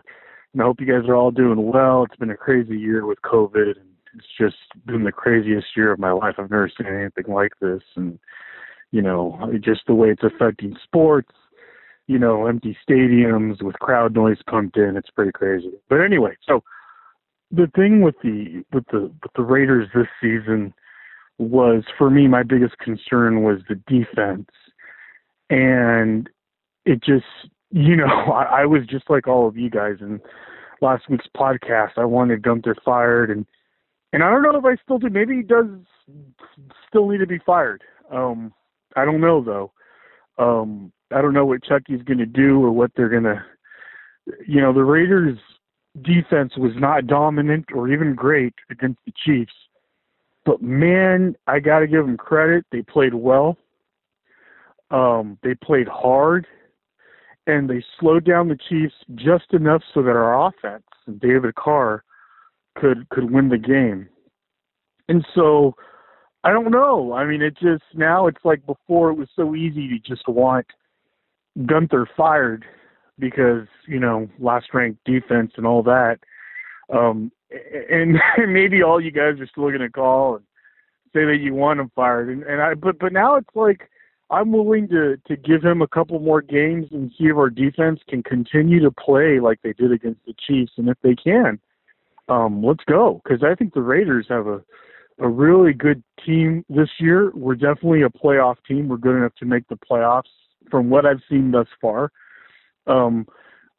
and 0.54 0.62
I 0.62 0.64
hope 0.64 0.82
you 0.82 0.88
guys 0.88 1.08
are 1.08 1.16
all 1.16 1.30
doing 1.30 1.72
well. 1.72 2.04
It's 2.04 2.16
been 2.16 2.32
a 2.32 2.36
crazy 2.36 2.80
year 2.80 3.06
with 3.06 3.22
COVID, 3.22 3.80
and 3.80 3.91
it's 4.16 4.26
just 4.40 4.58
been 4.86 5.04
the 5.04 5.12
craziest 5.12 5.68
year 5.76 5.92
of 5.92 6.00
my 6.00 6.12
life. 6.12 6.36
I've 6.38 6.52
never 6.52 6.70
seen 6.70 6.88
anything 6.88 7.34
like 7.34 7.54
this, 7.60 7.82
and 7.96 8.20
you 8.92 9.02
know, 9.02 9.52
just 9.64 9.82
the 9.88 9.96
way 9.96 10.10
it's 10.10 10.24
affecting 10.24 10.76
sports. 10.84 11.32
You 12.08 12.20
know, 12.20 12.48
empty 12.48 12.78
stadiums 12.88 13.62
with 13.62 13.80
crowd 13.80 14.14
noise 14.14 14.40
pumped 14.50 14.76
in. 14.76 14.98
It's 14.98 15.10
pretty 15.10 15.32
crazy. 15.32 15.72
But 15.88 16.02
anyway, 16.02 16.36
so 16.46 16.62
the 17.52 17.72
thing 17.76 18.02
with 18.02 18.16
the 18.24 18.64
with 18.74 18.86
the 18.92 19.12
with 19.22 19.34
the 19.36 19.44
Raiders 19.44 19.88
this 19.94 20.08
season 20.22 20.74
was 21.38 21.84
for 21.98 22.10
me 22.10 22.28
my 22.28 22.44
biggest 22.44 22.78
concern 22.80 23.44
was 23.44 23.60
the 23.68 23.76
defense, 23.88 24.50
and 25.50 26.30
it 26.86 27.04
just 27.04 27.26
you 27.72 27.96
know 27.96 28.06
I, 28.34 28.62
I 28.62 28.66
was 28.66 28.86
just 28.88 29.10
like 29.10 29.28
all 29.28 29.48
of 29.48 29.58
you 29.58 29.70
guys 29.70 29.98
in 30.02 30.20
last 30.82 31.10
week's 31.10 31.28
podcast. 31.36 31.92
I 31.98 32.06
wanted 32.06 32.42
Guenther 32.42 32.76
fired, 32.84 33.30
and 33.30 33.46
and 34.14 34.24
I 34.24 34.30
don't 34.30 34.44
know 34.44 34.58
if 34.58 34.66
I 34.66 34.82
still 34.84 35.00
do. 35.00 35.10
Maybe 35.10 35.38
he 35.38 35.42
does 35.42 35.68
still 36.88 37.08
need 37.10 37.20
to 37.20 37.28
be 37.28 37.40
fired. 37.46 37.84
Um, 38.12 38.54
I 38.96 39.06
don't 39.06 39.22
know 39.22 39.44
though. 39.44 39.72
Um, 40.38 40.92
I 41.14 41.22
don't 41.22 41.34
know 41.34 41.46
what 41.46 41.64
Chucky's 41.64 42.02
going 42.04 42.18
to 42.18 42.26
do 42.26 42.64
or 42.64 42.72
what 42.72 42.92
they're 42.96 43.10
going 43.10 43.24
to. 43.24 43.44
You 44.48 44.62
know, 44.62 44.74
the 44.74 44.84
Raiders' 44.84 45.38
defense 46.02 46.54
was 46.58 46.72
not 46.76 47.08
dominant 47.08 47.66
or 47.74 47.90
even 47.90 48.16
great 48.16 48.54
against 48.70 49.00
the 49.06 49.14
Chiefs, 49.26 49.54
but 50.46 50.62
man, 50.62 51.36
I 51.48 51.60
got 51.60 51.80
to 51.80 51.88
give 51.88 52.06
them 52.06 52.18
credit. 52.18 52.66
They 52.72 52.82
played 52.82 53.14
well. 53.14 53.58
Um, 54.90 55.38
they 55.42 55.56
played 55.56 55.88
hard, 55.88 56.48
and 57.48 57.70
they 57.70 57.84
slowed 58.00 58.26
down 58.26 58.50
the 58.50 58.60
Chiefs 58.70 58.96
just 59.16 59.54
enough 59.54 59.82
so 59.94 60.02
that 60.02 60.12
our 60.12 60.48
offense 60.48 60.84
and 61.08 61.20
David 61.20 61.56
Carr 61.56 62.04
could 62.76 63.10
could 63.10 63.32
win 63.32 63.50
the 63.50 63.58
game. 63.58 64.08
And 65.08 65.26
so 65.36 65.76
I 66.44 66.52
don't 66.52 66.72
know. 66.72 67.14
I 67.14 67.26
mean, 67.26 67.42
it 67.42 67.58
just 67.58 67.84
now 67.94 68.28
it's 68.28 68.44
like 68.44 68.66
before 68.66 69.10
it 69.12 69.16
was 69.16 69.30
so 69.36 69.56
easy 69.56 69.88
to 69.90 70.00
just 70.00 70.28
want 70.28 70.66
Guenther 71.60 72.06
fired 72.16 72.66
because 73.20 73.68
you 73.88 74.00
know 74.00 74.30
last 74.40 74.68
ranked 74.74 75.04
defense 75.06 75.52
and 75.58 75.68
all 75.68 75.84
that. 75.84 76.20
Um, 76.92 77.32
and, 77.90 78.18
and 78.38 78.54
maybe 78.54 78.82
all 78.82 79.02
you 79.02 79.12
guys 79.12 79.40
are 79.40 79.48
still 79.48 79.70
going 79.70 79.80
to 79.80 79.90
call 79.90 80.38
and 80.38 80.46
say 81.14 81.26
that 81.26 81.40
you 81.42 81.54
want 81.54 81.80
him 81.80 81.92
fired. 81.96 82.30
And, 82.30 82.44
and 82.44 82.62
I, 82.62 82.74
but 82.74 83.00
but 83.00 83.14
now 83.14 83.36
it's 83.36 83.56
like 83.56 83.90
I'm 84.30 84.52
willing 84.52 84.88
to 84.90 85.18
to 85.28 85.36
give 85.36 85.64
him 85.64 85.82
a 85.82 85.88
couple 85.88 86.20
more 86.20 86.42
games 86.42 86.88
and 86.92 87.12
see 87.18 87.26
if 87.26 87.36
our 87.36 87.50
defense 87.50 88.00
can 88.08 88.24
continue 88.24 88.80
to 88.82 88.92
play 88.92 89.40
like 89.40 89.62
they 89.62 89.74
did 89.74 89.92
against 89.92 90.22
the 90.26 90.34
Chiefs. 90.48 90.74
And 90.78 90.90
if 90.90 90.98
they 91.04 91.16
can, 91.16 91.60
um, 92.30 92.64
let's 92.64 92.84
go 92.86 93.22
because 93.24 93.44
I 93.44 93.56
think 93.56 93.74
the 93.74 93.82
Raiders 93.82 94.26
have 94.30 94.48
a 94.48 94.62
a 95.20 95.28
really 95.28 95.74
good 95.74 96.04
team 96.26 96.66
this 96.68 96.90
year. 97.00 97.32
We're 97.36 97.56
definitely 97.56 98.02
a 98.02 98.10
playoff 98.10 98.56
team. 98.68 98.88
We're 98.88 98.98
good 98.98 99.16
enough 99.16 99.36
to 99.36 99.46
make 99.46 99.68
the 99.68 99.78
playoffs 99.78 100.24
from 100.70 100.90
what 100.90 101.06
I've 101.06 101.22
seen 101.30 101.52
thus 101.52 101.68
far. 101.80 102.12
Um, 102.88 103.28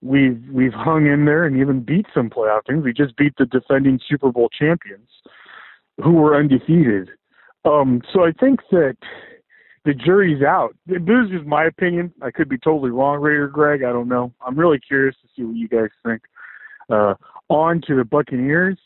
we've 0.01 0.43
we've 0.51 0.73
hung 0.73 1.06
in 1.06 1.24
there 1.24 1.44
and 1.44 1.56
even 1.56 1.81
beat 1.81 2.06
some 2.14 2.31
playoff 2.31 2.66
teams. 2.69 2.85
We 2.85 2.93
just 2.93 3.16
beat 3.16 3.35
the 3.39 3.47
defending 3.47 3.98
Super 4.09 4.31
Bowl 4.31 4.48
champions, 4.56 5.09
who 6.02 6.12
were 6.12 6.36
undefeated. 6.36 7.10
Um, 7.64 8.02
so 8.12 8.24
I 8.24 8.32
think 8.39 8.60
that 8.70 8.97
the 9.85 9.94
jury's 9.94 10.43
out. 10.43 10.77
This 10.86 11.01
is 11.32 11.47
my 11.47 11.64
opinion. 11.64 12.12
I 12.23 12.31
could 12.31 12.48
be 12.48 12.59
totally 12.59 12.90
wrong, 12.90 13.20
Raider 13.20 13.48
Greg. 13.48 13.82
I 13.82 13.93
don't 13.93 14.09
know. 14.09 14.32
I'm 14.44 14.59
really 14.59 14.78
curious 14.78 15.16
to 15.23 15.28
see 15.35 15.44
what 15.44 15.56
you 15.56 15.69
guys 15.69 15.90
think. 16.05 16.23
Uh, 16.89 17.14
on 17.48 17.81
to 17.86 17.97
the 17.97 18.05
Buccaneers, 18.05 18.78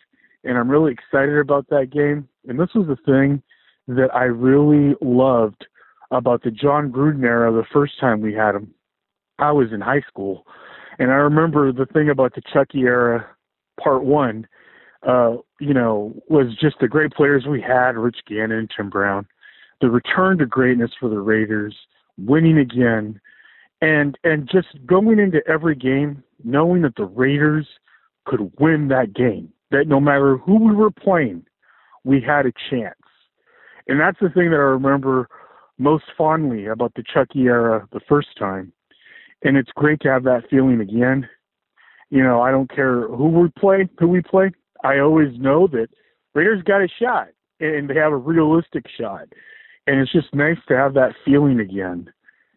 and 0.44 0.58
I'm 0.58 0.70
really 0.70 0.92
excited 0.92 1.38
about 1.38 1.68
that 1.70 1.90
game. 1.90 2.28
And 2.48 2.58
this 2.58 2.70
was 2.74 2.86
the 2.86 2.96
thing 2.96 3.42
that 3.88 4.14
I 4.14 4.24
really 4.24 4.94
loved 5.00 5.66
about 6.10 6.42
the 6.42 6.50
Jon 6.50 6.90
Gruden 6.90 7.24
era 7.24 7.52
the 7.52 7.66
first 7.72 7.98
time 8.00 8.20
we 8.20 8.32
had 8.32 8.54
him. 8.54 8.72
I 9.38 9.52
was 9.52 9.72
in 9.72 9.80
high 9.80 10.02
school, 10.08 10.46
and 10.98 11.10
I 11.10 11.16
remember 11.16 11.72
the 11.72 11.86
thing 11.86 12.08
about 12.08 12.34
the 12.34 12.42
Chucky 12.52 12.82
era, 12.82 13.26
part 13.82 14.04
one. 14.04 14.46
Uh, 15.06 15.36
you 15.60 15.72
know, 15.72 16.14
was 16.28 16.56
just 16.60 16.76
the 16.80 16.88
great 16.88 17.12
players 17.12 17.44
we 17.46 17.60
had, 17.60 17.96
Rich 17.96 18.18
Gannon, 18.26 18.66
Tim 18.74 18.90
Brown, 18.90 19.26
the 19.80 19.90
return 19.90 20.38
to 20.38 20.46
greatness 20.46 20.90
for 20.98 21.08
the 21.08 21.20
Raiders, 21.20 21.76
winning 22.18 22.58
again, 22.58 23.20
and 23.80 24.18
and 24.24 24.48
just 24.50 24.68
going 24.86 25.18
into 25.18 25.46
every 25.46 25.74
game 25.74 26.22
knowing 26.42 26.82
that 26.82 26.96
the 26.96 27.04
Raiders 27.04 27.66
could 28.26 28.52
win 28.58 28.88
that 28.88 29.14
game. 29.14 29.52
That 29.70 29.88
no 29.88 30.00
matter 30.00 30.36
who 30.36 30.58
we 30.64 30.74
were 30.74 30.90
playing, 30.90 31.44
we 32.04 32.20
had 32.20 32.46
a 32.46 32.52
chance. 32.70 32.94
And 33.88 34.00
that's 34.00 34.18
the 34.20 34.28
thing 34.28 34.50
that 34.50 34.56
I 34.56 34.70
remember 34.76 35.28
most 35.78 36.04
fondly 36.16 36.66
about 36.66 36.94
the 36.94 37.02
Chucky 37.02 37.42
era 37.42 37.86
the 37.92 38.00
first 38.08 38.28
time. 38.38 38.72
And 39.42 39.56
it's 39.56 39.70
great 39.74 40.00
to 40.00 40.08
have 40.08 40.24
that 40.24 40.48
feeling 40.48 40.80
again. 40.80 41.28
You 42.10 42.22
know, 42.22 42.40
I 42.40 42.50
don't 42.50 42.70
care 42.70 43.08
who 43.08 43.28
we 43.28 43.48
play, 43.58 43.88
who 43.98 44.08
we 44.08 44.22
play. 44.22 44.52
I 44.84 44.98
always 44.98 45.38
know 45.38 45.66
that 45.68 45.88
Raiders 46.34 46.62
got 46.62 46.82
a 46.82 46.88
shot 47.00 47.28
and 47.60 47.88
they 47.88 47.96
have 47.96 48.12
a 48.12 48.16
realistic 48.16 48.86
shot. 48.98 49.28
And 49.86 50.00
it's 50.00 50.12
just 50.12 50.34
nice 50.34 50.58
to 50.68 50.76
have 50.76 50.94
that 50.94 51.14
feeling 51.24 51.60
again. 51.60 52.12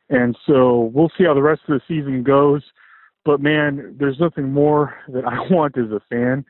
And 0.09 0.37
so 0.47 0.91
we'll 0.93 1.11
see 1.17 1.25
how 1.25 1.33
the 1.33 1.41
rest 1.41 1.61
of 1.67 1.79
the 1.79 1.81
season 1.87 2.23
goes. 2.23 2.63
But 3.30 3.41
man, 3.41 3.95
there's 3.99 4.19
nothing 4.19 4.51
more 4.51 4.95
that 5.10 5.23
I 5.23 5.38
want 5.53 5.77
as 5.77 5.91
a 5.91 6.01
fan 6.10 6.43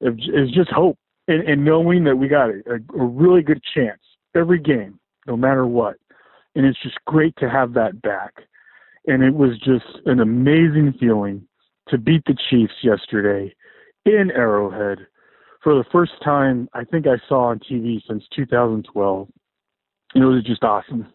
is 0.00 0.52
just 0.52 0.70
hope 0.70 0.96
and, 1.26 1.42
and 1.42 1.64
knowing 1.64 2.04
that 2.04 2.14
we 2.14 2.28
got 2.28 2.50
a, 2.50 2.76
a 2.96 3.04
really 3.04 3.42
good 3.42 3.60
chance 3.74 3.98
every 4.36 4.60
game, 4.60 5.00
no 5.26 5.36
matter 5.36 5.66
what. 5.66 5.96
And 6.54 6.64
it's 6.64 6.80
just 6.84 6.98
great 7.04 7.34
to 7.38 7.50
have 7.50 7.74
that 7.74 8.00
back. 8.00 8.32
And 9.08 9.24
it 9.24 9.34
was 9.34 9.58
just 9.58 10.06
an 10.06 10.20
amazing 10.20 10.94
feeling 11.00 11.48
to 11.88 11.98
beat 11.98 12.22
the 12.26 12.36
Chiefs 12.48 12.74
yesterday 12.80 13.52
in 14.06 14.30
Arrowhead 14.30 15.08
for 15.64 15.74
the 15.74 15.84
first 15.90 16.12
time 16.22 16.68
I 16.74 16.84
think 16.84 17.08
I 17.08 17.16
saw 17.28 17.46
on 17.46 17.58
TV 17.58 18.00
since 18.06 18.22
2012. 18.36 19.28
And 20.14 20.22
it 20.22 20.26
was 20.28 20.44
just 20.44 20.62
awesome. 20.62 21.12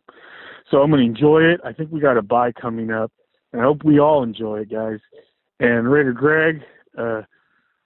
So 0.69 0.81
I'm 0.81 0.91
going 0.91 1.03
to 1.03 1.07
enjoy 1.07 1.43
it. 1.43 1.61
I 1.63 1.71
think 1.71 1.89
we 1.89 2.01
got 2.01 2.17
a 2.17 2.21
bye 2.21 2.51
coming 2.51 2.91
up. 2.91 3.13
I 3.55 3.63
hope 3.63 3.83
we 3.83 3.99
all 3.99 4.23
enjoy 4.23 4.61
it, 4.61 4.71
guys. 4.71 4.99
And 5.59 5.89
Raider 5.89 6.13
Greg, 6.13 6.61
uh, 6.97 7.21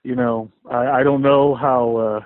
you 0.04 0.16
know, 0.16 0.52
I, 0.70 0.88
I 1.00 1.04
don't 1.04 1.22
know 1.22 1.56
how 1.56 1.98
uh, 1.98 2.20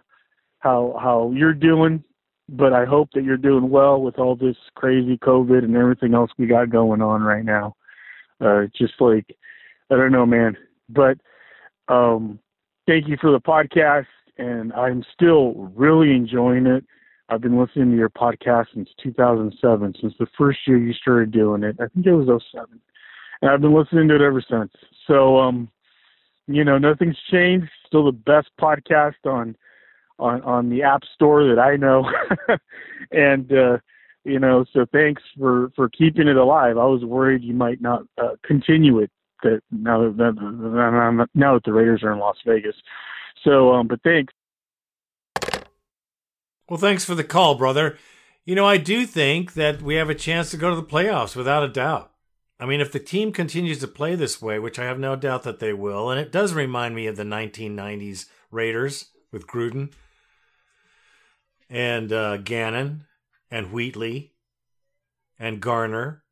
how 0.60 0.98
how 1.02 1.32
you're 1.36 1.54
doing, 1.54 2.04
but 2.50 2.74
I 2.74 2.86
hope 2.86 3.10
that 3.14 3.24
you're 3.24 3.38
doing 3.38 3.70
well 3.70 4.02
with 4.02 4.20
all 4.20 4.36
this 4.36 4.56
crazy 4.76 5.18
COVID 5.18 5.64
and 5.64 5.76
everything 5.76 6.14
else 6.14 6.32
we 6.38 6.48
got 6.48 6.70
going 6.70 7.02
on 7.02 7.22
right 7.22 7.44
now. 7.44 7.76
Uh, 8.40 8.64
just 8.76 8.94
like 9.00 9.36
I 9.90 9.96
don't 9.96 10.12
know, 10.12 10.26
man. 10.26 10.56
But 10.90 11.18
um, 11.88 12.40
thank 12.88 13.08
you 13.08 13.18
for 13.20 13.32
the 13.32 13.42
podcast, 13.42 14.06
and 14.38 14.72
I'm 14.74 15.04
still 15.14 15.72
really 15.76 16.12
enjoying 16.12 16.66
it. 16.68 16.86
I've 17.30 17.42
been 17.42 17.60
listening 17.60 17.92
to 17.92 17.98
your 17.98 18.10
podcast 18.10 18.68
since 18.74 18.90
2007, 19.02 19.96
since 20.00 20.14
the 20.20 20.28
first 20.38 20.60
year 20.68 20.78
you 20.78 20.94
started 20.94 21.32
doing 21.32 21.64
it. 21.64 21.78
I 21.80 21.88
think 21.88 22.06
it 22.06 22.14
was 22.14 22.42
07. 22.54 22.80
And 23.44 23.52
I've 23.52 23.60
been 23.60 23.76
listening 23.76 24.08
to 24.08 24.16
it 24.16 24.22
ever 24.22 24.42
since. 24.50 24.72
So, 25.06 25.38
um, 25.38 25.70
you 26.48 26.64
know, 26.64 26.78
nothing's 26.78 27.18
changed. 27.30 27.68
Still 27.86 28.06
the 28.06 28.14
best 28.14 28.48
podcast 28.58 29.16
on 29.26 29.58
on 30.18 30.42
on 30.44 30.70
the 30.70 30.82
App 30.84 31.02
Store 31.14 31.44
that 31.54 31.60
I 31.60 31.76
know. 31.76 32.10
and 33.12 33.52
uh, 33.52 33.80
you 34.24 34.40
know, 34.40 34.64
so 34.72 34.86
thanks 34.94 35.22
for 35.38 35.74
for 35.76 35.90
keeping 35.90 36.30
it 36.30 36.38
alive. 36.38 36.78
I 36.78 36.86
was 36.86 37.04
worried 37.04 37.44
you 37.44 37.54
might 37.54 37.82
not 37.82 38.04
uh, 38.18 38.36
continue 38.46 39.00
it. 39.00 39.12
That 39.44 39.60
now 39.72 40.10
that 40.10 41.28
now 41.36 41.56
that 41.56 41.66
the 41.66 41.74
Raiders 41.74 42.02
are 42.02 42.14
in 42.14 42.20
Las 42.20 42.38
Vegas. 42.46 42.78
So, 43.44 43.74
um, 43.74 43.90
but 43.90 44.00
thanks. 44.04 44.34
Well, 46.70 46.80
thanks 46.80 47.04
for 47.04 47.14
the 47.14 47.26
call, 47.26 47.56
brother. 47.56 47.98
You 48.46 48.56
know, 48.56 48.66
I 48.66 48.78
do 48.78 49.06
think 49.06 49.56
that 49.56 49.82
we 49.82 49.96
have 49.96 50.10
a 50.10 50.16
chance 50.16 50.50
to 50.52 50.58
go 50.58 50.70
to 50.70 50.78
the 50.78 50.82
playoffs 50.82 51.36
without 51.36 51.62
a 51.62 51.68
doubt. 51.68 52.13
I 52.60 52.66
mean, 52.66 52.82
if 52.82 52.92
the 52.92 53.00
team 53.00 53.32
continues 53.32 53.80
to 53.80 53.88
play 53.88 54.16
this 54.16 54.42
way, 54.42 54.60
which 54.60 54.80
I 54.80 54.86
have 54.86 55.00
no 55.00 55.16
doubt 55.16 55.44
that 55.44 55.60
they 55.60 55.74
will, 55.74 56.10
and 56.10 56.20
it 56.20 56.32
does 56.32 56.54
remind 56.54 56.96
me 56.96 57.08
of 57.08 57.18
the 57.18 57.24
1990s 57.24 58.28
Raiders 58.52 59.10
with 59.32 59.48
Gruden 59.48 59.92
and 61.70 62.14
uh, 62.14 62.38
Gannon 62.38 63.06
and 63.50 63.72
Wheatley 63.72 64.34
and 65.40 65.60
Garner. 65.60 66.24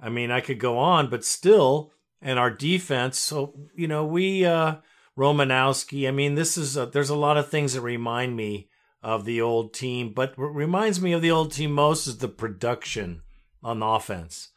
I 0.00 0.08
mean, 0.08 0.30
I 0.30 0.40
could 0.40 0.58
go 0.58 0.78
on, 0.78 1.08
but 1.08 1.24
still, 1.24 1.92
and 2.20 2.38
our 2.38 2.50
defense. 2.50 3.18
So 3.18 3.54
you 3.74 3.86
know, 3.86 4.04
we 4.04 4.44
uh, 4.44 4.76
Romanowski. 5.16 6.08
I 6.08 6.10
mean, 6.10 6.34
this 6.34 6.58
is 6.58 6.76
a, 6.76 6.86
there's 6.86 7.10
a 7.10 7.16
lot 7.16 7.36
of 7.36 7.48
things 7.48 7.74
that 7.74 7.80
remind 7.80 8.36
me 8.36 8.68
of 9.02 9.24
the 9.24 9.40
old 9.40 9.74
team, 9.74 10.12
but 10.12 10.38
what 10.38 10.54
reminds 10.54 11.00
me 11.00 11.12
of 11.12 11.22
the 11.22 11.30
old 11.30 11.52
team 11.52 11.72
most 11.72 12.06
is 12.06 12.18
the 12.18 12.28
production 12.28 13.22
on 13.62 13.80
the 13.80 13.86
offense. 13.86 14.48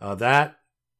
Uh, 0.00 0.14
that 0.16 0.58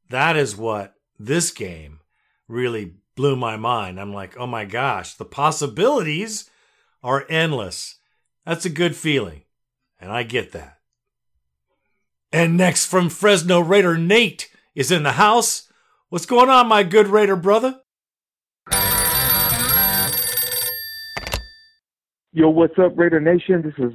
that 0.09 0.37
is 0.37 0.57
what 0.57 0.95
this 1.19 1.51
game 1.51 2.01
really 2.49 2.95
blew 3.15 3.37
my 3.37 3.57
mind. 3.57 4.01
I'm 4.01 4.13
like, 4.13 4.37
oh 4.39 4.47
my 4.47 4.65
gosh, 4.65 5.15
the 5.15 5.25
possibilities 5.25 6.49
are 7.03 7.27
endless. 7.29 7.97
That's 8.45 8.65
a 8.65 8.71
good 8.71 8.95
feeling, 8.95 9.43
and 9.99 10.13
I 10.13 10.23
get 10.23 10.53
that. 10.53 10.79
And 12.33 12.57
next 12.57 12.87
from 12.87 13.09
Fresno 13.09 13.61
Raider 13.61 13.97
Nate 13.97 14.51
is 14.75 14.91
in 14.91 15.03
the 15.03 15.13
house. 15.13 15.71
What's 16.09 16.27
going 16.27 16.51
on, 16.51 16.69
my 16.69 16.83
good 16.83 17.09
Raider 17.09 17.37
brother? 17.37 17.81
Yo, 22.33 22.51
what's 22.51 22.79
up, 22.79 22.93
Raider 22.97 23.21
Nation? 23.21 23.63
This 23.63 23.75
is 23.79 23.93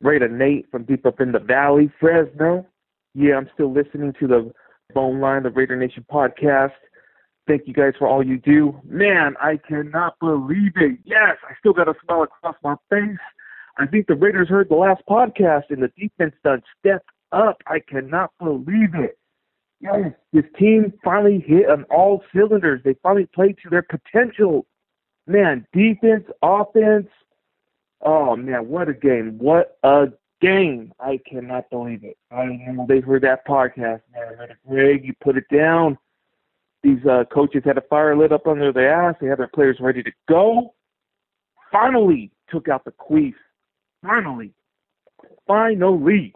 Raider 0.00 0.28
Nate 0.28 0.70
from 0.70 0.84
deep 0.84 1.04
up 1.04 1.20
in 1.20 1.32
the 1.32 1.38
valley, 1.38 1.92
Fresno. 2.00 2.66
Yeah, 3.14 3.36
I'm 3.36 3.48
still 3.54 3.72
listening 3.72 4.14
to 4.20 4.26
the 4.26 4.52
Bone 4.94 5.20
Line, 5.20 5.42
the 5.42 5.50
Raider 5.50 5.76
Nation 5.76 6.04
podcast. 6.10 6.72
Thank 7.46 7.62
you 7.66 7.74
guys 7.74 7.94
for 7.98 8.06
all 8.06 8.24
you 8.24 8.38
do. 8.38 8.80
Man, 8.84 9.34
I 9.40 9.58
cannot 9.68 10.18
believe 10.20 10.72
it. 10.76 10.98
Yes, 11.04 11.36
I 11.48 11.54
still 11.58 11.72
got 11.72 11.88
a 11.88 11.94
smile 12.04 12.22
across 12.22 12.56
my 12.62 12.76
face. 12.88 13.18
I 13.78 13.86
think 13.86 14.06
the 14.06 14.14
Raiders 14.14 14.48
heard 14.48 14.68
the 14.68 14.76
last 14.76 15.02
podcast 15.08 15.64
and 15.70 15.82
the 15.82 15.90
defense 15.98 16.34
done 16.44 16.62
stepped 16.78 17.10
up. 17.32 17.62
I 17.66 17.80
cannot 17.80 18.30
believe 18.38 18.94
it. 18.94 19.18
Yes, 19.80 20.12
this 20.32 20.44
team 20.56 20.92
finally 21.02 21.44
hit 21.44 21.68
on 21.68 21.84
all 21.84 22.22
cylinders. 22.32 22.80
They 22.84 22.94
finally 23.02 23.26
played 23.34 23.56
to 23.64 23.70
their 23.70 23.82
potential. 23.82 24.66
Man, 25.26 25.66
defense, 25.72 26.24
offense. 26.40 27.08
Oh 28.04 28.36
man, 28.36 28.68
what 28.68 28.88
a 28.88 28.94
game! 28.94 29.38
What 29.38 29.78
a 29.82 30.06
game! 30.42 30.92
I 31.00 31.18
cannot 31.26 31.70
believe 31.70 32.04
it. 32.04 32.18
I 32.30 32.44
know 32.46 32.84
they 32.86 33.00
heard 33.00 33.22
that 33.22 33.46
podcast. 33.46 34.02
Man, 34.12 34.48
Greg, 34.68 35.04
you 35.04 35.14
put 35.22 35.36
it 35.38 35.44
down. 35.50 35.96
These 36.82 37.04
uh, 37.08 37.24
coaches 37.32 37.62
had 37.64 37.78
a 37.78 37.82
fire 37.82 38.16
lit 38.16 38.32
up 38.32 38.46
under 38.46 38.72
their 38.72 38.92
ass. 38.92 39.14
They 39.20 39.28
had 39.28 39.38
their 39.38 39.48
players 39.48 39.78
ready 39.80 40.02
to 40.02 40.10
go. 40.28 40.74
Finally 41.70 42.32
took 42.50 42.68
out 42.68 42.84
the 42.84 42.92
queef. 42.92 43.34
Finally. 44.02 44.52
Finally. 45.46 46.34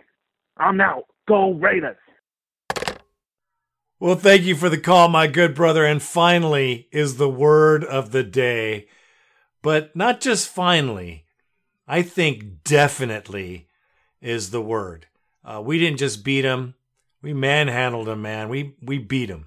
I'm 0.56 0.80
out. 0.80 1.04
Go 1.28 1.52
Raiders. 1.52 1.96
Well, 3.98 4.14
thank 4.14 4.42
you 4.42 4.54
for 4.54 4.68
the 4.68 4.78
call, 4.78 5.08
my 5.08 5.26
good 5.26 5.54
brother. 5.54 5.84
And 5.84 6.02
finally 6.02 6.88
is 6.92 7.16
the 7.16 7.28
word 7.28 7.82
of 7.82 8.12
the 8.12 8.22
day. 8.22 8.86
But 9.62 9.96
not 9.96 10.20
just 10.20 10.48
finally, 10.48 11.24
I 11.88 12.02
think 12.02 12.62
definitely 12.62 13.65
is 14.26 14.50
the 14.50 14.60
word. 14.60 15.06
Uh, 15.44 15.62
we 15.64 15.78
didn't 15.78 15.98
just 15.98 16.24
beat 16.24 16.44
him, 16.44 16.74
we 17.22 17.32
manhandled 17.32 18.08
him, 18.08 18.22
man. 18.22 18.48
We, 18.48 18.74
we 18.82 18.98
beat 18.98 19.30
him. 19.30 19.46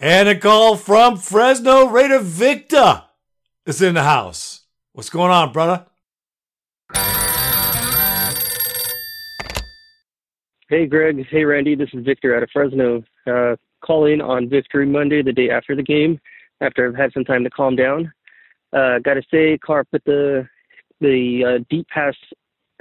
And 0.00 0.28
a 0.28 0.38
call 0.38 0.76
from 0.76 1.18
Fresno 1.18 1.86
Raider 1.86 2.18
Victor 2.18 3.04
is 3.66 3.80
in 3.80 3.94
the 3.94 4.02
house. 4.02 4.62
What's 4.92 5.10
going 5.10 5.30
on, 5.30 5.52
brother? 5.52 5.86
Hey, 10.68 10.86
Greg. 10.86 11.24
Hey, 11.30 11.44
Randy. 11.44 11.74
This 11.74 11.90
is 11.92 12.04
Victor 12.04 12.36
out 12.36 12.42
of 12.42 12.50
Fresno. 12.52 13.04
Uh, 13.26 13.56
calling 13.80 14.20
on 14.20 14.48
Victory 14.48 14.86
Monday, 14.86 15.22
the 15.22 15.32
day 15.32 15.50
after 15.50 15.76
the 15.76 15.82
game, 15.82 16.18
after 16.60 16.88
I've 16.88 16.96
had 16.96 17.12
some 17.12 17.24
time 17.24 17.44
to 17.44 17.50
calm 17.50 17.76
down. 17.76 18.12
Uh, 18.72 18.98
Got 18.98 19.14
to 19.14 19.22
say, 19.30 19.58
Carr 19.58 19.84
put 19.84 20.04
the 20.04 20.48
the 21.00 21.44
uh, 21.44 21.64
deep 21.70 21.86
pass. 21.88 22.14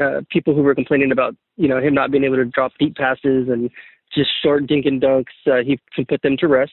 Uh, 0.01 0.21
people 0.31 0.55
who 0.55 0.63
were 0.63 0.73
complaining 0.73 1.11
about 1.11 1.35
you 1.55 1.67
know 1.67 1.79
him 1.79 1.93
not 1.93 2.11
being 2.11 2.23
able 2.23 2.35
to 2.35 2.45
drop 2.45 2.71
deep 2.79 2.95
passes 2.95 3.47
and 3.49 3.69
just 4.13 4.29
short 4.43 4.67
dink 4.67 4.85
and 4.85 5.01
dunks, 5.01 5.25
uh, 5.47 5.63
he 5.63 5.79
can 5.93 6.05
put 6.05 6.21
them 6.21 6.37
to 6.37 6.47
rest. 6.47 6.71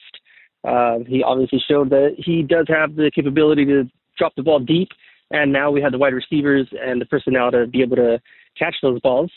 Uh, 0.63 0.99
he 1.07 1.23
obviously 1.23 1.61
showed 1.67 1.89
that 1.89 2.15
he 2.17 2.43
does 2.43 2.65
have 2.67 2.95
the 2.95 3.11
capability 3.13 3.65
to 3.65 3.83
drop 4.17 4.33
the 4.35 4.43
ball 4.43 4.59
deep, 4.59 4.89
and 5.31 5.51
now 5.51 5.71
we 5.71 5.81
have 5.81 5.91
the 5.91 5.97
wide 5.97 6.13
receivers 6.13 6.67
and 6.79 7.01
the 7.01 7.05
personnel 7.05 7.51
to 7.51 7.65
be 7.67 7.81
able 7.81 7.95
to 7.95 8.19
catch 8.57 8.75
those 8.81 8.99
balls. 9.01 9.31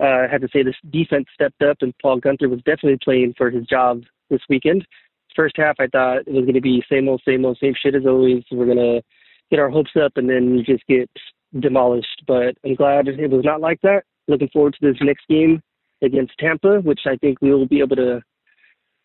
Uh, 0.00 0.24
I 0.24 0.28
had 0.30 0.42
to 0.42 0.48
say 0.52 0.62
this 0.62 0.76
defense 0.90 1.26
stepped 1.34 1.62
up, 1.62 1.78
and 1.80 1.94
Paul 2.00 2.20
Guenther 2.20 2.48
was 2.48 2.60
definitely 2.60 2.98
playing 3.02 3.34
for 3.36 3.50
his 3.50 3.66
job 3.66 4.02
this 4.30 4.40
weekend. 4.48 4.86
First 5.34 5.56
half, 5.56 5.76
I 5.78 5.86
thought 5.86 6.18
it 6.26 6.32
was 6.32 6.44
going 6.44 6.54
to 6.54 6.60
be 6.60 6.82
same 6.90 7.08
old, 7.08 7.22
same 7.26 7.44
old, 7.44 7.58
same 7.60 7.74
shit 7.80 7.94
as 7.94 8.06
always. 8.06 8.44
We're 8.50 8.66
going 8.66 8.78
to 8.78 9.02
get 9.50 9.60
our 9.60 9.70
hopes 9.70 9.92
up 10.02 10.12
and 10.16 10.28
then 10.28 10.62
just 10.66 10.86
get 10.86 11.10
demolished. 11.58 12.24
But 12.26 12.56
I'm 12.64 12.74
glad 12.74 13.08
it 13.08 13.30
was 13.30 13.44
not 13.44 13.60
like 13.60 13.80
that. 13.82 14.04
Looking 14.26 14.48
forward 14.52 14.76
to 14.80 14.92
this 14.92 15.00
next 15.00 15.26
game 15.28 15.62
against 16.02 16.38
Tampa, 16.38 16.80
which 16.80 17.00
I 17.06 17.16
think 17.16 17.38
we 17.40 17.50
will 17.50 17.66
be 17.66 17.80
able 17.80 17.96
to 17.96 18.20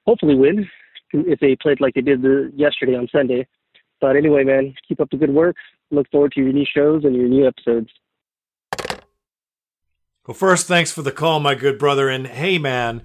hopefully 0.05 0.35
win 0.35 0.67
if 1.13 1.39
they 1.39 1.55
played 1.61 1.79
like 1.79 1.93
they 1.93 2.01
did 2.01 2.21
the, 2.21 2.51
yesterday 2.55 2.95
on 2.95 3.07
Sunday. 3.11 3.47
But 4.01 4.15
anyway, 4.15 4.43
man, 4.43 4.73
keep 4.87 4.99
up 4.99 5.09
the 5.11 5.17
good 5.17 5.33
work. 5.33 5.55
Look 5.91 6.09
forward 6.11 6.33
to 6.33 6.41
your 6.41 6.51
new 6.51 6.65
shows 6.65 7.05
and 7.05 7.15
your 7.15 7.27
new 7.27 7.47
episodes. 7.47 7.89
Well, 10.27 10.35
first, 10.35 10.67
thanks 10.67 10.91
for 10.91 11.01
the 11.01 11.11
call, 11.11 11.39
my 11.39 11.55
good 11.55 11.77
brother. 11.77 12.09
And 12.09 12.27
hey, 12.27 12.57
man, 12.57 13.03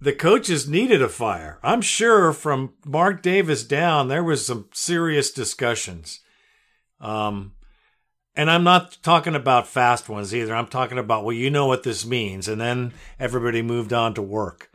the 0.00 0.12
coaches 0.12 0.68
needed 0.68 1.00
a 1.00 1.08
fire. 1.08 1.58
I'm 1.62 1.80
sure 1.80 2.32
from 2.32 2.74
Mark 2.84 3.22
Davis 3.22 3.64
down, 3.64 4.08
there 4.08 4.24
was 4.24 4.46
some 4.46 4.68
serious 4.72 5.30
discussions. 5.30 6.20
Um, 7.00 7.52
and 8.34 8.50
I'm 8.50 8.64
not 8.64 8.98
talking 9.02 9.34
about 9.34 9.66
fast 9.66 10.08
ones 10.08 10.34
either. 10.34 10.54
I'm 10.54 10.66
talking 10.66 10.98
about, 10.98 11.24
well, 11.24 11.34
you 11.34 11.50
know 11.50 11.66
what 11.66 11.82
this 11.82 12.06
means. 12.06 12.48
And 12.48 12.60
then 12.60 12.92
everybody 13.18 13.62
moved 13.62 13.92
on 13.92 14.14
to 14.14 14.22
work. 14.22 14.70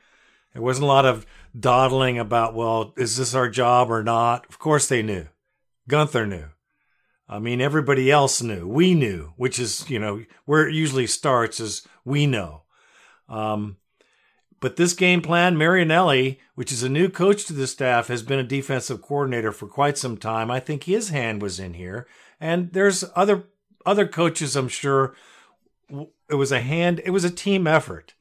There 0.53 0.61
wasn't 0.61 0.85
a 0.85 0.87
lot 0.87 1.05
of 1.05 1.25
dawdling 1.57 2.19
about, 2.19 2.53
well, 2.53 2.93
is 2.97 3.17
this 3.17 3.33
our 3.33 3.49
job 3.49 3.91
or 3.91 4.03
not? 4.03 4.45
Of 4.47 4.59
course 4.59 4.87
they 4.87 5.01
knew. 5.01 5.27
Guenther 5.89 6.27
knew. 6.27 6.45
I 7.29 7.39
mean, 7.39 7.59
everybody 7.59 8.09
else 8.09 8.41
knew. 8.41 8.67
We 8.67 8.93
knew, 8.93 9.33
which 9.35 9.59
is, 9.59 9.89
you 9.89 9.99
know, 9.99 10.23
where 10.45 10.67
it 10.67 10.73
usually 10.73 11.07
starts 11.07 11.59
is 11.59 11.85
we 12.05 12.25
know. 12.25 12.63
Um, 13.27 13.77
but 14.59 14.75
this 14.75 14.93
game 14.93 15.21
plan, 15.21 15.57
Marinelli, 15.57 16.39
which 16.55 16.71
is 16.71 16.83
a 16.83 16.89
new 16.89 17.09
coach 17.09 17.45
to 17.45 17.53
the 17.53 17.67
staff, 17.67 18.07
has 18.07 18.23
been 18.23 18.39
a 18.39 18.43
defensive 18.43 19.01
coordinator 19.01 19.51
for 19.51 19.67
quite 19.67 19.97
some 19.97 20.17
time. 20.17 20.49
I 20.49 20.59
think 20.59 20.83
his 20.83 21.09
hand 21.09 21.41
was 21.41 21.59
in 21.59 21.73
here, 21.73 22.07
and 22.39 22.71
there's 22.73 23.03
other 23.15 23.45
other 23.85 24.07
coaches. 24.07 24.55
I'm 24.55 24.67
sure 24.67 25.15
it 26.29 26.35
was 26.35 26.51
a 26.51 26.61
hand. 26.61 27.01
It 27.05 27.11
was 27.11 27.23
a 27.23 27.31
team 27.31 27.67
effort. 27.67 28.13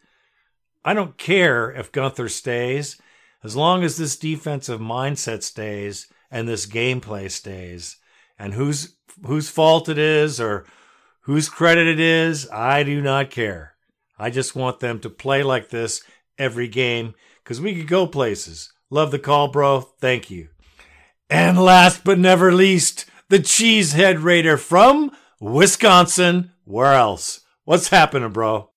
I 0.84 0.94
don't 0.94 1.18
care 1.18 1.72
if 1.72 1.90
Guenther 1.90 2.30
stays, 2.30 3.00
as 3.42 3.56
long 3.56 3.82
as 3.82 3.96
this 3.96 4.16
defensive 4.16 4.80
mindset 4.80 5.42
stays 5.42 6.06
and 6.30 6.48
this 6.48 6.66
gameplay 6.66 7.30
stays 7.30 7.96
and 8.38 8.54
whose 8.54 8.96
whose 9.24 9.48
fault 9.48 9.88
it 9.88 9.98
is 9.98 10.40
or 10.40 10.66
whose 11.22 11.48
credit 11.48 11.86
it 11.86 11.98
is, 11.98 12.48
I 12.50 12.84
do 12.84 13.00
not 13.00 13.30
care. 13.30 13.74
I 14.18 14.30
just 14.30 14.54
want 14.54 14.80
them 14.80 15.00
to 15.00 15.10
play 15.10 15.42
like 15.42 15.70
this 15.70 16.02
every 16.38 16.68
game 16.68 17.14
because 17.42 17.60
we 17.60 17.74
could 17.74 17.88
go 17.88 18.06
places. 18.06 18.72
Love 18.90 19.10
the 19.10 19.18
call, 19.18 19.48
bro. 19.48 19.80
Thank 19.80 20.30
you. 20.30 20.48
And 21.28 21.58
last 21.58 22.04
but 22.04 22.18
never 22.18 22.52
least, 22.52 23.06
the 23.28 23.38
Cheesehead 23.38 24.22
Raider 24.22 24.56
from 24.56 25.10
Wisconsin. 25.40 26.52
Where 26.64 26.92
else? 26.92 27.40
What's 27.64 27.88
happening, 27.88 28.30
bro? 28.30 28.70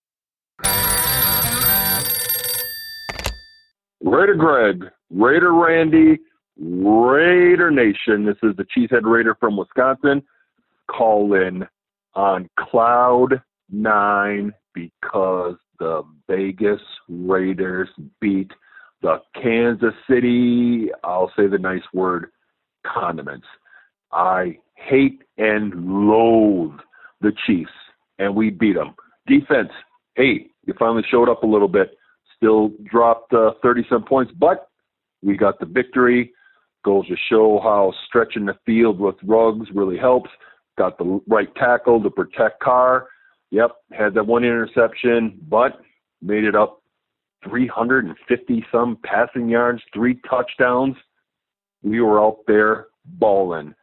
Raider 4.02 4.36
Greg, 4.36 4.86
Raider 5.12 5.54
Randy, 5.54 6.20
Raider 6.58 7.70
Nation. 7.70 8.26
This 8.26 8.38
is 8.44 8.56
the 8.58 8.66
Cheesehead 8.76 9.04
Raider 9.04 9.36
from 9.40 9.56
Wisconsin. 9.56 10.24
Call 10.90 11.34
in 11.34 11.68
on 12.16 12.50
Cloud 12.60 13.42
Nine 13.72 14.52
because 14.74 15.56
the 15.78 16.02
Vegas 16.28 16.82
Raiders 17.08 17.90
beat 18.20 18.52
the 19.02 19.22
Kansas 19.36 19.94
City, 20.10 20.90
I'll 21.04 21.32
say 21.38 21.48
the 21.48 21.60
nice 21.60 21.84
word, 21.94 22.32
condiments. 22.86 23.48
I 24.12 24.58
hate 24.76 25.22
and 25.38 25.74
loathe 26.08 26.80
the 27.22 27.32
Chiefs, 27.46 27.72
and 28.18 28.36
we 28.36 28.50
beat 28.50 28.76
them. 28.76 28.96
Defense, 29.28 29.70
hey, 30.16 30.48
you 30.66 30.74
finally 30.78 31.04
showed 31.10 31.30
up 31.30 31.44
a 31.44 31.48
little 31.48 31.68
bit. 31.68 31.98
Still 32.36 32.72
dropped 32.90 33.34
uh, 33.34 33.52
30 33.62 33.86
some 33.90 34.04
points, 34.04 34.32
but 34.38 34.70
we 35.22 35.36
got 35.36 35.60
the 35.60 35.66
victory. 35.66 36.32
Goes 36.86 37.08
to 37.08 37.16
show 37.30 37.60
how 37.62 37.94
stretching 38.08 38.46
the 38.46 38.58
field 38.66 39.00
with 39.00 39.16
Ruggs 39.24 39.68
really 39.74 39.98
helps. 39.98 40.30
Got 40.78 40.98
the 40.98 41.20
right 41.28 41.54
tackle 41.56 42.02
to 42.02 42.10
protect 42.10 42.62
Carr. 42.62 43.08
Yep, 43.52 43.72
had 43.92 44.14
that 44.14 44.26
one 44.26 44.44
interception, 44.44 45.40
but 45.50 45.82
made 46.22 46.46
it 46.46 46.56
up 46.56 46.82
350 47.50 48.66
some 48.72 48.98
passing 49.04 49.50
yards, 49.50 49.82
three 49.94 50.20
touchdowns. 50.30 50.96
We 51.84 52.02
were 52.02 52.22
out 52.22 52.40
there 52.48 52.88
balling. 53.06 53.74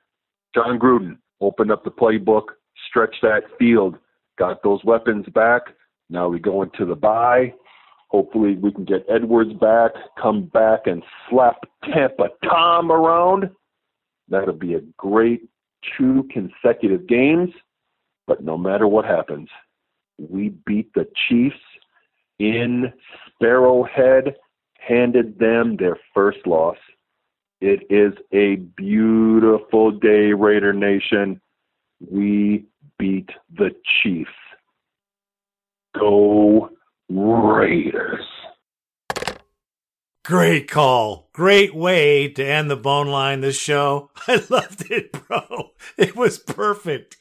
Jon 0.57 0.79
Gruden 0.79 1.19
opened 1.43 1.71
up 1.71 1.85
the 1.85 1.91
playbook, 1.91 2.45
stretched 2.89 3.21
that 3.21 3.43
field, 3.59 3.97
got 4.39 4.63
those 4.63 4.83
weapons 4.85 5.27
back. 5.35 5.63
Now 6.09 6.29
we 6.29 6.41
go 6.41 6.63
into 6.63 6.87
the 6.87 6.95
bye. 6.95 7.53
Hopefully 8.09 8.57
we 8.57 8.73
can 8.73 8.87
get 8.87 9.05
Edwards 9.07 9.53
back, 9.61 9.91
come 10.21 10.47
back 10.47 10.87
and 10.87 11.03
slap 11.29 11.59
Tampa 11.85 12.29
Tom 12.49 12.91
around. 12.91 13.51
That'll 14.29 14.55
be 14.55 14.75
a 14.75 14.81
great 14.97 15.43
two 15.99 16.27
consecutive 16.33 17.07
games. 17.07 17.51
But 18.27 18.43
no 18.43 18.57
matter 18.57 18.89
what 18.89 19.05
happens, 19.05 19.49
we 20.19 20.55
beat 20.65 20.91
the 20.95 21.07
Chiefs 21.29 21.57
in 22.39 22.93
Sparrowhead, 23.43 24.33
handed 24.79 25.39
them 25.39 25.77
their 25.77 25.99
first 26.15 26.47
loss. 26.47 26.79
It 27.61 27.87
is 27.91 28.13
a 28.33 28.57
beautiful 28.77 29.91
day, 29.91 30.33
Raider 30.33 30.73
Nation. 30.73 31.41
We 32.01 32.67
beat 32.99 33.31
the 33.57 33.71
Chiefs. 34.03 34.31
Go 35.99 36.71
Raiders. 37.09 38.25
Great 40.25 40.69
call. 40.69 41.31
Great 41.33 41.75
way 41.75 42.29
to 42.29 42.45
end 42.45 42.69
the 42.69 42.77
bone 42.77 43.07
line 43.07 43.41
this 43.41 43.57
show. 43.57 44.11
I 44.29 44.45
loved 44.51 44.91
it, 44.91 45.13
bro. 45.13 45.71
It 45.97 46.17
was 46.17 46.39
perfect. 46.39 47.17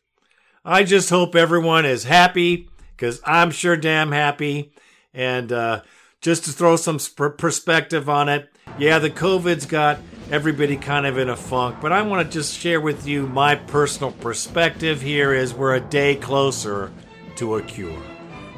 I 0.66 0.84
just 0.84 1.12
hope 1.12 1.36
everyone 1.36 1.86
is 1.86 2.06
happy 2.06 2.68
because 2.90 3.22
I'm 3.24 3.52
sure 3.52 3.78
damn 3.78 4.12
happy. 4.12 4.74
And 5.14 5.52
uh, 5.52 5.84
just 6.20 6.46
to 6.46 6.52
throw 6.52 6.76
some 6.76 6.98
sp- 6.98 7.38
perspective 7.38 8.10
on 8.10 8.28
it, 8.28 8.50
yeah, 8.78 9.00
the 9.00 9.10
COVID's 9.10 9.66
got 9.66 10.00
everybody 10.32 10.76
kind 10.76 11.06
of 11.06 11.18
in 11.18 11.30
a 11.30 11.36
funk, 11.36 11.78
but 11.82 11.92
I 11.92 12.02
want 12.02 12.26
to 12.26 12.34
just 12.34 12.58
share 12.58 12.82
with 12.82 13.08
you 13.08 13.28
my 13.28 13.56
personal 13.56 14.12
perspective 14.12 15.02
here 15.02 15.34
is 15.34 15.54
we're 15.54 15.76
a 15.76 15.80
day 15.80 16.16
closer 16.16 16.92
to 17.38 17.56
a 17.56 17.62
cure. 17.62 18.02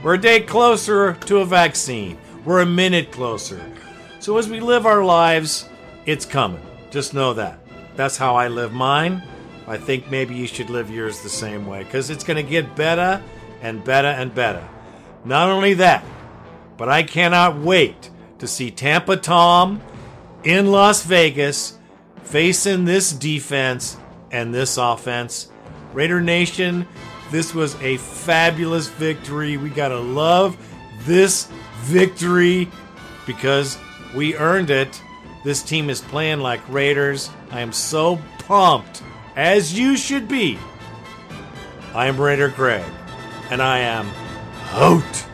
We're 0.02 0.16
a 0.16 0.22
day 0.22 0.42
closer 0.42 1.14
to 1.14 1.38
a 1.40 1.46
vaccine. 1.46 2.18
We're 2.46 2.62
a 2.62 2.66
minute 2.66 3.12
closer. 3.12 3.62
So 4.20 4.38
as 4.38 4.50
we 4.50 4.60
live 4.60 4.86
our 4.86 5.04
lives, 5.04 5.70
it's 6.06 6.26
coming. 6.26 6.62
Just 6.90 7.14
know 7.14 7.34
that. 7.34 7.60
That's 7.96 8.18
how 8.18 8.36
I 8.36 8.48
live 8.48 8.74
mine. 8.74 9.22
I 9.68 9.78
think 9.78 10.10
maybe 10.10 10.34
you 10.36 10.48
should 10.48 10.70
live 10.70 10.90
yours 10.90 11.22
the 11.22 11.30
same 11.30 11.68
way 11.68 11.84
because 11.84 12.10
it's 12.10 12.24
going 12.24 12.44
to 12.44 12.50
get 12.50 12.76
better 12.76 13.22
and 13.62 13.84
better 13.84 14.08
and 14.08 14.34
better. 14.34 14.68
Not 15.26 15.50
only 15.50 15.74
that, 15.76 16.06
but 16.78 16.90
I 16.90 17.04
cannot 17.04 17.58
wait 17.58 18.10
to 18.40 18.48
see 18.48 18.72
Tampa 18.72 19.18
Tom 19.18 19.82
in 20.48 20.72
Las 20.72 21.04
Vegas 21.04 21.78
facing 22.24 22.86
this 22.86 23.12
defense 23.12 23.98
and 24.32 24.54
this 24.54 24.78
offense. 24.78 25.50
Raider 25.92 26.22
Nation, 26.22 26.88
this 27.32 27.54
was 27.54 27.76
a 27.82 27.98
fabulous 27.98 28.88
victory. 28.88 29.58
We 29.58 29.70
got 29.70 29.90
to 29.90 30.00
love 30.00 30.58
this 31.02 31.50
victory 31.82 32.72
because 33.26 33.78
we 34.16 34.38
earned 34.38 34.70
it. 34.70 35.02
This 35.44 35.62
team 35.62 35.90
is 35.90 36.00
playing 36.00 36.40
like 36.40 36.62
Raiders. 36.70 37.30
I 37.52 37.60
am 37.60 37.74
so 37.74 38.18
pumped, 38.40 39.04
as 39.36 39.78
you 39.78 39.98
should 39.98 40.30
be. 40.30 40.58
I 41.94 42.08
am 42.08 42.20
Raider 42.20 42.48
Greg, 42.48 42.86
and 43.50 43.62
I 43.62 43.80
am 43.80 44.10
out. 44.72 45.26